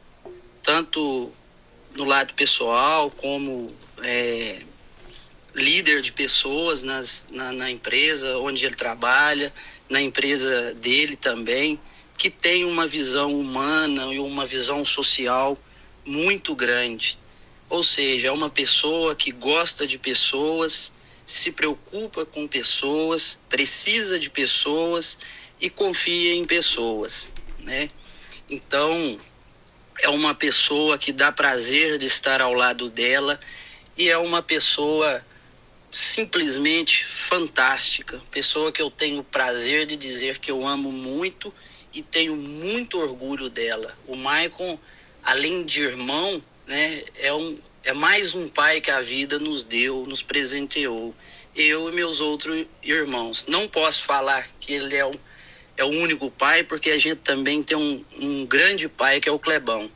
tanto 0.61 1.31
no 1.95 2.05
lado 2.05 2.31
pessoal 2.35 3.09
como 3.09 3.67
é, 4.03 4.59
líder 5.55 6.01
de 6.01 6.11
pessoas 6.11 6.83
nas, 6.83 7.25
na, 7.31 7.51
na 7.51 7.71
empresa 7.71 8.37
onde 8.37 8.63
ele 8.63 8.75
trabalha, 8.75 9.51
na 9.89 9.99
empresa 9.99 10.75
dele 10.75 11.15
também, 11.15 11.79
que 12.21 12.29
tem 12.29 12.65
uma 12.65 12.85
visão 12.85 13.33
humana 13.33 14.13
e 14.13 14.19
uma 14.19 14.45
visão 14.45 14.85
social 14.85 15.57
muito 16.05 16.53
grande. 16.53 17.17
Ou 17.67 17.81
seja, 17.81 18.27
é 18.27 18.31
uma 18.31 18.47
pessoa 18.47 19.15
que 19.15 19.31
gosta 19.31 19.87
de 19.87 19.97
pessoas, 19.97 20.93
se 21.25 21.51
preocupa 21.51 22.23
com 22.23 22.47
pessoas, 22.47 23.39
precisa 23.49 24.19
de 24.19 24.29
pessoas 24.29 25.17
e 25.59 25.67
confia 25.67 26.35
em 26.35 26.45
pessoas, 26.45 27.31
né? 27.57 27.89
Então, 28.47 29.19
é 29.99 30.07
uma 30.07 30.35
pessoa 30.35 30.99
que 30.99 31.11
dá 31.11 31.31
prazer 31.31 31.97
de 31.97 32.05
estar 32.05 32.39
ao 32.39 32.53
lado 32.53 32.87
dela 32.87 33.39
e 33.97 34.09
é 34.09 34.17
uma 34.19 34.43
pessoa 34.43 35.25
simplesmente 35.91 37.03
fantástica, 37.03 38.21
pessoa 38.29 38.71
que 38.71 38.79
eu 38.79 38.91
tenho 38.91 39.23
prazer 39.23 39.87
de 39.87 39.95
dizer 39.95 40.37
que 40.37 40.51
eu 40.51 40.67
amo 40.67 40.91
muito 40.91 41.51
e 41.93 42.01
tenho 42.01 42.35
muito 42.35 42.99
orgulho 42.99 43.49
dela. 43.49 43.97
O 44.07 44.15
Maicon, 44.15 44.79
além 45.23 45.65
de 45.65 45.81
irmão, 45.81 46.41
né, 46.67 47.03
é 47.17 47.33
um 47.33 47.57
é 47.83 47.93
mais 47.93 48.35
um 48.35 48.47
pai 48.47 48.79
que 48.79 48.91
a 48.91 49.01
vida 49.01 49.39
nos 49.39 49.63
deu, 49.63 50.05
nos 50.05 50.21
presenteou. 50.21 51.15
Eu 51.55 51.89
e 51.89 51.91
meus 51.91 52.21
outros 52.21 52.67
irmãos. 52.83 53.47
Não 53.47 53.67
posso 53.67 54.03
falar 54.03 54.47
que 54.59 54.73
ele 54.73 54.95
é 54.95 55.05
o, 55.05 55.11
é 55.75 55.83
o 55.83 55.87
único 55.87 56.29
pai, 56.29 56.63
porque 56.63 56.91
a 56.91 56.99
gente 56.99 57.17
também 57.17 57.63
tem 57.63 57.75
um, 57.75 58.05
um 58.19 58.45
grande 58.45 58.87
pai 58.87 59.19
que 59.19 59.27
é 59.27 59.31
o 59.31 59.39
Clebão. 59.39 59.89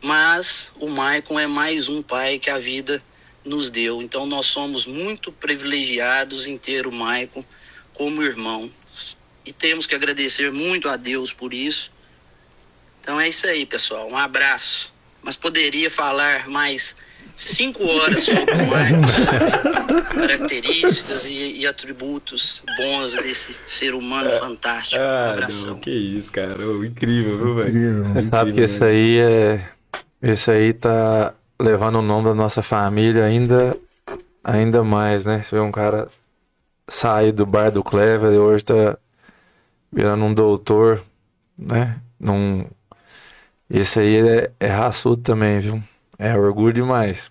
Mas 0.00 0.70
o 0.78 0.88
Maicon 0.88 1.40
é 1.40 1.46
mais 1.46 1.88
um 1.88 2.02
pai 2.02 2.38
que 2.38 2.50
a 2.50 2.58
vida 2.58 3.02
nos 3.44 3.68
deu. 3.68 4.00
Então 4.00 4.26
nós 4.26 4.46
somos 4.46 4.86
muito 4.86 5.32
privilegiados 5.32 6.46
em 6.46 6.56
ter 6.56 6.86
o 6.86 6.92
Maicon 6.92 7.44
como 7.92 8.22
irmão. 8.22 8.70
E 9.44 9.52
temos 9.52 9.86
que 9.86 9.94
agradecer 9.94 10.50
muito 10.50 10.88
a 10.88 10.96
Deus 10.96 11.32
por 11.32 11.52
isso. 11.52 11.92
Então 13.00 13.20
é 13.20 13.28
isso 13.28 13.46
aí, 13.46 13.66
pessoal. 13.66 14.08
Um 14.08 14.16
abraço. 14.16 14.92
Mas 15.22 15.36
poderia 15.36 15.90
falar 15.90 16.48
mais 16.48 16.96
cinco 17.36 17.84
horas 17.86 18.22
sobre 18.22 18.52
o 18.52 18.66
Maicon, 18.66 19.00
características 20.14 21.24
e, 21.24 21.60
e 21.60 21.66
atributos 21.66 22.62
bons 22.76 23.12
desse 23.12 23.56
ser 23.66 23.94
humano 23.94 24.30
fantástico. 24.32 25.00
Um 25.02 25.04
Ah, 25.06 25.32
abração. 25.32 25.66
não, 25.70 25.78
que 25.80 25.90
isso, 25.90 26.30
cara. 26.32 26.58
Ô, 26.66 26.84
incrível, 26.84 27.38
viu, 27.38 27.54
velho? 27.54 27.68
Incrível. 27.68 28.04
Você 28.04 28.22
sabe 28.28 28.52
que 28.52 28.60
Incrível, 28.60 28.64
esse 28.64 28.84
aí 28.84 29.18
é. 29.18 29.68
Esse 30.22 30.50
aí 30.50 30.72
tá 30.72 31.34
levando 31.60 31.96
o 31.96 32.02
nome 32.02 32.28
da 32.28 32.34
nossa 32.34 32.62
família 32.62 33.24
ainda, 33.24 33.76
ainda 34.42 34.82
mais, 34.82 35.26
né? 35.26 35.42
Você 35.46 35.56
vê 35.56 35.60
um 35.60 35.72
cara 35.72 36.06
sair 36.88 37.32
do 37.32 37.44
bar 37.44 37.70
do 37.70 37.82
Clever 37.84 38.32
e 38.32 38.38
hoje 38.38 38.64
tá 38.64 38.98
virando 39.94 40.24
um 40.24 40.34
doutor, 40.34 41.02
né? 41.56 42.00
Num... 42.18 42.66
Esse 43.70 44.00
aí 44.00 44.16
é, 44.16 44.50
é 44.58 44.66
raçudo 44.66 45.22
também, 45.22 45.60
viu? 45.60 45.82
É 46.18 46.36
orgulho 46.36 46.72
demais. 46.72 47.30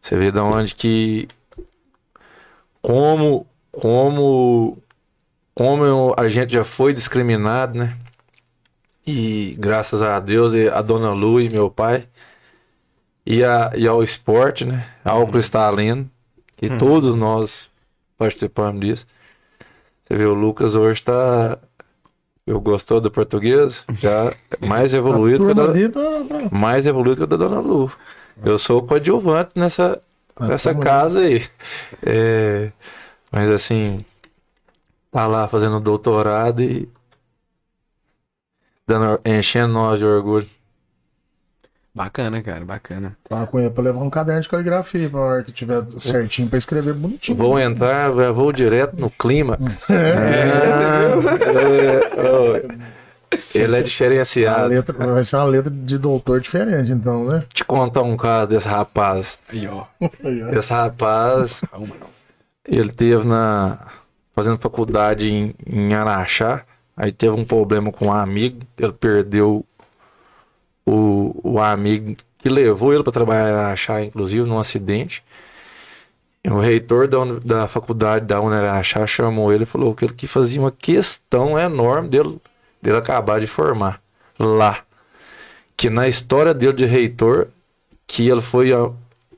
Você 0.00 0.16
vê 0.16 0.30
da 0.30 0.44
onde 0.44 0.74
que. 0.74 1.28
Como. 2.80 3.46
Como. 3.72 4.78
Como 5.52 6.14
a 6.16 6.28
gente 6.28 6.52
já 6.52 6.64
foi 6.64 6.92
discriminado, 6.92 7.78
né? 7.78 7.96
E 9.06 9.56
graças 9.58 10.02
a 10.02 10.20
Deus, 10.20 10.52
e 10.52 10.68
a 10.68 10.82
dona 10.82 11.12
Lu 11.12 11.40
e 11.40 11.48
meu 11.48 11.70
pai, 11.70 12.06
e, 13.24 13.42
a, 13.42 13.72
e 13.74 13.86
ao 13.86 14.02
esporte, 14.02 14.64
né? 14.64 14.86
Ao 15.04 15.26
cristalino, 15.26 16.10
que 16.56 16.68
todos 16.78 17.14
nós 17.14 17.68
participamos 18.18 18.80
disso. 18.80 19.06
Você 20.06 20.16
vê, 20.16 20.24
o 20.24 20.34
Lucas 20.34 20.74
hoje 20.74 21.02
tá. 21.02 21.58
Eu 22.46 22.60
gostou 22.60 23.00
do 23.00 23.10
português? 23.10 23.84
Já 23.98 24.26
é 24.26 24.36
mais 24.66 24.94
A 24.94 24.98
evoluído 24.98 25.44
que 25.46 25.54
turma 25.54 25.54
da, 25.54 25.72
tá, 25.90 26.24
tá- 26.28 26.56
mais 26.56 26.86
evoluído 26.86 27.16
que 27.16 27.24
o 27.24 27.26
da 27.26 27.36
dona 27.36 27.58
Lu. 27.60 27.90
Eu 28.44 28.56
sou 28.58 28.82
coadjuvante 28.86 29.50
nessa, 29.56 30.00
nessa 30.38 30.72
casa 30.74 31.20
aí. 31.20 31.44
É, 32.04 32.70
mas 33.32 33.50
assim, 33.50 34.04
tá 35.10 35.26
lá 35.26 35.48
fazendo 35.48 35.80
doutorado 35.80 36.62
e 36.62 36.88
dando, 38.86 39.20
enchendo 39.24 39.72
nós 39.72 39.98
de 39.98 40.04
orgulho. 40.04 40.46
Bacana, 41.96 42.42
cara, 42.42 42.62
bacana. 42.62 43.16
Fala 43.26 43.46
com 43.46 43.58
ele 43.58 43.70
pra 43.70 43.82
levar 43.82 44.00
um 44.02 44.10
caderno 44.10 44.42
de 44.42 44.48
caligrafia 44.50 45.08
pra 45.08 45.18
hora 45.18 45.42
que 45.42 45.50
tiver 45.50 45.82
certinho 45.98 46.46
pra 46.46 46.58
escrever 46.58 46.92
bonitinho. 46.92 47.38
Vou 47.38 47.58
entrar, 47.58 48.12
já 48.14 48.30
vou 48.30 48.52
direto 48.52 49.00
no 49.00 49.08
clímax. 49.08 49.86
Ah, 49.90 51.10
eu- 52.20 52.62
eu- 52.62 52.68
ele 53.54 53.76
é 53.76 53.78
A 53.78 53.82
diferenciado. 53.82 54.68
letra, 54.68 54.92
vai 55.06 55.24
ser 55.24 55.36
uma 55.36 55.44
letra 55.46 55.70
de 55.70 55.96
doutor 55.96 56.38
diferente, 56.40 56.92
então, 56.92 57.24
né? 57.24 57.44
Te 57.52 57.64
contar 57.64 58.02
um 58.02 58.14
caso 58.16 58.50
desse 58.50 58.68
rapaz. 58.68 59.38
Aí, 59.48 59.66
ó. 59.66 59.84
Esse 60.56 60.72
rapaz, 60.74 61.62
ele 62.68 62.92
teve 62.92 63.26
na 63.26 63.78
fazendo 64.34 64.58
faculdade 64.58 65.32
em, 65.32 65.54
em 65.66 65.94
Araxá, 65.94 66.62
aí 66.94 67.10
teve 67.10 67.34
um 67.34 67.44
problema 67.44 67.90
com 67.90 68.06
um 68.08 68.12
amigo, 68.12 68.60
ele 68.78 68.92
perdeu 68.92 69.64
o, 70.86 71.34
o 71.42 71.58
amigo 71.58 72.16
que 72.38 72.48
levou 72.48 72.94
ele 72.94 73.02
para 73.02 73.12
trabalhar 73.12 73.50
em 73.50 73.52
Araxá, 73.52 74.02
inclusive, 74.02 74.48
num 74.48 74.58
acidente. 74.58 75.22
O 76.48 76.60
reitor 76.60 77.08
da, 77.08 77.18
da 77.44 77.68
faculdade 77.68 78.24
da 78.24 78.40
Unaraxá 78.40 79.04
chamou 79.04 79.52
ele 79.52 79.64
e 79.64 79.66
falou 79.66 79.94
que 79.94 80.04
ele 80.04 80.14
que 80.14 80.28
fazia 80.28 80.60
uma 80.60 80.70
questão 80.70 81.58
enorme 81.58 82.08
dele, 82.08 82.40
dele 82.80 82.98
acabar 82.98 83.40
de 83.40 83.48
formar 83.48 84.00
lá. 84.38 84.78
Que 85.76 85.90
na 85.90 86.06
história 86.06 86.54
dele 86.54 86.72
de 86.74 86.86
reitor, 86.86 87.48
que 88.06 88.28
ele 88.28 88.40
foi 88.40 88.70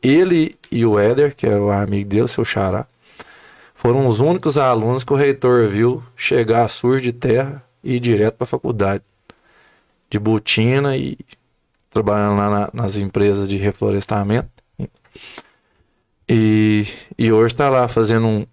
ele 0.03 0.55
e 0.71 0.85
o 0.85 0.99
Éder, 0.99 1.35
que 1.35 1.47
é 1.47 1.57
o 1.57 1.71
amigo 1.71 2.11
dele, 2.11 2.29
seu 2.29 2.45
xará, 2.45 2.87
foram 3.75 4.07
os 4.07 4.21
únicos 4.21 4.59
alunos 4.59 5.03
que 5.03 5.13
o 5.13 5.17
reitor 5.17 5.67
viu 5.67 6.03
chegar 6.15 6.65
a 6.65 6.69
sur 6.69 7.01
de 7.01 7.13
terra 7.13 7.65
e 7.83 7.95
ir 7.95 8.01
direto 8.01 8.35
para 8.35 8.45
a 8.45 8.49
faculdade. 8.49 9.03
De 10.11 10.19
botina 10.19 10.97
e 10.97 11.19
trabalhando 11.91 12.37
lá 12.39 12.51
na- 12.51 12.71
nas 12.73 12.97
empresas 12.97 13.49
de 13.49 13.57
reflorestamento. 13.57 14.51
E, 16.29 16.87
e 17.17 17.33
hoje 17.33 17.55
está 17.55 17.69
lá 17.71 17.89
fazendo 17.89 18.27
um, 18.27 18.47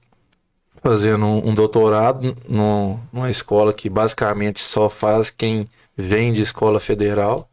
fazendo 0.82 1.26
um 1.26 1.54
doutorado 1.54 2.36
no, 2.48 3.00
numa 3.12 3.30
escola 3.30 3.74
que 3.74 3.90
basicamente 3.90 4.60
só 4.62 4.90
faz 4.90 5.30
quem 5.30 5.68
vem 5.98 6.32
de 6.34 6.42
escola 6.42 6.80
federal. 6.80 7.50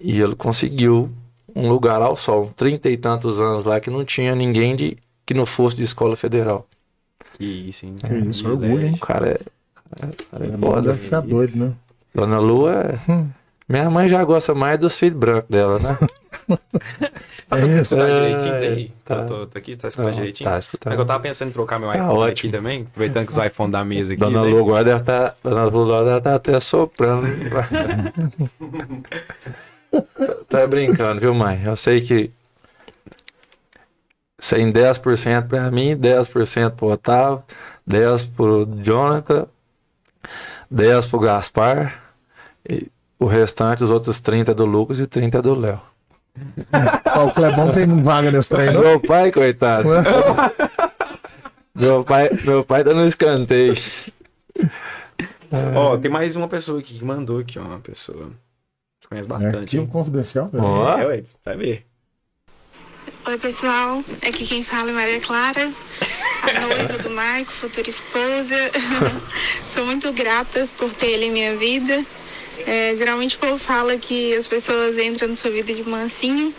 E 0.00 0.20
ele 0.20 0.34
conseguiu 0.34 1.10
um 1.54 1.68
lugar 1.68 2.00
ao 2.02 2.16
sol, 2.16 2.52
trinta 2.56 2.88
e 2.88 2.96
tantos 2.96 3.40
anos 3.40 3.64
lá 3.64 3.78
que 3.80 3.90
não 3.90 4.04
tinha 4.04 4.34
ninguém 4.34 4.74
de 4.74 4.96
que 5.24 5.34
não 5.34 5.46
fosse 5.46 5.76
de 5.76 5.82
escola 5.82 6.16
federal. 6.16 6.66
Que 7.34 7.44
isso, 7.44 7.86
hein? 7.86 7.94
Que 7.94 8.14
isso, 8.14 8.48
orgulho, 8.48 8.86
hein? 8.86 8.94
O 8.94 8.98
cara 8.98 9.28
é, 9.30 9.34
o 9.34 10.30
cara 10.30 10.46
é 10.46 10.48
Deve 10.48 10.58
foda. 10.58 10.94
ficar 10.96 11.20
doido, 11.20 11.56
né? 11.56 11.74
Dona 12.14 12.38
Lu 12.38 12.68
é. 12.68 12.98
Minha 13.68 13.88
mãe 13.88 14.08
já 14.08 14.22
gosta 14.24 14.54
mais 14.54 14.78
dos 14.78 14.96
filhos 14.98 15.18
brancos 15.18 15.48
dela, 15.48 15.78
né? 15.78 15.98
É 17.50 17.80
isso. 17.80 17.96
Tá 17.96 18.08
É, 18.08 18.28
direitinho 18.28 18.60
daí? 18.60 18.92
tá. 19.04 19.24
Tô, 19.24 19.34
tô, 19.40 19.46
tô 19.46 19.58
aqui, 19.58 19.76
tá 19.76 19.88
escutando 19.88 20.06
Não, 20.08 20.14
direitinho? 20.14 20.48
tá 20.48 20.56
É 20.56 20.58
escutando. 20.58 20.94
que 20.94 21.00
eu 21.00 21.06
tava 21.06 21.20
pensando 21.20 21.48
em 21.48 21.52
trocar 21.52 21.78
meu 21.78 21.88
Tá 21.90 21.96
iPhone 21.96 22.10
aqui 22.22 22.30
ótimo. 22.30 22.52
também, 22.52 22.82
aproveitando 22.82 23.26
que 23.26 23.32
os 23.32 23.38
iPhones 23.38 23.72
da 23.72 23.84
mesa 23.84 24.12
aqui. 24.14 24.20
Dona 24.20 24.42
né? 24.42 24.50
Lu 24.50 24.58
agora 24.60 24.84
deve 24.84 25.00
estar. 25.00 25.36
Dona 25.44 25.64
Lu 25.64 25.82
agora 25.82 26.04
deve 26.06 26.18
estar 26.18 26.34
até 26.34 26.60
soprando. 26.60 27.26
tá 30.48 30.66
brincando, 30.66 31.20
viu, 31.20 31.34
mãe? 31.34 31.62
Eu 31.64 31.76
sei 31.76 32.00
que. 32.00 32.30
Sem 34.38 34.72
10% 34.72 35.46
pra 35.46 35.70
mim, 35.70 35.96
10% 35.96 36.70
pro 36.72 36.88
Otávio, 36.88 37.42
10% 37.88 38.30
pro 38.34 38.66
Jonathan 38.82 39.46
10 40.70 41.06
pro 41.06 41.20
Gaspar. 41.20 42.01
E 42.68 42.88
o 43.18 43.26
restante, 43.26 43.84
os 43.84 43.90
outros 43.90 44.20
30 44.20 44.54
do 44.54 44.64
Lucas 44.64 45.00
e 45.00 45.06
30 45.06 45.42
do 45.42 45.54
Léo. 45.54 45.80
O 47.14 47.30
Clebão 47.30 47.72
tem 47.72 48.02
vaga 48.02 48.30
nesse 48.30 48.48
trem, 48.48 48.72
não? 48.72 48.80
Meu 48.80 48.98
pai, 48.98 49.30
coitado. 49.30 49.86
meu 51.74 52.02
pai, 52.02 52.30
meu 52.42 52.64
pai 52.64 52.82
tá 52.82 52.94
no 52.94 53.06
escanteio. 53.06 53.74
Ó, 55.74 55.98
tem 55.98 56.10
mais 56.10 56.34
uma 56.34 56.48
pessoa 56.48 56.80
aqui 56.80 56.98
que 56.98 57.04
mandou 57.04 57.38
aqui, 57.38 57.58
ó. 57.58 57.62
Uma 57.62 57.78
pessoa. 57.78 58.30
Te 59.00 59.08
conhece 59.08 59.28
bastante. 59.28 59.56
Arquivo 59.56 59.82
hein? 59.82 59.88
confidencial, 59.88 60.48
velho. 60.48 60.64
Ó. 60.64 60.98
É, 60.98 61.06
ué, 61.06 61.24
vai 61.44 61.56
ver. 61.56 61.86
Oi, 63.26 63.38
pessoal. 63.38 64.02
Aqui 64.26 64.46
quem 64.46 64.64
fala 64.64 64.90
é 64.90 64.94
Maria 64.94 65.20
Clara, 65.20 65.70
a 66.42 66.60
noiva 66.60 66.98
do 66.98 67.10
Marco, 67.10 67.52
futura 67.52 67.88
esposa. 67.88 68.56
Sou 69.68 69.84
muito 69.84 70.12
grata 70.12 70.68
por 70.78 70.92
ter 70.94 71.08
ele 71.08 71.26
em 71.26 71.30
minha 71.30 71.56
vida. 71.56 72.04
É, 72.66 72.94
geralmente 72.94 73.36
o 73.36 73.38
povo 73.38 73.58
fala 73.58 73.96
que 73.96 74.34
as 74.34 74.46
pessoas 74.46 74.98
entram 74.98 75.28
na 75.28 75.36
sua 75.36 75.50
vida 75.50 75.72
de 75.72 75.82
mansinho, 75.82 76.54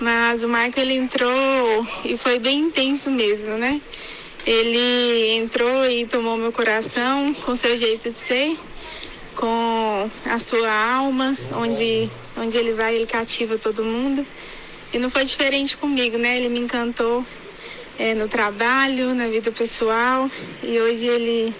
mas 0.00 0.42
o 0.42 0.48
Marco 0.48 0.78
ele 0.80 0.94
entrou 0.94 1.86
e 2.04 2.16
foi 2.16 2.38
bem 2.38 2.60
intenso 2.60 3.10
mesmo, 3.10 3.54
né? 3.56 3.80
Ele 4.46 5.36
entrou 5.36 5.86
e 5.88 6.06
tomou 6.06 6.36
meu 6.36 6.52
coração 6.52 7.32
com 7.32 7.54
seu 7.54 7.76
jeito 7.76 8.10
de 8.10 8.18
ser, 8.18 8.58
com 9.34 10.10
a 10.26 10.38
sua 10.38 10.70
alma, 10.70 11.36
onde, 11.52 12.10
onde 12.36 12.56
ele 12.56 12.72
vai, 12.72 12.94
ele 12.94 13.06
cativa 13.06 13.56
todo 13.56 13.82
mundo. 13.82 14.26
E 14.92 14.98
não 14.98 15.10
foi 15.10 15.24
diferente 15.24 15.76
comigo, 15.76 16.18
né? 16.18 16.36
Ele 16.36 16.48
me 16.48 16.60
encantou 16.60 17.24
é, 17.98 18.14
no 18.14 18.28
trabalho, 18.28 19.14
na 19.14 19.26
vida 19.28 19.50
pessoal. 19.50 20.30
E 20.62 20.78
hoje 20.78 21.06
ele, 21.06 21.54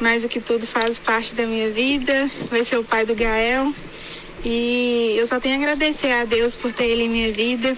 mais 0.00 0.22
do 0.22 0.28
que 0.28 0.40
tudo, 0.40 0.66
faz 0.66 0.98
parte 0.98 1.34
da 1.34 1.44
minha 1.46 1.70
vida. 1.70 2.30
Vai 2.50 2.64
ser 2.64 2.78
o 2.78 2.84
pai 2.84 3.04
do 3.04 3.14
Gael. 3.14 3.72
E 4.44 5.14
eu 5.18 5.26
só 5.26 5.38
tenho 5.38 5.54
a 5.56 5.58
agradecer 5.58 6.12
a 6.12 6.24
Deus 6.24 6.56
por 6.56 6.72
ter 6.72 6.84
ele 6.84 7.04
em 7.04 7.08
minha 7.08 7.32
vida, 7.32 7.76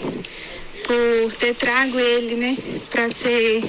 por 0.85 1.35
ter 1.35 1.55
trago 1.55 1.99
ele, 1.99 2.36
né? 2.36 2.57
Pra 2.89 3.09
ser, 3.11 3.62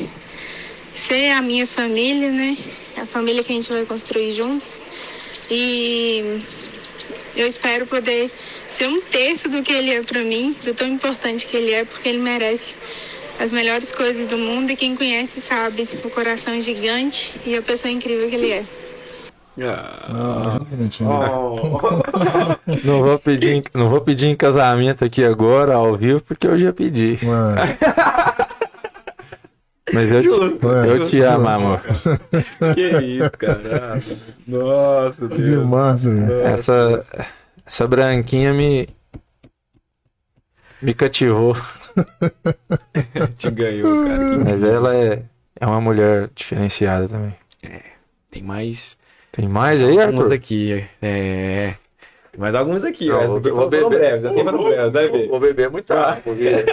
ser 0.93 1.31
a 1.31 1.41
minha 1.41 1.65
família, 1.65 2.31
né? 2.31 2.55
A 2.97 3.05
família 3.05 3.43
que 3.43 3.51
a 3.51 3.55
gente 3.55 3.71
vai 3.71 3.85
construir 3.85 4.31
juntos. 4.31 4.77
E 5.49 6.39
eu 7.35 7.47
espero 7.47 7.87
poder 7.87 8.31
ser 8.67 8.87
um 8.87 9.01
terço 9.01 9.49
do 9.49 9.63
que 9.63 9.73
ele 9.73 9.91
é 9.91 10.01
para 10.03 10.23
mim, 10.23 10.55
do 10.63 10.73
tão 10.73 10.87
importante 10.87 11.47
que 11.47 11.57
ele 11.57 11.71
é, 11.71 11.83
porque 11.83 12.09
ele 12.09 12.19
merece 12.19 12.75
as 13.43 13.51
melhores 13.51 13.91
coisas 13.91 14.25
do 14.25 14.37
mundo 14.37 14.71
e 14.71 14.75
quem 14.75 14.95
conhece 14.95 15.41
sabe 15.41 15.83
o 16.03 16.09
coração 16.09 16.59
gigante 16.61 17.39
e 17.45 17.57
a 17.57 17.61
pessoa 17.61 17.91
incrível 17.91 18.29
que 18.29 18.35
ele 18.35 18.51
é. 18.51 18.63
Ah, 19.61 20.59
Gente, 20.79 21.03
Não 22.83 23.03
vou 23.03 23.19
pedir, 23.19 23.55
em- 23.57 23.63
não 23.75 23.89
vou 23.89 24.01
pedir 24.01 24.27
em 24.27 24.35
casamento 24.35 25.03
aqui 25.05 25.23
agora, 25.23 25.75
ao 25.75 25.95
vivo, 25.95 26.21
porque 26.21 26.47
eu 26.47 26.57
já 26.57 26.71
pedi. 26.73 27.19
mano. 27.23 27.57
Mas 29.93 30.09
eu, 30.09 30.23
eu 30.85 31.07
te 31.07 31.19
amo, 31.21 31.47
amor. 31.49 31.81
que 32.73 32.81
isso, 32.99 33.31
cara. 33.37 33.97
Nossa, 34.47 35.27
Que 35.27 35.37
Deus. 35.41 35.67
massa, 35.67 36.09
velho. 36.09 36.47
Essa, 36.47 37.05
essa 37.65 37.87
branquinha 37.87 38.53
me, 38.53 38.89
me 40.81 40.93
cativou. 40.95 41.55
Te 43.37 43.51
ganhou, 43.51 44.05
cara. 44.05 44.17
Que- 44.29 44.37
Mas 44.37 44.63
ela 44.63 44.95
é, 44.95 45.23
é 45.59 45.65
uma 45.65 45.81
mulher 45.81 46.29
diferenciada 46.35 47.07
também. 47.07 47.35
Tem 48.31 48.41
mais. 48.43 48.97
Tem 49.31 49.47
mais 49.47 49.81
aí, 49.81 49.99
algumas 49.99 50.23
Arthur? 50.25 50.33
aqui. 50.33 50.85
É. 51.01 51.75
Tem 52.31 52.39
mais 52.41 52.55
algumas 52.55 52.83
aqui. 52.83 53.07
Não, 53.09 53.35
ó. 53.35 53.39
vou- 53.39 53.41
vou 53.55 53.69
beber. 53.69 53.89
breves, 53.89 54.25
aqui 54.25 54.43
foram 54.43 54.63
breves, 54.63 54.93
vai 54.93 55.09
ver. 55.09 55.27
Vou 55.27 55.39
beber 55.39 55.69
muito 55.69 55.93
água. 55.93 56.17
porque- 56.23 56.65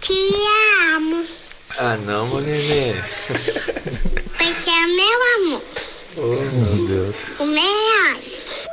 Te 0.00 0.12
amo. 0.94 1.24
Ah, 1.78 1.96
não, 1.96 2.26
meu 2.28 2.40
neném. 2.40 2.94
Você 4.38 4.70
é 4.70 4.86
meu 4.86 5.20
amor. 5.36 5.62
Oh, 6.16 6.76
meu 6.76 6.86
Deus. 6.88 7.16
O 7.38 7.44
reais. 7.44 8.66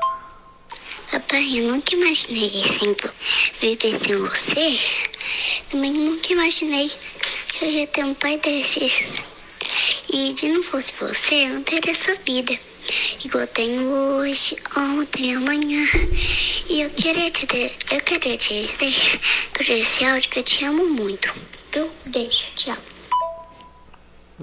Papai, 1.14 1.60
eu 1.60 1.68
nunca 1.68 1.94
imaginei 1.94 2.64
sempre 2.64 3.12
viver 3.62 4.00
sem 4.00 4.16
você. 4.18 4.80
Também 5.70 5.92
nunca 5.92 6.34
imaginei 6.34 6.90
que 7.52 7.64
eu 7.66 7.70
ia 7.70 7.86
ter 7.86 8.04
um 8.04 8.16
pai 8.16 8.40
desses. 8.40 9.04
E 10.12 10.36
se 10.36 10.50
não 10.50 10.64
fosse 10.64 10.92
você, 11.00 11.36
eu 11.46 11.50
não 11.50 11.62
teria 11.62 11.92
essa 11.92 12.16
vida. 12.26 12.60
Igual 13.24 13.44
eu 13.44 13.48
tenho 13.48 13.84
hoje, 13.92 14.58
ontem, 14.76 15.36
amanhã. 15.36 15.86
E 16.68 16.82
eu 16.82 16.90
queria 16.90 17.30
te, 17.30 17.46
de- 17.46 17.72
eu 17.92 18.02
queria 18.02 18.36
te 18.36 18.66
dizer 18.66 18.96
por 19.54 19.70
esse 19.70 20.04
áudio 20.06 20.32
que 20.32 20.40
eu 20.40 20.44
te 20.44 20.66
amo 20.66 20.84
muito. 20.90 21.32
Eu 21.76 21.94
beijo, 22.08 22.46
amo. 22.70 22.93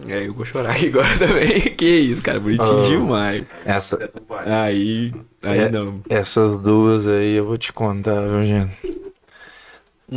É, 0.09 0.27
eu 0.27 0.35
vou 0.35 0.45
chorar 0.45 0.73
aqui 0.73 0.89
agora 0.91 1.19
também. 1.19 1.61
Que 1.75 1.85
isso, 1.85 2.23
cara. 2.23 2.41
Bonitinho 2.41 2.79
Oh. 2.79 2.83
demais. 2.83 3.45
Essa, 3.65 4.11
Aí. 4.47 5.13
Aí 5.43 5.59
É. 5.61 5.69
não. 5.71 6.01
essas 6.09 6.61
duas 6.61 7.07
aí 7.07 7.35
eu 7.35 7.47
vou 7.47 7.57
te 7.59 7.73
contar, 7.73 8.21
viu, 8.23 8.45
gente? 8.45 9.01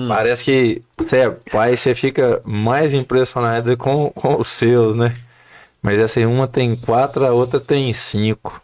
Parece 0.07 0.43
que 0.43 0.81
você 0.97 1.17
é 1.17 1.29
pai, 1.29 1.77
você 1.77 1.93
fica 1.93 2.41
mais 2.43 2.93
impressionado 2.95 3.77
com, 3.77 4.09
com 4.09 4.39
os 4.41 4.47
seus, 4.47 4.95
né? 4.95 5.15
Mas 5.81 5.99
essa 5.99 6.19
aí, 6.19 6.25
uma 6.25 6.47
tem 6.47 6.75
quatro, 6.75 7.25
a 7.25 7.31
outra 7.31 7.59
tem 7.59 7.91
cinco. 7.93 8.59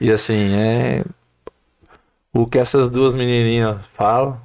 E 0.00 0.10
assim, 0.10 0.54
é. 0.54 1.04
O 2.32 2.46
que 2.46 2.58
essas 2.58 2.88
duas 2.88 3.12
menininhas 3.14 3.78
falam 3.92 4.40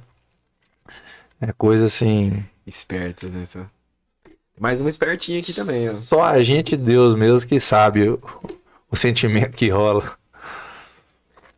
é 1.40 1.52
coisa 1.52 1.86
assim. 1.86 2.44
Esperto, 2.66 3.28
né? 3.28 3.44
Mais 4.60 4.78
uma 4.78 4.90
espertinha 4.90 5.40
aqui 5.40 5.54
também, 5.54 5.88
ó. 5.88 6.02
Só 6.02 6.22
a 6.22 6.44
gente 6.44 6.74
e 6.74 6.76
Deus 6.76 7.16
mesmo 7.16 7.48
que 7.48 7.58
sabe 7.58 8.10
o, 8.10 8.20
o 8.90 8.94
sentimento 8.94 9.56
que 9.56 9.70
rola. 9.70 10.18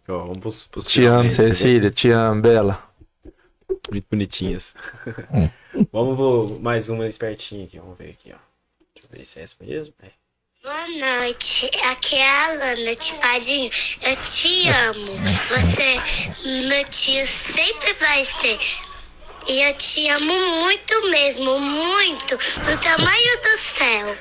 Ó, 0.07 0.19
vamos 0.19 0.39
pros, 0.39 0.67
pros 0.69 0.87
Te 0.87 1.05
amo, 1.05 1.25
né? 1.25 1.31
Cecília. 1.31 1.91
Te 1.91 2.11
amo, 2.11 2.41
Bela. 2.41 2.81
Muito 3.91 4.07
bonitinhas. 4.09 4.77
vamos 5.93 6.15
pro 6.15 6.61
mais 6.61 6.89
uma 6.89 7.09
espertinha 7.09 7.65
aqui. 7.65 7.77
Vamos 7.77 7.99
ver 7.99 8.11
aqui, 8.11 8.33
ó. 8.33 8.39
Deixa 8.95 9.09
eu 9.11 9.19
ver 9.19 9.27
se 9.27 9.41
é 9.41 9.43
essa 9.43 9.57
mesmo. 9.65 9.95
É. 10.01 10.11
Boa 10.63 11.19
noite, 11.19 11.69
aqui 11.91 12.15
é 12.15 12.31
a 12.31 12.47
Alana, 12.51 12.95
Tipadinho. 12.95 13.69
Eu 14.01 14.17
te 14.23 14.69
amo. 14.69 15.13
Você, 15.51 16.69
meu 16.69 16.85
tio, 16.89 17.27
sempre 17.27 17.95
vai 17.95 18.25
ser. 18.25 18.61
E 19.49 19.63
eu 19.63 19.75
te 19.75 20.09
amo 20.09 20.33
muito 20.63 21.11
mesmo, 21.11 21.59
muito, 21.59 22.37
do 22.37 22.81
tamanho 22.81 23.41
do 23.43 23.57
céu. 23.57 24.15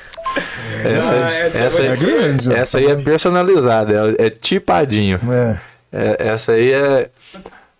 Essa, 0.86 1.12
Ah, 1.14 1.34
essa 1.34 1.58
essa, 1.58 1.84
É 1.84 1.96
grande. 1.96 2.54
essa 2.54 2.78
aí 2.78 2.86
é 2.88 2.96
personalizada, 2.96 4.16
é, 4.18 4.28
é 4.28 4.30
tipadinho. 4.30 5.20
É. 5.32 5.58
É, 5.94 6.28
essa 6.30 6.54
aí 6.54 6.72
é 6.72 7.10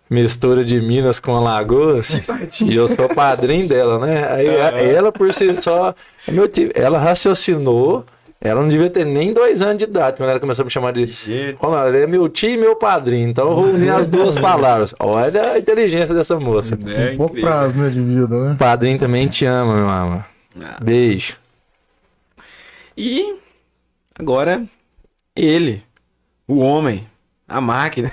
mistura 0.08 0.62
de 0.64 0.80
Minas 0.80 1.18
com 1.18 1.34
Alagoas. 1.34 2.20
E 2.60 2.74
eu 2.76 2.88
sou 2.94 3.08
padrinho 3.08 3.66
dela, 3.68 3.98
né? 3.98 4.28
Aí 4.30 4.94
ela 4.94 5.10
por 5.10 5.32
si 5.32 5.54
só, 5.60 5.94
ela 6.74 6.98
raciocinou. 6.98 8.04
Ela 8.44 8.60
não 8.60 8.68
devia 8.68 8.90
ter 8.90 9.04
nem 9.06 9.32
dois 9.32 9.62
anos 9.62 9.78
de 9.78 9.84
idade 9.84 10.16
quando 10.16 10.30
ela 10.30 10.40
começou 10.40 10.62
a 10.62 10.66
me 10.66 10.70
chamar 10.70 10.92
de. 10.92 11.06
Olha, 11.60 11.86
ela 11.88 11.96
é 11.98 12.06
meu 12.08 12.28
tio 12.28 12.50
e 12.50 12.56
meu 12.56 12.74
padrinho, 12.74 13.28
então 13.28 13.48
eu 13.50 13.54
vou 13.54 13.64
unir 13.66 13.90
as 13.90 14.10
duas 14.10 14.34
palavras. 14.40 14.92
Olha 14.98 15.52
a 15.52 15.58
inteligência 15.60 16.12
dessa 16.12 16.40
moça. 16.40 16.76
É 16.88 17.12
Um 17.12 17.16
pouco 17.18 17.40
prazo, 17.40 17.76
né, 17.76 17.88
de 17.88 18.00
vida, 18.00 18.26
né? 18.48 18.56
Padrinho 18.58 18.98
também 18.98 19.28
te 19.28 19.44
ama, 19.44 19.76
meu 19.76 19.88
amor. 19.88 20.24
Ah. 20.60 20.76
Beijo. 20.82 21.36
E 22.96 23.36
agora, 24.18 24.64
ele, 25.36 25.84
o 26.48 26.58
homem, 26.58 27.06
a 27.46 27.60
máquina, 27.60 28.12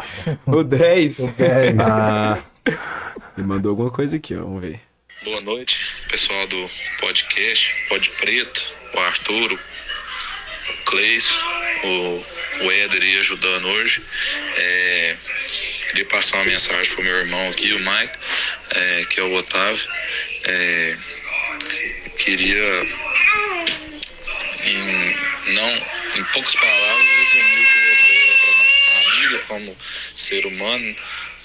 o 0.46 0.62
10. 0.62 1.26
Ah, 1.82 2.38
Ele 3.36 3.46
mandou 3.46 3.70
alguma 3.70 3.90
coisa 3.90 4.16
aqui, 4.16 4.36
ó. 4.36 4.40
Vamos 4.42 4.60
ver. 4.60 4.78
Boa 5.24 5.40
noite, 5.40 5.94
pessoal 6.10 6.46
do 6.48 6.66
podcast, 7.00 7.74
Pod 7.88 8.10
Preto, 8.20 8.68
o 8.94 8.98
Arturo, 9.00 9.58
o 10.70 10.84
Cleison, 10.84 11.34
o, 11.84 12.24
o 12.64 12.72
Éder 12.72 13.02
aí 13.02 13.18
ajudando 13.18 13.68
hoje. 13.68 14.02
É, 14.56 15.16
queria 15.88 16.04
passar 16.06 16.36
uma 16.38 16.44
mensagem 16.44 16.92
pro 16.92 17.02
meu 17.02 17.16
irmão 17.16 17.48
aqui, 17.48 17.72
o 17.72 17.78
Mike, 17.78 18.18
é, 18.70 19.04
que 19.08 19.20
é 19.20 19.22
o 19.22 19.34
Otávio. 19.34 19.88
É, 20.44 20.96
queria, 22.18 22.86
em, 24.64 25.52
não, 25.52 25.86
em 26.16 26.24
poucas 26.32 26.54
palavras, 26.54 27.06
resumir 27.06 27.60
o 27.60 27.66
que 27.66 27.78
você 27.96 28.12
é 28.12 28.36
para 28.40 28.58
nossa 28.58 29.04
família 29.04 29.38
como 29.48 29.78
ser 30.14 30.46
humano 30.46 30.96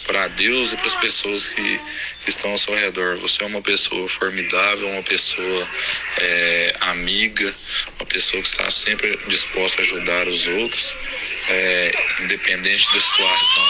para 0.06 0.28
Deus 0.30 0.72
e 0.72 0.78
para 0.78 0.88
as 0.88 0.96
pessoas 0.96 1.50
que, 1.50 1.80
que 2.24 2.30
estão 2.30 2.52
ao 2.52 2.58
seu 2.58 2.76
redor. 2.76 3.18
Você 3.18 3.44
é 3.44 3.46
uma 3.48 3.62
pessoa 3.62 4.08
formidável, 4.08 4.88
uma 4.90 5.04
pessoa 5.04 5.68
é, 6.18 6.76
amiga, 6.82 7.54
uma 7.98 8.06
pessoa 8.06 8.42
que 8.42 8.48
está 8.48 8.70
sempre 8.72 9.20
disposta 9.28 9.82
a 9.82 9.86
ajudar 9.86 10.28
os 10.28 10.48
outros, 10.48 10.96
é, 11.50 11.92
independente 12.22 12.86
da 12.94 13.00
situação. 13.00 13.64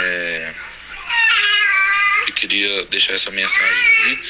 É, 0.00 0.54
eu 2.26 2.34
queria 2.34 2.84
deixar 2.86 3.14
essa 3.14 3.30
mensagem 3.30 3.84
aqui, 3.90 4.20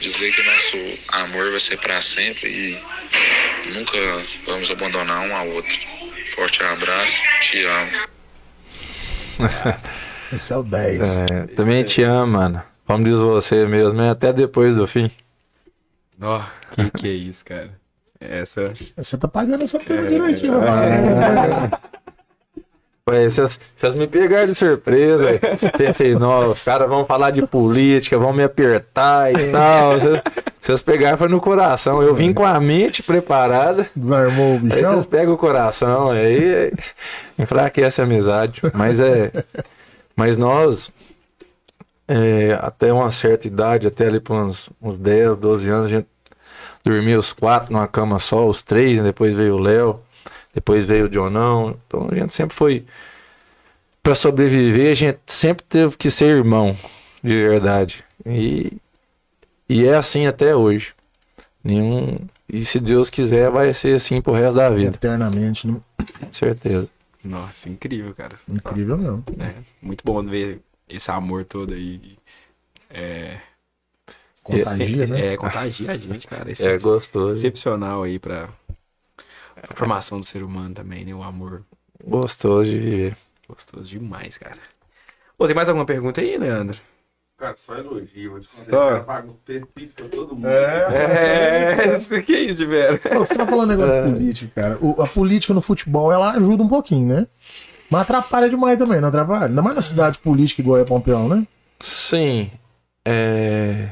dizer 0.00 0.32
que 0.32 0.42
nosso 0.42 0.98
amor 1.08 1.50
vai 1.50 1.60
ser 1.60 1.78
para 1.78 2.00
sempre 2.00 2.48
e 2.48 3.70
nunca 3.72 3.98
vamos 4.46 4.70
abandonar 4.70 5.20
um 5.20 5.34
ao 5.34 5.48
outro. 5.48 5.78
Forte 6.34 6.62
abraço, 6.62 7.20
te 7.40 7.64
amo. 7.64 8.08
Esse 10.32 10.52
é 10.52 10.56
o 10.56 10.62
10. 10.62 11.18
É, 11.18 11.24
também 11.56 11.82
te 11.84 12.02
amo, 12.02 12.32
mano. 12.38 12.62
Como 12.86 13.04
diz 13.04 13.14
você 13.14 13.66
mesmo, 13.66 14.00
é 14.00 14.10
até 14.10 14.32
depois 14.32 14.74
do 14.76 14.86
fim. 14.86 15.10
Ó, 16.20 16.40
que 16.72 16.90
que 16.90 17.08
é 17.08 17.12
isso, 17.12 17.44
cara? 17.44 17.70
Essa. 18.20 18.72
Você 18.96 19.16
tá 19.16 19.26
pagando 19.28 19.62
essa 19.64 19.78
perna 19.78 20.06
É. 20.06 20.08
direitinho, 20.10 20.58
rapaz. 20.60 21.70
Ué, 23.08 23.28
Vocês 23.28 23.58
vocês 23.76 23.94
me 23.94 24.06
pegaram 24.06 24.46
de 24.46 24.54
surpresa. 24.54 25.24
ué. 25.24 25.38
Pensei, 25.76 26.14
não, 26.14 26.50
os 26.50 26.62
caras 26.62 26.88
vão 26.88 27.04
falar 27.06 27.30
de 27.30 27.44
política, 27.46 28.18
vão 28.18 28.32
me 28.32 28.42
apertar 28.42 29.32
e 29.32 29.50
tal. 29.50 29.92
Vocês 30.60 30.82
pegaram 30.82 31.16
foi 31.18 31.28
no 31.28 31.40
coração. 31.40 32.02
Eu 32.02 32.14
vim 32.14 32.32
com 32.32 32.44
a 32.44 32.60
mente 32.60 33.02
preparada. 33.02 33.88
Desarmou 33.96 34.50
o 34.50 34.54
Aí 34.54 34.58
bichão. 34.60 34.92
vocês 34.92 35.06
pegam 35.06 35.32
o 35.34 35.38
coração, 35.38 36.10
aí 36.10 36.72
enfraquece 37.38 38.00
a 38.00 38.04
amizade. 38.04 38.60
Mas 38.74 39.00
é. 39.00 39.32
Mas 40.20 40.36
nós, 40.36 40.92
é, 42.06 42.52
até 42.60 42.92
uma 42.92 43.10
certa 43.10 43.46
idade, 43.46 43.86
até 43.86 44.06
ali 44.06 44.20
por 44.20 44.36
uns, 44.36 44.68
uns 44.78 44.98
10, 44.98 45.38
12 45.38 45.70
anos, 45.70 45.86
a 45.86 45.88
gente 45.88 46.06
dormia 46.84 47.18
os 47.18 47.32
quatro 47.32 47.72
numa 47.72 47.88
cama 47.88 48.18
só, 48.18 48.46
os 48.46 48.62
três, 48.62 48.98
né? 48.98 49.04
depois 49.04 49.32
veio 49.32 49.54
o 49.54 49.58
Léo, 49.58 49.98
depois 50.52 50.84
veio 50.84 51.06
o 51.06 51.08
Dionão. 51.08 51.74
Então 51.86 52.06
a 52.12 52.14
gente 52.14 52.34
sempre 52.34 52.54
foi. 52.54 52.84
Pra 54.02 54.14
sobreviver, 54.14 54.92
a 54.92 54.94
gente 54.94 55.20
sempre 55.26 55.64
teve 55.66 55.96
que 55.96 56.10
ser 56.10 56.36
irmão, 56.36 56.76
de 57.24 57.34
verdade. 57.34 58.04
E, 58.26 58.74
e 59.66 59.86
é 59.86 59.94
assim 59.94 60.26
até 60.26 60.54
hoje. 60.54 60.92
Nenhum. 61.64 62.18
E 62.46 62.62
se 62.62 62.78
Deus 62.78 63.08
quiser, 63.08 63.48
vai 63.50 63.72
ser 63.72 63.96
assim 63.96 64.20
pro 64.20 64.34
resto 64.34 64.56
da 64.56 64.68
vida, 64.68 64.96
Eternamente. 64.96 65.66
né? 65.66 65.80
com 66.20 66.30
certeza. 66.30 66.86
Nossa, 67.24 67.68
incrível, 67.68 68.14
cara. 68.14 68.36
Incrível 68.48 68.96
mesmo. 68.98 69.24
É, 69.38 69.62
muito 69.82 70.04
bom 70.04 70.22
ver 70.24 70.62
esse 70.88 71.10
amor 71.10 71.44
todo 71.44 71.74
aí. 71.74 72.18
É. 72.90 73.40
Contagia, 74.42 75.04
esse- 75.04 75.12
né? 75.12 75.32
É, 75.32 75.36
contagia 75.36 75.92
a 75.92 75.96
gente, 75.96 76.26
cara. 76.26 76.50
Esse 76.52 76.66
É 76.66 76.78
gostoso. 76.78 77.36
excepcional 77.36 78.02
aí 78.02 78.18
pra, 78.18 78.48
pra 79.66 79.76
formação 79.76 80.20
do 80.20 80.26
ser 80.26 80.42
humano 80.42 80.74
também, 80.74 81.04
né? 81.04 81.14
O 81.14 81.22
amor 81.22 81.64
Gostoso 82.04 82.68
de 82.70 82.78
viver. 82.78 83.16
gostoso 83.48 83.84
demais, 83.90 84.38
cara. 84.38 84.60
Ô, 85.38 85.46
tem 85.46 85.56
mais 85.56 85.68
alguma 85.70 85.86
pergunta 85.86 86.20
aí, 86.20 86.38
Leandro? 86.38 86.80
Cara, 87.40 87.56
só 87.56 87.74
elogio. 87.74 88.32
Vou 88.32 88.40
te 88.40 88.48
contar, 88.48 88.62
Só. 88.64 88.86
o 88.86 88.88
cara 88.90 89.00
pagou, 89.00 89.40
fez 89.46 89.64
pix 89.74 89.94
pra 89.94 90.04
todo 90.08 90.34
mundo. 90.34 90.46
É, 90.46 91.96
isso 91.96 92.22
que 92.22 92.34
é 92.34 92.40
isso, 92.42 92.66
velho. 92.66 93.00
Você 93.18 93.34
tá 93.34 93.46
falando 93.46 93.70
negócio 93.70 94.04
de 94.06 94.12
política, 94.12 94.52
cara. 94.54 94.78
O- 94.78 95.00
a 95.00 95.06
política 95.06 95.54
no 95.54 95.62
futebol, 95.62 96.12
ela 96.12 96.32
ajuda 96.32 96.62
um 96.62 96.68
pouquinho, 96.68 97.08
né? 97.14 97.26
Mas 97.90 98.02
atrapalha 98.02 98.50
demais 98.50 98.76
também, 98.76 99.00
não 99.00 99.08
atrapalha? 99.08 99.46
Ainda 99.46 99.62
mais 99.62 99.74
na 99.74 99.80
cidade 99.80 100.18
política 100.18 100.60
igual 100.60 100.78
é 100.78 100.84
Pompeu, 100.84 101.28
né? 101.30 101.46
Sim. 101.80 102.50
É... 103.06 103.88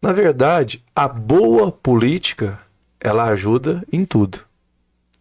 Na 0.00 0.12
verdade, 0.12 0.84
a 0.94 1.08
boa 1.08 1.72
política, 1.72 2.56
ela 3.00 3.24
ajuda 3.24 3.82
em 3.92 4.04
tudo. 4.04 4.42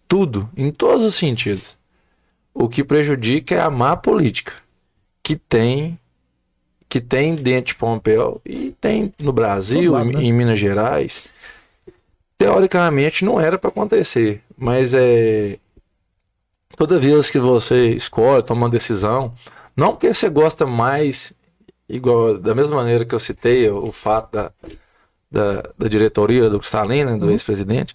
Tudo, 0.08 0.48
em 0.56 0.72
todos 0.72 1.04
os 1.04 1.16
sentidos. 1.16 1.76
O 2.54 2.70
que 2.70 2.84
prejudica 2.84 3.56
é 3.56 3.60
a 3.60 3.72
má 3.72 3.98
política, 3.98 4.54
que 5.24 5.36
tem 5.36 5.98
que 6.90 7.00
tem 7.00 7.36
dentro 7.36 7.68
de 7.68 7.76
Pompeu 7.76 8.42
e 8.44 8.76
tem 8.82 9.14
no 9.20 9.32
Brasil, 9.32 9.92
lado, 9.94 10.10
em, 10.10 10.14
né? 10.14 10.24
em 10.24 10.34
Minas 10.34 10.60
Gerais. 10.60 11.28
Teoricamente 12.38 13.24
não 13.24 13.40
era 13.40 13.58
para 13.58 13.70
acontecer, 13.70 14.42
mas 14.58 14.94
é 14.94 15.58
toda 16.78 16.98
vez 17.00 17.30
que 17.30 17.38
você 17.40 17.90
escolhe, 17.90 18.42
toma 18.44 18.62
uma 18.64 18.70
decisão, 18.70 19.34
não 19.76 19.90
porque 19.92 20.14
você 20.14 20.30
gosta 20.30 20.66
mais, 20.66 21.34
igual 21.88 22.38
da 22.38 22.56
mesma 22.56 22.78
maneira 22.78 23.04
que 23.04 23.14
eu 23.14 23.20
citei 23.20 23.70
o 23.70 23.92
fato 23.92 24.32
da, 24.32 24.52
da, 25.30 25.64
da 25.78 25.88
diretoria 25.90 26.50
do 26.50 26.58
Stalin, 26.60 27.04
né, 27.04 27.18
do 27.18 27.30
ex-presidente, 27.30 27.94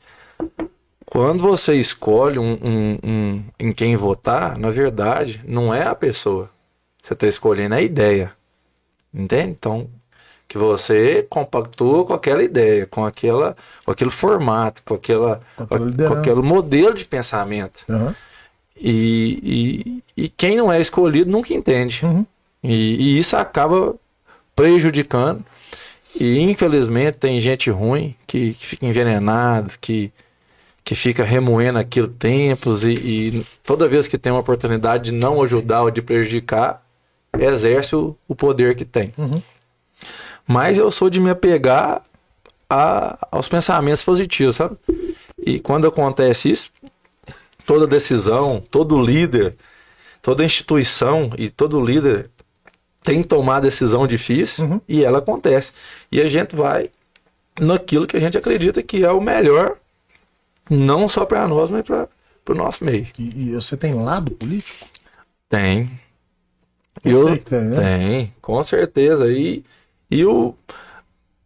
quando 1.07 1.43
você 1.43 1.75
escolhe 1.77 2.39
um, 2.39 2.53
um- 2.63 2.99
um- 3.03 3.45
em 3.59 3.73
quem 3.73 3.97
votar, 3.97 4.59
na 4.59 4.69
verdade, 4.71 5.43
não 5.47 5.73
é 5.75 5.85
a 5.85 5.95
pessoa. 5.95 6.51
Você 7.03 7.15
está 7.15 7.27
escolhendo 7.27 7.75
a 7.75 7.81
ideia. 7.83 8.33
Entende? 9.15 9.51
Então, 9.51 9.89
que 10.49 10.59
você 10.59 11.27
compactua 11.29 12.05
com 12.05 12.13
aquela 12.13 12.43
ideia, 12.43 12.87
com, 12.87 13.05
aquela, 13.05 13.57
com 13.85 13.91
aquele 13.91 14.11
formato, 14.11 14.83
com, 14.85 14.95
aquela, 14.95 15.41
Com 15.57 15.67
com 15.67 16.15
aquele 16.15 16.43
modelo 16.43 16.95
de 16.95 17.05
pensamento. 17.05 17.85
Aham. 17.89 18.15
E, 18.77 20.03
e, 20.17 20.25
e 20.25 20.29
quem 20.29 20.57
não 20.57 20.73
é 20.73 20.81
escolhido 20.81 21.31
nunca 21.31 21.55
entende. 21.55 22.01
Uhum. 22.05 22.27
E, 22.63 22.73
e 22.73 23.19
isso 23.19 23.37
acaba 23.37 23.95
prejudicando. 24.55 25.45
E 26.19 26.41
infelizmente 26.41 27.19
tem 27.19 27.41
gente 27.41 27.71
ruim 27.71 28.15
que, 28.27 28.55
que 28.55 28.67
fica 28.67 28.87
envenenado, 28.87 29.73
que, 29.81 30.13
que 30.85 30.95
fica 30.95 31.25
remoendo 31.25 31.79
aquilo 31.79 32.09
tempos 32.09 32.85
e, 32.85 32.93
e 32.93 33.45
toda 33.65 33.89
vez 33.89 34.07
que 34.07 34.19
tem 34.19 34.33
uma 34.33 34.41
oportunidade 34.41 35.05
de 35.05 35.13
não 35.13 35.43
ajudar 35.43 35.83
ou 35.83 35.91
de 35.91 36.03
prejudicar, 36.03 36.84
exerce 37.41 37.95
o, 37.97 38.17
o 38.29 38.35
poder 38.35 38.75
que 38.77 38.85
tem. 38.85 39.13
Uhum. 39.19 39.43
Mas 40.47 40.79
eu 40.79 40.91
sou 40.91 41.09
de 41.09 41.21
me 41.21 41.31
apegar 41.31 42.03
a- 42.69 43.27
aos 43.31 43.49
pensamentos 43.49 44.03
positivos, 44.03 44.57
sabe? 44.57 44.77
E 45.39 45.59
quando 45.59 45.87
acontece 45.87 46.51
isso, 46.51 46.71
toda 47.67 47.87
decisão, 47.87 48.63
todo 48.71 49.01
líder, 49.01 49.57
toda 50.23 50.45
instituição 50.45 51.31
e 51.39 51.49
todo 51.51 51.81
líder 51.85 52.31
tem 53.03 53.23
que 53.23 53.29
tomar 53.29 53.61
decisão 53.61 54.07
difícil 54.07 54.65
Uhum. 54.65 54.81
e 54.89 55.05
ela 55.05 55.19
acontece. 55.19 55.73
E 56.11 56.21
a 56.21 56.27
gente 56.27 56.57
vai 56.57 56.91
naquilo 57.61 58.07
que 58.07 58.17
a 58.17 58.21
gente 58.21 58.37
acredita 58.37 58.83
que 58.83 59.05
é 59.05 59.11
o 59.11 59.21
melhor, 59.21 59.77
não 60.71 61.09
só 61.09 61.25
para 61.27 61.47
nós, 61.47 61.71
mas 61.71 61.83
para 61.85 62.09
o 62.49 62.55
nosso 62.55 62.83
meio. 62.85 63.07
E, 63.19 63.49
e 63.51 63.55
você 63.55 63.77
tem 63.77 63.95
lado 63.95 64.35
político? 64.35 64.87
Tem. 65.49 65.91
Eu 67.05 67.39
que 67.39 67.45
tem, 67.45 67.61
né? 67.61 67.99
Tem, 67.99 68.35
com 68.41 68.63
certeza. 68.65 69.29
E, 69.31 69.65
e 70.11 70.25
o, 70.25 70.55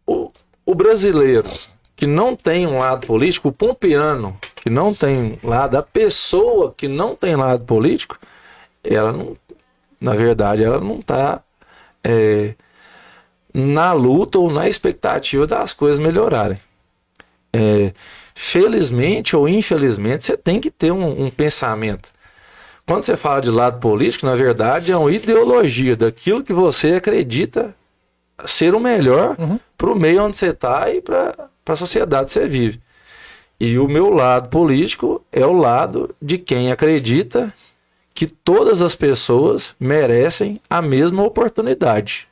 o, 0.05 0.31
o 0.65 0.75
brasileiro 0.75 1.49
que 1.95 2.07
não 2.07 2.35
tem 2.35 2.65
um 2.65 2.79
lado 2.79 3.05
político, 3.05 3.49
o 3.49 3.53
pompeano 3.53 4.37
que 4.55 4.69
não 4.69 4.93
tem 4.93 5.37
lado, 5.43 5.77
a 5.77 5.83
pessoa 5.83 6.73
que 6.75 6.87
não 6.87 7.15
tem 7.15 7.35
lado 7.35 7.63
político, 7.65 8.17
ela 8.83 9.11
não, 9.11 9.35
na 9.99 10.13
verdade, 10.13 10.63
ela 10.63 10.79
não 10.79 10.99
está 10.99 11.43
na 13.53 13.93
luta 13.93 14.39
ou 14.39 14.51
na 14.51 14.67
expectativa 14.67 15.45
das 15.45 15.73
coisas 15.73 15.99
melhorarem. 15.99 16.59
É, 17.51 17.93
felizmente 18.33 19.35
ou 19.35 19.49
infelizmente, 19.49 20.25
você 20.25 20.37
tem 20.37 20.59
que 20.59 20.71
ter 20.71 20.91
um, 20.91 21.25
um 21.25 21.29
pensamento. 21.29 22.09
Quando 22.89 23.03
você 23.03 23.15
fala 23.15 23.39
de 23.39 23.51
lado 23.51 23.79
político, 23.79 24.25
na 24.25 24.33
verdade, 24.35 24.91
é 24.91 24.97
uma 24.97 25.11
ideologia 25.11 25.95
daquilo 25.95 26.43
que 26.43 26.51
você 26.51 26.95
acredita 26.95 27.75
ser 28.47 28.73
o 28.73 28.79
melhor 28.79 29.35
Uhum. 29.37 29.59
para 29.77 29.91
o 29.91 29.95
meio 29.95 30.23
onde 30.23 30.35
você 30.35 30.47
está 30.47 30.89
e 30.89 30.99
para 30.99 31.35
a 31.67 31.75
sociedade 31.75 32.25
que 32.25 32.31
você 32.31 32.47
vive. 32.47 32.81
E 33.59 33.77
o 33.77 33.87
meu 33.87 34.09
lado 34.09 34.49
político 34.49 35.23
é 35.31 35.45
o 35.45 35.53
lado 35.53 36.15
de 36.19 36.39
quem 36.39 36.71
acredita 36.71 37.53
que 38.11 38.25
todas 38.25 38.81
as 38.81 38.95
pessoas 38.95 39.75
merecem 39.79 40.59
a 40.67 40.81
mesma 40.81 41.21
oportunidade 41.23 42.27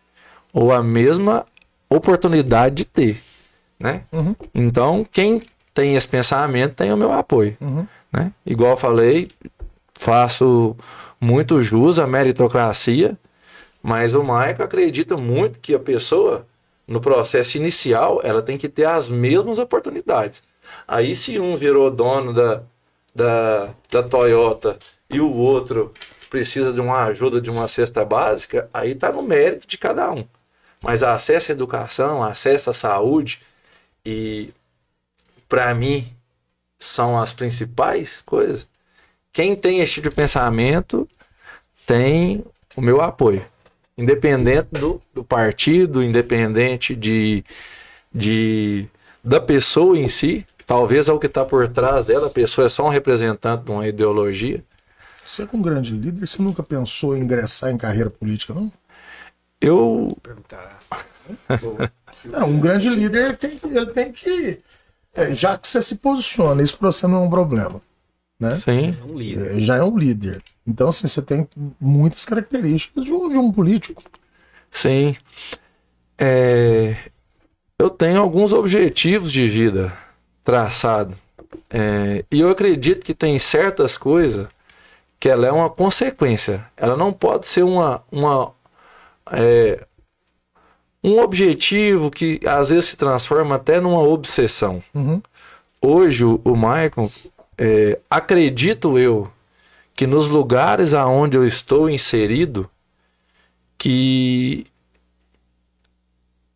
ou 0.51 0.73
a 0.73 0.81
mesma 0.81 1.45
oportunidade 1.88 2.77
de 2.77 2.85
ter, 2.85 3.21
né? 3.79 4.05
Uhum. 4.11 4.35
Então, 4.55 5.05
quem 5.11 5.39
tem 5.71 5.95
esse 5.95 6.07
pensamento 6.07 6.73
tem 6.73 6.91
o 6.91 6.97
meu 6.97 7.11
apoio, 7.13 7.55
Uhum. 7.61 7.85
né? 8.11 8.31
Igual 8.43 8.71
eu 8.71 8.77
falei, 8.77 9.27
faço 9.98 10.78
muito 11.19 11.61
jus 11.61 11.99
à 11.99 12.07
meritocracia, 12.07 13.18
mas 13.82 14.14
o 14.14 14.24
Maico 14.24 14.64
acredita 14.64 15.18
muito 15.18 15.60
que 15.60 15.74
a 15.74 15.80
pessoa, 15.80 16.48
no 16.88 17.02
processo 17.02 17.57
inicial, 17.57 18.22
ela 18.24 18.41
tem 18.41 18.57
que 18.57 18.69
ter 18.69 18.86
as 18.86 19.10
mesmas 19.10 19.60
oportunidades. 19.60 20.44
Aí, 20.88 21.15
se 21.15 21.40
um 21.40 21.57
virou 21.57 21.90
dono 21.90 22.34
da, 22.34 22.61
da, 23.14 23.74
da 23.90 24.03
Toyota 24.03 24.78
e 25.10 25.19
o 25.19 25.34
outro 25.34 25.91
precisa 26.30 26.72
de 26.72 26.82
uma 26.82 27.06
ajuda 27.06 27.41
de 27.41 27.49
uma 27.49 27.68
cesta 27.68 28.06
básica, 28.06 28.69
aí 28.74 28.91
está 28.91 29.11
no 29.11 29.24
mérito 29.24 29.65
de 29.65 29.78
cada 29.78 30.11
um. 30.11 30.26
Mas 30.82 31.02
acesso 31.02 31.52
à 31.52 31.53
educação, 31.53 32.22
acesso 32.22 32.69
à 32.69 32.74
saúde, 32.74 33.41
e 34.06 34.53
para 35.49 35.74
mim 35.74 36.06
são 36.78 37.19
as 37.19 37.34
principais 37.34 38.22
coisas. 38.22 38.68
Quem 39.38 39.55
tem 39.55 39.81
esse 39.81 39.93
tipo 39.93 40.09
de 40.09 40.15
pensamento 40.15 41.07
tem 41.85 42.43
o 42.76 42.81
meu 42.81 43.01
apoio. 43.01 43.45
Independente 43.95 44.69
do, 44.72 44.99
do 45.14 45.23
partido, 45.23 46.03
independente 46.03 46.95
de, 46.95 47.45
de 48.11 48.88
da 49.23 49.39
pessoa 49.39 49.95
em 49.95 50.09
si, 50.09 50.43
talvez 50.65 51.07
é 51.07 51.14
o 51.14 51.19
que 51.19 51.27
está 51.27 51.45
por 51.45 51.68
trás 51.68 52.07
dela, 52.07 52.26
a 52.26 52.31
pessoa 52.31 52.65
é 52.65 52.69
só 52.69 52.88
um 52.88 52.89
representante 52.89 53.64
de 53.64 53.69
uma 53.69 53.88
ideologia. 53.88 54.64
Você 55.23 55.43
é 55.43 55.47
um 55.53 55.61
grande 55.61 55.93
líder, 55.93 56.26
você 56.26 56.41
nunca 56.41 56.64
pensou 56.64 57.15
em 57.15 57.22
ingressar 57.22 57.69
em 57.69 57.77
carreira 57.77 58.09
política, 58.09 58.55
não? 58.55 58.72
Eu. 59.61 60.18
Não, 62.26 62.49
um 62.49 62.59
grande 62.59 62.89
líder 62.89 63.27
ele 63.27 63.35
tem 63.35 63.49
que. 63.51 63.68
Ele 63.68 63.85
tem 63.91 64.11
que 64.11 64.59
é, 65.14 65.31
já 65.31 65.55
que 65.59 65.68
você 65.68 65.80
se 65.80 65.97
posiciona, 65.97 66.64
isso 66.64 66.76
para 66.77 66.91
você 66.91 67.05
não 67.05 67.23
é 67.23 67.27
um 67.27 67.30
problema. 67.30 67.80
Né? 68.39 68.57
Sim. 68.57 68.95
É 68.99 69.03
um 69.05 69.18
líder. 69.18 69.55
É, 69.55 69.59
já 69.59 69.77
é 69.77 69.84
um 69.84 69.97
líder. 69.97 70.43
Então, 70.65 70.89
assim, 70.89 71.07
você 71.07 71.22
tem 71.22 71.47
muitas 71.80 72.26
características 72.26 73.05
de 73.05 73.14
um, 73.14 73.30
de 73.30 73.38
um 73.38 73.51
político. 73.51 74.03
Sim. 74.69 75.15
É, 76.18 76.95
eu 77.80 77.89
tenho 77.89 78.19
alguns 78.19 78.53
objetivos 78.53 79.31
de 79.31 79.47
vida 79.47 79.95
traçado. 80.43 81.15
É, 81.69 82.23
e 82.31 82.39
eu 82.39 82.49
acredito 82.49 83.05
que 83.05 83.14
tem 83.14 83.38
certas 83.39 83.97
coisas 83.97 84.47
que 85.19 85.30
ela 85.30 85.47
é 85.47 85.51
uma 85.51 85.69
consequência. 85.69 86.65
Ela 86.76 86.95
não 86.95 87.11
pode 87.11 87.47
ser 87.47 87.64
uma, 87.64 88.03
uma 88.11 88.53
é, 89.31 89.85
um 91.03 91.19
objetivo 91.19 92.11
que 92.11 92.39
às 92.45 92.69
vezes 92.69 92.85
se 92.89 92.97
transforma 92.97 93.55
até 93.55 93.80
numa 93.80 94.01
obsessão. 94.01 94.84
Uhum. 94.93 95.22
Hoje 95.81 96.26
o, 96.26 96.41
o 96.43 96.55
Michael, 96.55 97.11
é, 97.57 97.99
acredito 98.09 98.97
eu, 98.97 99.29
que 99.95 100.05
nos 100.05 100.29
lugares 100.29 100.93
aonde 100.93 101.35
eu 101.38 101.45
estou 101.45 101.89
inserido, 101.89 102.69
que 103.77 104.67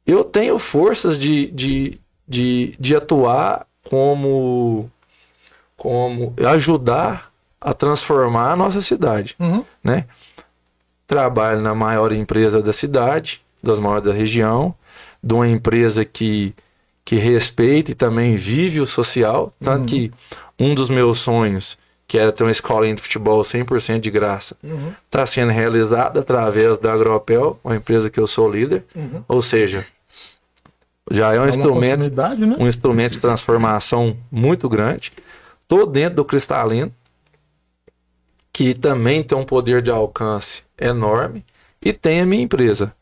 eu 0.05 0.23
tenho 0.23 0.57
forças 0.59 1.17
de, 1.17 1.47
de, 1.47 1.99
de, 2.27 2.75
de 2.79 2.95
atuar 2.95 3.65
como, 3.87 4.91
como 5.77 6.33
ajudar 6.47 7.31
a 7.59 7.73
transformar 7.73 8.51
a 8.51 8.55
nossa 8.55 8.81
cidade, 8.81 9.35
Uhum. 9.39 9.63
né? 9.83 10.05
Trabalho 11.05 11.61
na 11.61 11.75
maior 11.75 12.11
empresa 12.13 12.61
da 12.61 12.71
cidade, 12.73 13.41
das 13.61 13.79
maiores 13.79 14.05
da 14.05 14.13
região, 14.13 14.73
de 15.21 15.33
uma 15.33 15.47
empresa 15.47 16.05
que, 16.05 16.55
que 17.03 17.15
respeita 17.17 17.91
e 17.91 17.95
também 17.95 18.35
vive 18.37 18.79
o 18.79 18.87
social, 18.87 19.53
tanto 19.59 19.85
que 19.87 20.11
um 20.61 20.75
dos 20.75 20.89
meus 20.89 21.17
sonhos, 21.19 21.77
que 22.07 22.17
era 22.17 22.31
ter 22.31 22.43
uma 22.43 22.51
escolinha 22.51 22.93
de 22.93 23.01
futebol 23.01 23.41
100% 23.41 23.99
de 24.01 24.11
graça, 24.11 24.55
Uhum. 24.63 24.93
está 25.05 25.25
sendo 25.25 25.51
realizado 25.51 26.19
através 26.19 26.77
da 26.79 26.93
Agropel, 26.93 27.59
uma 27.63 27.75
empresa 27.75 28.09
que 28.09 28.19
eu 28.19 28.27
sou 28.27 28.49
líder, 28.51 28.83
Uhum. 28.95 29.23
ou 29.27 29.41
seja, 29.41 29.85
já 31.09 31.33
é 31.33 31.39
um 31.39 31.45
É 31.45 31.49
instrumento 31.49 32.01
né? 32.45 32.55
um 32.59 32.67
instrumento 32.67 33.13
de 33.13 33.19
transformação 33.19 34.15
muito 34.31 34.69
grande. 34.69 35.11
Tô 35.67 35.85
dentro 35.85 36.17
do 36.17 36.25
cristalino, 36.25 36.93
que 38.53 38.73
também 38.73 39.23
tem 39.23 39.37
um 39.37 39.43
poder 39.45 39.81
de 39.81 39.89
alcance 39.89 40.63
enorme, 40.79 41.43
e 41.81 41.91
tem 41.93 42.21
a 42.21 42.25
minha 42.25 42.43
empresa. 42.43 42.93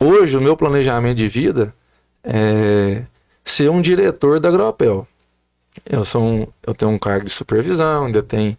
Hoje, 0.00 0.36
o 0.36 0.40
meu 0.40 0.56
planejamento 0.56 1.16
de 1.16 1.28
vida 1.28 1.72
é 2.24 3.02
ser 3.44 3.70
um 3.70 3.80
diretor 3.82 4.40
da 4.40 4.48
Agropel. 4.48 5.06
Eu, 5.84 6.04
sou 6.04 6.22
um, 6.22 6.46
eu 6.62 6.74
tenho 6.74 6.92
um 6.92 6.98
cargo 6.98 7.24
de 7.24 7.32
supervisão, 7.32 8.06
ainda 8.06 8.22
tem 8.22 8.58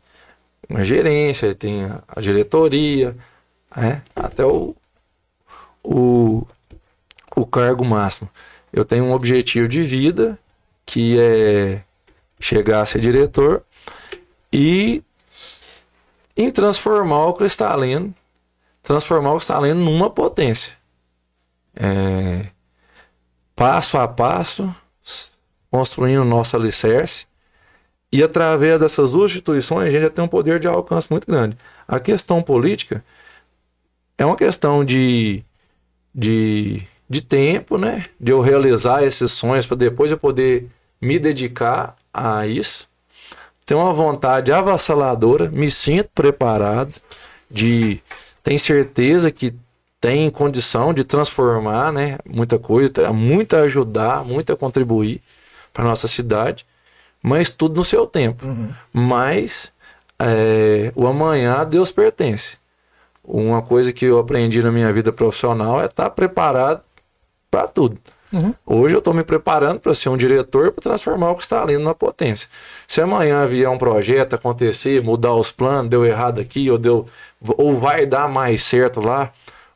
uma 0.69 0.83
gerência, 0.83 1.55
tem 1.55 1.85
a, 1.85 2.19
diretoria, 2.19 3.15
né? 3.75 4.01
até 4.15 4.45
o, 4.45 4.75
o, 5.83 6.45
o 7.35 7.45
cargo 7.45 7.85
máximo. 7.85 8.29
Eu 8.73 8.83
tenho 8.83 9.05
um 9.05 9.13
objetivo 9.13 9.67
de 9.67 9.81
vida 9.81 10.37
que 10.85 11.17
é 11.19 11.81
chegar 12.39 12.81
a 12.81 12.85
ser 12.85 12.99
diretor 12.99 13.63
e 14.51 15.01
em 16.35 16.51
transformar 16.51 17.25
o 17.27 17.33
cristalino, 17.33 18.13
transformar 18.83 19.31
o 19.31 19.37
cristalino 19.37 19.79
numa 19.79 20.09
potência. 20.09 20.73
É, 21.75 22.47
passo 23.55 23.97
a 23.97 24.07
passo, 24.07 24.73
construindo 25.75 26.21
o 26.21 26.25
nosso 26.25 26.55
alicerce. 26.55 27.25
E 28.09 28.23
através 28.23 28.79
dessas 28.79 29.11
duas 29.11 29.31
instituições, 29.31 29.89
a 29.89 29.91
gente 29.91 30.03
já 30.03 30.09
tem 30.09 30.23
um 30.23 30.27
poder 30.27 30.57
de 30.57 30.69
alcance 30.69 31.05
muito 31.11 31.27
grande. 31.27 31.57
A 31.85 31.99
questão 31.99 32.41
política 32.41 33.03
é 34.17 34.25
uma 34.25 34.37
questão 34.37 34.85
de, 34.85 35.43
de, 36.13 36.81
de 37.09 37.21
tempo, 37.21 37.77
né? 37.77 38.05
De 38.17 38.31
eu 38.31 38.39
realizar 38.39 39.03
esses 39.03 39.33
sonhos 39.33 39.65
para 39.65 39.75
depois 39.75 40.11
eu 40.11 40.17
poder 40.17 40.69
me 41.01 41.19
dedicar 41.19 41.97
a 42.13 42.47
isso. 42.47 42.87
Tenho 43.65 43.81
uma 43.81 43.91
vontade 43.91 44.53
avassaladora, 44.53 45.49
me 45.49 45.69
sinto 45.69 46.09
preparado, 46.15 46.93
de 47.51 47.99
tenho 48.41 48.59
certeza 48.59 49.29
que 49.29 49.53
tem 49.99 50.29
condição 50.29 50.93
de 50.93 51.03
transformar, 51.03 51.91
né? 51.91 52.17
Muita 52.25 52.57
coisa, 52.57 53.11
muito 53.11 53.57
a 53.57 53.61
ajudar, 53.63 54.23
muito 54.23 54.53
a 54.53 54.55
contribuir 54.55 55.21
para 55.75 55.83
nossa 55.83 56.07
cidade, 56.07 56.65
mas 57.21 57.49
tudo 57.49 57.75
no 57.75 57.83
seu 57.83 58.07
tempo. 58.07 58.45
Mas 58.93 59.73
é, 60.17 60.93
o 60.95 61.05
amanhã 61.05 61.55
a 61.55 61.63
Deus 61.65 61.91
pertence. 61.91 62.57
Uma 63.21 63.61
coisa 63.61 63.91
que 63.91 64.05
eu 64.05 64.17
aprendi 64.17 64.63
na 64.63 64.71
minha 64.71 64.91
vida 64.93 65.11
profissional 65.11 65.81
é 65.81 65.85
estar 65.85 66.09
preparado 66.11 66.81
para 67.51 67.67
tudo. 67.67 67.97
Uhum. 68.31 68.55
Hoje 68.65 68.95
eu 68.95 68.99
estou 68.99 69.13
me 69.13 69.23
preparando 69.23 69.81
para 69.81 69.93
ser 69.93 70.09
um 70.09 70.17
diretor 70.17 70.71
para 70.71 70.81
transformar 70.81 71.31
o 71.31 71.35
cristalino 71.35 71.81
numa 71.81 71.93
potência. 71.93 72.47
Se 72.87 73.01
amanhã 73.01 73.45
vier 73.45 73.69
um 73.69 73.77
projeto 73.77 74.35
acontecer, 74.35 75.03
mudar 75.03 75.33
os 75.33 75.51
planos, 75.51 75.89
deu 75.89 76.05
errado 76.05 76.39
aqui, 76.39 76.71
ou 76.71 76.77
deu, 76.77 77.05
ou 77.57 77.79
vai 77.79 78.05
dar 78.05 78.29
mais 78.29 78.63
certo 78.63 79.01
lá, 79.01 79.31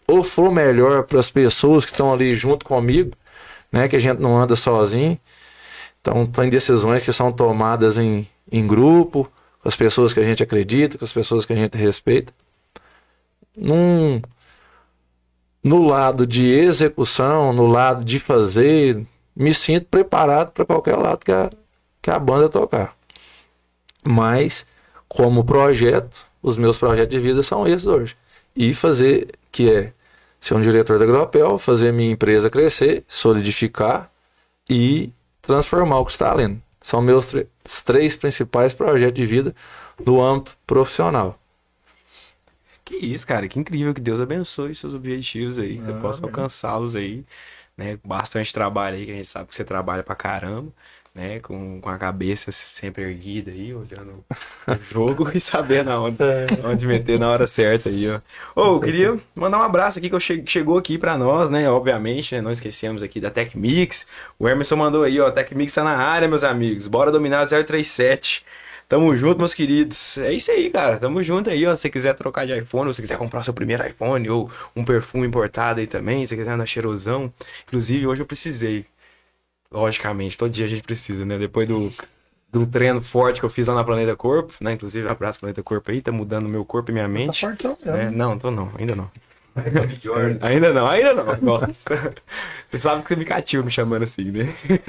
ou 0.07 0.23
for 0.23 0.51
melhor 0.51 1.03
para 1.03 1.19
as 1.19 1.30
pessoas 1.30 1.84
que 1.84 1.91
estão 1.91 2.13
ali 2.13 2.35
junto 2.35 2.65
comigo, 2.65 3.11
né, 3.71 3.88
que 3.88 3.95
a 3.95 3.99
gente 3.99 4.19
não 4.19 4.38
anda 4.38 4.55
sozinho. 4.55 5.19
Então 6.01 6.26
tem 6.26 6.49
decisões 6.49 7.03
que 7.03 7.11
são 7.11 7.31
tomadas 7.31 7.97
em, 7.97 8.27
em 8.51 8.65
grupo, 8.65 9.30
com 9.61 9.67
as 9.67 9.76
pessoas 9.76 10.13
que 10.13 10.19
a 10.19 10.23
gente 10.23 10.41
acredita, 10.41 10.97
com 10.97 11.05
as 11.05 11.13
pessoas 11.13 11.45
que 11.45 11.53
a 11.53 11.55
gente 11.55 11.77
respeita. 11.77 12.34
Num, 13.55 14.21
no 15.63 15.85
lado 15.85 16.26
de 16.26 16.47
execução, 16.47 17.51
no 17.51 17.67
lado 17.67 18.03
de 18.05 18.19
fazer, 18.19 19.05
me 19.35 19.53
sinto 19.53 19.88
preparado 19.88 20.51
para 20.51 20.65
qualquer 20.65 20.95
lado 20.95 21.19
que 21.19 21.31
a, 21.31 21.49
que 22.01 22.09
a 22.09 22.17
banda 22.17 22.47
tocar. 22.47 22.95
Mas, 24.03 24.65
como 25.07 25.43
projeto, 25.43 26.26
os 26.41 26.55
meus 26.55 26.77
projetos 26.77 27.11
de 27.11 27.19
vida 27.19 27.43
são 27.43 27.67
esses 27.67 27.85
hoje. 27.85 28.15
E 28.55 28.73
fazer, 28.73 29.27
que 29.51 29.69
é 29.69 29.93
ser 30.39 30.53
um 30.53 30.61
diretor 30.61 30.97
da 30.97 31.05
Gropel, 31.05 31.57
fazer 31.57 31.91
minha 31.91 32.11
empresa 32.11 32.49
crescer, 32.49 33.03
solidificar 33.07 34.09
e 34.69 35.11
transformar 35.53 35.99
o 35.99 36.05
que 36.05 36.11
está 36.11 36.34
lendo. 36.34 36.61
São 36.81 37.01
meus 37.01 37.34
três 37.84 38.15
principais 38.15 38.73
projetos 38.73 39.15
de 39.15 39.26
vida 39.26 39.55
do 39.99 40.21
âmbito 40.21 40.55
profissional. 40.65 41.38
Que 42.85 42.95
isso, 42.95 43.27
cara. 43.27 43.47
Que 43.47 43.59
incrível. 43.59 43.93
Que 43.93 44.01
Deus 44.01 44.21
abençoe 44.21 44.73
seus 44.73 44.93
objetivos 44.93 45.57
aí. 45.59 45.77
Que 45.77 45.84
você 45.84 45.93
possa 45.93 46.23
alcançá-los 46.23 46.95
aí. 46.95 47.26
Né? 47.76 47.97
Com 47.97 48.07
bastante 48.07 48.53
trabalho 48.53 48.95
aí, 48.95 49.05
que 49.05 49.11
a 49.11 49.15
gente 49.15 49.27
sabe 49.27 49.49
que 49.49 49.55
você 49.55 49.63
trabalha 49.63 50.03
pra 50.03 50.15
caramba. 50.15 50.71
Né? 51.14 51.40
Com, 51.40 51.81
com 51.81 51.90
a 51.90 51.98
cabeça 51.98 52.52
sempre 52.52 53.03
erguida 53.03 53.49
aí, 53.52 53.73
olhando 53.73 54.23
o 54.68 54.76
jogo 54.91 55.30
e 55.34 55.40
sabendo 55.40 55.90
aonde, 55.91 56.18
aonde 56.64 56.86
meter 56.86 57.19
na 57.19 57.30
hora 57.30 57.48
certa 57.48 57.90
aí, 57.90 58.07
ó. 58.10 58.19
Ô, 58.56 58.76
eu 58.76 58.80
queria 58.80 59.19
mandar 59.36 59.57
um 59.57 59.64
abraço 59.64 59.98
aqui 59.99 60.10
que 60.10 60.19
che- 60.19 60.44
chegou 60.45 60.77
aqui 60.77 60.98
pra 60.99 61.18
nós, 61.18 61.49
né? 61.49 61.69
Obviamente, 61.69 62.36
né? 62.36 62.41
Não 62.41 62.52
esquecemos 62.52 63.02
aqui 63.02 63.19
da 63.19 63.31
TecMix. 63.31 64.07
O 64.38 64.48
Emerson 64.48 64.76
mandou 64.76 65.03
aí, 65.03 65.19
ó. 65.19 65.31
TecMix 65.31 65.73
tá 65.73 65.84
na 65.84 65.98
área, 65.98 66.27
meus 66.27 66.44
amigos. 66.44 66.88
Bora 66.88 67.11
dominar 67.11 67.45
037. 67.48 68.45
Tamo 68.88 69.15
junto, 69.18 69.38
meus 69.40 69.53
queridos. 69.53 70.18
É 70.19 70.31
isso 70.31 70.52
aí, 70.52 70.69
cara. 70.69 70.98
Tamo 70.98 71.22
junto 71.23 71.49
aí, 71.49 71.65
ó. 71.65 71.73
Se 71.76 71.81
você 71.84 71.90
quiser 71.90 72.14
trocar 72.14 72.45
de 72.45 72.56
iPhone, 72.57 72.88
ou 72.88 72.94
se 72.94 73.02
quiser 73.02 73.18
comprar 73.18 73.44
seu 73.44 73.53
primeiro 73.53 73.86
iPhone, 73.86 74.30
ou 74.30 74.49
um 74.76 74.86
perfume 74.86 75.27
importado 75.27 75.80
aí 75.80 75.88
também, 75.88 76.26
se 76.26 76.30
você 76.30 76.38
quiser 76.38 76.52
andar 76.52 76.65
cheirosão. 76.68 77.34
Inclusive, 77.68 78.06
hoje 78.07 78.22
eu 78.22 78.26
precisei. 78.27 78.86
Logicamente, 79.71 80.37
todo 80.37 80.51
dia 80.51 80.65
a 80.65 80.69
gente 80.69 80.81
precisa, 80.83 81.23
né? 81.25 81.37
Depois 81.37 81.67
do, 81.67 81.91
um 82.53 82.65
treino 82.65 83.01
forte 83.01 83.39
que 83.39 83.45
eu 83.45 83.49
fiz 83.49 83.67
lá 83.67 83.75
na 83.75 83.83
Planeta 83.83 84.15
Corpo, 84.15 84.53
né? 84.61 84.73
Inclusive, 84.73 85.07
abraço 85.07 85.39
Planeta 85.39 85.61
Corpo 85.61 85.91
aí, 85.91 86.01
tá 86.01 86.11
mudando 86.11 86.49
meu 86.49 86.65
corpo 86.65 86.89
e 86.91 86.93
minha 86.93 87.07
Tá 87.07 87.13
mente. 87.13 87.41
fortão 87.45 87.77
mesmo. 87.85 87.99
É, 88.01 88.09
não, 88.09 88.37
tô 88.39 88.49
não, 88.49 88.71
ainda 88.77 88.95
não. 88.95 89.11
Ainda 90.41 90.71
não, 90.71 90.87
ainda 90.87 91.13
não. 91.13 91.35
Nossa. 91.41 91.67
Você 92.65 92.79
sabe 92.79 93.01
que 93.01 93.09
você 93.09 93.15
me 93.15 93.25
cativa 93.25 93.61
me 93.63 93.71
chamando 93.71 94.03
assim, 94.03 94.31
né? 94.31 94.55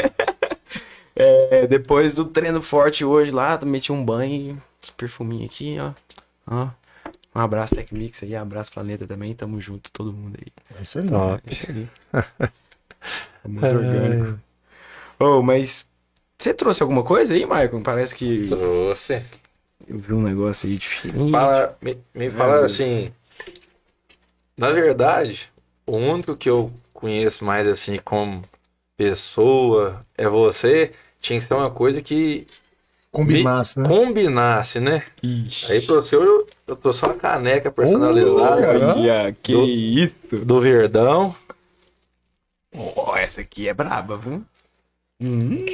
É, 1.17 1.67
depois 1.67 2.15
do 2.15 2.25
treino 2.25 2.63
forte 2.63 3.05
hoje 3.05 3.31
lá, 3.31 3.59
meti 3.65 3.93
um 3.93 4.03
banho, 4.03 4.63
perfuminho 4.97 5.45
aqui, 5.45 5.77
ó. 5.79 5.93
ó. 6.47 6.69
Um 7.35 7.41
abraço 7.41 7.75
Tecmix 7.75 8.23
aí, 8.23 8.35
abraço 8.35 8.73
Planeta 8.73 9.07
também, 9.07 9.35
tamo 9.35 9.61
junto, 9.61 9.91
todo 9.93 10.13
mundo 10.13 10.39
aí. 10.41 10.53
É 10.79 10.83
isso 10.83 10.99
aí. 10.99 11.09
Top. 11.09 11.43
É 11.47 11.53
isso 11.53 11.67
aí. 11.69 11.89
Famoso 13.43 13.77
orgânico. 13.77 14.39
Oh, 15.21 15.43
mas 15.43 15.89
você 16.39 16.55
trouxe 16.55 16.83
alguma 16.83 17.03
coisa 17.03 17.35
aí, 17.35 17.45
Maicon? 17.45 17.83
Parece 17.83 18.15
que 18.15 18.49
Trouxe. 18.49 19.23
eu 19.87 19.99
vi 19.99 20.13
um 20.13 20.23
negócio 20.23 20.69
aí 20.69 20.77
diferente. 20.79 21.31
Fala, 21.33 21.77
me, 21.81 21.99
me 22.15 22.31
fala 22.31 22.61
Deus. 22.61 22.73
assim. 22.73 23.13
Na 24.57 24.71
verdade, 24.73 25.51
o 25.87 25.97
único 25.97 26.37
que 26.37 26.49
eu 26.49 26.71
conheço 26.93 27.45
mais 27.45 27.67
assim 27.67 27.97
como 27.99 28.43
pessoa 28.97 30.01
é 30.17 30.29
você. 30.29 30.93
Tinha 31.21 31.39
que 31.39 31.45
ser 31.45 31.55
uma 31.55 31.71
coisa 31.71 32.01
que 32.01 32.47
Combinasse, 33.13 33.79
né? 33.79 33.89
combinasse, 33.89 34.81
né? 34.81 35.05
Ixi. 35.23 35.73
Aí 35.73 35.81
pro 35.83 36.03
seu 36.03 36.23
eu, 36.23 36.47
eu 36.67 36.77
tô 36.77 36.93
só 36.93 37.07
uma 37.07 37.15
caneca 37.17 37.71
personalizada. 37.71 38.69
Olha, 38.71 39.33
que 39.43 39.53
Do- 39.53 39.67
isso. 39.67 40.17
do 40.45 40.61
Verdão. 40.61 41.35
Ó, 42.75 43.17
essa 43.17 43.41
aqui 43.41 43.69
é 43.69 43.75
braba, 43.75 44.17
viu? 44.17 44.45
Hum. 45.21 45.65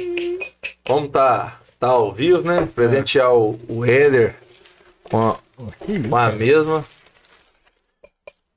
Como 0.85 1.07
tá, 1.07 1.59
tá 1.79 1.87
ao 1.87 2.13
vivo, 2.13 2.41
né? 2.41 2.67
Presentear 2.73 3.33
o, 3.33 3.59
o 3.67 3.85
Éder 3.85 4.35
com 5.03 5.29
a, 5.29 5.35
com 5.55 6.15
a 6.15 6.31
mesma. 6.31 6.83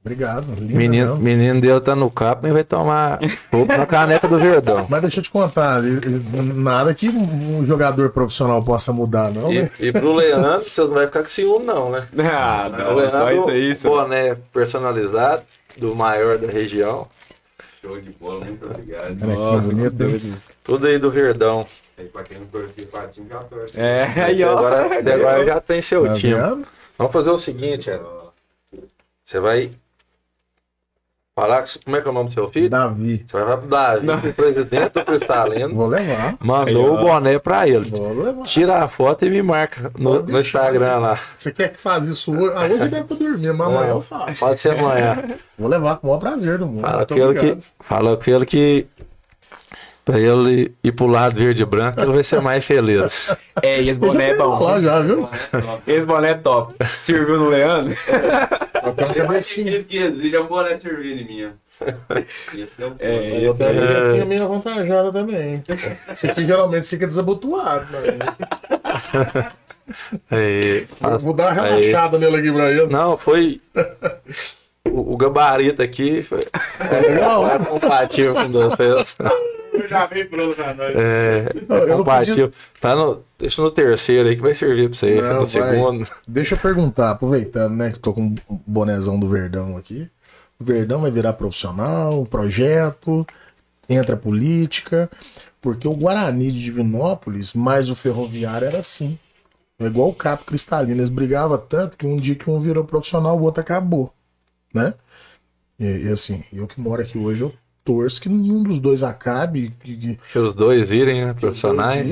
Obrigado. 0.03 0.47
lindo 0.59 0.75
Menino, 0.75 1.17
menino 1.17 1.61
dele 1.61 1.81
tá 1.81 1.95
no 1.95 2.11
capo, 2.11 2.41
mas 2.45 2.53
vai 2.53 2.65
tomar 2.65 3.19
fogo 3.51 3.67
na 3.67 3.85
caneca 3.85 4.27
do 4.27 4.39
Verdão. 4.39 4.87
Mas 4.89 5.03
deixa 5.03 5.21
eu 5.21 5.23
te 5.23 5.31
contar, 5.31 5.83
nada 5.83 6.95
que 6.95 7.11
um 7.11 7.67
jogador 7.67 8.09
profissional 8.09 8.63
possa 8.63 8.95
mudar, 8.95 9.31
não, 9.31 9.53
né? 9.53 9.71
E, 9.79 9.89
e 9.89 9.93
pro 9.93 10.15
Leandro, 10.15 10.69
você 10.69 10.81
não 10.81 10.91
vai 10.91 11.07
ficar 11.07 11.23
com 11.23 11.29
ciúme, 11.29 11.67
não, 11.67 11.91
né? 11.91 12.07
Ah, 12.19 12.67
o 12.67 12.73
não, 12.73 12.95
Leandro, 12.95 13.11
só 13.11 13.31
isso 13.31 13.89
aí, 13.89 13.93
boné 13.93 14.37
personalizado, 14.51 15.43
do 15.77 15.95
maior 15.95 16.39
da 16.39 16.49
região. 16.49 17.07
Show 17.81 18.01
de 18.01 18.11
bola, 18.11 18.45
muito 18.45 18.67
obrigado. 18.67 19.17
Olha 19.23 19.61
que 19.63 19.67
bonito, 19.69 20.03
hein? 20.27 20.37
Tudo 20.63 20.87
aí 20.87 20.99
do 20.99 21.11
Verdão. 21.11 21.67
Aí, 21.97 22.07
pra 22.09 22.23
quem 22.23 22.39
não 22.39 22.47
torce 22.47 22.83
patinho, 22.87 23.29
já 23.29 23.41
torce. 23.45 23.81
É, 23.81 24.05
aí, 24.25 24.45
ó. 24.45 24.59
Agora, 24.59 24.85
agora 25.15 25.45
já 25.45 25.61
tem 25.61 25.81
seu 25.81 26.07
Tá 26.07 26.15
time. 26.15 26.35
vendo? 26.35 26.67
Vamos 26.99 27.13
fazer 27.13 27.31
o 27.31 27.39
seguinte, 27.39 27.91
Éder. 27.91 28.05
Você 29.25 29.41
vai 29.41 29.71
com- 31.47 31.81
Como 31.85 31.97
é 31.97 32.01
que 32.01 32.09
é 32.09 32.11
o 32.11 32.15
nome 32.15 32.29
do 32.29 32.33
seu 32.33 32.49
filho? 32.51 32.69
Davi. 32.71 33.25
Você 33.27 33.33
vai 33.37 33.43
falar 33.45 33.57
pro 33.59 33.69
Davi, 33.69 34.29
o 34.29 34.33
presidente 34.35 34.93
do 34.93 35.05
Cristalino. 35.05 35.75
Vou 35.75 35.87
levar. 35.89 36.37
Mandou 36.41 36.97
Aí, 36.99 37.05
o 37.05 37.07
boné 37.07 37.39
pra 37.39 37.69
ele. 37.69 37.91
Vou 37.91 38.23
levar. 38.23 38.43
Tira 38.45 38.79
a 38.85 38.89
foto 38.89 39.25
e 39.25 39.31
me 39.31 39.43
marca 39.43 39.91
no, 39.99 40.23
no. 40.23 40.41
Instagram 40.41 40.97
lá. 40.99 41.19
Você 41.37 41.53
quer 41.53 41.69
que 41.73 41.81
faça 41.81 42.07
isso 42.11 42.33
hoje? 42.35 42.53
Ah, 42.57 42.65
hoje 42.65 42.89
deve 42.89 43.15
dormindo, 43.15 43.55
mas 43.55 43.69
amanhã 43.69 43.91
eu 43.91 44.03
faço. 44.03 44.41
Pode 44.41 44.61
ser 44.61 44.79
amanhã. 44.79 45.19
Vou 45.59 45.69
levar 45.69 45.97
com 45.97 46.07
o 46.07 46.11
maior 46.11 46.21
prazer 46.21 46.59
do 46.59 46.67
mundo. 46.67 46.81
Fala 46.83 46.97
Muito 46.99 47.09
com 47.09 47.15
ele 47.21 47.25
obrigado. 47.39 47.57
que. 47.59 47.67
Fala 47.81 48.17
com 48.17 48.31
ele 48.31 48.47
que. 48.47 48.87
Pra 50.05 50.19
ele 50.19 50.73
ir 50.83 50.93
pro 50.93 51.07
lado 51.07 51.37
verde 51.37 51.63
e 51.63 51.67
branco, 51.67 52.01
ele 52.01 52.13
vai 52.13 52.23
ser 52.23 52.41
mais 52.41 52.65
feliz. 52.65 53.27
É, 53.63 53.83
e 53.83 53.91
esse 53.91 54.01
boné 54.01 54.31
é 54.31 54.37
bom. 54.39 54.59
lá 54.59 54.81
já, 54.81 55.01
viu? 55.01 55.29
Esse 55.87 56.07
boné 56.07 56.31
é 56.31 56.35
top. 56.35 56.75
Serviu 56.97 57.39
no 57.39 57.51
Leandro? 57.51 57.95
Uma 58.83 59.15
cabecinha. 59.15 59.73
Esse 59.73 59.85
que 59.85 59.99
exige 59.99 60.35
é 60.35 60.41
um 60.41 60.47
boné 60.47 60.79
servindo 60.79 61.21
em 61.21 61.25
minha. 61.27 61.53
Esse 62.55 62.73
é 62.79 62.87
o 62.87 62.95
É, 62.99 63.47
Eu 63.47 63.55
tenho 63.55 63.75
cabecinha 63.75 64.25
meio 64.25 64.45
avantajada 64.45 65.13
também. 65.13 65.63
Esse 66.11 66.31
aqui 66.31 66.47
geralmente 66.47 66.87
fica 66.89 67.07
desabotoado. 67.07 67.87
Né? 67.91 69.53
Aí, 70.31 70.87
Vou 71.21 71.35
dar 71.35 71.53
uma 71.53 71.63
relaxada 71.63 72.17
nele 72.19 72.37
aqui 72.39 72.51
pra 72.53 72.71
ele. 72.71 72.87
não, 72.87 73.19
foi. 73.19 73.61
O, 74.89 75.15
o 75.15 75.17
gabarito 75.17 75.83
aqui 75.83 76.23
foi, 76.23 76.41
É 76.81 77.01
legal. 77.01 77.47
é 77.49 77.59
compatível 77.59 78.35
com 78.35 78.51
vocês. 78.51 79.17
Eu 79.73 79.89
já 79.89 80.07
vi 80.07 80.25
pronto 80.25 80.55
pra 80.55 80.75
nós. 80.75 80.97
É, 80.97 81.47
é 81.55 81.87
não 81.87 81.99
compatível. 81.99 82.51
Tá 82.81 82.97
no, 82.97 83.23
deixa 83.39 83.63
no 83.63 83.71
terceiro 83.71 84.29
aí 84.29 84.37
que 84.37 84.43
vai 84.43 84.55
servir 84.55 84.89
pra 84.89 84.99
você. 84.99 85.21
Não, 85.21 85.41
no 85.41 85.47
vai. 85.47 85.49
segundo. 85.49 86.09
Deixa 86.27 86.55
eu 86.55 86.59
perguntar, 86.59 87.11
aproveitando, 87.11 87.75
né, 87.77 87.91
que 87.93 87.99
tô 87.99 88.13
com 88.13 88.23
um 88.23 88.61
bonezão 88.67 89.19
do 89.19 89.29
Verdão 89.29 89.77
aqui. 89.77 90.09
O 90.59 90.65
Verdão 90.65 91.01
vai 91.03 91.11
virar 91.11 91.35
profissional, 91.35 92.25
projeto, 92.27 93.27
entra 93.89 94.17
política, 94.17 95.09
porque 95.61 95.87
o 95.89 95.95
Guarani 95.95 96.51
de 96.51 96.63
Divinópolis 96.63 97.55
mais 97.55 97.89
o 97.91 97.95
Ferroviário 97.95 98.67
era 98.67 98.79
assim. 98.79 99.19
É 99.79 99.85
igual 99.87 100.09
o 100.11 100.15
Capo 100.15 100.45
Cristalino, 100.45 100.97
eles 100.99 101.09
brigavam 101.09 101.57
tanto 101.57 101.97
que 101.97 102.07
um 102.07 102.17
dia 102.17 102.35
que 102.35 102.51
um 102.51 102.61
virou 102.61 102.85
profissional, 102.85 103.39
o 103.39 103.43
outro 103.43 103.63
acabou, 103.63 104.13
né? 104.73 104.95
E, 105.79 105.85
e 106.07 106.09
assim, 106.09 106.45
eu 106.53 106.67
que 106.67 106.81
moro 106.81 107.03
aqui 107.03 107.17
hoje, 107.19 107.43
eu 107.43 107.55
torço 107.85 108.21
que 108.21 108.29
nenhum 108.29 108.63
dos 108.63 108.79
dois 108.79 109.03
acabe, 109.03 109.75
que- 109.81 109.97
que, 109.97 110.19
Que 110.33 110.39
os 110.39 110.55
dois 110.55 110.91
virem, 110.91 111.25
né? 111.25 111.33
Profissionais. 111.35 112.07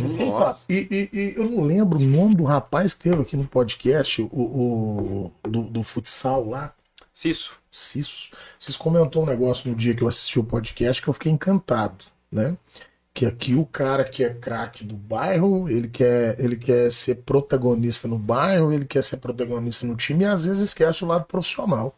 e, 0.69 0.75
e- 0.91 1.11
e 1.13 1.35
eu 1.37 1.45
não 1.51 1.63
lembro 1.65 1.99
o 1.99 2.03
nome 2.03 2.35
do 2.35 2.45
rapaz 2.45 2.95
que 2.95 3.05
teve 3.05 3.21
aqui 3.23 3.37
no 3.37 3.47
podcast, 3.47 4.23
o, 4.23 4.27
o- 4.33 5.33
do, 5.49 5.63
do 5.65 5.83
futsal 5.83 6.49
lá, 6.49 6.73
Cisso. 7.13 7.57
Cisso. 7.71 8.31
Cisso 8.59 8.79
comentou 8.79 9.25
um 9.25 9.27
negócio 9.27 9.69
no 9.69 9.77
dia 9.77 9.93
que 9.93 10.03
eu 10.03 10.09
assisti 10.09 10.39
o 10.39 10.45
podcast 10.45 11.03
que 11.03 11.09
eu 11.09 11.13
fiquei 11.13 11.33
encantado, 11.33 12.05
né? 12.31 12.57
Que 13.13 13.27
aqui 13.27 13.57
o 13.57 13.67
cara 13.67 14.05
que 14.05 14.23
é 14.23 14.31
craque 14.33 14.85
do 14.85 14.95
bairro, 14.97 15.69
ele 15.69 15.89
quer, 15.89 16.39
ele 16.39 16.55
quer 16.57 16.93
ser 16.93 17.17
protagonista 17.17 18.07
no 18.07 18.17
bairro, 18.19 18.73
ele 18.73 18.85
quer 18.85 19.03
ser 19.03 19.17
protagonista 19.17 19.85
no 19.85 19.97
time 19.97 20.23
e 20.23 20.27
às 20.27 20.45
vezes 20.45 20.63
esquece 20.63 21.03
o 21.05 21.09
lado 21.09 21.25
profissional. 21.25 21.97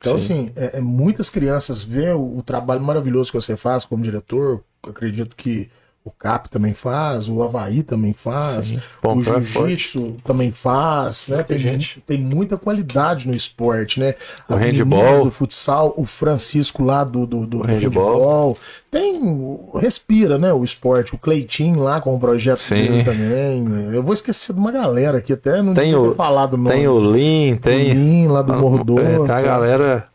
Então, 0.00 0.14
assim, 0.14 0.50
é, 0.56 0.78
é 0.78 0.80
muitas 0.80 1.28
crianças 1.28 1.82
vê 1.82 2.10
o, 2.10 2.38
o 2.38 2.42
trabalho 2.42 2.80
maravilhoso 2.80 3.30
que 3.30 3.38
você 3.40 3.54
faz 3.54 3.84
como 3.84 4.02
diretor. 4.02 4.64
Acredito 4.82 5.36
que 5.36 5.70
o 6.02 6.10
CAP 6.10 6.48
também 6.48 6.72
faz, 6.72 7.28
o 7.28 7.42
Havaí 7.42 7.82
também 7.82 8.14
faz, 8.14 8.72
o 8.72 8.80
Pompeu 9.02 9.36
é 9.36 9.42
Jiu-Jitsu 9.42 10.16
também 10.24 10.50
faz, 10.50 11.28
né? 11.28 11.42
Tem, 11.42 11.58
gente. 11.58 12.00
tem 12.00 12.18
muita 12.18 12.56
qualidade 12.56 13.28
no 13.28 13.34
esporte, 13.34 14.00
né? 14.00 14.14
O 14.48 14.54
As 14.54 14.60
handball. 14.60 15.24
do 15.24 15.30
futsal, 15.30 15.92
o 15.98 16.06
Francisco 16.06 16.82
lá 16.82 17.04
do, 17.04 17.26
do, 17.26 17.46
do, 17.46 17.58
handball. 17.60 18.14
handball. 18.14 18.58
Tem. 18.90 19.58
Respira, 19.78 20.38
né? 20.38 20.52
O 20.52 20.64
esporte. 20.64 21.14
O 21.14 21.18
Cleitinho 21.18 21.80
lá 21.80 22.00
com 22.00 22.14
o 22.14 22.18
projeto 22.18 22.60
Sim. 22.60 22.74
dele 22.76 23.04
também. 23.04 23.94
Eu 23.94 24.02
vou 24.02 24.14
esquecer 24.14 24.54
de 24.54 24.58
uma 24.58 24.72
galera 24.72 25.18
aqui, 25.18 25.34
até 25.34 25.60
não 25.62 25.74
Tem 25.74 25.94
o- 25.94 26.14
falado 26.14 26.54
o 26.54 26.56
nome. 26.56 26.70
Tem 26.76 26.88
o 26.88 26.98
Lin, 26.98 27.56
tem. 27.56 27.92
Lin, 27.92 28.26
lá 28.28 28.40
do 28.42 28.54
Morro 28.54 28.82
Doce. 28.82 29.04
É, 29.04 29.26
tá 29.26 29.36
a 29.36 29.42
galera. 29.42 30.09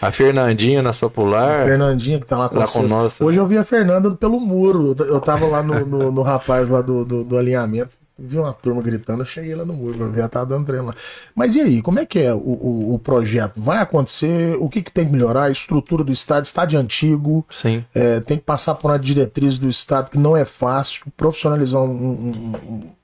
A 0.00 0.10
Fernandinha 0.10 0.82
na 0.82 0.92
Popular. 0.92 1.64
Fernandinha 1.66 2.20
que 2.20 2.26
tá 2.26 2.38
lá 2.38 2.48
com 2.48 2.56
Lá 2.56 2.66
com 2.66 2.82
nós. 2.82 3.20
Hoje 3.20 3.38
eu 3.38 3.46
vi 3.46 3.58
a 3.58 3.64
Fernanda 3.64 4.10
pelo 4.12 4.40
muro. 4.40 4.94
Eu 4.98 5.20
tava 5.20 5.46
lá 5.46 5.62
no, 5.62 5.84
no, 5.86 6.12
no 6.12 6.22
rapaz 6.22 6.68
lá 6.68 6.80
do, 6.80 7.04
do, 7.04 7.24
do 7.24 7.38
alinhamento. 7.38 7.90
Vi 8.18 8.38
uma 8.38 8.52
turma 8.54 8.80
gritando, 8.80 9.20
eu 9.20 9.26
cheguei 9.26 9.54
lá 9.54 9.62
no 9.62 9.74
muro 9.74 10.10
ela 10.18 10.26
tava 10.28 10.46
dando 10.46 10.64
treino 10.64 10.86
lá. 10.86 10.94
Mas 11.34 11.54
e 11.54 11.60
aí, 11.60 11.82
como 11.82 11.98
é 11.98 12.06
que 12.06 12.18
é 12.18 12.32
o, 12.32 12.38
o, 12.38 12.94
o 12.94 12.98
projeto? 12.98 13.60
Vai 13.60 13.76
acontecer? 13.76 14.56
O 14.58 14.70
que, 14.70 14.80
que 14.80 14.90
tem 14.90 15.04
que 15.04 15.12
melhorar? 15.12 15.42
A 15.44 15.50
estrutura 15.50 16.02
do 16.02 16.10
estádio, 16.10 16.46
estádio 16.46 16.78
antigo, 16.80 17.44
Sim. 17.50 17.84
é, 17.94 18.20
tem 18.20 18.38
que 18.38 18.42
passar 18.44 18.74
por 18.74 18.90
uma 18.90 18.98
diretriz 18.98 19.58
do 19.58 19.68
Estado 19.68 20.10
que 20.10 20.18
não 20.18 20.34
é 20.34 20.46
fácil, 20.46 21.04
profissionalizar 21.14 21.82
um, 21.82 21.90
um, 21.90 22.52
um- 22.56 22.96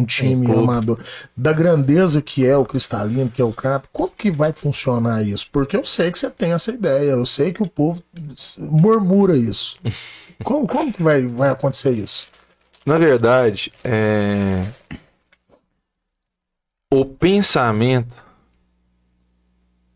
um 0.00 0.04
time 0.04 0.44
clube. 0.46 0.62
amador 0.64 0.98
da 1.36 1.52
grandeza 1.52 2.20
que 2.20 2.44
é 2.44 2.56
o 2.56 2.64
Cristalino, 2.64 3.30
que 3.30 3.40
é 3.40 3.44
o 3.44 3.52
CAP. 3.52 3.86
Como 3.92 4.10
que 4.10 4.30
vai 4.32 4.52
funcionar 4.52 5.22
isso? 5.22 5.48
Porque 5.52 5.76
eu 5.76 5.84
sei 5.84 6.10
que 6.10 6.18
você 6.18 6.28
tem 6.28 6.52
essa 6.52 6.72
ideia, 6.72 7.10
eu 7.12 7.24
sei 7.24 7.52
que 7.52 7.62
o 7.62 7.66
povo 7.68 8.02
murmura 8.58 9.36
isso. 9.36 9.78
Como, 10.44 10.66
como 10.66 10.92
que 10.92 11.02
vai, 11.02 11.24
vai 11.26 11.48
acontecer 11.48 11.92
isso? 11.92 12.30
Na 12.86 12.98
verdade, 12.98 13.72
é... 13.82 14.64
o 16.88 17.04
pensamento 17.04 18.24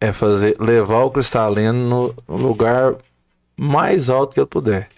é 0.01 0.12
fazer 0.12 0.57
levar 0.59 1.05
o 1.05 1.11
cristalino 1.11 2.12
no 2.27 2.37
lugar 2.37 2.97
mais 3.57 4.11
alto 4.11 4.35
que 4.35 4.41
eu 4.41 4.47
puder. 4.47 4.89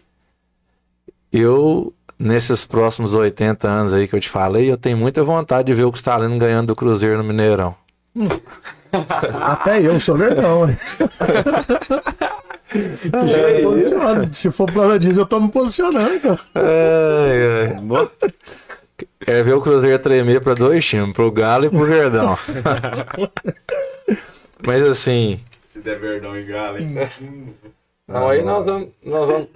Eu, 1.31 1.93
nesses 2.19 2.65
próximos 2.65 3.15
80 3.15 3.69
anos 3.69 3.93
aí 3.93 4.09
que 4.09 4.17
eu 4.17 4.21
te 4.21 4.31
falei, 4.31 4.71
eu 4.71 4.79
tenho 4.79 4.97
muita 4.97 5.23
vontade 5.23 5.67
de 5.67 5.75
ver 5.75 5.85
o 5.85 5.93
cristalino 5.93 6.39
ganhando 6.39 6.69
do 6.69 6.77
Cruzeiro 6.77 7.19
no 7.19 7.25
Mineirão. 7.25 7.75
Até 9.43 9.87
eu 9.87 10.01
sou 10.01 10.17
verdão. 10.17 10.65
Se 14.33 14.51
for 14.51 14.71
plano 14.71 14.99
de 14.99 15.17
eu 15.17 15.27
tô 15.27 15.41
me 15.41 15.51
posicionando, 15.51 16.21
cara. 16.21 16.39
Ai. 16.55 17.77
é 19.27 19.43
ver 19.43 19.55
o 19.55 19.61
Cruzeiro 19.61 19.99
tremer 19.99 20.41
para 20.41 20.55
dois 20.55 20.85
times, 20.85 21.13
pro 21.13 21.31
Galo 21.31 21.67
e 21.67 21.71
pro 21.71 21.85
Verdão. 21.85 22.39
Mas 24.65 24.83
assim, 24.85 25.41
Se 25.73 25.81
der 25.81 25.99
verdão 25.99 26.39
e 26.39 26.45
galo, 26.45 26.79
hein? 26.79 26.97
não, 28.07 28.29
aí 28.29 28.45
nós 28.45 28.65
vamos, 28.65 28.89
nós 29.05 29.27
vamos, 29.27 29.49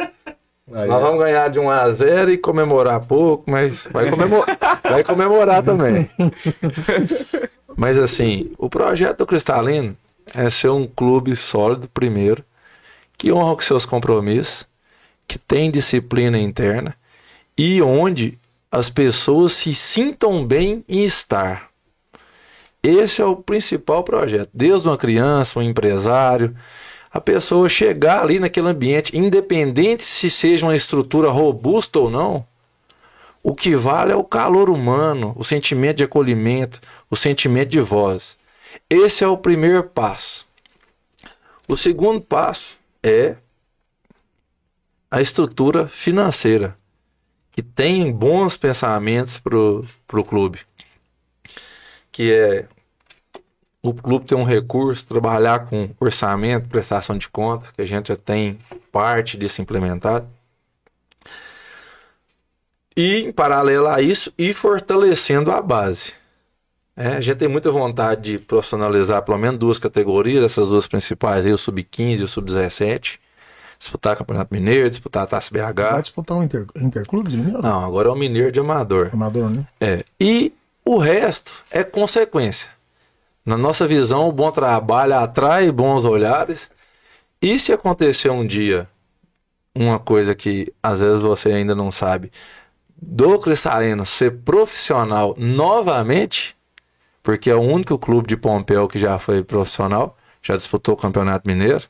Aí, 0.73 0.89
nós 0.89 1.01
vamos 1.01 1.21
ganhar 1.21 1.49
de 1.49 1.61
1 1.61 1.71
a 1.71 1.93
0 1.93 2.33
e 2.33 2.39
comemorar 2.39 3.07
pouco, 3.07 3.49
mas 3.49 3.87
vai 3.93 4.11
comemorar, 4.11 4.59
vai 4.83 5.05
comemorar 5.05 5.63
também. 5.63 6.11
Mas 7.77 7.97
assim, 7.97 8.51
o 8.59 8.69
projeto 8.69 9.19
do 9.19 9.27
Cristalino 9.27 9.97
é 10.35 10.51
ser 10.51 10.71
um 10.71 10.87
clube 10.87 11.37
sólido, 11.37 11.89
primeiro, 11.95 12.43
que 13.17 13.33
honra 13.33 13.55
com 13.55 13.63
seus 13.63 13.87
compromissos, 13.87 14.67
que 15.27 15.39
tem 15.39 15.71
disciplina 15.71 16.39
interna 16.39 16.97
e 17.57 17.81
onde 17.81 18.39
as 18.71 18.91
pessoas 18.91 19.53
se 19.53 19.75
sintam 19.75 20.45
bem 20.45 20.85
em 20.89 21.05
estar. 21.05 21.71
Esse 22.83 23.21
é 23.21 23.25
o 23.25 23.37
principal 23.37 24.05
projeto. 24.05 24.51
Desde 24.53 24.87
uma 24.87 24.97
criança, 24.97 25.59
um 25.59 25.63
empresário, 25.63 26.55
a 27.11 27.21
pessoa 27.21 27.69
chegar 27.69 28.23
ali 28.23 28.39
naquele 28.39 28.69
ambiente, 28.69 29.17
independente 29.17 30.05
se 30.05 30.31
seja 30.31 30.67
uma 30.67 30.77
estrutura 30.77 31.31
robusta 31.31 31.99
ou 31.99 32.11
não, 32.11 32.47
o 33.43 33.55
que 33.55 33.75
vale 33.75 34.13
é 34.13 34.17
o 34.17 34.25
calor 34.25 34.69
humano, 34.69 35.33
o 35.37 35.45
sentimento 35.45 35.99
de 35.99 36.05
acolhimento, 36.05 36.81
o 37.11 37.17
sentimento 37.17 37.71
de 37.71 37.81
voz. 37.81 38.37
Esse 38.91 39.25
é 39.25 39.29
o 39.29 39.39
primeiro 39.39 39.83
passo. 39.85 40.47
O 41.69 41.77
segundo 41.77 42.25
passo 42.25 42.76
é 43.07 43.37
a 45.11 45.21
estrutura 45.21 45.87
financeira, 45.87 46.77
que 47.53 47.63
tem 47.63 48.13
bons 48.13 48.57
pensamentos 48.57 49.39
para 49.39 49.57
o 49.57 50.25
clube. 50.25 50.61
Que 52.11 52.33
é 52.33 52.69
o 53.81 53.95
clube 53.95 54.27
ter 54.27 54.35
um 54.35 54.43
recurso, 54.43 55.07
trabalhar 55.07 55.67
com 55.67 55.89
orçamento, 56.01 56.69
prestação 56.69 57.17
de 57.17 57.29
conta, 57.29 57.73
que 57.73 57.81
a 57.81 57.87
gente 57.87 58.09
já 58.09 58.17
tem 58.17 58.59
parte 58.91 59.39
disso 59.39 59.63
implementado. 59.63 60.29
E, 62.97 63.19
em 63.19 63.33
paralelo 63.33 63.87
a 63.87 64.01
isso, 64.01 64.33
ir 64.37 64.55
fortalecendo 64.55 65.53
a 65.53 65.63
base. 65.63 66.15
É, 66.97 67.09
a 67.09 67.21
gente 67.21 67.37
tem 67.37 67.49
muita 67.49 67.71
vontade 67.71 68.23
de 68.23 68.39
profissionalizar 68.39 69.23
pelo 69.23 69.37
menos 69.37 69.59
duas 69.59 69.79
categorias, 69.79 70.43
essas 70.45 70.69
duas 70.69 70.87
principais, 70.87 71.45
aí, 71.45 71.53
o 71.53 71.59
Sub-15 71.59 72.21
e 72.21 72.23
o 72.23 72.29
Sub-17. 72.29 73.19
Disputar 73.79 74.17
Campeonato 74.17 74.55
Mineiro, 74.55 74.89
disputar 74.89 75.25
a 75.25 75.27
Taça 75.27 75.51
vai 75.53 75.71
BH. 75.71 76.01
disputar 76.01 76.39
um 76.39 76.43
inter, 76.43 76.65
interclube 76.77 77.29
de 77.29 77.37
Mineiro? 77.37 77.61
Não, 77.61 77.85
agora 77.85 78.09
é 78.09 78.11
o 78.11 78.17
Mineiro 78.17 78.51
de 78.51 78.59
Amador. 78.59 79.11
Amador, 79.13 79.51
né? 79.51 79.67
É. 79.79 80.03
E 80.19 80.55
o 80.83 80.97
resto 80.97 81.53
é 81.71 81.85
consequência. 81.85 82.71
Na 83.45 83.59
nossa 83.59 83.87
visão, 83.87 84.27
o 84.27 84.33
bom 84.33 84.51
trabalho 84.51 85.15
atrai 85.17 85.71
bons 85.71 86.05
olhares. 86.05 86.71
E 87.43 87.59
se 87.59 87.71
acontecer 87.71 88.31
um 88.31 88.47
dia 88.47 88.89
uma 89.77 89.99
coisa 89.99 90.35
que 90.35 90.73
às 90.83 91.01
vezes 91.01 91.19
você 91.19 91.53
ainda 91.53 91.75
não 91.75 91.91
sabe, 91.91 92.33
do 93.01 93.39
Cristalino 93.39 94.07
ser 94.07 94.39
profissional 94.39 95.35
novamente, 95.39 96.56
porque 97.27 97.51
é 97.51 97.57
o 97.57 97.61
único 97.61 97.99
clube 97.99 98.29
de 98.29 98.37
Pompeu 98.37 98.87
que 98.87 99.01
já 99.01 99.19
foi 99.19 99.43
profissional, 99.43 100.17
já 100.41 100.55
disputou 100.57 100.95
o 100.95 100.97
Campeonato 100.97 101.49
Mineiro, 101.49 101.83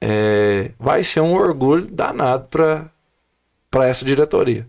é, 0.00 0.70
vai 0.78 1.02
ser 1.02 1.20
um 1.22 1.34
orgulho 1.34 1.88
danado 1.90 2.46
para 2.46 3.88
essa 3.88 4.04
diretoria. 4.04 4.64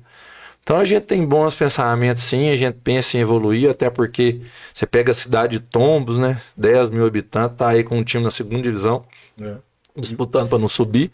Então 0.63 0.77
a 0.80 0.85
gente 0.85 1.03
tem 1.03 1.23
bons 1.23 1.53
pensamentos 1.53 2.23
sim, 2.23 2.49
a 2.49 2.57
gente 2.57 2.80
pensa 2.84 3.15
em 3.15 3.19
evoluir, 3.19 3.69
até 3.69 3.91
porque 3.91 4.41
você 4.73 4.88
pega 4.88 5.11
a 5.11 5.15
cidade 5.15 5.59
de 5.59 5.65
Tombos, 5.67 6.17
né? 6.17 6.41
10 6.57 6.89
mil 6.89 7.05
habitantes, 7.05 7.55
tá 7.55 7.67
aí 7.67 7.84
com 7.84 7.99
um 7.99 8.03
time 8.03 8.23
na 8.23 8.31
segunda 8.31 8.63
divisão, 8.63 9.03
É. 9.39 9.57
disputando 9.95 10.49
para 10.49 10.57
não 10.57 10.67
subir. 10.69 11.11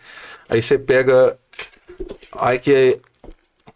Aí 0.50 0.62
você 0.62 0.80
pega. 0.80 1.38
Aí 2.38 2.58
que 2.58 3.02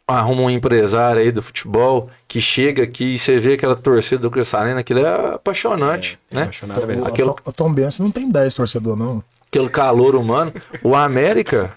arruma 0.08 0.42
um 0.44 0.50
empresário 0.50 1.22
aí 1.22 1.32
do 1.32 1.42
futebol 1.42 2.10
que 2.28 2.42
chega 2.42 2.84
aqui 2.84 3.16
e 3.16 3.20
você 3.20 3.40
vê 3.40 3.54
aquela 3.54 3.76
torcida 3.76 4.22
do 4.22 4.30
Cristalino, 4.32 4.78
aquilo 4.78 5.00
é 5.00 5.36
apaixonante, 5.36 6.20
É 6.32 6.36
né? 6.36 6.42
apaixonado 6.44 6.86
mesmo. 6.88 7.04
O, 7.04 7.08
Aquilo- 7.08 7.36
o 7.46 7.52
Tom 7.54 7.74
Benz 7.74 8.00
não 8.00 8.12
tem 8.12 8.30
10 8.30 8.54
torcedor, 8.54 8.96
não. 8.98 9.24
aquele 9.48 9.70
calor 9.70 10.16
humano. 10.16 10.52
O 10.84 10.96
América, 10.96 11.72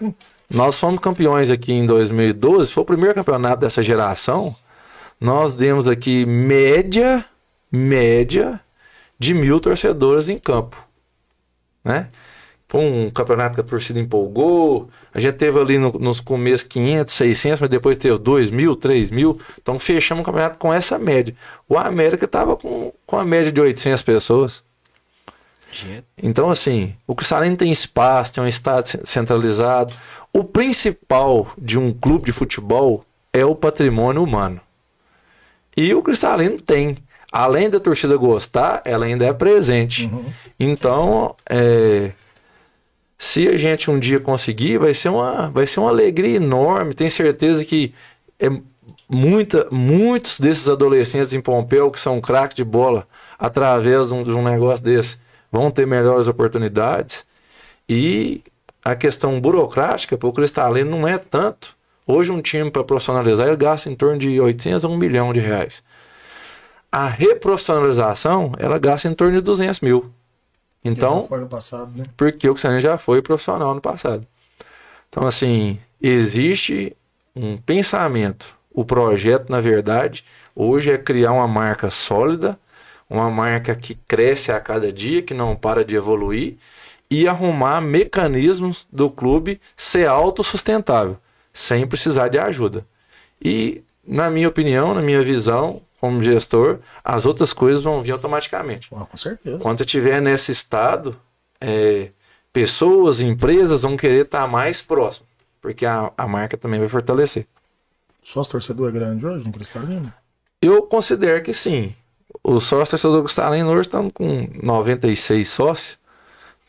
nós 0.49 0.77
fomos 0.79 0.99
campeões 0.99 1.49
aqui 1.49 1.71
em 1.71 1.85
2012, 1.85 2.71
foi 2.71 2.81
o 2.83 2.85
primeiro 2.85 3.15
campeonato 3.15 3.61
dessa 3.61 3.81
geração. 3.81 4.55
Nós 5.21 5.55
demos 5.55 5.87
aqui 5.87 6.25
média, 6.25 7.23
média 7.71 8.59
de 9.17 9.33
mil 9.33 9.59
torcedores 9.59 10.27
em 10.29 10.37
campo, 10.37 10.77
né? 11.83 12.09
Foi 12.69 12.81
um 12.81 13.09
campeonato 13.09 13.55
que 13.55 13.61
a 13.61 13.63
torcida 13.63 13.97
empolgou. 13.99 14.89
A 15.13 15.19
gente 15.21 15.35
teve 15.35 15.57
ali 15.59 15.77
no- 15.77 15.91
nos 15.93 16.19
começos 16.19 16.67
500, 16.67 17.13
600, 17.13 17.61
mas 17.61 17.69
depois 17.69 17.95
teve 17.97 18.17
2 18.17 18.49
mil, 18.51 18.75
3 18.75 19.09
mil. 19.09 19.39
Então 19.61 19.79
fechamos 19.79 20.21
o 20.21 20.25
campeonato 20.25 20.57
com 20.57 20.73
essa 20.73 20.99
média. 20.99 21.33
O 21.69 21.77
América 21.77 22.25
estava 22.25 22.57
com, 22.57 22.91
com 23.05 23.17
a 23.17 23.23
média 23.23 23.51
de 23.51 23.61
800 23.61 24.01
pessoas. 24.01 24.63
Então, 26.21 26.49
assim, 26.49 26.93
o 27.05 27.13
Cristalino 27.15 27.55
tem 27.55 27.71
espaço, 27.71 28.33
tem 28.33 28.43
um 28.43 28.47
estado 28.47 28.87
ce- 28.87 28.99
centralizado. 29.05 29.93
O 30.33 30.43
principal 30.43 31.47
de 31.57 31.77
um 31.79 31.93
clube 31.93 32.25
de 32.25 32.31
futebol 32.31 33.03
é 33.31 33.45
o 33.45 33.55
patrimônio 33.55 34.23
humano. 34.23 34.59
E 35.75 35.93
o 35.93 36.01
Cristalino 36.01 36.57
tem. 36.59 36.97
Além 37.31 37.69
da 37.69 37.79
torcida 37.79 38.15
gostar, 38.17 38.81
ela 38.85 39.05
ainda 39.05 39.25
é 39.25 39.33
presente. 39.33 40.09
Então, 40.59 41.35
é, 41.49 42.11
se 43.17 43.47
a 43.47 43.57
gente 43.57 43.89
um 43.89 43.99
dia 43.99 44.19
conseguir, 44.19 44.77
vai 44.77 44.93
ser 44.93 45.09
uma, 45.09 45.49
vai 45.49 45.65
ser 45.65 45.79
uma 45.79 45.89
alegria 45.89 46.37
enorme. 46.37 46.93
Tenho 46.93 47.09
certeza 47.09 47.65
que 47.65 47.93
é 48.39 48.49
muita, 49.09 49.67
muitos 49.71 50.39
desses 50.39 50.69
adolescentes 50.69 51.33
em 51.33 51.41
Pompeu 51.41 51.89
que 51.89 51.99
são 51.99 52.21
craques 52.21 52.55
de 52.55 52.63
bola 52.63 53.07
através 53.39 54.09
de 54.09 54.13
um, 54.13 54.23
de 54.23 54.31
um 54.31 54.43
negócio 54.43 54.85
desse 54.85 55.19
vão 55.51 55.71
ter 55.71 55.87
melhores 55.87 56.27
oportunidades. 56.27 57.25
E 57.89 58.43
a 58.83 58.95
questão 58.95 59.39
burocrática 59.39 60.17
para 60.17 60.27
o 60.27 60.33
Cristalino 60.33 60.91
não 60.91 61.07
é 61.07 61.17
tanto. 61.17 61.75
Hoje 62.05 62.31
um 62.31 62.41
time 62.41 62.71
para 62.71 62.83
profissionalizar 62.83 63.47
ele 63.47 63.57
gasta 63.57 63.89
em 63.89 63.95
torno 63.95 64.19
de 64.19 64.39
800 64.39 64.85
a 64.85 64.87
1 64.87 64.97
milhão 64.97 65.33
de 65.33 65.39
reais. 65.39 65.83
A 66.91 67.07
reprofissionalização 67.07 68.51
ela 68.57 68.77
gasta 68.77 69.07
em 69.07 69.13
torno 69.13 69.35
de 69.35 69.41
200 69.41 69.81
mil. 69.81 70.13
Então, 70.87 71.27
no 71.29 71.47
passado, 71.47 71.91
né? 71.95 72.03
porque 72.15 72.49
o 72.49 72.53
Cristalino 72.53 72.79
já 72.79 72.97
foi 72.97 73.21
profissional 73.21 73.73
no 73.73 73.81
passado. 73.81 74.25
Então, 75.09 75.25
assim, 75.25 75.79
existe 76.01 76.95
um 77.35 77.57
pensamento. 77.57 78.55
O 78.71 78.85
projeto, 78.85 79.49
na 79.49 79.59
verdade, 79.59 80.23
hoje 80.55 80.91
é 80.91 80.97
criar 80.97 81.31
uma 81.31 81.47
marca 81.47 81.89
sólida, 81.89 82.59
uma 83.09 83.29
marca 83.29 83.75
que 83.75 83.95
cresce 83.95 84.51
a 84.51 84.59
cada 84.59 84.91
dia, 84.91 85.21
que 85.21 85.33
não 85.33 85.55
para 85.55 85.83
de 85.83 85.95
evoluir, 85.95 86.57
e 87.09 87.27
arrumar 87.27 87.81
mecanismos 87.81 88.85
do 88.91 89.09
clube 89.09 89.61
ser 89.75 90.07
autossustentável, 90.07 91.17
sem 91.53 91.87
precisar 91.87 92.27
de 92.27 92.37
ajuda. 92.37 92.85
E, 93.41 93.81
na 94.05 94.29
minha 94.29 94.49
opinião, 94.49 94.93
na 94.93 95.01
minha 95.01 95.21
visão, 95.21 95.81
como 95.99 96.23
gestor, 96.23 96.79
as 97.03 97.25
outras 97.25 97.53
coisas 97.53 97.83
vão 97.83 98.01
vir 98.01 98.11
automaticamente. 98.11 98.87
Pô, 98.89 99.05
com 99.05 99.17
certeza. 99.17 99.57
Quando 99.59 99.77
você 99.77 99.83
estiver 99.83 100.21
nesse 100.21 100.51
estado, 100.51 101.19
é, 101.59 102.11
pessoas, 102.53 103.19
empresas 103.19 103.81
vão 103.81 103.97
querer 103.97 104.25
estar 104.25 104.47
mais 104.47 104.81
próximo, 104.81 105.27
porque 105.61 105.85
a, 105.85 106.11
a 106.17 106.27
marca 106.27 106.57
também 106.57 106.79
vai 106.79 106.89
fortalecer. 106.89 107.47
Sócio 108.21 108.51
torcedor 108.51 108.89
é 108.89 108.91
grande 108.91 109.25
hoje 109.25 109.45
no 109.45 109.51
Cristalino? 109.51 110.13
Eu 110.61 110.83
considero 110.83 111.41
que 111.41 111.53
sim. 111.53 111.95
Os 112.43 112.63
sócios 112.63 112.89
torcedores 112.89 113.21
do 113.21 113.23
Cristalino 113.23 113.69
hoje 113.71 113.81
estão 113.81 114.09
com 114.09 114.49
96 114.61 115.47
sócios, 115.47 115.97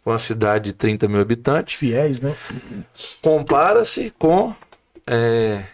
com 0.02 0.10
uma 0.10 0.18
cidade 0.18 0.66
de 0.66 0.72
30 0.72 1.08
mil 1.08 1.20
habitantes. 1.20 1.74
Fiéis, 1.74 2.20
né? 2.20 2.36
Compara-se 3.20 4.12
com 4.18 4.54
é, 5.06 5.64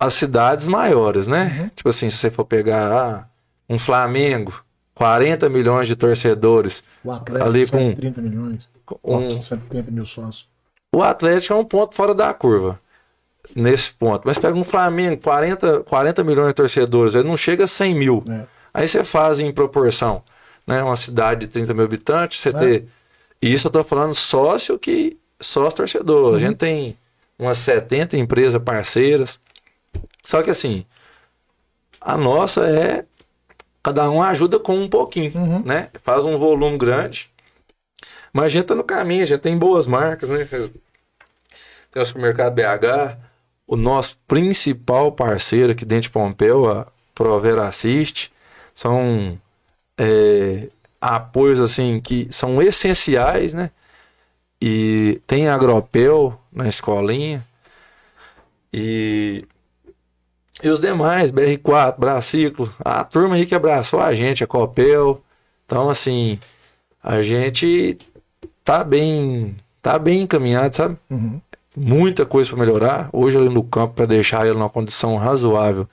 as 0.00 0.14
cidades 0.14 0.66
maiores, 0.66 1.28
né? 1.28 1.70
Tipo 1.76 1.90
assim, 1.90 2.08
se 2.10 2.16
você 2.16 2.30
for 2.30 2.44
pegar 2.46 2.90
ah, 2.90 3.24
um 3.68 3.78
Flamengo, 3.78 4.54
40 4.94 5.48
milhões 5.50 5.86
de 5.86 5.94
torcedores, 5.94 6.82
O 7.04 7.12
Atlético, 7.12 7.46
Ali 7.48 7.60
com- 7.70 7.78
130 7.78 8.20
milhões. 8.22 8.68
um, 9.04 9.40
130 9.40 9.90
mil 9.90 10.06
sócios. 10.06 10.48
O 10.92 11.02
Atlético 11.02 11.52
é 11.52 11.56
um 11.56 11.64
ponto 11.64 11.94
fora 11.94 12.14
da 12.14 12.32
curva. 12.34 12.80
Nesse 13.54 13.92
ponto. 13.92 14.22
Mas 14.24 14.38
pega 14.38 14.56
um 14.56 14.64
Flamengo, 14.64 15.20
40, 15.22 15.80
40 15.80 16.22
milhões 16.24 16.48
de 16.48 16.54
torcedores, 16.54 17.14
ele 17.14 17.26
não 17.28 17.36
chega 17.36 17.64
a 17.64 17.68
100 17.68 17.94
mil. 17.94 18.24
É. 18.28 18.44
Aí 18.72 18.86
você 18.88 19.02
faz 19.02 19.40
em 19.40 19.52
proporção. 19.52 20.22
Né? 20.66 20.82
Uma 20.82 20.96
cidade 20.96 21.40
de 21.40 21.46
30 21.48 21.74
mil 21.74 21.84
habitantes, 21.84 22.40
você 22.40 22.50
É. 22.50 22.52
ter. 22.52 22.88
E 23.42 23.52
isso 23.52 23.66
eu 23.66 23.70
tô 23.72 23.82
falando 23.84 24.14
sócio 24.14 24.78
que. 24.78 25.16
Sócio 25.40 25.76
torcedor. 25.78 26.28
A 26.28 26.30
Uhum. 26.34 26.38
gente 26.38 26.56
tem 26.58 26.96
umas 27.38 27.58
70 27.58 28.16
empresas 28.16 28.60
parceiras. 28.62 29.40
Só 30.24 30.42
que 30.42 30.50
assim, 30.50 30.84
A 32.00 32.16
nossa 32.16 32.66
é 32.66 33.04
cada 33.82 34.10
um 34.10 34.22
ajuda 34.22 34.58
com 34.58 34.76
um 34.78 34.88
pouquinho, 34.88 35.32
Uhum. 35.34 35.62
né? 35.64 35.90
Faz 36.02 36.24
um 36.24 36.38
volume 36.38 36.78
grande. 36.78 37.30
Mas 38.32 38.44
a 38.46 38.48
gente 38.48 38.66
tá 38.66 38.74
no 38.74 38.84
caminho, 38.84 39.22
a 39.22 39.26
gente 39.26 39.40
tem 39.40 39.56
boas 39.58 39.86
marcas, 39.86 40.30
né? 40.30 40.46
Tem 41.92 42.02
o 42.02 42.06
supermercado 42.06 42.54
BH, 42.54 43.18
o 43.66 43.76
nosso 43.76 44.18
principal 44.26 45.12
parceiro 45.12 45.72
aqui 45.72 45.84
dentro 45.84 46.04
de 46.04 46.10
Pompeu, 46.10 46.70
a 46.70 46.86
Provera 47.14 47.66
Assist, 47.66 48.30
são 48.74 49.38
é, 49.98 50.68
apoios 51.00 51.60
assim 51.60 52.00
que 52.00 52.28
são 52.30 52.62
essenciais, 52.62 53.54
né? 53.54 53.70
E 54.60 55.20
tem 55.26 55.48
Agropel 55.48 56.38
na 56.52 56.68
escolinha. 56.68 57.46
E 58.72 59.44
e 60.62 60.68
os 60.68 60.80
demais, 60.80 61.30
BR4, 61.30 61.94
Braciclo, 61.98 62.72
a 62.84 63.02
turma 63.04 63.36
aí 63.36 63.46
que 63.46 63.54
abraçou 63.54 64.00
a 64.00 64.14
gente, 64.14 64.44
a 64.44 64.46
Copel. 64.46 65.22
Então, 65.66 65.88
assim, 65.88 66.38
a 67.02 67.22
gente 67.22 67.96
tá 68.64 68.84
bem, 68.84 69.56
tá 69.80 69.98
bem 69.98 70.22
encaminhado, 70.22 70.74
sabe? 70.74 70.96
Uhum. 71.08 71.40
Muita 71.76 72.26
coisa 72.26 72.50
para 72.50 72.58
melhorar. 72.58 73.08
Hoje 73.12 73.38
ali 73.38 73.48
no 73.48 73.62
campo, 73.62 73.94
para 73.94 74.06
deixar 74.06 74.44
ele 74.44 74.54
numa 74.54 74.68
condição 74.68 75.16
razoável, 75.16 75.88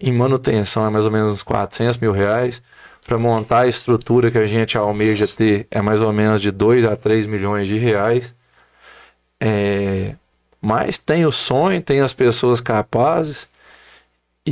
em 0.00 0.12
manutenção 0.12 0.86
é 0.86 0.90
mais 0.90 1.04
ou 1.04 1.10
menos 1.10 1.34
uns 1.34 1.42
400 1.42 1.98
mil 1.98 2.12
reais. 2.12 2.62
Para 3.06 3.18
montar 3.18 3.60
a 3.60 3.66
estrutura 3.66 4.30
que 4.30 4.38
a 4.38 4.46
gente 4.46 4.78
almeja 4.78 5.26
ter 5.26 5.66
é 5.70 5.82
mais 5.82 6.00
ou 6.00 6.12
menos 6.12 6.40
de 6.40 6.50
2 6.50 6.84
a 6.84 6.96
3 6.96 7.26
milhões 7.26 7.66
de 7.66 7.76
reais. 7.76 8.34
É, 9.40 10.14
mas 10.60 10.98
tem 10.98 11.24
o 11.26 11.32
sonho, 11.32 11.82
tem 11.82 12.00
as 12.00 12.12
pessoas 12.12 12.60
capazes. 12.60 13.48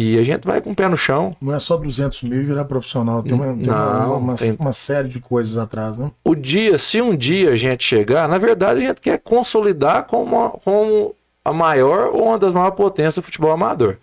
E 0.01 0.17
a 0.17 0.23
gente 0.23 0.47
vai 0.47 0.61
com 0.61 0.71
o 0.71 0.75
pé 0.77 0.87
no 0.89 0.97
chão. 0.97 1.35
Não 1.41 1.53
é 1.53 1.59
só 1.59 1.77
200 1.77 2.23
mil 2.23 2.41
e 2.41 2.45
virar 2.45 2.65
profissional. 2.67 3.21
Tem 3.21 3.33
uma, 3.33 3.47
tem 3.47 3.69
uma, 3.69 3.99
Não, 4.07 4.19
uma- 4.19 4.35
tem- 4.37 4.57
uma 4.57 4.73
série 4.73 5.09
de 5.09 5.19
coisas 5.19 5.59
atrás, 5.59 5.99
né? 5.99 6.09
O 6.23 6.37
dia, 6.37 6.79
se 6.79 7.01
um 7.03 7.17
dia 7.17 7.51
a 7.51 7.57
gente 7.57 7.83
chegar, 7.83 8.29
na 8.29 8.39
verdade 8.39 8.79
a 8.85 8.87
gente 8.89 9.01
quer 9.01 9.19
consolidar 9.19 10.05
como, 10.05 10.51
como 10.63 11.17
a 11.45 11.53
maior 11.53 12.15
ou 12.15 12.27
uma 12.29 12.39
das 12.39 12.53
maiores 12.53 12.77
potências 12.77 13.17
do 13.17 13.23
futebol 13.23 13.51
amador. 13.51 13.97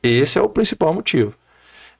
Esse 0.00 0.38
é 0.38 0.40
o 0.40 0.48
principal 0.48 0.94
motivo. 0.94 1.34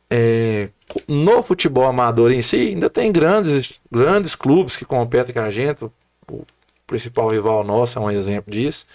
É, 0.09 0.69
no 1.09 1.43
futebol 1.43 1.87
amador 1.87 2.31
em 2.31 2.43
si, 2.43 2.57
ainda 2.69 2.89
tem 2.89 3.11
grandes, 3.11 3.81
grandes 3.91 4.37
clubes 4.37 4.77
que 4.77 4.85
competem 4.85 5.35
com 5.35 5.41
a 5.41 5.51
gente. 5.51 5.85
O, 5.85 5.91
principal 6.87 7.29
rival 7.31 7.65
nosso 7.65 7.99
é 7.99 8.03
um 8.03 8.11
exemplo 8.11 8.53
disso. 8.53 8.87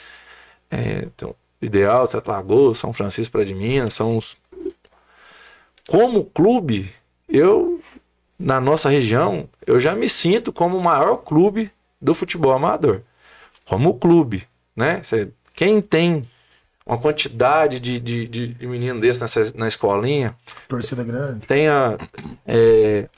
É, 0.71 1.07
tem 1.17 1.27
o 1.27 1.35
Ideal, 1.61 2.05
Sete 2.05 2.27
Lagoas, 2.27 2.77
São 2.77 2.91
Francisco 2.93 3.31
para 3.31 3.45
de 3.45 3.53
Minas, 3.55 3.93
são 3.93 4.17
os... 4.17 4.35
Como 5.87 6.25
clube, 6.25 6.93
eu, 7.29 7.81
na 8.37 8.59
nossa 8.59 8.89
região, 8.89 9.47
eu 9.65 9.79
já 9.79 9.95
me 9.95 10.09
sinto 10.09 10.51
como 10.51 10.77
o 10.77 10.83
maior 10.83 11.17
clube 11.17 11.71
do 12.01 12.13
futebol 12.13 12.51
amador. 12.51 13.01
Como 13.65 13.95
clube, 13.95 14.47
né? 14.75 15.01
Quem 15.53 15.81
tem 15.81 16.27
uma 16.85 16.97
quantidade 16.97 17.79
de, 17.79 17.99
de, 17.99 18.27
de, 18.27 18.67
menino 18.67 18.99
desse 19.01 19.21
nessa, 19.21 19.51
na 19.55 19.67
escolinha, 19.67 20.35
Torcida 20.67 21.03
grande. 21.03 21.45
tem, 21.47 21.67
a, 21.67 21.97
é, 22.45 23.09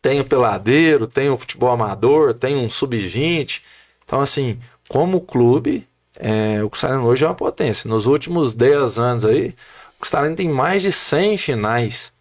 tem 0.00 0.20
o 0.20 0.24
peladeiro, 0.24 1.06
tem 1.06 1.28
o 1.28 1.36
futebol 1.36 1.70
amador, 1.70 2.32
tem 2.32 2.56
um 2.56 2.70
sub-20. 2.70 3.60
Então, 4.04 4.20
assim, 4.20 4.58
como 4.88 5.20
clube, 5.20 5.86
é, 6.16 6.62
o 6.64 6.70
Cristalino 6.70 7.04
hoje 7.04 7.24
é 7.24 7.28
uma 7.28 7.34
potência. 7.34 7.88
Nos 7.88 8.06
últimos 8.06 8.54
10 8.54 8.98
anos 8.98 9.24
aí, 9.24 9.54
o 9.98 10.00
Cristalino 10.00 10.36
tem 10.36 10.48
mais 10.48 10.82
de 10.82 10.92
100 10.92 11.36
finais 11.36 12.12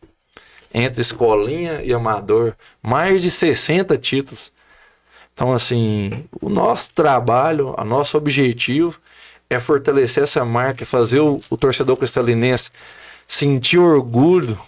entre 0.74 1.02
escolinha 1.02 1.82
e 1.84 1.94
amador, 1.94 2.56
mais 2.82 3.22
de 3.22 3.30
60 3.32 3.98
títulos. 3.98 4.52
Então, 5.34 5.54
assim, 5.54 6.26
o 6.41 6.49
nosso 6.49 6.91
trabalho, 6.94 7.76
o 7.78 7.84
nosso 7.84 8.18
objetivo 8.18 8.99
é 9.49 9.60
fortalecer 9.60 10.24
essa 10.24 10.44
marca, 10.44 10.86
fazer 10.86 11.20
o, 11.20 11.38
o 11.49 11.56
torcedor 11.58 11.95
cristalinense 11.95 12.72
sentir 13.28 13.78
orgulho 13.78 14.60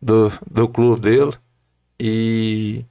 do, 0.00 0.32
do 0.50 0.68
clube 0.68 1.00
dele 1.00 1.32
e 2.00 2.84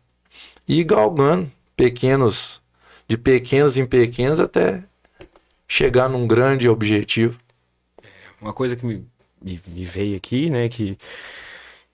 e 0.68 0.84
galgando 0.84 1.49
pequenos 1.76 2.61
de 3.07 3.18
pequenos 3.18 3.77
em 3.77 3.85
pequenos 3.85 4.39
até 4.39 4.84
chegar 5.68 6.10
num 6.10 6.27
grande 6.27 6.68
objetivo. 6.68 7.39
Uma 8.41 8.52
coisa 8.53 8.76
que 8.76 8.85
me, 8.85 9.06
me, 9.41 9.61
me 9.68 9.85
veio 9.85 10.18
aqui, 10.18 10.49
né, 10.49 10.69
que, 10.69 10.97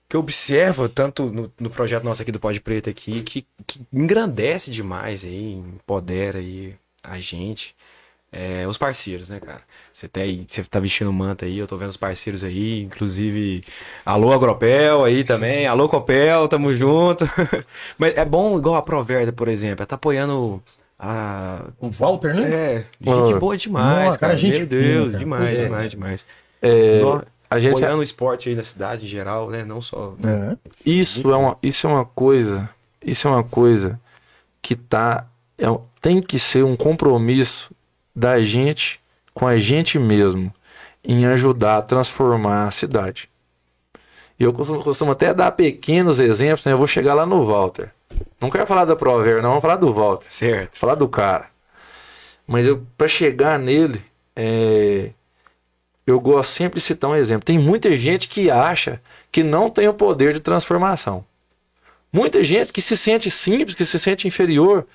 que 0.08 0.16
eu 0.16 0.20
observo 0.20 0.88
tanto 0.88 1.24
no, 1.26 1.52
no 1.58 1.70
projeto 1.70 2.04
nosso 2.04 2.22
aqui 2.22 2.32
do 2.32 2.40
Pode 2.40 2.60
Preto 2.60 2.90
aqui, 2.90 3.22
que, 3.22 3.46
que 3.66 3.80
engrandece 3.92 4.70
demais 4.70 5.24
aí, 5.24 5.54
empodera 5.54 6.38
aí 6.38 6.74
a 7.02 7.18
gente, 7.18 7.74
é, 8.32 8.66
os 8.68 8.78
parceiros, 8.78 9.28
né, 9.30 9.40
cara? 9.40 9.62
Você 9.92 10.08
tá 10.08 10.20
aí, 10.20 10.44
você 10.48 10.64
tá 10.64 10.80
vestindo 10.80 11.12
manta 11.12 11.46
aí, 11.46 11.58
eu 11.58 11.66
tô 11.66 11.76
vendo 11.76 11.90
os 11.90 11.96
parceiros 11.96 12.44
aí, 12.44 12.82
inclusive, 12.82 13.64
alô 14.04 14.32
Agropel 14.32 15.04
aí 15.04 15.24
também, 15.24 15.66
alô 15.66 15.88
Copel, 15.88 16.48
tamo 16.48 16.74
junto. 16.74 17.24
Mas 17.98 18.16
é 18.16 18.24
bom, 18.24 18.58
igual 18.58 18.76
a 18.76 18.82
Proverda, 18.82 19.32
por 19.32 19.48
exemplo, 19.48 19.86
tá 19.86 19.94
apoiando 19.94 20.62
a... 20.98 21.66
O 21.80 21.88
Walter, 21.90 22.34
né? 22.34 22.50
É, 22.52 22.84
gente 23.00 23.38
boa 23.38 23.56
demais, 23.56 24.04
nossa, 24.06 24.18
cara, 24.18 24.32
cara, 24.32 24.36
gente 24.36 24.58
meu 24.58 24.66
Deus, 24.66 25.04
fina, 25.04 25.12
cara. 25.12 25.18
demais, 25.18 25.58
É. 25.58 25.64
demais, 25.64 25.90
demais. 25.90 26.26
É, 26.62 27.00
Nó- 27.00 27.22
a 27.54 27.60
gente 27.60 27.72
apoiando 27.76 28.00
o 28.00 28.02
esporte 28.02 28.48
aí 28.48 28.54
na 28.54 28.64
cidade 28.64 29.04
em 29.04 29.08
geral, 29.08 29.50
né? 29.50 29.64
Não 29.64 29.80
só. 29.80 30.14
É. 30.24 30.56
Isso 30.84 31.30
é 31.30 31.36
uma, 31.36 31.56
isso 31.62 31.86
é 31.86 31.90
uma 31.90 32.04
coisa, 32.04 32.68
isso 33.04 33.28
é 33.28 33.30
uma 33.30 33.44
coisa 33.44 34.00
que 34.60 34.74
tá, 34.74 35.26
é 35.58 35.66
tem 36.00 36.20
que 36.20 36.38
ser 36.38 36.64
um 36.64 36.76
compromisso 36.76 37.72
da 38.14 38.42
gente 38.42 39.00
com 39.32 39.46
a 39.46 39.56
gente 39.58 39.98
mesmo 39.98 40.52
em 41.02 41.26
ajudar 41.26 41.78
a 41.78 41.82
transformar 41.82 42.66
a 42.66 42.70
cidade. 42.70 43.28
E 44.38 44.42
eu 44.42 44.52
costumo, 44.52 44.82
costumo 44.82 45.12
até 45.12 45.32
dar 45.32 45.52
pequenos 45.52 46.18
exemplos, 46.18 46.64
né? 46.66 46.72
Eu 46.72 46.78
vou 46.78 46.86
chegar 46.86 47.14
lá 47.14 47.24
no 47.24 47.46
Walter. 47.46 47.90
Não 48.40 48.50
quero 48.50 48.66
falar 48.66 48.84
da 48.84 48.96
Prover, 48.96 49.42
não, 49.42 49.50
vamos 49.50 49.62
falar 49.62 49.76
do 49.76 49.92
Walter, 49.92 50.26
Certo. 50.28 50.78
falar 50.78 50.94
do 50.94 51.08
cara. 51.08 51.46
Mas 52.46 52.66
eu 52.66 52.84
para 52.96 53.08
chegar 53.08 53.58
nele, 53.58 54.02
é, 54.36 55.10
eu 56.06 56.20
gosto 56.20 56.50
sempre 56.50 56.78
de 56.78 56.84
citar 56.84 57.10
um 57.10 57.16
exemplo. 57.16 57.44
Tem 57.44 57.58
muita 57.58 57.96
gente 57.96 58.28
que 58.28 58.50
acha 58.50 59.00
que 59.32 59.42
não 59.42 59.70
tem 59.70 59.88
o 59.88 59.94
poder 59.94 60.34
de 60.34 60.40
transformação. 60.40 61.24
Muita 62.12 62.44
gente 62.44 62.72
que 62.72 62.80
se 62.80 62.96
sente 62.96 63.30
simples, 63.30 63.74
que 63.74 63.84
se 63.84 63.98
sente 63.98 64.28
inferior. 64.28 64.86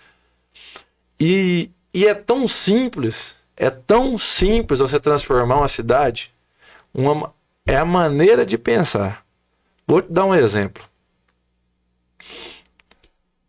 E, 1.19 1.69
e 1.94 2.07
é 2.07 2.14
tão 2.14 2.48
simples, 2.48 3.36
é 3.57 3.69
tão 3.69 4.18
simples 4.18 4.80
você 4.80 4.99
transformar 4.99 5.57
uma 5.57 5.68
cidade. 5.68 6.31
Uma, 6.94 7.34
é 7.65 7.76
a 7.76 7.86
maneira 7.86 8.45
de 8.45 8.57
pensar. 8.57 9.26
Vou 9.86 10.02
te 10.02 10.11
dar 10.11 10.26
um 10.26 10.36
exemplo. 10.36 10.84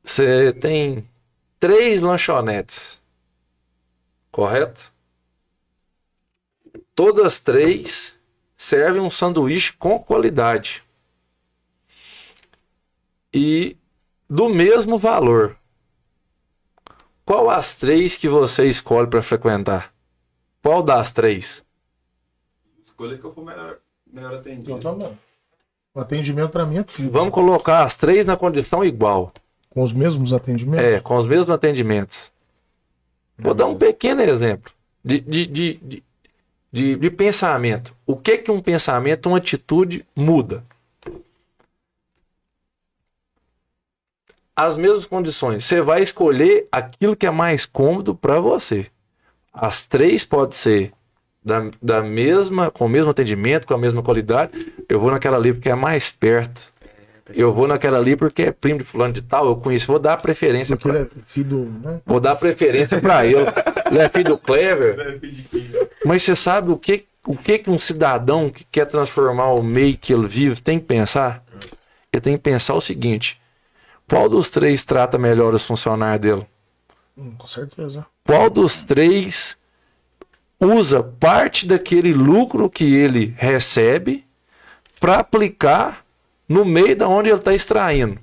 Você 0.02 0.52
tem 0.54 1.04
três 1.60 2.00
lanchonetes, 2.00 3.00
correto? 4.32 4.90
Todas 7.00 7.40
três 7.40 8.18
servem 8.54 9.00
um 9.00 9.08
sanduíche 9.08 9.72
com 9.72 9.98
qualidade 9.98 10.82
e 13.32 13.74
do 14.28 14.50
mesmo 14.50 14.98
valor. 14.98 15.56
Qual 17.24 17.48
as 17.48 17.74
três 17.74 18.18
que 18.18 18.28
você 18.28 18.68
escolhe 18.68 19.06
para 19.06 19.22
frequentar? 19.22 19.94
Qual 20.62 20.82
das 20.82 21.10
três? 21.10 21.64
Escolha 22.82 23.16
que 23.16 23.24
eu 23.24 23.32
for 23.32 23.46
melhor, 23.46 23.78
melhor 24.06 24.34
atendido. 24.34 24.72
Eu 24.72 24.78
também. 24.78 25.18
O 25.94 26.00
atendimento 26.00 26.50
pra 26.50 26.66
mim 26.66 26.80
é 26.80 26.82
tudo. 26.82 27.10
Vamos 27.10 27.32
colocar 27.32 27.82
as 27.82 27.96
três 27.96 28.26
na 28.26 28.36
condição 28.36 28.84
igual. 28.84 29.32
Com 29.70 29.82
os 29.82 29.94
mesmos 29.94 30.34
atendimentos? 30.34 30.84
É, 30.84 31.00
com 31.00 31.16
os 31.16 31.24
mesmos 31.24 31.48
atendimentos. 31.48 32.30
Vou 33.38 33.54
dar 33.54 33.64
um 33.64 33.78
pequeno 33.78 34.20
exemplo 34.20 34.70
de, 35.02 35.18
de, 35.18 35.46
de, 35.46 35.74
de, 35.76 36.04
de, 36.72 36.96
de 36.96 37.10
pensamento. 37.10 37.94
O 38.06 38.16
que 38.16 38.38
que 38.38 38.50
um 38.50 38.60
pensamento, 38.60 39.28
uma 39.28 39.38
atitude 39.38 40.06
muda? 40.14 40.62
As 44.54 44.76
mesmas 44.76 45.06
condições. 45.06 45.64
Você 45.64 45.80
vai 45.80 46.02
escolher 46.02 46.68
aquilo 46.70 47.16
que 47.16 47.26
é 47.26 47.30
mais 47.30 47.64
cômodo 47.64 48.14
para 48.14 48.40
você. 48.40 48.86
As 49.52 49.86
três 49.86 50.22
pode 50.22 50.54
ser 50.54 50.92
da, 51.42 51.70
da 51.80 52.02
mesma, 52.02 52.70
com 52.70 52.84
o 52.84 52.88
mesmo 52.88 53.10
atendimento, 53.10 53.66
com 53.66 53.74
a 53.74 53.78
mesma 53.78 54.02
qualidade. 54.02 54.72
Eu 54.88 55.00
vou 55.00 55.10
naquela 55.10 55.36
ali 55.36 55.52
porque 55.52 55.70
é 55.70 55.74
mais 55.74 56.10
perto. 56.10 56.72
Eu 57.34 57.52
vou 57.52 57.66
naquela 57.66 57.98
ali 57.98 58.16
porque 58.16 58.42
é 58.42 58.52
primo 58.52 58.78
de 58.78 58.84
fulano 58.84 59.12
de 59.12 59.22
tal, 59.22 59.46
eu 59.46 59.56
conheço, 59.56 59.86
vou 59.86 59.98
dar 59.98 60.16
preferência 60.16 60.76
Porque 60.76 60.90
pra 60.90 61.00
ele 61.00 61.10
é 61.16 61.22
filho 61.26 61.48
do. 61.48 61.88
Né? 61.88 62.00
Vou 62.04 62.20
dar 62.20 62.36
preferência 62.36 63.00
pra 63.00 63.26
ele. 63.26 63.46
Ele 63.90 63.98
é 63.98 64.08
filho 64.08 64.30
do 64.30 64.38
Clever. 64.38 65.20
Mas 66.04 66.22
você 66.22 66.36
sabe 66.36 66.70
o 66.70 66.76
que, 66.76 67.04
o 67.26 67.36
que, 67.36 67.58
que 67.58 67.70
um 67.70 67.78
cidadão 67.78 68.50
que 68.50 68.64
quer 68.64 68.86
transformar 68.86 69.52
o 69.52 69.62
meio 69.62 69.96
que 69.96 70.12
ele 70.12 70.26
vive 70.26 70.60
tem 70.60 70.78
que 70.78 70.86
pensar? 70.86 71.42
Ele 72.12 72.20
tem 72.20 72.36
que 72.36 72.42
pensar 72.42 72.74
o 72.74 72.80
seguinte: 72.80 73.40
qual 74.08 74.28
dos 74.28 74.50
três 74.50 74.84
trata 74.84 75.18
melhor 75.18 75.54
os 75.54 75.66
funcionários 75.66 76.20
dele? 76.20 76.46
Hum, 77.16 77.32
com 77.38 77.46
certeza. 77.46 78.06
Qual 78.24 78.50
dos 78.50 78.82
três 78.82 79.56
usa 80.60 81.02
parte 81.02 81.66
daquele 81.66 82.12
lucro 82.12 82.68
que 82.68 82.94
ele 82.94 83.34
recebe 83.38 84.24
para 85.00 85.16
aplicar 85.16 86.04
no 86.50 86.64
meio 86.64 86.96
da 86.96 87.08
onde 87.08 87.28
ele 87.28 87.38
está 87.38 87.54
extraindo? 87.54 88.18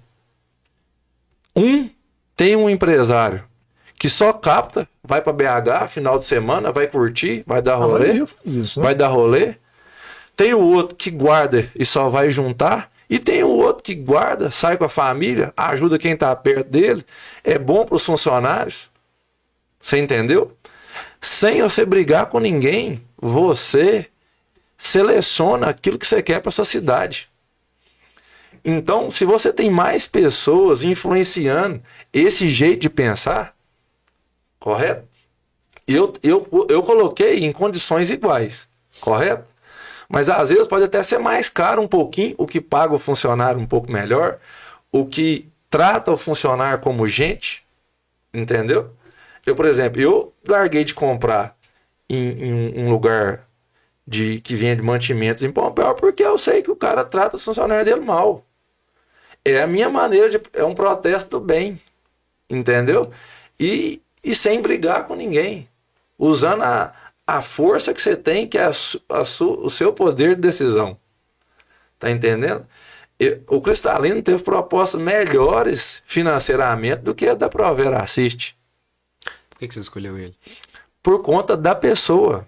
Um 1.56 1.90
tem 2.36 2.58
um 2.58 2.70
empresário 2.70 3.46
que 3.98 4.10
só 4.10 4.34
capta, 4.34 4.88
vai 5.02 5.22
para 5.22 5.32
BH 5.32 5.88
final 5.88 6.20
de 6.20 6.26
semana, 6.26 6.72
vai 6.72 6.88
curtir, 6.88 7.42
vai 7.48 7.62
dar 7.62 7.78
rolê, 7.78 8.22
isso, 8.46 8.80
né? 8.80 8.86
vai 8.86 8.94
dar 8.94 9.08
rolê. 9.08 9.56
Tem 10.36 10.54
o 10.54 10.60
outro 10.60 10.96
que 10.96 11.10
guarda 11.10 11.72
e 11.74 11.86
só 11.86 12.10
vai 12.10 12.30
juntar. 12.30 12.92
E 13.10 13.18
tem 13.18 13.42
o 13.42 13.50
outro 13.50 13.82
que 13.82 13.96
guarda, 13.96 14.52
sai 14.52 14.76
com 14.76 14.84
a 14.84 14.90
família, 14.90 15.54
ajuda 15.56 15.98
quem 15.98 16.12
está 16.12 16.36
perto 16.36 16.70
dele, 16.70 17.06
é 17.42 17.58
bom 17.58 17.86
para 17.86 17.96
os 17.96 18.04
funcionários. 18.04 18.92
Você 19.80 19.98
entendeu? 19.98 20.52
Sem 21.22 21.62
você 21.62 21.86
brigar 21.86 22.26
com 22.26 22.40
ninguém, 22.40 23.02
você 23.18 24.08
seleciona 24.78 25.68
aquilo 25.68 25.98
que 25.98 26.06
você 26.06 26.22
quer 26.22 26.42
para 26.42 26.52
sua 26.52 26.66
cidade. 26.66 27.30
Então, 28.70 29.10
se 29.10 29.24
você 29.24 29.54
tem 29.54 29.72
mais 29.72 30.06
pessoas 30.06 30.84
influenciando 30.84 31.82
esse 32.12 32.50
jeito 32.50 32.82
de 32.82 32.90
pensar, 32.90 33.56
correto? 34.60 35.08
Eu, 35.88 36.12
eu, 36.22 36.68
eu 36.70 36.84
coloquei 36.84 37.46
em 37.46 37.54
condições 37.54 38.10
iguais, 38.10 38.68
correto? 39.00 39.46
Mas 40.10 40.30
às 40.30 40.50
vezes 40.50 40.68
pode 40.68 40.84
até 40.84 41.02
ser 41.02 41.18
mais 41.18 41.48
caro 41.48 41.82
um 41.82 41.88
pouquinho, 41.88 42.36
o 42.38 42.46
que 42.46 42.60
paga 42.60 42.94
o 42.94 43.00
funcionário 43.00 43.58
um 43.58 43.66
pouco 43.66 43.90
melhor, 43.90 44.38
o 44.92 45.06
que 45.06 45.48
trata 45.70 46.12
o 46.12 46.18
funcionário 46.18 46.80
como 46.80 47.08
gente, 47.08 47.66
entendeu? 48.34 48.94
Eu, 49.46 49.56
por 49.56 49.66
exemplo, 49.66 50.02
eu 50.02 50.34
larguei 50.46 50.84
de 50.84 50.94
comprar 50.94 51.56
em, 52.10 52.76
em 52.76 52.86
um 52.86 52.90
lugar 52.90 53.48
de 54.06 54.42
que 54.42 54.56
vende 54.56 54.82
mantimentos 54.82 55.42
em 55.44 55.52
Pompeu 55.54 55.96
porque 55.96 56.22
eu 56.22 56.38
sei 56.38 56.62
que 56.62 56.72
o 56.72 56.76
cara 56.76 57.06
trata 57.06 57.38
o 57.38 57.40
funcionário 57.40 57.86
dele 57.86 58.02
mal. 58.02 58.44
É 59.46 59.62
a 59.62 59.68
minha 59.68 59.90
maneira 59.90 60.30
de. 60.30 60.42
É 60.54 60.64
um 60.64 60.76
protesto 60.76 61.40
do 61.40 61.46
bem. 61.46 61.80
Entendeu? 62.50 63.12
E, 63.60 64.02
e 64.24 64.34
sem 64.36 64.62
brigar 64.62 65.06
com 65.08 65.16
ninguém. 65.16 65.68
Usando 66.18 66.64
a, 66.64 66.94
a 67.26 67.42
força 67.42 67.94
que 67.94 68.02
você 68.02 68.16
tem, 68.16 68.48
que 68.48 68.58
é 68.58 68.66
a, 68.66 68.70
a 68.70 69.26
su- 69.26 69.60
o 69.62 69.70
seu 69.70 69.92
poder 69.94 70.36
de 70.36 70.42
decisão. 70.42 70.98
Tá 72.00 72.10
entendendo? 72.12 72.66
E- 73.20 73.40
o 73.48 73.62
Cristalino 73.62 74.22
teve 74.22 74.44
propostas 74.44 75.02
melhores 75.02 76.02
financeiramente 76.06 77.02
do 77.02 77.16
que 77.16 77.28
a 77.28 77.34
da 77.34 77.50
Provera 77.50 78.02
Assiste. 78.02 78.56
Por 79.50 79.60
que, 79.60 79.68
que 79.68 79.74
você 79.74 79.80
escolheu 79.80 80.18
ele? 80.18 80.36
Por 81.02 81.22
conta 81.22 81.58
da 81.58 81.74
pessoa. 81.74 82.46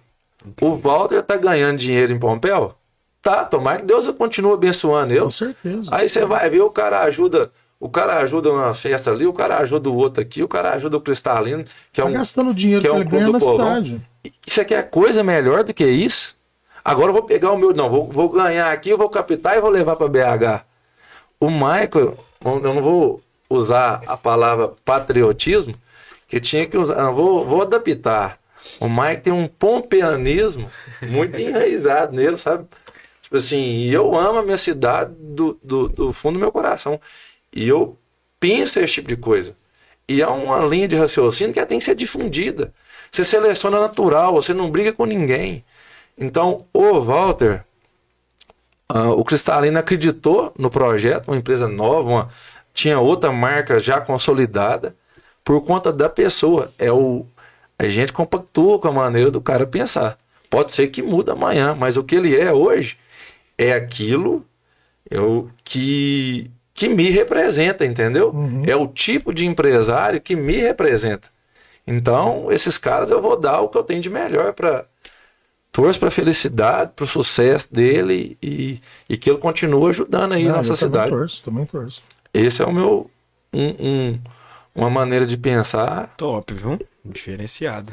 O 0.61 0.77
Walter 0.77 1.21
tá 1.23 1.35
ganhando 1.35 1.77
dinheiro 1.77 2.13
em 2.13 2.19
Pompeu? 2.19 2.75
Tá, 3.21 3.43
tomara 3.43 3.79
que 3.79 3.85
Deus 3.85 4.07
continue 4.11 4.53
abençoando 4.53 5.13
ele. 5.13 5.21
Com 5.21 5.31
certeza. 5.31 5.89
Aí 5.93 6.07
você 6.07 6.25
vai 6.25 6.49
ver, 6.49 6.61
o 6.61 6.69
cara 6.69 7.01
ajuda, 7.01 7.51
o 7.79 7.89
cara 7.89 8.17
ajuda 8.17 8.51
uma 8.51 8.73
festa 8.73 9.11
ali, 9.11 9.25
o 9.25 9.33
cara 9.33 9.57
ajuda 9.57 9.89
o 9.89 9.95
outro 9.95 10.21
aqui, 10.21 10.41
o 10.41 10.47
cara 10.47 10.71
ajuda 10.71 10.97
o 10.97 11.01
Cristalino, 11.01 11.63
que 11.91 11.99
é 11.99 12.03
tá 12.03 12.09
um. 12.09 12.13
gastando 12.13 12.53
dinheiro 12.53 12.81
que 12.81 12.87
é 12.87 12.91
um 12.91 12.97
ele 12.97 13.05
ganha 13.05 13.29
na 13.29 13.39
povão. 13.39 13.83
cidade. 13.83 14.01
Você 14.45 14.65
quer 14.65 14.89
coisa 14.89 15.23
melhor 15.23 15.63
do 15.63 15.73
que 15.73 15.85
isso? 15.85 16.35
Agora 16.83 17.09
eu 17.09 17.13
vou 17.13 17.23
pegar 17.23 17.51
o 17.51 17.57
meu. 17.57 17.73
Não, 17.73 17.89
vou, 17.89 18.07
vou 18.07 18.29
ganhar 18.29 18.71
aqui, 18.71 18.89
eu 18.89 18.97
vou 18.97 19.09
captar 19.09 19.57
e 19.57 19.61
vou 19.61 19.69
levar 19.69 19.95
para 19.95 20.07
BH. 20.07 20.65
O 21.39 21.49
Michael, 21.49 22.17
eu 22.43 22.59
não 22.59 22.81
vou 22.81 23.21
usar 23.49 24.01
a 24.07 24.17
palavra 24.17 24.73
patriotismo, 24.83 25.73
que 26.27 26.39
tinha 26.39 26.65
que 26.65 26.77
usar. 26.77 26.95
Não, 26.95 27.13
vou, 27.13 27.45
vou 27.45 27.61
adaptar. 27.61 28.39
O 28.79 28.89
Michael 28.89 29.21
tem 29.21 29.33
um 29.33 29.47
pompeanismo 29.47 30.69
muito 31.01 31.39
enraizado 31.39 32.15
nele, 32.15 32.37
sabe? 32.37 32.65
Tipo 33.29 33.37
assim, 33.37 33.85
eu 33.91 34.17
amo 34.17 34.39
a 34.39 34.43
minha 34.43 34.57
cidade 34.57 35.13
do, 35.19 35.55
do, 35.63 35.87
do 35.87 36.11
fundo 36.11 36.33
do 36.33 36.39
meu 36.39 36.51
coração. 36.51 36.99
E 37.53 37.67
eu 37.67 37.95
penso 38.39 38.79
esse 38.79 38.95
tipo 38.95 39.07
de 39.07 39.15
coisa. 39.15 39.53
E 40.07 40.23
há 40.23 40.31
uma 40.31 40.65
linha 40.65 40.87
de 40.87 40.95
raciocínio 40.95 41.53
que 41.53 41.63
tem 41.63 41.77
que 41.77 41.85
ser 41.85 41.93
difundida. 41.93 42.73
Você 43.11 43.23
seleciona 43.23 43.79
natural, 43.79 44.33
você 44.33 44.51
não 44.51 44.71
briga 44.71 44.91
com 44.91 45.05
ninguém. 45.05 45.63
Então, 46.17 46.65
o 46.73 46.99
Walter, 47.01 47.63
ah, 48.87 49.11
o 49.11 49.23
Cristalino 49.23 49.77
acreditou 49.77 50.51
no 50.57 50.71
projeto, 50.71 51.27
uma 51.27 51.37
empresa 51.37 51.67
nova, 51.67 52.09
uma- 52.09 52.29
tinha 52.73 52.99
outra 52.99 53.31
marca 53.31 53.79
já 53.79 54.01
consolidada, 54.01 54.95
por 55.43 55.61
conta 55.61 55.93
da 55.93 56.09
pessoa. 56.09 56.73
É 56.79 56.91
o, 56.91 57.27
a 57.77 57.87
gente 57.87 58.11
compactua 58.11 58.79
com 58.79 58.87
a 58.87 58.91
maneira 58.91 59.29
do 59.29 59.39
cara 59.39 59.67
pensar. 59.67 60.17
Pode 60.49 60.71
ser 60.71 60.87
que 60.87 61.03
muda 61.03 61.33
amanhã, 61.33 61.75
mas 61.75 61.95
o 61.95 62.03
que 62.03 62.15
ele 62.15 62.35
é 62.35 62.51
hoje 62.51 62.97
é 63.59 63.73
aquilo 63.73 64.45
eu, 65.09 65.49
que, 65.63 66.49
que 66.73 66.87
me 66.89 67.09
representa, 67.09 67.85
entendeu? 67.85 68.31
É 68.67 68.75
o 68.75 68.87
tipo 68.87 69.33
de 69.33 69.45
empresário 69.45 70.21
que 70.21 70.35
me 70.35 70.57
representa. 70.57 71.29
Então, 71.87 72.51
esses 72.51 72.77
caras 72.77 73.09
eu 73.09 73.21
vou 73.21 73.35
dar 73.39 73.61
o 73.61 73.69
que 73.69 73.77
eu 73.77 73.83
tenho 73.83 74.01
de 74.01 74.09
melhor 74.09 74.53
para 74.53 74.85
torço 75.71 75.99
para 75.99 76.07
a 76.09 76.11
felicidade, 76.11 76.91
para 76.95 77.03
o 77.03 77.07
sucesso 77.07 77.73
dele 77.73 78.37
e, 78.41 78.81
e 79.09 79.17
que 79.17 79.29
ele 79.29 79.39
continue 79.39 79.89
ajudando 79.89 80.33
aí 80.33 80.43
Não, 80.45 80.55
a 80.55 80.57
nossa 80.57 80.73
eu 80.73 80.77
também 80.77 80.91
cidade. 80.91 81.09
torço, 81.11 81.43
também 81.43 81.65
torço. 81.65 82.03
Esse 82.33 82.61
é 82.61 82.65
o 82.65 82.73
meu 82.73 83.09
um, 83.53 83.69
um- 84.13 84.19
uma 84.75 84.89
maneira 84.89 85.25
de 85.25 85.37
pensar. 85.37 86.13
Top, 86.17 86.53
viu? 86.53 86.79
Diferenciado. 87.03 87.91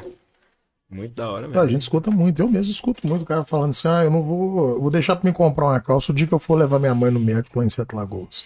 Muito 0.96 1.14
da 1.14 1.30
hora 1.30 1.46
mesmo. 1.46 1.60
a 1.62 1.66
gente 1.68 1.82
escuta 1.82 2.10
muito, 2.10 2.40
eu 2.40 2.48
mesmo 2.48 2.72
escuto 2.72 3.06
muito 3.06 3.22
o 3.22 3.26
cara 3.26 3.44
falando 3.44 3.70
assim: 3.70 3.86
ah, 3.88 4.02
eu 4.04 4.10
não 4.10 4.22
vou. 4.22 4.70
eu 4.74 4.80
Vou 4.80 4.90
deixar 4.90 5.14
pra 5.16 5.28
me 5.28 5.34
comprar 5.36 5.66
uma 5.66 5.80
calça 5.80 6.10
o 6.10 6.14
dia 6.14 6.26
que 6.26 6.32
eu 6.34 6.38
for 6.38 6.54
levar 6.56 6.78
minha 6.78 6.94
mãe 6.94 7.10
no 7.10 7.20
médico 7.20 7.58
lá 7.58 7.64
em 7.64 7.68
Sete 7.68 7.94
Lagoas. 7.94 8.44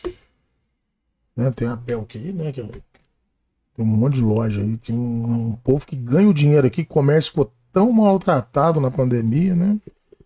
Né, 1.36 1.50
tem 1.52 1.68
a 1.68 1.76
Pelk 1.76 2.18
aí, 2.18 2.32
né? 2.32 2.52
que 2.52 2.60
é- 2.60 2.64
tem 2.64 2.80
um 3.78 3.84
monte 3.84 4.14
de 4.14 4.22
loja 4.22 4.60
aí, 4.60 4.76
tem 4.76 4.94
um, 4.94 5.48
um 5.50 5.56
povo 5.64 5.86
que 5.86 5.96
ganha 5.96 6.28
o 6.28 6.34
dinheiro 6.34 6.66
aqui, 6.66 6.82
o 6.82 6.86
comércio 6.86 7.30
ficou 7.30 7.52
tão 7.72 7.90
maltratado 7.92 8.80
na 8.80 8.90
pandemia, 8.90 9.54
né? 9.54 9.78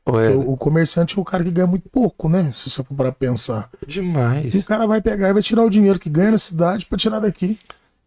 O, 0.07 0.53
o 0.53 0.57
comerciante 0.57 1.17
é 1.17 1.21
o 1.21 1.25
cara 1.25 1.43
que 1.45 1.51
ganha 1.51 1.67
muito 1.67 1.89
pouco, 1.89 2.29
né? 2.29 2.51
Se 2.53 2.69
você 2.69 2.83
for 2.85 2.95
para 2.95 3.11
pensar. 3.13 3.71
demais. 3.87 4.55
E 4.55 4.59
o 4.59 4.65
cara 4.65 4.87
vai 4.87 5.01
pegar 5.01 5.29
e 5.29 5.33
vai 5.33 5.43
tirar 5.43 5.63
o 5.63 5.71
dinheiro 5.71 5.99
que 5.99 6.11
ganha 6.11 6.33
na 6.33 6.39
cidade 6.39 6.85
pra 6.85 6.99
tirar 6.99 7.21
daqui. 7.21 7.59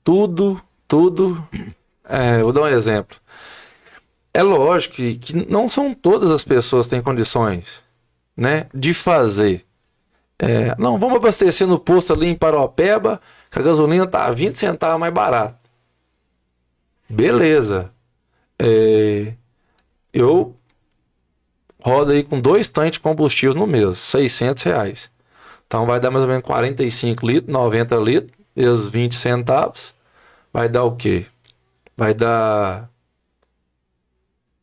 tudo, 0.03 0.61
tudo. 0.88 1.48
É, 2.03 2.41
vou 2.44 2.53
dar 2.53 2.61
um 2.61 2.68
exemplo. 2.68 3.18
É 4.38 4.43
lógico 4.43 4.97
que, 4.97 5.15
que 5.18 5.51
não 5.51 5.68
são 5.68 5.95
todas 5.95 6.30
as 6.30 6.43
pessoas 6.43 6.85
que 6.85 6.91
têm 6.91 7.01
condições, 7.01 7.84
né, 8.35 8.68
de 8.72 8.93
fazer. 8.93 9.65
É, 10.38 10.76
não, 10.77 10.99
vamos 10.99 11.18
abastecer 11.18 11.65
no 11.65 11.80
posto 11.80 12.14
ali 12.14 12.27
em 12.27 12.35
Paropeba, 12.35 13.19
que 13.49 13.57
a 13.57 13.64
gasolina 13.64 14.05
tá 14.05 14.30
20 14.30 14.53
centavos 14.53 14.99
mais 14.99 15.11
barato. 15.11 15.57
Beleza. 17.09 17.91
É, 18.59 19.34
eu 20.14 20.55
rodo 21.84 22.11
aí 22.11 22.23
com 22.23 22.39
dois 22.39 22.68
tanques 22.68 22.93
de 22.93 22.99
combustível 22.99 23.55
no 23.55 23.65
mês, 23.65 23.97
600 23.97 24.61
reais. 24.61 25.09
Então 25.65 25.88
vai 25.88 25.99
dar 25.99 26.11
mais 26.11 26.22
ou 26.22 26.30
menos 26.30 26.45
45 26.45 27.26
litros, 27.26 27.51
90 27.51 27.95
litros, 27.95 28.31
vezes 28.55 28.88
20 28.88 29.15
centavos. 29.15 29.95
Vai 30.53 30.69
dar 30.69 30.84
o 30.84 30.95
quê? 30.95 31.26
Vai 31.97 32.14
dar 32.14 32.88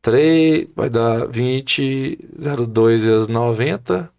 3, 0.05 0.69
vai 0.77 0.91
dar 0.91 1.27
20, 1.27 2.19
0,2 2.39 2.99
vezes 2.99 3.27
90, 3.27 4.13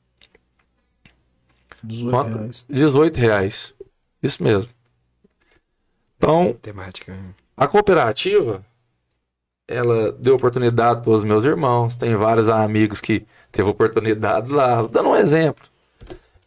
18 1.84 2.10
quanto? 2.10 2.38
reais. 2.40 2.66
18 2.68 3.18
reais. 3.18 3.74
Isso 4.22 4.44
mesmo. 4.44 4.68
Então, 6.18 6.58
Temática. 6.60 7.14
né? 7.14 7.30
a 7.56 7.68
cooperativa, 7.68 8.66
ela 9.68 10.12
deu 10.14 10.34
oportunidade 10.34 11.04
para 11.04 11.12
os 11.12 11.24
meus 11.24 11.44
irmãos. 11.44 11.96
Tem 11.96 12.16
vários 12.16 12.48
amigos 12.48 13.00
que 13.00 13.24
teve 13.52 13.70
oportunidade 13.70 14.50
lá. 14.50 14.82
Dando 14.88 15.10
um 15.10 15.16
exemplo. 15.16 15.68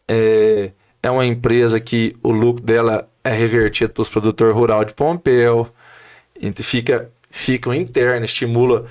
É, 0.05 0.73
é 1.01 1.09
uma 1.09 1.25
empresa 1.25 1.79
que 1.79 2.13
o 2.21 2.33
lucro 2.33 2.61
dela 2.61 3.09
é 3.23 3.31
revertido 3.31 3.93
para 3.93 4.01
os 4.01 4.09
produtores 4.09 4.53
rurais 4.53 4.87
de 4.87 4.93
Pompeu. 4.93 5.69
Então 6.41 6.65
fica, 6.65 7.09
fica 7.31 7.69
um 7.69 7.73
interno, 7.73 8.25
estimula 8.25 8.85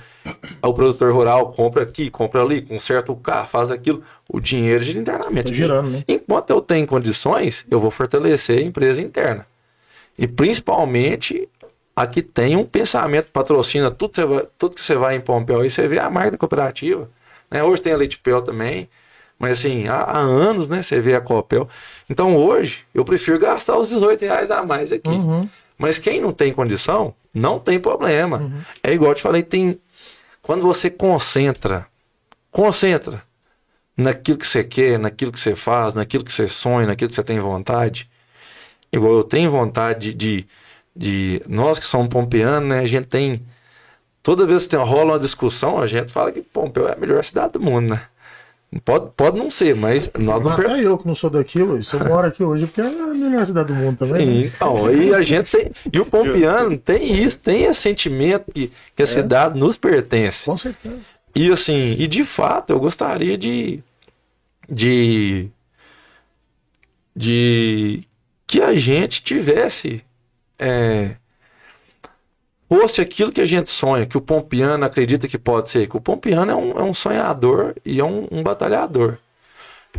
o 0.61 0.73
produtor 0.73 1.11
rural, 1.13 1.51
compra 1.53 1.83
aqui, 1.83 2.09
compra 2.09 2.41
ali, 2.41 2.61
conserta 2.61 3.11
o 3.11 3.15
carro, 3.15 3.47
faz 3.49 3.69
aquilo. 3.71 4.03
O 4.27 4.39
dinheiro 4.39 4.83
gira 4.83 4.99
internamente. 4.99 5.47
Tá 5.47 5.53
girando, 5.53 5.89
né? 5.89 6.03
Enquanto 6.07 6.49
eu 6.51 6.61
tenho 6.61 6.85
condições, 6.85 7.65
eu 7.69 7.79
vou 7.79 7.89
fortalecer 7.91 8.59
a 8.59 8.61
empresa 8.61 9.01
interna. 9.01 9.45
E 10.17 10.27
principalmente 10.27 11.47
a 11.95 12.05
que 12.07 12.21
tem 12.21 12.55
um 12.55 12.63
pensamento, 12.65 13.27
patrocina 13.31 13.89
tudo, 13.91 14.11
que 14.11 14.15
você 14.17 14.25
vai- 14.25 14.45
tudo 14.57 14.75
que 14.75 14.81
você 14.81 14.95
vai 14.95 15.15
em 15.15 15.19
Pompeu 15.21 15.59
aí, 15.61 15.69
você 15.69 15.87
vê 15.87 15.99
a 15.99 16.09
marca 16.09 16.31
da 16.31 16.37
cooperativa. 16.37 17.09
né? 17.51 17.63
Hoje 17.63 17.81
tem 17.81 17.91
a 17.93 17.97
Leitepel 17.97 18.41
também, 18.43 18.87
mas 19.39 19.57
assim, 19.59 19.87
há, 19.87 19.95
há 20.01 20.19
anos, 20.19 20.69
né? 20.69 20.83
Você 20.83 21.01
vê 21.01 21.15
a 21.15 21.21
Copel. 21.21 21.67
Então 22.07 22.37
hoje, 22.37 22.85
eu 22.93 23.03
prefiro 23.03 23.39
gastar 23.39 23.75
os 23.77 23.89
18 23.89 24.21
reais 24.21 24.51
a 24.51 24.61
mais 24.63 24.91
aqui. 24.93 25.09
Uhum. 25.09 25.49
Mas 25.77 25.97
quem 25.97 26.21
não 26.21 26.31
tem 26.31 26.53
condição, 26.53 27.13
não 27.33 27.57
tem 27.57 27.79
problema. 27.79 28.51
É 28.83 28.93
igual 28.93 29.11
eu 29.11 29.15
te 29.15 29.21
falei, 29.23 29.41
tem. 29.41 29.79
Quando 30.49 30.63
você 30.63 30.89
concentra, 30.89 31.85
concentra 32.49 33.23
naquilo 33.95 34.35
que 34.35 34.47
você 34.47 34.63
quer, 34.63 34.97
naquilo 34.97 35.31
que 35.31 35.37
você 35.37 35.55
faz, 35.55 35.93
naquilo 35.93 36.23
que 36.23 36.31
você 36.31 36.47
sonha, 36.47 36.87
naquilo 36.87 37.07
que 37.07 37.13
você 37.13 37.21
tem 37.21 37.39
vontade. 37.39 38.09
Igual 38.91 39.13
eu 39.13 39.23
tenho 39.23 39.51
vontade 39.51 40.11
de. 40.11 40.47
de, 40.95 41.39
nós 41.47 41.77
que 41.77 41.85
somos 41.85 42.09
pompeanos, 42.09 42.67
né? 42.67 42.79
A 42.79 42.87
gente 42.87 43.07
tem. 43.07 43.45
Toda 44.23 44.47
vez 44.47 44.63
que 44.63 44.69
tem, 44.69 44.79
rola 44.79 45.13
uma 45.13 45.19
discussão, 45.19 45.79
a 45.79 45.85
gente 45.85 46.11
fala 46.11 46.31
que 46.31 46.41
Pompeu 46.41 46.87
é 46.87 46.93
a 46.93 46.97
melhor 46.97 47.23
cidade 47.23 47.53
do 47.53 47.59
mundo, 47.59 47.89
né? 47.89 48.07
Pode, 48.85 49.09
pode 49.17 49.37
não 49.39 49.49
ser, 49.49 49.75
mas 49.75 50.11
nós 50.19 50.43
não 50.43 50.55
per- 50.55 50.67
Até 50.69 50.83
eu 50.85 50.95
que 50.95 51.07
não 51.07 51.15
sou 51.15 51.29
daqui, 51.29 51.57
Luiz, 51.59 51.91
eu 51.91 51.99
moro 52.05 52.27
aqui 52.27 52.43
hoje 52.43 52.67
porque 52.67 52.81
é 52.81 52.85
a 52.85 52.89
melhor 52.91 53.43
cidade 53.45 53.69
do 53.69 53.73
mundo 53.73 53.97
também. 53.97 54.27
Sim, 54.27 54.41
né? 54.43 54.51
então, 54.55 54.93
e 54.93 55.13
a 55.15 55.23
gente 55.23 55.49
tem. 55.49 55.71
E 55.91 55.99
o 55.99 56.05
Pompeano 56.05 56.77
tem 56.77 57.23
isso, 57.23 57.39
tem 57.41 57.63
esse 57.63 57.81
sentimento 57.81 58.51
que, 58.53 58.71
que 58.95 59.01
a 59.01 59.07
cidade 59.07 59.59
nos 59.59 59.75
pertence. 59.75 60.45
Com 60.45 60.55
certeza. 60.55 60.99
E 61.35 61.51
assim, 61.51 61.95
e 61.97 62.07
de 62.07 62.23
fato, 62.23 62.69
eu 62.71 62.79
gostaria 62.79 63.35
de. 63.35 63.81
de. 64.69 65.49
de 67.15 68.03
que 68.45 68.61
a 68.61 68.73
gente 68.77 69.23
tivesse. 69.23 70.03
é, 70.57 71.15
fosse 72.69 73.01
aquilo 73.01 73.31
que 73.31 73.41
a 73.41 73.45
gente 73.47 73.71
sonha, 73.71 74.05
que 74.05 74.17
o 74.17 74.21
Pompiano 74.21 74.85
acredita 74.85 75.27
que 75.27 75.39
pode 75.39 75.71
ser. 75.71 75.87
Que 75.87 75.97
o 75.97 76.01
Pompiano 76.01 76.51
é 76.51 76.55
um, 76.55 76.71
é 76.79 76.83
um 76.83 76.93
sonhador 76.93 77.75
e 77.83 77.99
é 77.99 78.03
um, 78.03 78.27
um 78.31 78.43
batalhador. 78.43 79.17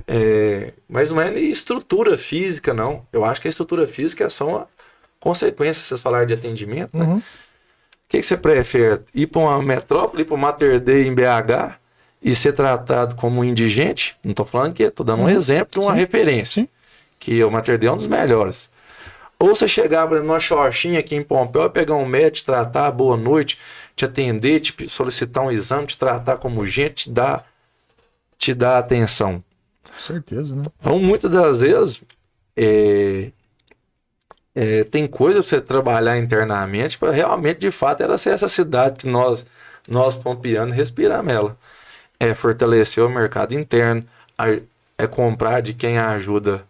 É, 0.07 0.73
mas 0.89 1.11
não 1.11 1.21
é 1.21 1.31
nem 1.33 1.51
estrutura 1.51 2.17
física, 2.17 2.73
não. 2.73 3.05
Eu 3.13 3.25
acho 3.25 3.41
que 3.41 3.49
a 3.49 3.51
estrutura 3.51 3.89
física 3.89 4.25
é 4.25 4.29
só 4.29 4.49
uma 4.49 4.69
consequência, 5.19 5.83
vocês 5.83 6.01
falaram 6.01 6.27
de 6.27 6.35
atendimento, 6.35 6.97
né? 6.97 7.05
Uhum. 7.05 7.19
O 7.19 7.23
que, 8.09 8.21
que 8.21 8.27
você 8.27 8.37
prefere? 8.37 9.01
Ir 9.15 9.27
para 9.27 9.41
uma 9.41 9.63
metrópole, 9.63 10.23
ir 10.23 10.25
para 10.25 10.35
uma 10.35 10.49
Mater 10.49 10.81
Dei 10.81 11.07
em 11.07 11.15
BH 11.15 11.77
e 12.23 12.35
ser 12.35 12.53
tratado 12.53 13.17
como 13.17 13.41
um 13.41 13.45
indigente? 13.45 14.17
Não 14.23 14.31
estou 14.31 14.47
falando 14.47 14.75
que, 14.75 14.85
estou 14.85 15.05
dando 15.05 15.23
um 15.25 15.29
exemplo 15.29 15.81
de 15.81 15.87
uma 15.87 15.95
referência. 15.95 16.63
Sim. 16.63 16.69
Que 17.19 17.43
o 17.45 17.51
Mater 17.51 17.79
Dei 17.79 17.89
é 17.89 17.93
um 17.93 17.97
dos 17.97 18.07
melhores. 18.07 18.70
Ou 19.41 19.57
você 19.57 19.67
chegar 19.67 20.07
por 20.07 20.17
exemplo, 20.17 20.29
numa 20.29 20.39
xorxinha 20.39 21.01
aqui 21.01 21.17
em 21.17 21.23
Pompeu 21.23 21.71
pegar 21.71 21.95
um 21.95 22.05
médico, 22.05 22.37
te 22.37 22.45
tratar, 22.45 22.91
boa 22.91 23.17
noite, 23.17 23.59
te 23.97 24.05
atender, 24.05 24.61
te 24.61 24.87
solicitar 24.87 25.43
um 25.43 25.51
exame, 25.51 25.87
te 25.87 25.97
tratar 25.97 26.37
como 26.37 26.67
gente, 26.67 27.05
te 27.05 27.11
dar, 27.11 27.47
te 28.37 28.53
dar 28.53 28.79
atenção. 28.79 29.43
Com 29.83 29.99
certeza, 29.99 30.55
né? 30.55 30.65
Então, 30.79 30.99
muitas 30.99 31.31
das 31.31 31.57
vezes, 31.57 32.03
é, 32.55 33.31
é, 34.55 34.85
tem 34.85 35.07
coisa 35.07 35.41
pra 35.41 35.49
você 35.49 35.61
trabalhar 35.61 36.19
internamente 36.19 36.99
para 36.99 37.11
realmente, 37.11 37.61
de 37.61 37.71
fato, 37.71 38.03
ela 38.03 38.19
ser 38.19 38.35
essa 38.35 38.49
cidade 38.49 38.99
que 38.99 39.09
nós, 39.09 39.47
nós 39.89 40.17
pompianos, 40.17 40.77
respiramos 40.77 41.33
ela. 41.33 41.57
É 42.19 42.35
fortalecer 42.35 43.03
o 43.03 43.09
mercado 43.09 43.55
interno, 43.55 44.05
é 44.99 45.07
comprar 45.07 45.63
de 45.63 45.73
quem 45.73 45.99
ajuda, 45.99 46.63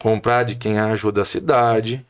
comprar 0.00 0.44
de 0.44 0.56
quem 0.56 0.78
ajuda 0.80 1.22
a 1.22 1.24
cidade, 1.26 2.04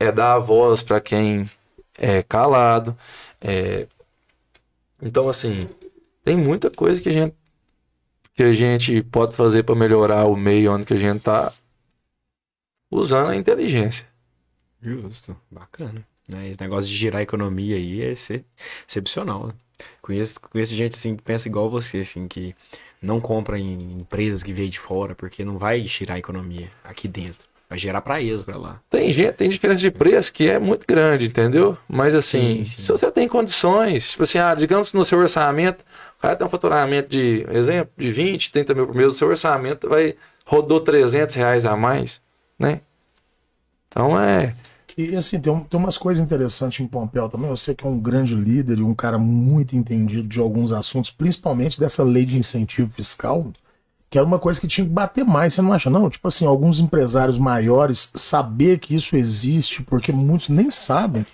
é 0.00 0.12
dar 0.12 0.34
a 0.34 0.38
voz 0.40 0.82
para 0.82 1.00
quem 1.00 1.50
é 1.98 2.22
calado. 2.22 2.96
é- 3.40 3.86
Então, 5.00 5.28
assim, 5.28 5.68
tem 6.24 6.36
muita 6.36 6.70
coisa 6.70 7.00
que 7.00 7.08
a 7.08 7.12
gente 7.12 7.34
que 8.34 8.42
a 8.42 8.52
gente 8.52 9.02
pode 9.02 9.34
fazer 9.34 9.62
para 9.62 9.74
melhorar 9.74 10.26
o 10.26 10.36
meio 10.36 10.72
onde 10.72 10.84
que 10.84 10.94
a 10.94 10.98
gente 10.98 11.22
tá 11.22 11.50
usando 12.90 13.30
a 13.30 13.36
inteligência. 13.36 14.06
Justo, 14.80 15.36
bacana. 15.50 16.06
Né? 16.28 16.48
Esse 16.50 16.60
negócio 16.60 16.90
de 16.90 16.96
girar 16.96 17.20
a 17.20 17.22
economia 17.22 17.76
aí 17.76 18.02
é 18.02 18.12
excep- 18.12 18.46
excepcional. 18.88 19.48
Né? 19.48 19.54
Conheço, 20.02 20.40
conheço 20.40 20.74
gente 20.74 20.94
assim 20.94 21.16
que 21.16 21.22
pensa 21.22 21.48
igual 21.48 21.70
você, 21.70 21.98
assim, 22.00 22.28
que 22.28 22.54
não 23.00 23.20
compra 23.20 23.58
em 23.58 23.98
empresas 24.00 24.42
que 24.42 24.52
veio 24.52 24.70
de 24.70 24.78
fora, 24.80 25.14
porque 25.14 25.44
não 25.44 25.58
vai 25.58 25.82
girar 25.82 26.16
a 26.16 26.18
economia 26.18 26.68
aqui 26.84 27.06
dentro. 27.06 27.46
Vai 27.68 27.78
gerar 27.78 28.00
pra 28.00 28.22
eles, 28.22 28.44
pra 28.44 28.56
lá. 28.56 28.80
Tem 28.88 29.10
gente, 29.10 29.32
tem 29.32 29.48
diferença 29.48 29.80
de 29.80 29.90
preço 29.90 30.32
que 30.32 30.48
é 30.48 30.56
muito 30.58 30.86
grande, 30.86 31.26
entendeu? 31.26 31.76
Mas 31.88 32.14
assim, 32.14 32.58
Sim, 32.58 32.64
sim. 32.64 32.82
se 32.82 32.88
você 32.92 33.10
tem 33.10 33.26
condições, 33.26 34.10
tipo 34.12 34.22
assim, 34.22 34.38
ah, 34.38 34.54
digamos 34.54 34.90
que 34.90 34.96
no 34.96 35.04
seu 35.04 35.18
orçamento, 35.18 35.84
o 36.16 36.22
cara 36.22 36.36
tem 36.36 36.46
um 36.46 36.50
faturamento 36.50 37.08
de, 37.08 37.44
exemplo, 37.50 37.92
de 37.96 38.12
20, 38.12 38.52
30 38.52 38.72
mil 38.74 38.86
por 38.86 38.94
mês, 38.94 39.08
o 39.08 39.14
seu 39.14 39.26
orçamento 39.28 39.88
vai, 39.88 40.14
rodou 40.44 40.78
300 40.78 41.34
reais 41.34 41.66
a 41.66 41.76
mais, 41.76 42.22
né? 42.56 42.80
Então 43.88 44.20
é, 44.20 44.54
E 44.96 45.14
assim, 45.14 45.38
tem, 45.38 45.60
tem 45.64 45.78
umas 45.78 45.98
coisas 45.98 46.24
interessantes 46.24 46.80
em 46.80 46.86
Pompeu 46.88 47.28
também. 47.28 47.50
Eu 47.50 47.56
sei 47.56 47.74
que 47.74 47.86
é 47.86 47.88
um 47.88 47.98
grande 48.00 48.34
líder 48.34 48.78
e 48.78 48.82
um 48.82 48.94
cara 48.94 49.18
muito 49.18 49.76
entendido 49.76 50.26
de 50.26 50.40
alguns 50.40 50.72
assuntos, 50.72 51.10
principalmente 51.10 51.78
dessa 51.78 52.02
lei 52.02 52.24
de 52.24 52.38
incentivo 52.38 52.90
fiscal, 52.90 53.46
que 54.08 54.16
era 54.16 54.26
uma 54.26 54.38
coisa 54.38 54.58
que 54.60 54.66
tinha 54.66 54.86
que 54.86 54.92
bater 54.92 55.24
mais, 55.24 55.52
você 55.52 55.60
não 55.60 55.72
acha, 55.72 55.90
não? 55.90 56.08
Tipo 56.08 56.28
assim, 56.28 56.46
alguns 56.46 56.80
empresários 56.80 57.38
maiores 57.38 58.10
saber 58.14 58.78
que 58.78 58.94
isso 58.94 59.16
existe, 59.16 59.82
porque 59.82 60.12
muitos 60.12 60.48
nem 60.48 60.70
sabem. 60.70 61.26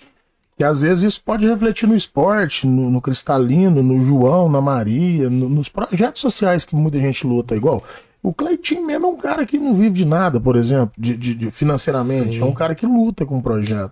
Que 0.57 0.63
às 0.63 0.81
vezes 0.81 1.03
isso 1.05 1.23
pode 1.23 1.47
refletir 1.47 1.87
no 1.87 1.95
esporte, 1.95 2.67
no, 2.67 2.89
no 2.89 3.01
Cristalino, 3.01 3.81
no 3.81 4.05
João, 4.05 4.49
na 4.49 4.61
Maria, 4.61 5.29
no- 5.29 5.49
nos 5.49 5.69
projetos 5.69 6.21
sociais 6.21 6.65
que 6.65 6.75
muita 6.75 6.99
gente 6.99 7.25
luta 7.25 7.55
igual. 7.55 7.83
O 8.23 8.33
Cleitinho 8.33 8.87
mesmo 8.87 9.05
é 9.05 9.09
um 9.09 9.17
cara 9.17 9.45
que 9.45 9.57
não 9.59 9.75
vive 9.75 9.89
de 9.91 10.05
nada, 10.05 10.39
por 10.39 10.55
exemplo, 10.55 10.93
de, 10.97 11.15
de- 11.17 11.35
de- 11.35 11.51
financeiramente. 11.51 12.39
É 12.39 12.45
um 12.45 12.53
cara 12.53 12.73
que 12.73 12.85
luta 12.85 13.25
com 13.25 13.37
o 13.37 13.43
projeto. 13.43 13.91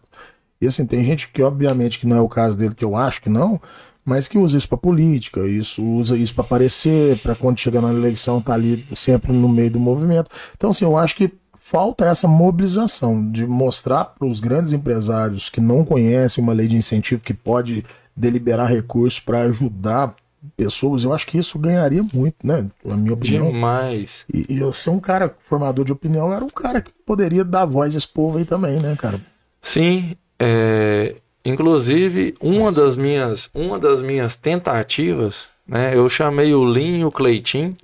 E 0.62 0.66
assim, 0.68 0.86
tem 0.86 1.04
gente 1.04 1.30
que, 1.30 1.44
obviamente, 1.44 2.00
que 2.00 2.08
não 2.08 2.16
é 2.16 2.22
o 2.22 2.30
caso 2.30 2.58
dele, 2.58 2.74
que 2.74 2.86
eu 2.86 2.96
acho 2.96 3.22
que 3.22 3.30
não, 3.30 3.60
mas 4.06 4.28
que 4.30 4.38
usa 4.38 4.58
isso 4.58 4.70
pra 4.70 4.78
política, 4.78 5.42
isso 5.48 5.84
usa 5.84 6.16
isso 6.16 6.34
pra 6.34 6.44
aparecer, 6.46 7.20
pra 7.22 7.36
quando 7.36 7.60
chegar 7.60 7.82
na 7.82 7.92
eleição 7.92 8.40
tá 8.42 8.54
ali 8.54 8.86
sempre 8.94 9.34
no 9.34 9.50
meio 9.50 9.70
do 9.72 9.80
movimento. 9.80 10.30
Então, 10.56 10.70
assim, 10.70 10.86
eu 10.86 10.96
acho 10.98 11.16
que 11.16 11.34
falta 11.56 12.06
essa 12.06 12.28
mobilização 12.28 13.30
de 13.32 13.46
mostrar 13.46 14.06
para 14.06 14.28
os 14.28 14.40
grandes 14.40 14.72
empresários 14.74 15.50
que 15.50 15.60
não 15.62 15.84
conhecem 15.84 16.44
uma 16.44 16.54
lei 16.54 16.68
de 16.68 16.76
incentivo 16.76 17.22
que 17.24 17.34
pode 17.34 17.84
deliberar 18.16 18.68
recursos 18.70 19.20
para 19.20 19.42
ajudar 19.42 20.16
pessoas. 20.58 21.04
Eu 21.04 21.14
acho 21.14 21.28
que 21.28 21.38
isso 21.38 21.58
ganharia 21.60 22.04
muito, 22.14 22.36
né? 22.46 22.66
Na 22.84 22.96
minha 22.98 23.14
opinião. 23.14 23.52
demais. 23.52 24.26
E, 24.34 24.46
e 24.50 24.60
eu 24.60 24.72
ser 24.72 24.90
um 24.90 25.00
cara 25.00 25.34
formador 25.40 25.86
de 25.86 25.92
opinião 25.92 26.34
era 26.34 26.44
um 26.44 26.50
cara 26.50 26.82
que 26.82 26.92
poderia 27.06 27.44
dar 27.44 27.66
voz 27.66 27.96
a 27.96 27.98
esse 27.98 28.08
povo 28.08 28.38
aí 28.38 28.46
também, 28.46 28.80
né, 28.80 28.96
cara? 28.98 29.20
Sim, 29.62 30.16
é, 30.40 31.16
inclusive 31.46 32.36
uma 32.42 32.72
das 32.72 32.98
minhas, 32.98 33.50
uma 33.54 33.78
das 33.78 34.02
minhas 34.02 34.36
tentativas, 34.36 35.48
né? 35.68 35.96
Eu 35.96 36.10
chamei 36.10 36.54
o 36.54 36.66
Linho, 36.66 37.08
o 37.08 37.12
Cleitinho, 37.12 37.76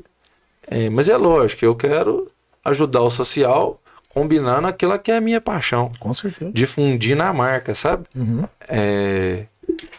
é, 0.67 0.89
mas 0.89 1.07
é 1.07 1.15
lógico, 1.17 1.63
eu 1.63 1.75
quero 1.75 2.27
ajudar 2.65 3.01
o 3.01 3.09
social 3.09 3.79
combinando 4.09 4.67
aquilo 4.67 4.97
que 4.97 5.11
é 5.11 5.17
a 5.17 5.21
minha 5.21 5.39
paixão, 5.39 5.91
Com 5.99 6.11
certeza. 6.13 6.51
difundir 6.51 7.15
na 7.15 7.31
marca, 7.31 7.75
sabe? 7.75 8.05
Uhum. 8.15 8.45
É, 8.67 9.45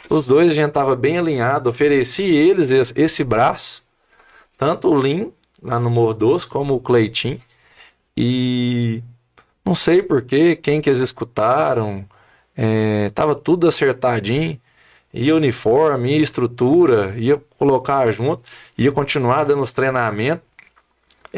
os 0.08 0.26
dois 0.26 0.50
a 0.50 0.54
gente 0.54 0.72
tava 0.72 0.96
bem 0.96 1.18
alinhado, 1.18 1.70
ofereci 1.70 2.24
eles 2.24 2.92
esse, 2.96 3.24
braço, 3.24 3.82
tanto 4.56 4.88
o 4.88 5.00
Lin 5.00 5.32
lá 5.62 5.78
no 5.78 5.90
Morro 5.90 6.14
Doce 6.14 6.46
como 6.46 6.74
o 6.74 6.80
Cleitinho, 6.80 7.40
e 8.16 9.02
não 9.64 9.74
sei 9.74 10.02
porquê, 10.02 10.56
quem 10.56 10.80
que 10.80 10.88
eles 10.88 11.00
escutaram, 11.00 12.04
é, 12.56 13.10
tava 13.10 13.34
tudo 13.34 13.68
acertadinho, 13.68 14.58
ia 15.12 15.34
uniforme, 15.34 16.12
ia 16.12 16.22
estrutura, 16.22 17.14
ia 17.16 17.40
colocar 17.56 18.10
junto, 18.12 18.42
ia 18.76 18.92
continuar 18.92 19.44
dando 19.44 19.62
os 19.62 19.72
treinamentos. 19.72 20.46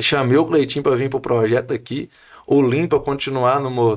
Chamei 0.01 0.37
o 0.39 0.45
Cleitinho 0.45 0.83
para 0.83 0.97
vir 0.97 1.11
pro 1.11 1.21
projeto 1.21 1.73
aqui, 1.73 2.09
o 2.47 2.63
Lin 2.63 2.87
para 2.87 3.01
continuar 3.01 3.61
no 3.61 3.71
Morro 3.71 3.97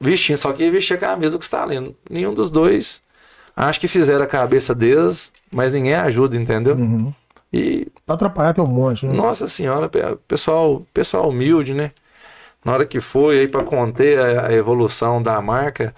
Vestindo, 0.00 0.36
só 0.36 0.52
que 0.52 0.70
vestia 0.70 0.96
a 0.96 1.00
camisa 1.00 1.38
que 1.38 1.44
está 1.44 1.62
ali. 1.62 1.94
Nenhum 2.08 2.32
dos 2.34 2.50
dois 2.50 3.02
acho 3.56 3.80
que 3.80 3.88
fizeram 3.88 4.22
a 4.24 4.28
cabeça 4.28 4.72
deles, 4.74 5.32
mas 5.50 5.72
ninguém 5.72 5.94
ajuda, 5.94 6.36
entendeu? 6.36 6.76
Uhum. 6.76 7.12
E, 7.52 7.88
Pra 8.06 8.14
atrapalhar 8.14 8.52
tem 8.52 8.62
um 8.62 8.68
monte, 8.68 9.06
né? 9.06 9.12
nossa 9.12 9.48
senhora, 9.48 9.88
pe- 9.88 10.16
pessoal, 10.28 10.86
pessoal 10.94 11.28
humilde, 11.28 11.74
né? 11.74 11.90
Na 12.64 12.72
hora 12.74 12.84
que 12.86 13.00
foi 13.00 13.40
aí 13.40 13.48
para 13.48 13.64
conter 13.64 14.18
a, 14.20 14.48
a 14.48 14.52
evolução 14.52 15.22
da 15.22 15.40
marca, 15.40 15.94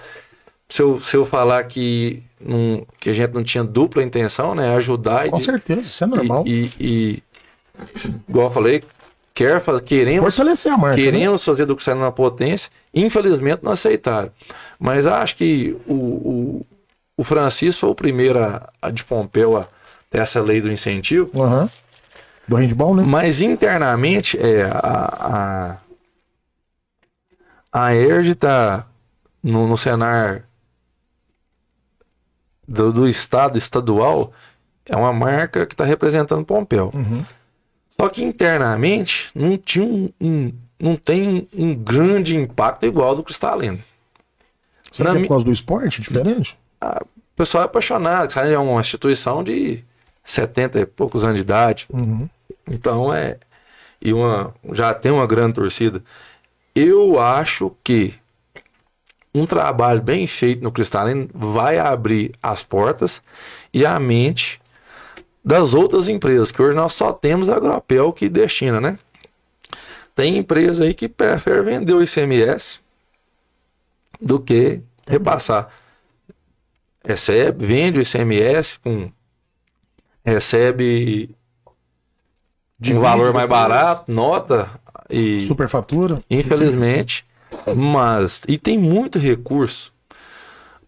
se 0.69 0.81
eu, 0.83 1.01
se 1.01 1.17
eu 1.17 1.27
falar 1.27 1.65
que, 1.65 2.23
não, 2.41 2.87
que 2.99 3.11
a 3.11 3.13
gente 3.13 3.33
não 3.35 3.43
tinha 3.45 3.65
dupla 3.65 4.03
intenção, 4.03 4.55
né? 4.55 4.75
Ajudar 4.77 5.27
e, 5.27 5.31
Com 5.31 5.41
certeza, 5.41 5.81
isso 5.83 6.05
é 6.05 6.07
normal. 6.07 6.45
e, 6.47 6.71
e, 6.79 6.81
e 6.81 7.23
igual 8.29 8.49
eu 8.49 8.53
falei, 8.55 8.83
quer, 9.35 9.61
fa- 9.61 9.81
queremos 9.81 10.35
Fortalecer 10.35 10.73
a 10.73 10.77
marca. 10.77 10.97
né? 10.97 11.03
Queremos 11.05 11.45
fazer 11.45 11.67
do 11.67 11.75
Cruzeiro 11.77 12.01
na 12.01 12.13
potência, 12.13 12.71
infelizmente 12.95 13.63
não 13.63 13.73
aceitaram. 13.73 14.31
Mas 14.79 15.07
acho 15.07 15.37
que 15.37 15.77
o, 15.87 15.95
o, 15.95 16.67
o 17.17 17.25
Francisco 17.25 17.81
foi 17.81 17.91
o 17.91 17.95
primeiro 17.95 18.43
a, 18.43 18.69
a 18.81 18.91
de 18.91 19.05
Pompeu 19.05 19.57
a, 19.57 19.67
dessa 20.11 20.41
lei 20.41 20.61
do 20.61 20.71
incentivo. 20.71 21.31
Aham. 21.43 21.69
Do 22.49 22.57
handball, 22.57 22.95
né? 22.97 23.05
Mas 23.07 23.41
internamente, 23.41 24.37
é, 24.39 24.63
a, 24.65 25.79
a, 27.73 27.81
a 27.87 27.95
ERG 27.95 28.31
está 28.33 28.87
no, 29.43 29.69
no 29.69 29.77
cenário 29.77 30.43
do, 32.67 32.93
do 32.93 33.09
estado 33.09 33.57
estadual, 33.57 34.33
é 34.89 34.97
uma 34.97 35.13
marca 35.13 35.67
que 35.67 35.75
está 35.75 35.85
representando 35.85 36.45
Pompeu. 36.45 36.91
Uhum. 36.95 37.25
Só 38.01 38.09
que 38.09 38.25
internamente 38.25 39.29
não 39.35 39.59
tinha 39.59 39.85
um, 39.85 40.09
um- 40.21 40.53
não 40.81 40.97
tem 40.97 41.47
um 41.55 41.75
grande 41.75 42.35
impacto 42.35 42.87
igual 42.87 43.15
do 43.15 43.23
Cristalino. 43.23 43.79
Será 44.91 45.13
que 45.13 45.19
é 45.19 45.21
por 45.23 45.29
causa 45.29 45.45
do 45.45 45.53
esporte 45.53 46.01
diferente? 46.01 46.59
O 46.83 47.37
pessoal 47.37 47.65
é 47.65 47.67
apaixonado, 47.67 48.23
Cristalino 48.29 48.55
é 48.55 48.59
uma 48.59 48.81
instituição 48.81 49.45
de 49.45 49.85
70 50.25 50.81
e 50.81 50.87
poucos 50.87 51.23
anos 51.25 51.37
de 51.37 51.43
idade. 51.43 51.87
Uhum. 51.91 52.29
Então 52.71 53.13
é. 53.13 53.37
E 54.01 54.13
uma, 54.15 54.55
já 54.73 54.95
tem 54.95 55.13
uma 55.13 55.27
grande 55.27 55.55
torcida. 55.55 56.03
Eu 56.75 57.21
acho 57.21 57.75
que 57.85 58.15
um 59.35 59.45
trabalho 59.47 60.01
bem 60.01 60.27
feito 60.27 60.63
no 60.63 60.73
Cristalino 60.73 61.29
vai 61.35 61.79
abrir 61.79 62.33
as 62.43 62.63
portas 62.63 63.23
e 63.75 63.85
a 63.85 64.01
mente 64.01 64.60
das 65.45 65.75
outras 65.75 66.09
empresas, 66.09 66.53
que 66.53 66.61
hoje 66.63 66.77
nós 66.77 66.93
só 66.93 67.13
temos 67.13 67.49
a 67.49 67.57
Agropel 67.57 68.13
que 68.13 68.29
destina, 68.29 68.81
né? 68.81 68.99
Tem 70.15 70.37
empresa 70.37 70.85
aí 70.85 70.93
que 70.93 71.09
prefere 71.09 71.63
vender 71.63 71.95
o 71.95 72.03
ICMS 72.03 72.81
do 74.21 74.39
que 74.39 74.81
repassar. 75.09 75.71
Recebe, 77.05 77.65
vende 77.67 77.99
o 77.99 78.03
ICMS 78.03 78.79
com. 78.79 79.11
Recebe 80.23 81.31
um 81.67 81.75
Divide 82.79 83.01
valor 83.01 83.33
mais 83.33 83.49
barato, 83.49 84.13
nota 84.13 84.71
e 85.09 85.41
Superfatura? 85.41 86.23
infelizmente, 86.29 87.25
mas 87.75 88.43
e 88.47 88.59
tem 88.59 88.77
muito 88.77 89.19
recurso. 89.19 89.93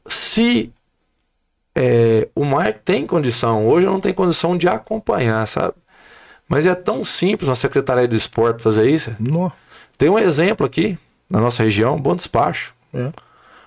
Se 0.06 0.70
é, 1.74 2.28
o 2.34 2.44
Mike 2.44 2.80
tem 2.84 3.06
condição, 3.06 3.66
hoje 3.66 3.86
não 3.86 4.00
tenho 4.00 4.14
condição 4.14 4.56
de 4.56 4.68
acompanhar, 4.68 5.46
sabe? 5.46 5.74
Mas 6.48 6.66
é 6.66 6.74
tão 6.74 7.04
simples 7.04 7.48
uma 7.48 7.54
secretaria 7.54 8.06
de 8.06 8.16
esporte 8.16 8.62
fazer 8.62 8.90
isso. 8.90 9.10
Nó. 9.18 9.50
Tem 9.96 10.08
um 10.10 10.18
exemplo 10.18 10.66
aqui 10.66 10.98
na 11.30 11.40
nossa 11.40 11.62
região, 11.62 11.98
Bom 11.98 12.14
Despacho. 12.14 12.74
É. 12.92 13.10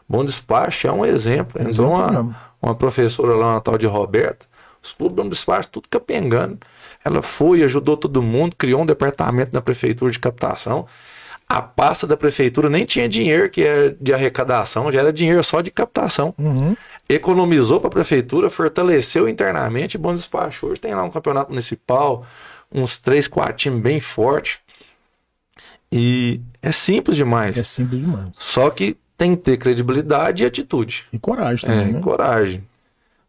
Bom 0.07 0.23
Despacho 0.23 0.87
é 0.87 0.91
um 0.91 1.03
exemplo. 1.03 1.59
Entrou 1.59 1.69
Exemplo 1.69 1.91
uma, 1.91 2.11
mesmo. 2.11 2.35
uma 2.61 2.75
professora 2.75 3.33
lá, 3.33 3.53
uma 3.53 3.61
tal 3.61 3.77
de 3.77 3.87
Roberta, 3.87 4.45
os 4.83 4.93
clubes 4.93 5.15
Bom 5.15 5.27
Despacho, 5.27 5.69
tudo 5.69 5.87
capengando. 5.89 6.59
Ela 7.03 7.21
foi, 7.23 7.63
ajudou 7.63 7.97
todo 7.97 8.21
mundo, 8.21 8.55
criou 8.55 8.81
um 8.81 8.85
departamento 8.85 9.51
da 9.51 9.61
prefeitura 9.61 10.11
de 10.11 10.19
captação. 10.19 10.85
A 11.47 11.61
pasta 11.61 12.07
da 12.07 12.17
prefeitura 12.17 12.69
nem 12.69 12.85
tinha 12.85 13.07
dinheiro 13.07 13.49
que 13.49 13.61
era 13.63 13.95
de 14.01 14.13
arrecadação, 14.13 14.91
já 14.91 14.99
era 14.99 15.13
dinheiro 15.13 15.43
só 15.43 15.61
de 15.61 15.69
captação. 15.69 16.33
Uhum. 16.37 16.75
Economizou 17.07 17.79
para 17.79 17.87
a 17.87 17.91
prefeitura, 17.91 18.49
fortaleceu 18.49 19.29
internamente. 19.29 19.97
Bom 19.97 20.15
Despacho 20.15 20.67
hoje 20.67 20.81
tem 20.81 20.95
lá 20.95 21.03
um 21.03 21.11
campeonato 21.11 21.51
municipal, 21.51 22.25
uns 22.71 22.97
três, 22.97 23.27
quatro 23.27 23.55
times 23.57 23.81
bem 23.81 23.99
fortes. 23.99 24.57
E 25.91 26.41
é 26.61 26.71
simples 26.71 27.15
demais. 27.15 27.57
É 27.57 27.63
simples 27.63 28.01
demais. 28.01 28.29
Só 28.33 28.69
que 28.71 28.97
tem 29.15 29.35
que 29.35 29.43
ter 29.43 29.57
credibilidade 29.57 30.43
e 30.43 30.45
atitude. 30.47 31.05
E 31.13 31.19
coragem 31.19 31.69
É, 31.69 31.73
também, 31.73 31.93
né? 31.93 32.01
coragem. 32.01 32.63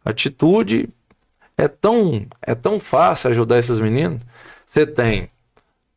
Atitude 0.03 0.89
é 1.57 1.67
tão, 1.67 2.25
é 2.41 2.55
tão 2.55 2.79
fácil 2.79 3.29
ajudar 3.29 3.59
esses 3.59 3.79
meninos. 3.79 4.25
Você 4.65 4.85
tem 4.85 5.29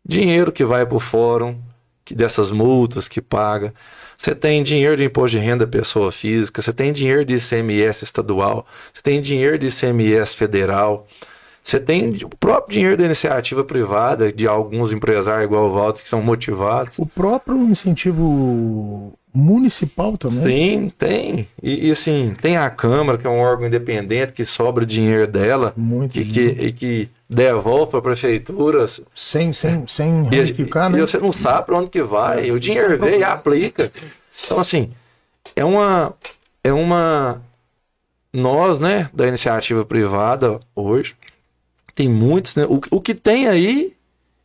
dinheiro 0.06 0.52
que 0.52 0.64
vai 0.64 0.84
para 0.86 0.96
o 0.96 1.00
fórum, 1.00 1.58
dessas 2.14 2.50
multas 2.50 3.08
que 3.08 3.20
paga. 3.20 3.72
Você 4.16 4.34
tem 4.34 4.62
dinheiro 4.62 4.96
de 4.96 5.04
imposto 5.04 5.38
de 5.38 5.42
renda 5.44 5.66
pessoa 5.66 6.12
física, 6.12 6.60
você 6.60 6.72
tem 6.72 6.92
dinheiro 6.92 7.24
de 7.24 7.34
ICMS 7.36 8.04
estadual, 8.04 8.66
você 8.92 9.02
tem 9.02 9.20
dinheiro 9.20 9.58
de 9.58 9.68
ICMS 9.68 10.34
federal, 10.34 11.06
você 11.62 11.78
tem 11.78 12.10
o 12.24 12.28
próprio 12.28 12.74
dinheiro 12.74 12.96
da 12.96 13.04
iniciativa 13.04 13.62
privada, 13.64 14.32
de 14.32 14.46
alguns 14.46 14.92
empresários 14.92 15.44
igual 15.44 15.70
o 15.70 15.74
Walter, 15.74 16.02
que 16.02 16.08
são 16.08 16.22
motivados. 16.22 16.98
O 16.98 17.06
próprio 17.06 17.56
incentivo 17.58 19.14
municipal 19.32 20.16
também. 20.16 20.80
Sim, 20.80 20.90
tem. 20.96 21.48
E, 21.62 21.88
e, 21.88 21.90
assim, 21.90 22.34
tem 22.40 22.56
a 22.56 22.68
Câmara, 22.68 23.16
que 23.16 23.26
é 23.26 23.30
um 23.30 23.38
órgão 23.38 23.66
independente, 23.66 24.32
que 24.32 24.44
sobra 24.44 24.84
dinheiro 24.84 25.26
dela 25.26 25.72
Muito 25.76 26.18
e 26.18 26.24
que, 26.24 26.40
e 26.40 26.72
que 26.72 27.08
devolve 27.28 27.90
para 27.90 27.98
a 28.00 28.02
prefeitura. 28.02 28.86
Sem, 29.14 29.52
sem, 29.52 29.86
sem 29.86 30.22
E, 30.22 30.36
ramificar, 30.36 30.90
e 30.90 30.94
né? 30.94 31.00
você 31.00 31.18
não 31.18 31.32
sabe 31.32 31.66
para 31.66 31.78
onde 31.78 31.90
que 31.90 32.02
vai. 32.02 32.50
o 32.50 32.58
dinheiro 32.58 32.98
vem 32.98 33.20
e 33.20 33.24
aplica. 33.24 33.92
Então, 34.44 34.58
assim, 34.58 34.90
é 35.54 35.64
uma. 35.64 36.14
É 36.62 36.72
uma. 36.72 37.40
Nós, 38.32 38.78
né, 38.78 39.10
da 39.12 39.26
iniciativa 39.26 39.84
privada, 39.84 40.60
hoje, 40.74 41.16
tem 41.94 42.08
muitos. 42.08 42.56
Né, 42.56 42.64
o, 42.64 42.80
o 42.90 43.00
que 43.00 43.14
tem 43.14 43.48
aí 43.48 43.94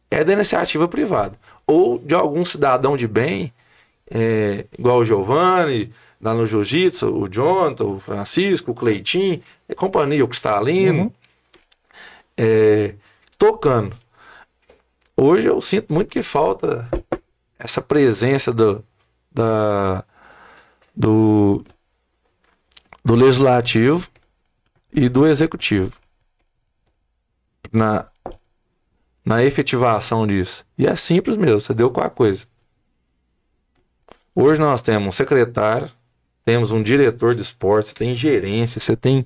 é 0.09 0.23
da 0.23 0.33
iniciativa 0.33 0.87
privada. 0.87 1.37
Ou 1.67 1.97
de 1.97 2.13
algum 2.13 2.45
cidadão 2.45 2.95
de 2.95 3.07
bem, 3.07 3.51
é, 4.09 4.65
igual 4.77 4.99
o 4.99 5.05
Giovanni, 5.05 5.91
lá 6.21 6.33
no 6.33 6.45
Jiu-Jitsu, 6.45 7.07
o 7.13 7.27
Jonathan, 7.27 7.85
o 7.85 7.99
Francisco, 7.99 8.71
o 8.71 8.75
Cleitinho, 8.75 9.41
e 9.67 9.75
companhia, 9.75 10.23
o 10.23 10.27
Cristalino, 10.27 11.03
Uhum. 11.03 11.11
é, 12.37 12.95
tocando. 13.37 13.95
Hoje 15.17 15.47
eu 15.47 15.59
sinto 15.61 15.93
muito 15.93 16.09
que 16.09 16.21
falta 16.21 16.87
essa 17.57 17.81
presença 17.81 18.51
do, 18.51 18.83
da, 19.31 20.03
do, 20.95 21.63
do 23.03 23.15
legislativo 23.15 24.09
e 24.91 25.07
do 25.09 25.25
executivo 25.25 25.93
na, 27.71 28.07
na 29.25 29.43
efetivação 29.43 30.25
disso. 30.27 30.65
E 30.77 30.85
é 30.87 30.95
simples 30.95 31.37
mesmo, 31.37 31.61
você 31.61 31.73
deu 31.73 31.89
com 31.91 32.01
a 32.01 32.09
coisa. 32.09 32.45
Hoje 34.35 34.59
nós 34.59 34.81
temos 34.81 35.07
um 35.07 35.11
secretário, 35.11 35.89
temos 36.43 36.71
um 36.71 36.83
diretor 36.83 37.33
de 37.33 37.41
esporte, 37.41 37.89
você 37.89 37.95
tem 37.95 38.13
gerência, 38.13 38.79
você 38.81 38.95
tem. 38.95 39.25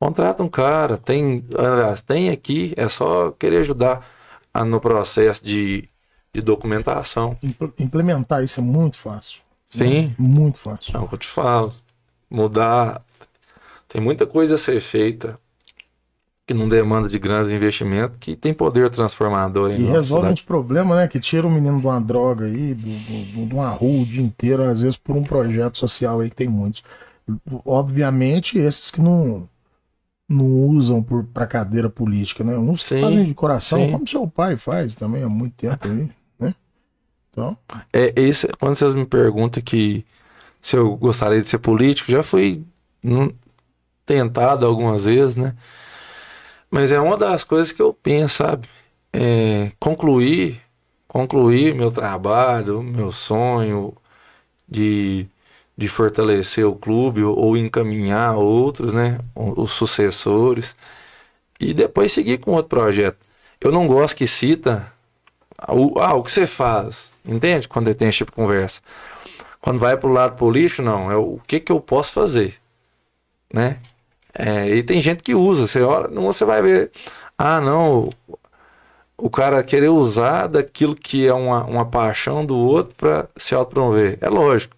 Contrata 0.00 0.42
um 0.42 0.48
cara, 0.48 0.96
tem. 0.96 1.44
Aliás, 1.56 2.00
tem 2.02 2.30
aqui, 2.30 2.72
é 2.76 2.88
só 2.88 3.30
querer 3.32 3.58
ajudar 3.58 4.06
a- 4.54 4.64
no 4.64 4.80
processo 4.80 5.44
de, 5.44 5.88
de 6.32 6.40
documentação. 6.40 7.36
Impl- 7.42 7.72
Implementar 7.78 8.42
isso 8.42 8.60
é 8.60 8.62
muito 8.62 8.96
fácil. 8.96 9.40
Sim. 9.68 10.14
Muito 10.18 10.58
fácil. 10.58 10.96
É 10.96 11.00
o 11.00 11.08
que 11.08 11.14
eu 11.14 11.18
te 11.18 11.28
falo. 11.28 11.74
Mudar. 12.30 13.02
Tem 13.88 14.00
muita 14.00 14.26
coisa 14.26 14.54
a 14.54 14.58
ser 14.58 14.80
feita 14.80 15.38
que 16.48 16.54
não 16.54 16.68
demanda 16.68 17.08
de 17.08 17.18
grandes 17.20 17.52
investimentos, 17.52 18.18
que 18.18 18.34
tem 18.36 18.54
poder 18.54 18.90
transformador 18.90 19.70
em 19.70 19.78
E 19.78 19.84
resolve 19.84 20.04
cidade. 20.04 20.32
uns 20.32 20.42
problemas, 20.42 20.96
né? 20.96 21.06
Que 21.08 21.20
tira 21.20 21.46
o 21.46 21.50
menino 21.50 21.78
de 21.80 21.86
uma 21.86 22.00
droga 22.00 22.46
aí, 22.46 22.74
de 22.74 22.88
uma 23.52 23.68
rua 23.70 24.02
o 24.02 24.06
dia 24.06 24.22
inteiro, 24.22 24.62
às 24.64 24.82
vezes 24.82 24.96
por 24.96 25.14
um 25.14 25.22
projeto 25.22 25.76
social 25.76 26.20
aí 26.20 26.30
que 26.30 26.36
tem 26.36 26.48
muitos. 26.48 26.82
Obviamente, 27.64 28.58
esses 28.58 28.90
que 28.90 29.00
não, 29.00 29.48
não 30.28 30.46
usam 30.46 31.02
por, 31.02 31.24
pra 31.24 31.46
cadeira 31.46 31.90
política, 31.90 32.44
né? 32.44 32.56
Uns 32.58 32.82
que 32.84 32.88
Sim, 32.88 33.00
fazem 33.00 33.24
de 33.24 33.34
coração, 33.34 33.86
sim. 33.86 33.92
como 33.92 34.06
seu 34.08 34.28
pai 34.28 34.56
faz 34.56 34.94
também 34.94 35.22
há 35.22 35.28
muito 35.28 35.54
tempo 35.56 35.88
aí, 35.88 36.10
né? 36.40 36.54
Então, 37.30 37.58
É, 37.92 38.12
esse, 38.20 38.46
quando 38.58 38.76
vocês 38.76 38.94
me 38.94 39.06
perguntam 39.06 39.62
que 39.62 40.04
se 40.60 40.76
eu 40.76 40.96
gostaria 40.96 41.42
de 41.42 41.48
ser 41.48 41.58
político, 41.58 42.10
já 42.12 42.22
fui 42.24 42.64
hum, 43.04 43.30
tentado 44.06 44.66
algumas 44.66 45.04
vezes, 45.06 45.36
né? 45.36 45.56
Mas 46.70 46.90
é 46.92 47.00
uma 47.00 47.16
das 47.16 47.44
coisas 47.44 47.72
que 47.72 47.80
eu 47.82 47.92
penso, 47.94 48.36
sabe? 48.38 48.68
É, 49.12 49.72
concluir, 49.80 50.60
concluir 51.06 51.74
meu 51.74 51.90
trabalho, 51.90 52.82
meu 52.82 53.10
sonho 53.10 53.94
de, 54.68 55.26
de 55.76 55.88
fortalecer 55.88 56.66
o 56.66 56.74
clube 56.76 57.22
ou, 57.24 57.56
encaminhar 57.56 58.36
outros, 58.36 58.92
né? 58.92 59.20
o- 59.34 59.62
Os 59.62 59.72
sucessores 59.72 60.76
e 61.60 61.74
depois 61.74 62.12
seguir 62.12 62.38
com 62.38 62.52
outro 62.52 62.68
projeto. 62.70 63.18
Eu 63.60 63.72
não 63.72 63.86
gosto 63.88 64.16
que 64.16 64.26
cita 64.26 64.92
o, 65.68 65.98
ah, 66.00 66.14
o 66.14 66.22
que 66.22 66.32
você 66.32 66.46
faz, 66.46 67.10
entende? 67.26 67.68
Quando 67.68 67.94
tem 67.94 68.08
esse 68.08 68.18
tipo 68.18 68.32
de 68.32 68.36
conversa. 68.36 68.80
Quando 69.60 69.78
vai 69.80 69.96
pro 69.96 70.10
lado 70.12 70.36
político, 70.36 70.82
não, 70.82 71.10
é 71.10 71.16
o 71.16 71.40
que 71.46 71.60
que 71.60 71.72
eu 71.72 71.80
posso 71.80 72.12
fazer, 72.12 72.56
né? 73.52 73.78
É, 74.34 74.68
e 74.68 74.82
tem 74.82 75.00
gente 75.00 75.22
que 75.22 75.34
usa, 75.34 75.66
você 75.66 75.80
olha, 75.80 76.08
não 76.08 76.24
você 76.24 76.44
vai 76.44 76.62
ver, 76.62 76.90
ah, 77.36 77.60
não, 77.60 78.10
o, 79.16 79.30
cara 79.30 79.62
querer 79.62 79.88
usar 79.88 80.46
daquilo 80.46 80.94
que 80.94 81.26
é 81.26 81.32
uma, 81.32 81.64
uma 81.64 81.86
paixão 81.86 82.44
do 82.44 82.56
outro 82.56 82.94
para 82.96 83.28
se 83.36 83.54
autopromover. 83.54 84.18
É 84.20 84.28
lógico. 84.28 84.76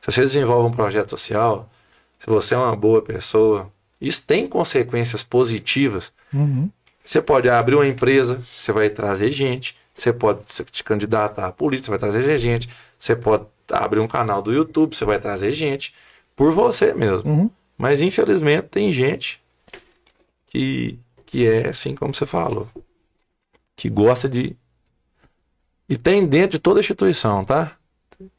Se 0.00 0.10
você 0.12 0.20
desenvolve 0.22 0.68
um 0.68 0.72
projeto 0.72 1.10
social, 1.10 1.68
se 2.18 2.26
você 2.26 2.54
é 2.54 2.58
uma 2.58 2.74
boa 2.74 3.02
pessoa, 3.02 3.70
Isso 4.00 4.22
tem 4.24 4.46
consequências 4.46 5.22
positivas. 5.22 6.12
Uhum. 6.32 6.70
Você 7.04 7.20
pode 7.22 7.48
abrir 7.48 7.74
uma 7.74 7.86
empresa, 7.86 8.40
você 8.40 8.72
vai 8.72 8.90
trazer 8.90 9.32
gente. 9.32 9.76
Você 9.94 10.12
pode 10.12 10.40
se 10.46 10.62
te 10.64 10.84
candidatar 10.84 11.46
à 11.46 11.52
política, 11.52 11.86
você 11.86 11.90
vai 11.90 11.98
trazer 11.98 12.38
gente. 12.38 12.68
Você 12.96 13.16
pode 13.16 13.44
abrir 13.72 13.98
um 14.00 14.06
canal 14.06 14.40
do 14.40 14.52
YouTube, 14.52 14.94
você 14.96 15.04
vai 15.04 15.18
trazer 15.18 15.52
gente. 15.52 15.92
Por 16.36 16.52
você 16.52 16.94
mesmo. 16.94 17.28
Uhum. 17.28 17.50
Mas 17.78 18.00
infelizmente 18.00 18.64
tem 18.64 18.90
gente 18.90 19.40
que, 20.48 20.98
que 21.24 21.46
é 21.46 21.68
assim 21.68 21.94
como 21.94 22.12
você 22.12 22.26
falou. 22.26 22.68
Que 23.76 23.88
gosta 23.88 24.28
de. 24.28 24.56
E 25.88 25.96
tem 25.96 26.26
dentro 26.26 26.50
de 26.50 26.58
toda 26.58 26.80
instituição, 26.80 27.44
tá? 27.44 27.78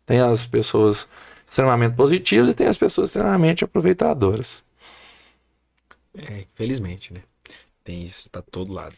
Tem 0.05 0.19
as 0.19 0.45
pessoas 0.45 1.07
extremamente 1.47 1.95
positivas 1.95 2.49
e 2.49 2.53
tem 2.53 2.67
as 2.67 2.77
pessoas 2.77 3.09
extremamente 3.09 3.63
aproveitadoras. 3.63 4.63
É, 6.13 6.41
infelizmente, 6.41 7.13
né? 7.13 7.23
Tem 7.83 8.03
isso 8.03 8.29
pra 8.29 8.41
todo 8.41 8.73
lado. 8.73 8.95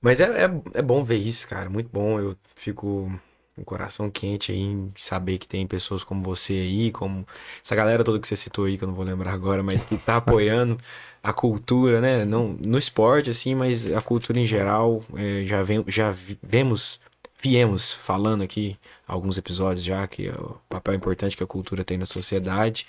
Mas 0.00 0.20
é, 0.20 0.46
é, 0.46 0.50
é 0.74 0.82
bom 0.82 1.04
ver 1.04 1.18
isso, 1.18 1.46
cara. 1.46 1.68
Muito 1.68 1.90
bom. 1.92 2.18
Eu 2.18 2.36
fico 2.56 3.12
o 3.56 3.64
coração 3.64 4.10
quente 4.10 4.52
aí 4.52 4.58
em 4.58 4.92
saber 4.98 5.38
que 5.38 5.46
tem 5.46 5.66
pessoas 5.66 6.02
como 6.02 6.22
você 6.22 6.54
aí, 6.54 6.90
como 6.90 7.26
essa 7.62 7.74
galera 7.76 8.02
toda 8.02 8.18
que 8.18 8.26
você 8.26 8.36
citou 8.36 8.64
aí, 8.64 8.78
que 8.78 8.84
eu 8.84 8.88
não 8.88 8.94
vou 8.94 9.04
lembrar 9.04 9.32
agora, 9.32 9.62
mas 9.62 9.84
que 9.84 9.96
tá 9.96 10.16
apoiando 10.16 10.78
a 11.22 11.32
cultura, 11.32 12.00
né? 12.00 12.24
Não 12.24 12.56
no 12.60 12.78
esporte, 12.78 13.30
assim, 13.30 13.54
mas 13.54 13.90
a 13.92 14.00
cultura 14.00 14.40
em 14.40 14.46
geral. 14.46 15.04
É, 15.16 15.44
já, 15.46 15.62
vem, 15.62 15.84
já 15.86 16.12
vemos, 16.42 16.98
viemos 17.40 17.92
falando 17.92 18.42
aqui 18.42 18.76
alguns 19.06 19.38
episódios 19.38 19.84
já 19.84 20.06
que 20.06 20.28
é 20.28 20.32
o 20.32 20.56
papel 20.68 20.94
importante 20.94 21.36
que 21.36 21.44
a 21.44 21.46
cultura 21.46 21.84
tem 21.84 21.98
na 21.98 22.06
sociedade. 22.06 22.86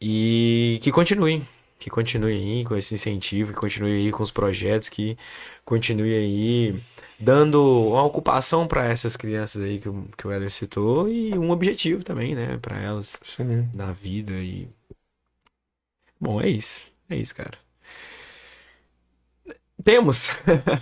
E 0.00 0.78
que 0.82 0.90
continue, 0.90 1.42
que 1.78 1.90
continue 1.90 2.32
aí 2.32 2.64
com 2.64 2.76
esse 2.76 2.94
incentivo, 2.94 3.52
que 3.52 3.58
continue 3.58 3.92
aí 3.92 4.12
com 4.12 4.22
os 4.22 4.30
projetos, 4.30 4.88
que 4.88 5.18
continue 5.64 6.14
aí 6.14 6.80
dando 7.20 7.62
uma 7.90 8.02
ocupação 8.04 8.66
para 8.66 8.86
essas 8.86 9.16
crianças 9.16 9.62
aí 9.62 9.78
que, 9.80 9.88
o- 9.88 10.08
que 10.16 10.26
o 10.26 10.32
Eder 10.32 10.50
citou 10.50 11.08
e 11.08 11.36
um 11.38 11.50
objetivo 11.50 12.02
também, 12.04 12.34
né, 12.34 12.58
para 12.58 12.78
elas 12.78 13.20
na 13.74 13.92
vida 13.92 14.32
e 14.34 14.68
bom, 16.18 16.40
é 16.40 16.48
isso. 16.48 16.90
É 17.08 17.16
isso, 17.16 17.34
cara. 17.34 17.58
Temos. 19.82 20.28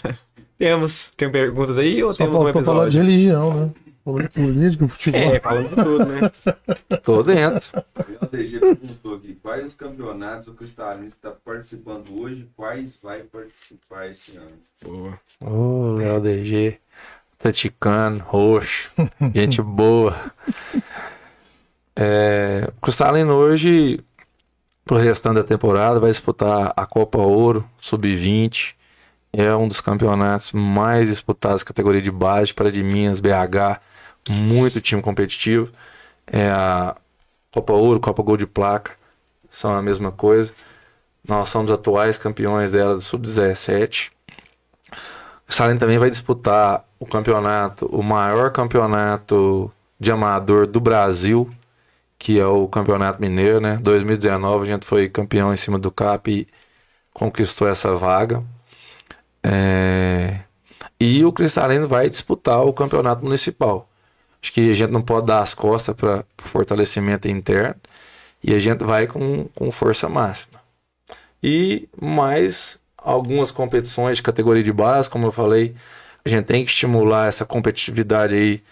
temos. 0.59 1.11
Tem 1.17 1.31
perguntas 1.31 1.79
aí 1.79 2.03
ou 2.03 2.15
Só 2.15 2.25
temos 2.25 2.41
um 2.41 2.49
faltou 2.51 2.63
falar 2.63 2.87
de 2.89 2.99
episódio? 2.99 2.99
religião, 2.99 3.67
né? 3.69 3.75
Falou 4.09 4.23
de 4.23 4.29
política, 4.31 4.89
futebol. 4.89 5.21
É, 5.21 5.39
falando 5.39 5.69
de 5.69 5.77
tudo, 5.85 6.07
né? 6.07 6.21
Tô 7.05 7.23
dentro. 7.23 7.85
O 8.23 8.27
DG 8.27 8.59
perguntou 8.59 9.17
aqui, 9.17 9.35
quais 9.35 9.75
campeonatos 9.75 10.49
o 10.49 10.55
Cristalino 10.55 11.07
está 11.07 11.31
participando 11.31 12.19
hoje, 12.19 12.49
quais 12.57 12.99
vai 13.03 13.21
participar 13.25 14.09
esse 14.09 14.39
ano? 14.39 14.57
Boa. 14.83 15.21
Ô, 15.43 15.93
Léo 15.99 16.23
DG. 16.23 16.79
Taticano, 17.37 18.25
roxo. 18.25 18.91
gente 19.35 19.61
boa. 19.61 20.33
É, 21.95 22.73
o 22.79 22.81
Cristalino 22.81 23.35
hoje, 23.35 24.03
pro 24.87 24.97
restante 24.97 25.35
da 25.35 25.45
temporada, 25.45 26.01
vai 26.01 26.11
disputar 26.11 26.73
a 26.75 26.87
Copa 26.87 27.19
Ouro 27.19 27.63
Sub-20. 27.79 28.75
É 29.35 29.55
um 29.55 29.69
dos 29.69 29.83
campeonatos 29.83 30.53
mais 30.55 31.09
disputados, 31.09 31.63
categoria 31.63 32.01
de 32.01 32.11
base, 32.11 32.55
para 32.55 32.73
de 32.73 32.83
Minas, 32.83 33.21
BH. 33.21 33.87
Muito 34.29 34.81
time 34.81 35.03
competitivo. 35.03 35.73
É 36.27 36.51
a 36.51 36.97
Copa 37.53 37.73
Ouro, 37.73 38.01
Copa 38.01 38.23
Gol 38.23 38.37
de 38.37 38.47
Placa. 38.47 38.97
São 39.51 39.75
a 39.75 39.83
mesma 39.83 40.13
coisa. 40.13 40.53
Nós 41.29 41.49
somos 41.51 41.71
atuais 41.73 42.19
campeões 42.19 42.73
dela 42.73 42.95
do 42.95 43.01
Sub-17. 43.01 44.13
O 45.49 45.53
Salem 45.53 45.79
também 45.79 45.99
vai 45.99 46.11
disputar 46.11 46.85
o 46.99 47.07
campeonato, 47.07 47.87
o 47.87 48.03
maior 48.03 48.51
campeonato 48.53 49.73
de 49.99 50.11
amador 50.13 50.67
do 50.67 50.81
Brasil, 50.81 51.51
que 52.19 52.39
é 52.41 52.47
o 52.47 52.69
Campeonato 52.69 53.21
Mineiro, 53.21 53.61
né? 53.61 53.79
2019 53.79 54.65
a 54.65 54.67
gente 54.75 54.87
foi 54.87 55.09
campeão 55.09 55.53
em 55.55 55.57
cima 55.57 55.79
do 55.79 55.91
CAP 55.91 56.29
e 56.31 56.49
conquistou 57.15 57.69
essa 57.69 57.95
vaga. 57.97 58.45
É, 59.43 60.41
E 61.01 61.25
o 61.25 61.33
Cristalino 61.33 61.89
vai 61.89 62.09
disputar 62.11 62.65
o 62.65 62.73
Campeonato 62.73 63.25
Municipal. 63.25 63.89
Acho 64.43 64.53
que 64.53 64.71
a 64.71 64.75
gente 64.75 64.91
não 64.91 65.03
pode 65.03 65.27
dar 65.27 65.41
as 65.41 65.55
costas 65.55 65.95
para 65.95 66.25
o 66.45 66.49
fortalecimento 66.49 67.29
interno 67.29 67.77
e 68.43 68.55
a 68.55 68.59
gente 68.59 68.85
vai 68.85 69.07
com, 69.07 69.45
com 69.55 69.71
força 69.71 70.09
máxima. 70.09 70.61
E 71.43 71.89
mais 72.01 72.79
algumas 72.97 73.51
competições 73.51 74.19
de 74.19 74.23
categoria 74.23 74.63
de 74.63 74.73
base, 74.73 75.09
como 75.09 75.27
eu 75.27 75.33
falei, 75.33 75.75
a 76.25 76.29
gente 76.29 76.45
tem 76.45 76.65
que 76.65 76.71
estimular 76.71 77.29
essa 77.29 77.45
competitividade 77.45 78.35
aí 78.35 78.63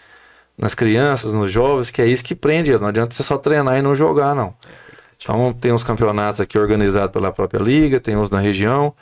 nas 0.57 0.73
crianças, 0.73 1.33
nos 1.33 1.51
jovens, 1.51 1.91
que 1.91 2.01
é 2.01 2.05
isso 2.05 2.23
que 2.23 2.35
prende. 2.35 2.77
Não 2.77 2.87
adianta 2.87 3.13
você 3.13 3.23
só 3.23 3.37
treinar 3.37 3.77
e 3.77 3.81
não 3.81 3.95
jogar, 3.95 4.35
não. 4.35 4.53
Então 5.19 5.53
tem 5.53 5.71
os 5.71 5.83
campeonatos 5.83 6.39
aqui 6.39 6.57
organizados 6.57 7.11
pela 7.11 7.31
própria 7.31 7.59
liga, 7.59 7.99
tem 7.99 8.15
uns 8.15 8.29
na 8.29 8.39
região 8.39 8.93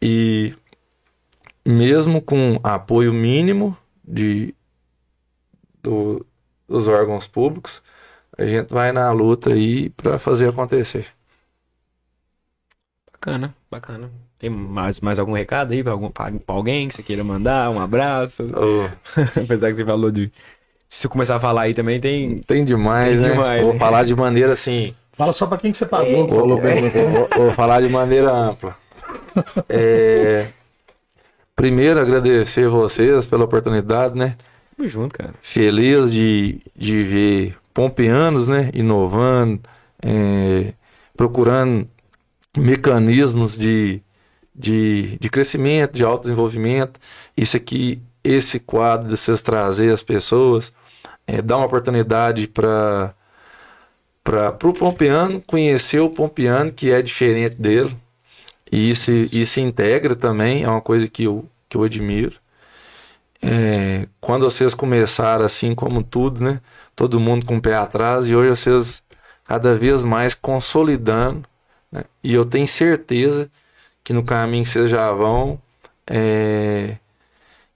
e 0.00 0.54
mesmo 1.64 2.20
com 2.20 2.60
apoio 2.62 3.12
mínimo 3.12 3.76
de 4.06 4.54
do- 5.88 6.26
dos 6.68 6.88
órgãos 6.88 7.26
públicos, 7.26 7.82
a 8.38 8.46
gente 8.46 8.72
vai 8.72 8.92
na 8.92 9.10
luta 9.12 9.52
aí 9.54 9.90
para 9.90 10.18
fazer 10.18 10.48
acontecer. 10.50 11.06
Bacana, 13.12 13.54
bacana. 13.70 14.10
Tem 14.38 14.48
mais, 14.50 15.00
mais 15.00 15.18
algum 15.18 15.32
recado 15.32 15.72
aí 15.72 15.82
pra, 15.82 15.92
algum, 15.92 16.10
pra, 16.10 16.30
pra 16.30 16.54
alguém 16.54 16.86
que 16.88 16.94
você 16.94 17.02
queira 17.02 17.24
mandar? 17.24 17.70
Um 17.70 17.80
abraço? 17.80 18.44
Ô, 18.44 18.88
Apesar 19.42 19.70
que 19.70 19.76
você 19.76 19.84
falou 19.84 20.10
de. 20.10 20.30
Se 20.88 21.02
você 21.02 21.08
começar 21.08 21.36
a 21.36 21.40
falar 21.40 21.62
aí 21.62 21.74
também, 21.74 22.00
tem. 22.00 22.38
tem 22.42 22.64
demais, 22.64 23.10
Tem 23.10 23.20
né? 23.20 23.30
demais, 23.30 23.62
Vou 23.62 23.72
né? 23.74 23.78
falar 23.78 24.04
de 24.04 24.14
maneira 24.14 24.52
assim, 24.52 24.94
Fala 25.12 25.32
só 25.32 25.46
pra 25.46 25.58
quem 25.58 25.72
que 25.72 25.76
você 25.76 25.84
pagou, 25.84 26.26
que 26.28 26.32
Vou, 26.34 26.46
vou- 26.48 27.28
vou 27.36 27.52
falar 27.52 27.80
de 27.82 27.88
maneira 27.88 28.30
ampla. 28.32 28.76
É, 29.68 30.48
primeiro, 31.56 32.00
agradecer 32.00 32.68
vocês 32.68 33.26
pela 33.26 33.44
oportunidade, 33.44 34.16
né? 34.16 34.36
Tamo 34.78 34.88
junto, 34.88 35.18
cara. 35.18 35.34
Feliz 35.42 36.10
de, 36.12 36.60
de 36.76 37.02
ver 37.02 37.58
pompeanos, 37.74 38.46
né? 38.46 38.70
Inovando, 38.72 39.60
é, 40.00 40.72
procurando 41.16 41.88
mecanismos 42.56 43.58
de, 43.58 44.00
de, 44.54 45.18
de 45.18 45.28
crescimento, 45.28 45.94
de 45.94 46.04
autodesenvolvimento. 46.04 47.00
Isso 47.36 47.56
aqui, 47.56 48.00
esse 48.22 48.60
quadro 48.60 49.08
de 49.08 49.16
vocês 49.16 49.42
trazer 49.42 49.92
as 49.92 50.02
pessoas, 50.04 50.72
é, 51.26 51.42
dá 51.42 51.56
uma 51.56 51.66
oportunidade 51.66 52.46
para 52.46 53.14
para 54.22 54.68
o 54.68 54.74
pompeano 54.74 55.40
conhecer 55.46 56.00
o 56.00 56.10
pompeano 56.10 56.70
que 56.70 56.90
é 56.90 57.00
diferente 57.00 57.56
dele 57.56 57.96
e 58.70 58.90
isso, 58.90 59.10
isso 59.10 59.58
integra 59.58 60.14
também, 60.14 60.64
é 60.64 60.68
uma 60.68 60.82
coisa 60.82 61.08
que 61.08 61.24
eu, 61.24 61.48
que 61.66 61.78
eu 61.78 61.82
admiro. 61.82 62.36
É, 63.42 64.08
quando 64.20 64.50
vocês 64.50 64.74
começaram 64.74 65.44
assim 65.44 65.74
como 65.74 66.02
tudo, 66.02 66.42
né? 66.42 66.60
Todo 66.96 67.20
mundo 67.20 67.46
com 67.46 67.58
o 67.58 67.62
pé 67.62 67.74
atrás 67.74 68.28
e 68.28 68.34
hoje 68.34 68.50
vocês 68.50 69.02
cada 69.44 69.74
vez 69.76 70.02
mais 70.02 70.34
consolidando, 70.34 71.48
né? 71.90 72.04
E 72.22 72.34
eu 72.34 72.44
tenho 72.44 72.66
certeza 72.66 73.50
que 74.02 74.12
no 74.12 74.24
caminho 74.24 74.64
que 74.64 74.70
vocês 74.70 74.90
já 74.90 75.12
vão, 75.12 75.60
é, 76.06 76.96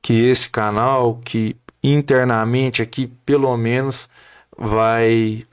que 0.01 0.14
esse 0.24 0.48
canal, 0.51 1.20
que 1.24 1.56
internamente 1.82 2.82
aqui 2.82 3.06
pelo 3.26 3.56
menos 3.56 4.09
vai 4.56 5.47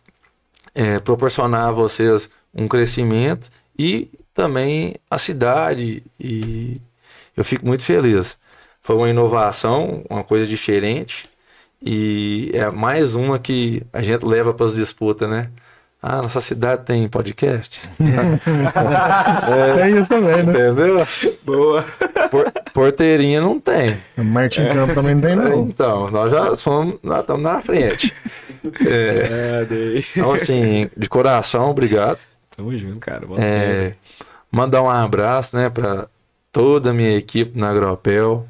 é, 0.74 1.00
proporcionar 1.00 1.70
a 1.70 1.72
vocês 1.72 2.30
um 2.54 2.68
crescimento 2.68 3.50
e 3.78 4.10
também 4.34 4.96
a 5.10 5.18
cidade 5.18 6.04
e 6.20 6.82
eu 7.36 7.44
fico 7.44 7.66
muito 7.66 7.84
feliz. 7.84 8.38
Foi 8.90 8.96
uma 8.96 9.08
inovação, 9.12 10.04
uma 10.10 10.24
coisa 10.24 10.48
diferente 10.48 11.30
e 11.80 12.50
é 12.56 12.72
mais 12.72 13.14
uma 13.14 13.38
que 13.38 13.84
a 13.94 14.02
gente 14.02 14.26
leva 14.26 14.52
para 14.52 14.66
as 14.66 14.74
disputas, 14.74 15.30
né? 15.30 15.52
Ah, 16.02 16.24
nossa 16.24 16.42
cidade 16.42 16.86
tem 16.86 17.08
podcast? 17.08 17.82
Tem 19.78 19.96
isso 20.00 20.10
também, 20.10 20.38
né? 20.38 20.42
Entendeu? 20.42 21.06
Boa. 21.44 21.86
Por- 22.32 22.52
porteirinha 22.74 23.40
não 23.42 23.60
tem. 23.60 23.98
Martin 24.18 24.64
Campo 24.74 24.96
também 24.96 25.14
não 25.14 25.22
tem, 25.22 25.36
não. 25.36 25.68
Então, 25.68 26.10
nós 26.10 26.32
já 26.32 26.56
somos, 26.56 26.98
nós 27.04 27.20
estamos 27.20 27.44
na 27.44 27.62
frente. 27.62 28.12
É, 28.88 29.68
É, 29.70 30.04
então, 30.16 30.32
assim, 30.32 30.90
de 30.98 31.08
coração, 31.08 31.70
obrigado. 31.70 32.18
Tamo 32.58 32.76
junto, 32.76 32.98
cara. 33.00 33.22
É, 33.38 33.94
mandar 34.52 34.82
um 34.82 34.90
abraço, 34.90 35.56
né, 35.56 35.70
para 35.70 36.08
toda 36.52 36.92
a 36.92 36.94
minha 36.94 37.16
equipe 37.18 37.58
na 37.58 37.70
Agropel, 37.72 38.48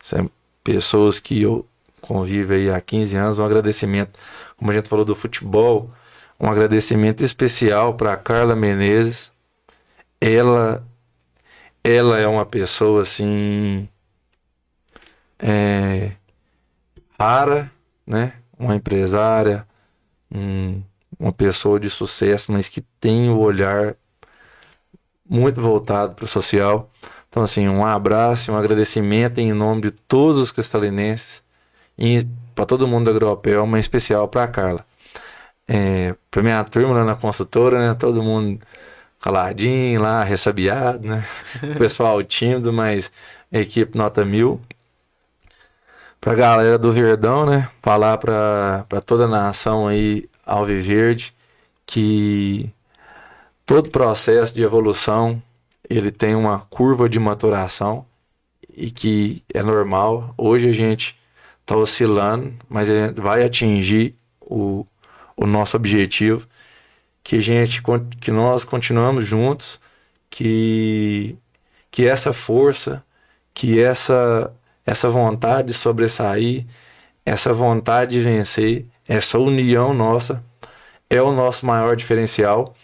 São 0.00 0.30
pessoas 0.64 1.20
que 1.20 1.42
eu 1.42 1.66
convivo 2.00 2.52
aí 2.54 2.70
há 2.70 2.80
15 2.80 3.16
anos, 3.16 3.38
um 3.38 3.44
agradecimento, 3.44 4.18
como 4.56 4.70
a 4.70 4.74
gente 4.74 4.88
falou 4.88 5.04
do 5.04 5.14
futebol, 5.14 5.90
um 6.40 6.50
agradecimento 6.50 7.24
especial 7.24 7.94
para 7.94 8.16
Carla 8.16 8.56
Menezes, 8.56 9.32
ela 10.20 10.84
ela 11.84 12.18
é 12.18 12.26
uma 12.26 12.46
pessoa 12.46 13.02
assim 13.02 13.88
é, 15.38 16.12
rara, 17.18 17.70
né? 18.06 18.34
Uma 18.58 18.76
empresária, 18.76 19.66
um, 20.30 20.82
uma 21.18 21.32
pessoa 21.32 21.80
de 21.80 21.90
sucesso, 21.90 22.52
mas 22.52 22.68
que 22.68 22.82
tem 23.00 23.30
o 23.30 23.38
olhar 23.38 23.96
muito 25.28 25.60
voltado 25.60 26.14
para 26.14 26.24
o 26.24 26.28
social. 26.28 26.91
Então, 27.32 27.42
assim, 27.42 27.66
um 27.66 27.82
abraço, 27.82 28.52
um 28.52 28.56
agradecimento 28.58 29.38
em 29.38 29.54
nome 29.54 29.80
de 29.80 29.90
todos 29.90 30.36
os 30.38 30.52
cristalinenses 30.52 31.42
e 31.98 32.26
para 32.54 32.66
todo 32.66 32.86
mundo 32.86 33.06
da 33.06 33.10
Agropel, 33.12 33.66
mas 33.66 33.78
em 33.78 33.80
especial 33.80 34.28
para 34.28 34.44
a 34.44 34.48
Carla. 34.48 34.84
É, 35.66 36.14
para 36.30 36.42
minha 36.42 36.62
turma 36.62 36.92
lá 36.92 37.04
na 37.06 37.14
consultora, 37.14 37.88
né? 37.88 37.94
Todo 37.94 38.22
mundo 38.22 38.60
caladinho 39.18 40.02
lá, 40.02 40.22
ressabiado, 40.22 41.08
né? 41.08 41.24
Pessoal 41.78 42.22
tímido, 42.22 42.70
mas 42.70 43.10
a 43.50 43.60
equipe 43.60 43.96
nota 43.96 44.26
mil. 44.26 44.60
Pra 46.20 46.34
galera 46.34 46.76
do 46.76 46.92
Verdão, 46.92 47.46
né? 47.46 47.66
Falar 47.82 48.18
pra, 48.18 48.84
pra 48.90 49.00
toda 49.00 49.24
a 49.24 49.28
nação 49.28 49.88
aí, 49.88 50.28
Alviverde, 50.44 51.34
que 51.86 52.70
todo 53.64 53.88
processo 53.88 54.54
de 54.54 54.62
evolução 54.62 55.42
ele 55.88 56.10
tem 56.10 56.34
uma 56.34 56.60
curva 56.60 57.08
de 57.08 57.18
maturação 57.18 58.06
e 58.74 58.90
que 58.90 59.44
é 59.52 59.62
normal. 59.62 60.34
Hoje 60.36 60.68
a 60.68 60.72
gente 60.72 61.16
está 61.60 61.76
oscilando, 61.76 62.54
mas 62.68 62.88
a 62.90 63.08
gente 63.08 63.20
vai 63.20 63.44
atingir 63.44 64.14
o, 64.40 64.86
o 65.36 65.46
nosso 65.46 65.76
objetivo 65.76 66.46
que 67.22 67.40
gente 67.40 67.82
que 68.20 68.30
nós 68.30 68.64
continuamos 68.64 69.26
juntos, 69.26 69.80
que 70.30 71.36
que 71.90 72.06
essa 72.06 72.32
força, 72.32 73.04
que 73.54 73.80
essa 73.80 74.52
essa 74.86 75.08
vontade 75.08 75.68
de 75.68 75.74
sobressair, 75.74 76.66
essa 77.24 77.52
vontade 77.52 78.12
de 78.12 78.20
vencer, 78.20 78.86
essa 79.08 79.38
união 79.38 79.94
nossa 79.94 80.42
é 81.10 81.22
o 81.22 81.32
nosso 81.32 81.66
maior 81.66 81.96
diferencial 81.96 82.74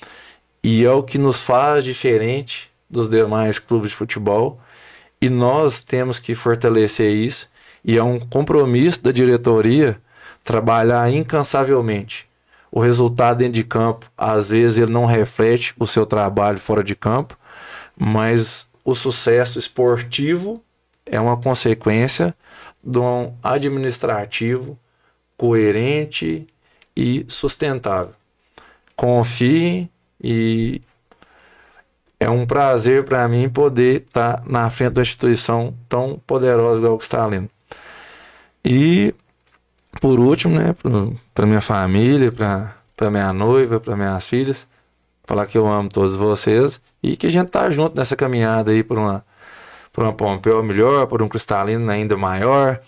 e 0.63 0.85
é 0.85 0.91
o 0.91 1.03
que 1.03 1.19
nos 1.19 1.39
faz 1.41 1.85
diferente 1.85 2.68
dos 2.89 3.11
demais 3.11 3.59
clubes 3.59 3.91
de 3.91 3.97
futebol. 3.97 4.61
E 5.21 5.29
nós 5.29 5.83
temos 5.83 6.19
que 6.19 6.35
fortalecer 6.35 7.13
isso. 7.13 7.49
E 7.85 7.97
é 7.97 8.03
um 8.03 8.19
compromisso 8.19 9.03
da 9.03 9.13
diretoria 9.13 10.01
trabalhar 10.45 11.11
incansavelmente 11.13 12.29
o 12.71 12.81
resultado 12.81 13.39
dentro 13.39 13.55
de 13.55 13.65
campo, 13.65 14.11
às 14.17 14.49
vezes 14.49 14.79
ele 14.79 14.93
não 14.93 15.07
reflete 15.07 15.75
o 15.79 15.87
seu 15.87 16.05
trabalho 16.05 16.59
fora 16.59 16.85
de 16.85 16.95
campo, 16.95 17.37
mas 17.97 18.69
o 18.85 18.95
sucesso 18.95 19.59
esportivo 19.59 20.63
é 21.05 21.19
uma 21.19 21.37
consequência 21.37 22.35
de 22.83 22.99
um 22.99 23.35
administrativo 23.43 24.79
coerente 25.37 26.47
e 26.97 27.25
sustentável. 27.29 28.15
Confie 28.95 29.91
e 30.23 30.83
é 32.21 32.29
um 32.29 32.47
prazer 32.47 33.05
para 33.05 33.27
mim 33.29 33.49
poder 33.49 34.03
estar 34.03 34.39
tá 34.39 34.43
na 34.47 34.69
frente 34.71 34.95
da 34.95 35.03
instituição 35.03 35.75
tão 35.89 36.21
poderosa 36.27 36.79
igual 36.79 36.99
que 36.99 37.05
está. 37.05 37.29
E 38.65 39.15
por 40.01 40.19
último, 40.21 40.59
né, 40.59 40.75
para 41.35 41.47
minha 41.47 41.61
família, 41.61 42.33
para 42.33 43.11
minha 43.11 43.33
noiva, 43.33 43.81
para 43.81 43.97
minhas 43.97 44.27
filhas, 44.27 44.67
falar 45.25 45.47
que 45.47 45.57
eu 45.57 45.67
amo 45.67 45.89
todos 45.89 46.17
vocês 46.17 46.81
e 47.03 47.17
que 47.17 47.27
a 47.27 47.31
gente 47.31 47.49
tá 47.49 47.71
junto 47.71 47.97
nessa 47.97 48.17
caminhada 48.17 48.71
aí 48.71 48.83
por 48.83 48.99
uma 48.99 49.25
por 49.93 50.05
uma 50.05 50.13
Pompeu 50.13 50.63
melhor, 50.63 51.07
por 51.07 51.23
um 51.23 51.29
cristalino 51.29 51.91
ainda 51.91 52.17
maior 52.17 52.81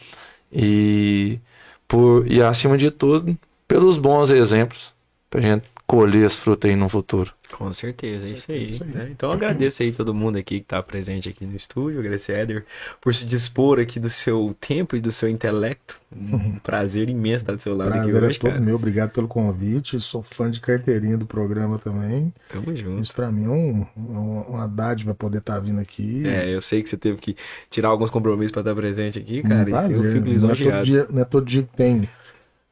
e 0.52 1.40
por 1.88 2.26
e 2.30 2.42
acima 2.42 2.78
de 2.78 2.90
tudo 2.90 3.36
pelos 3.66 3.98
bons 3.98 4.30
exemplos 4.30 4.94
para 5.28 5.40
a 5.40 5.42
gente 5.42 5.64
colher 5.86 6.24
as 6.26 6.36
frutas 6.36 6.70
aí 6.70 6.76
no 6.76 6.88
futuro. 6.88 7.32
Com 7.52 7.72
certeza, 7.72 8.26
é 8.26 8.30
isso 8.30 8.52
aí. 8.52 8.64
Isso 8.64 8.84
aí. 8.84 8.90
Né? 8.90 9.08
Então 9.10 9.30
agradeço 9.30 9.82
aí 9.82 9.92
todo 9.92 10.14
mundo 10.14 10.38
aqui 10.38 10.58
que 10.58 10.64
está 10.64 10.82
presente 10.82 11.28
aqui 11.28 11.44
no 11.44 11.56
estúdio, 11.56 11.98
agradecer 11.98 12.32
Éder 12.34 12.64
por 13.00 13.14
se 13.14 13.26
dispor 13.26 13.78
aqui 13.78 13.98
do 13.98 14.08
seu 14.08 14.54
tempo 14.60 14.96
e 14.96 15.00
do 15.00 15.10
seu 15.10 15.28
intelecto. 15.28 16.00
Um 16.12 16.58
prazer 16.62 17.08
imenso 17.08 17.42
estar 17.42 17.54
do 17.54 17.60
seu 17.60 17.76
lado 17.76 17.90
prazer 17.90 18.16
aqui 18.16 18.24
hoje, 18.24 18.36
é 18.36 18.40
todo 18.40 18.50
cara. 18.50 18.60
meu, 18.60 18.76
obrigado 18.76 19.10
pelo 19.10 19.28
convite. 19.28 19.98
Sou 20.00 20.22
fã 20.22 20.50
de 20.50 20.60
carteirinha 20.60 21.16
do 21.16 21.26
programa 21.26 21.78
também. 21.78 22.32
Tamo 22.48 22.74
junto. 22.74 23.00
Isso 23.00 23.14
para 23.14 23.30
mim 23.30 23.44
é 23.44 23.48
um, 23.48 23.86
é 23.96 24.48
uma 24.48 24.66
dádiva 24.66 25.14
poder 25.14 25.38
estar 25.38 25.54
tá 25.54 25.60
vindo 25.60 25.80
aqui. 25.80 26.26
É, 26.26 26.48
eu 26.48 26.60
sei 26.60 26.82
que 26.82 26.88
você 26.88 26.96
teve 26.96 27.18
que 27.18 27.36
tirar 27.68 27.88
alguns 27.88 28.10
compromissos 28.10 28.52
para 28.52 28.62
estar 28.62 28.74
presente 28.74 29.18
aqui, 29.18 29.42
cara. 29.42 29.62
Um 29.62 29.64
prazer. 29.64 29.96
Eu 29.96 30.12
fico 30.12 30.46
não, 30.46 30.50
é 30.50 30.56
todo 30.56 30.84
dia, 30.84 31.06
não 31.10 31.22
é 31.22 31.24
todo 31.24 31.44
dia 31.44 31.62
que 31.62 31.76
tem. 31.76 32.08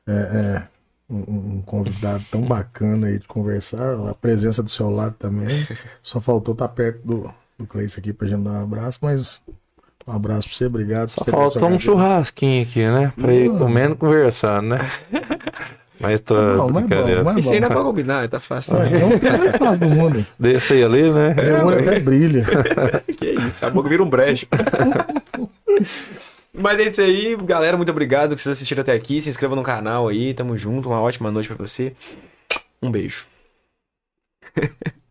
É, 0.07 0.13
é 0.13 0.78
um, 1.09 1.56
um, 1.56 1.62
convidado 1.62 2.22
tão 2.30 2.43
bacana 2.43 3.06
aí 3.06 3.18
de 3.18 3.26
conversar, 3.26 3.94
a 4.09 4.14
presença 4.14 4.62
do 4.62 4.70
seu 4.70 4.90
lado 4.90 5.14
também. 5.18 5.66
Só 6.02 6.20
faltou 6.20 6.52
estar 6.52 6.68
tá 6.68 6.74
perto 6.74 7.01
do, 7.06 7.30
do 7.59 7.66
Cleice 7.66 7.98
aqui 7.98 8.12
pra 8.12 8.28
gente 8.28 8.43
dar 8.43 8.52
um 8.52 8.62
abraço, 8.62 8.98
mas 9.02 9.43
um 10.06 10.12
abraço 10.12 10.48
pra 10.48 10.56
você, 10.56 10.66
obrigado. 10.66 11.09
Só 11.10 11.24
faltou 11.24 11.68
um 11.68 11.78
churrasquinho 11.78 12.62
aqui, 12.62 12.86
né? 12.86 13.12
Pra 13.16 13.32
ir 13.32 13.51
comendo 13.51 13.94
e 13.94 13.97
conversando, 13.97 14.68
né? 14.68 14.90
Mas 16.01 16.20
tô. 16.20 16.35
Não, 16.35 16.68
mas 16.68 16.90
é 16.90 17.16
bom, 17.16 17.24
mas 17.24 17.39
Isso 17.39 17.52
ainda 17.52 17.66
é 17.66 17.70
pra 17.70 17.82
combinar, 17.82 18.28
tá 18.28 18.39
fácil. 18.39 18.76
Ah, 18.76 18.86
é 18.86 19.05
um 19.05 19.59
fácil 19.59 19.80
do 19.80 19.89
mundo. 19.89 20.26
Desce 20.39 20.74
aí 20.74 20.85
ali, 20.85 21.10
né? 21.10 21.35
Meu 21.35 21.66
olho 21.66 21.80
até 21.80 21.98
brilha. 21.98 22.47
que 23.18 23.26
isso, 23.26 23.66
a 23.66 23.70
boca 23.70 23.89
vira 23.89 24.02
um 24.02 24.09
brejo. 24.09 24.47
Mas 26.60 26.78
é 26.78 26.85
isso 26.85 27.01
aí, 27.01 27.36
galera. 27.36 27.76
Muito 27.76 27.90
obrigado 27.90 28.30
por 28.30 28.39
vocês 28.39 28.52
assistiram 28.52 28.82
até 28.82 28.93
aqui. 28.93 29.20
Se 29.20 29.30
inscreva 29.30 29.55
no 29.55 29.62
canal 29.62 30.09
aí. 30.09 30.35
Tamo 30.35 30.56
junto. 30.56 30.89
Uma 30.89 31.01
ótima 31.01 31.30
noite 31.30 31.48
para 31.48 31.56
você. 31.56 31.94
Um 32.82 32.90
beijo. 32.90 33.26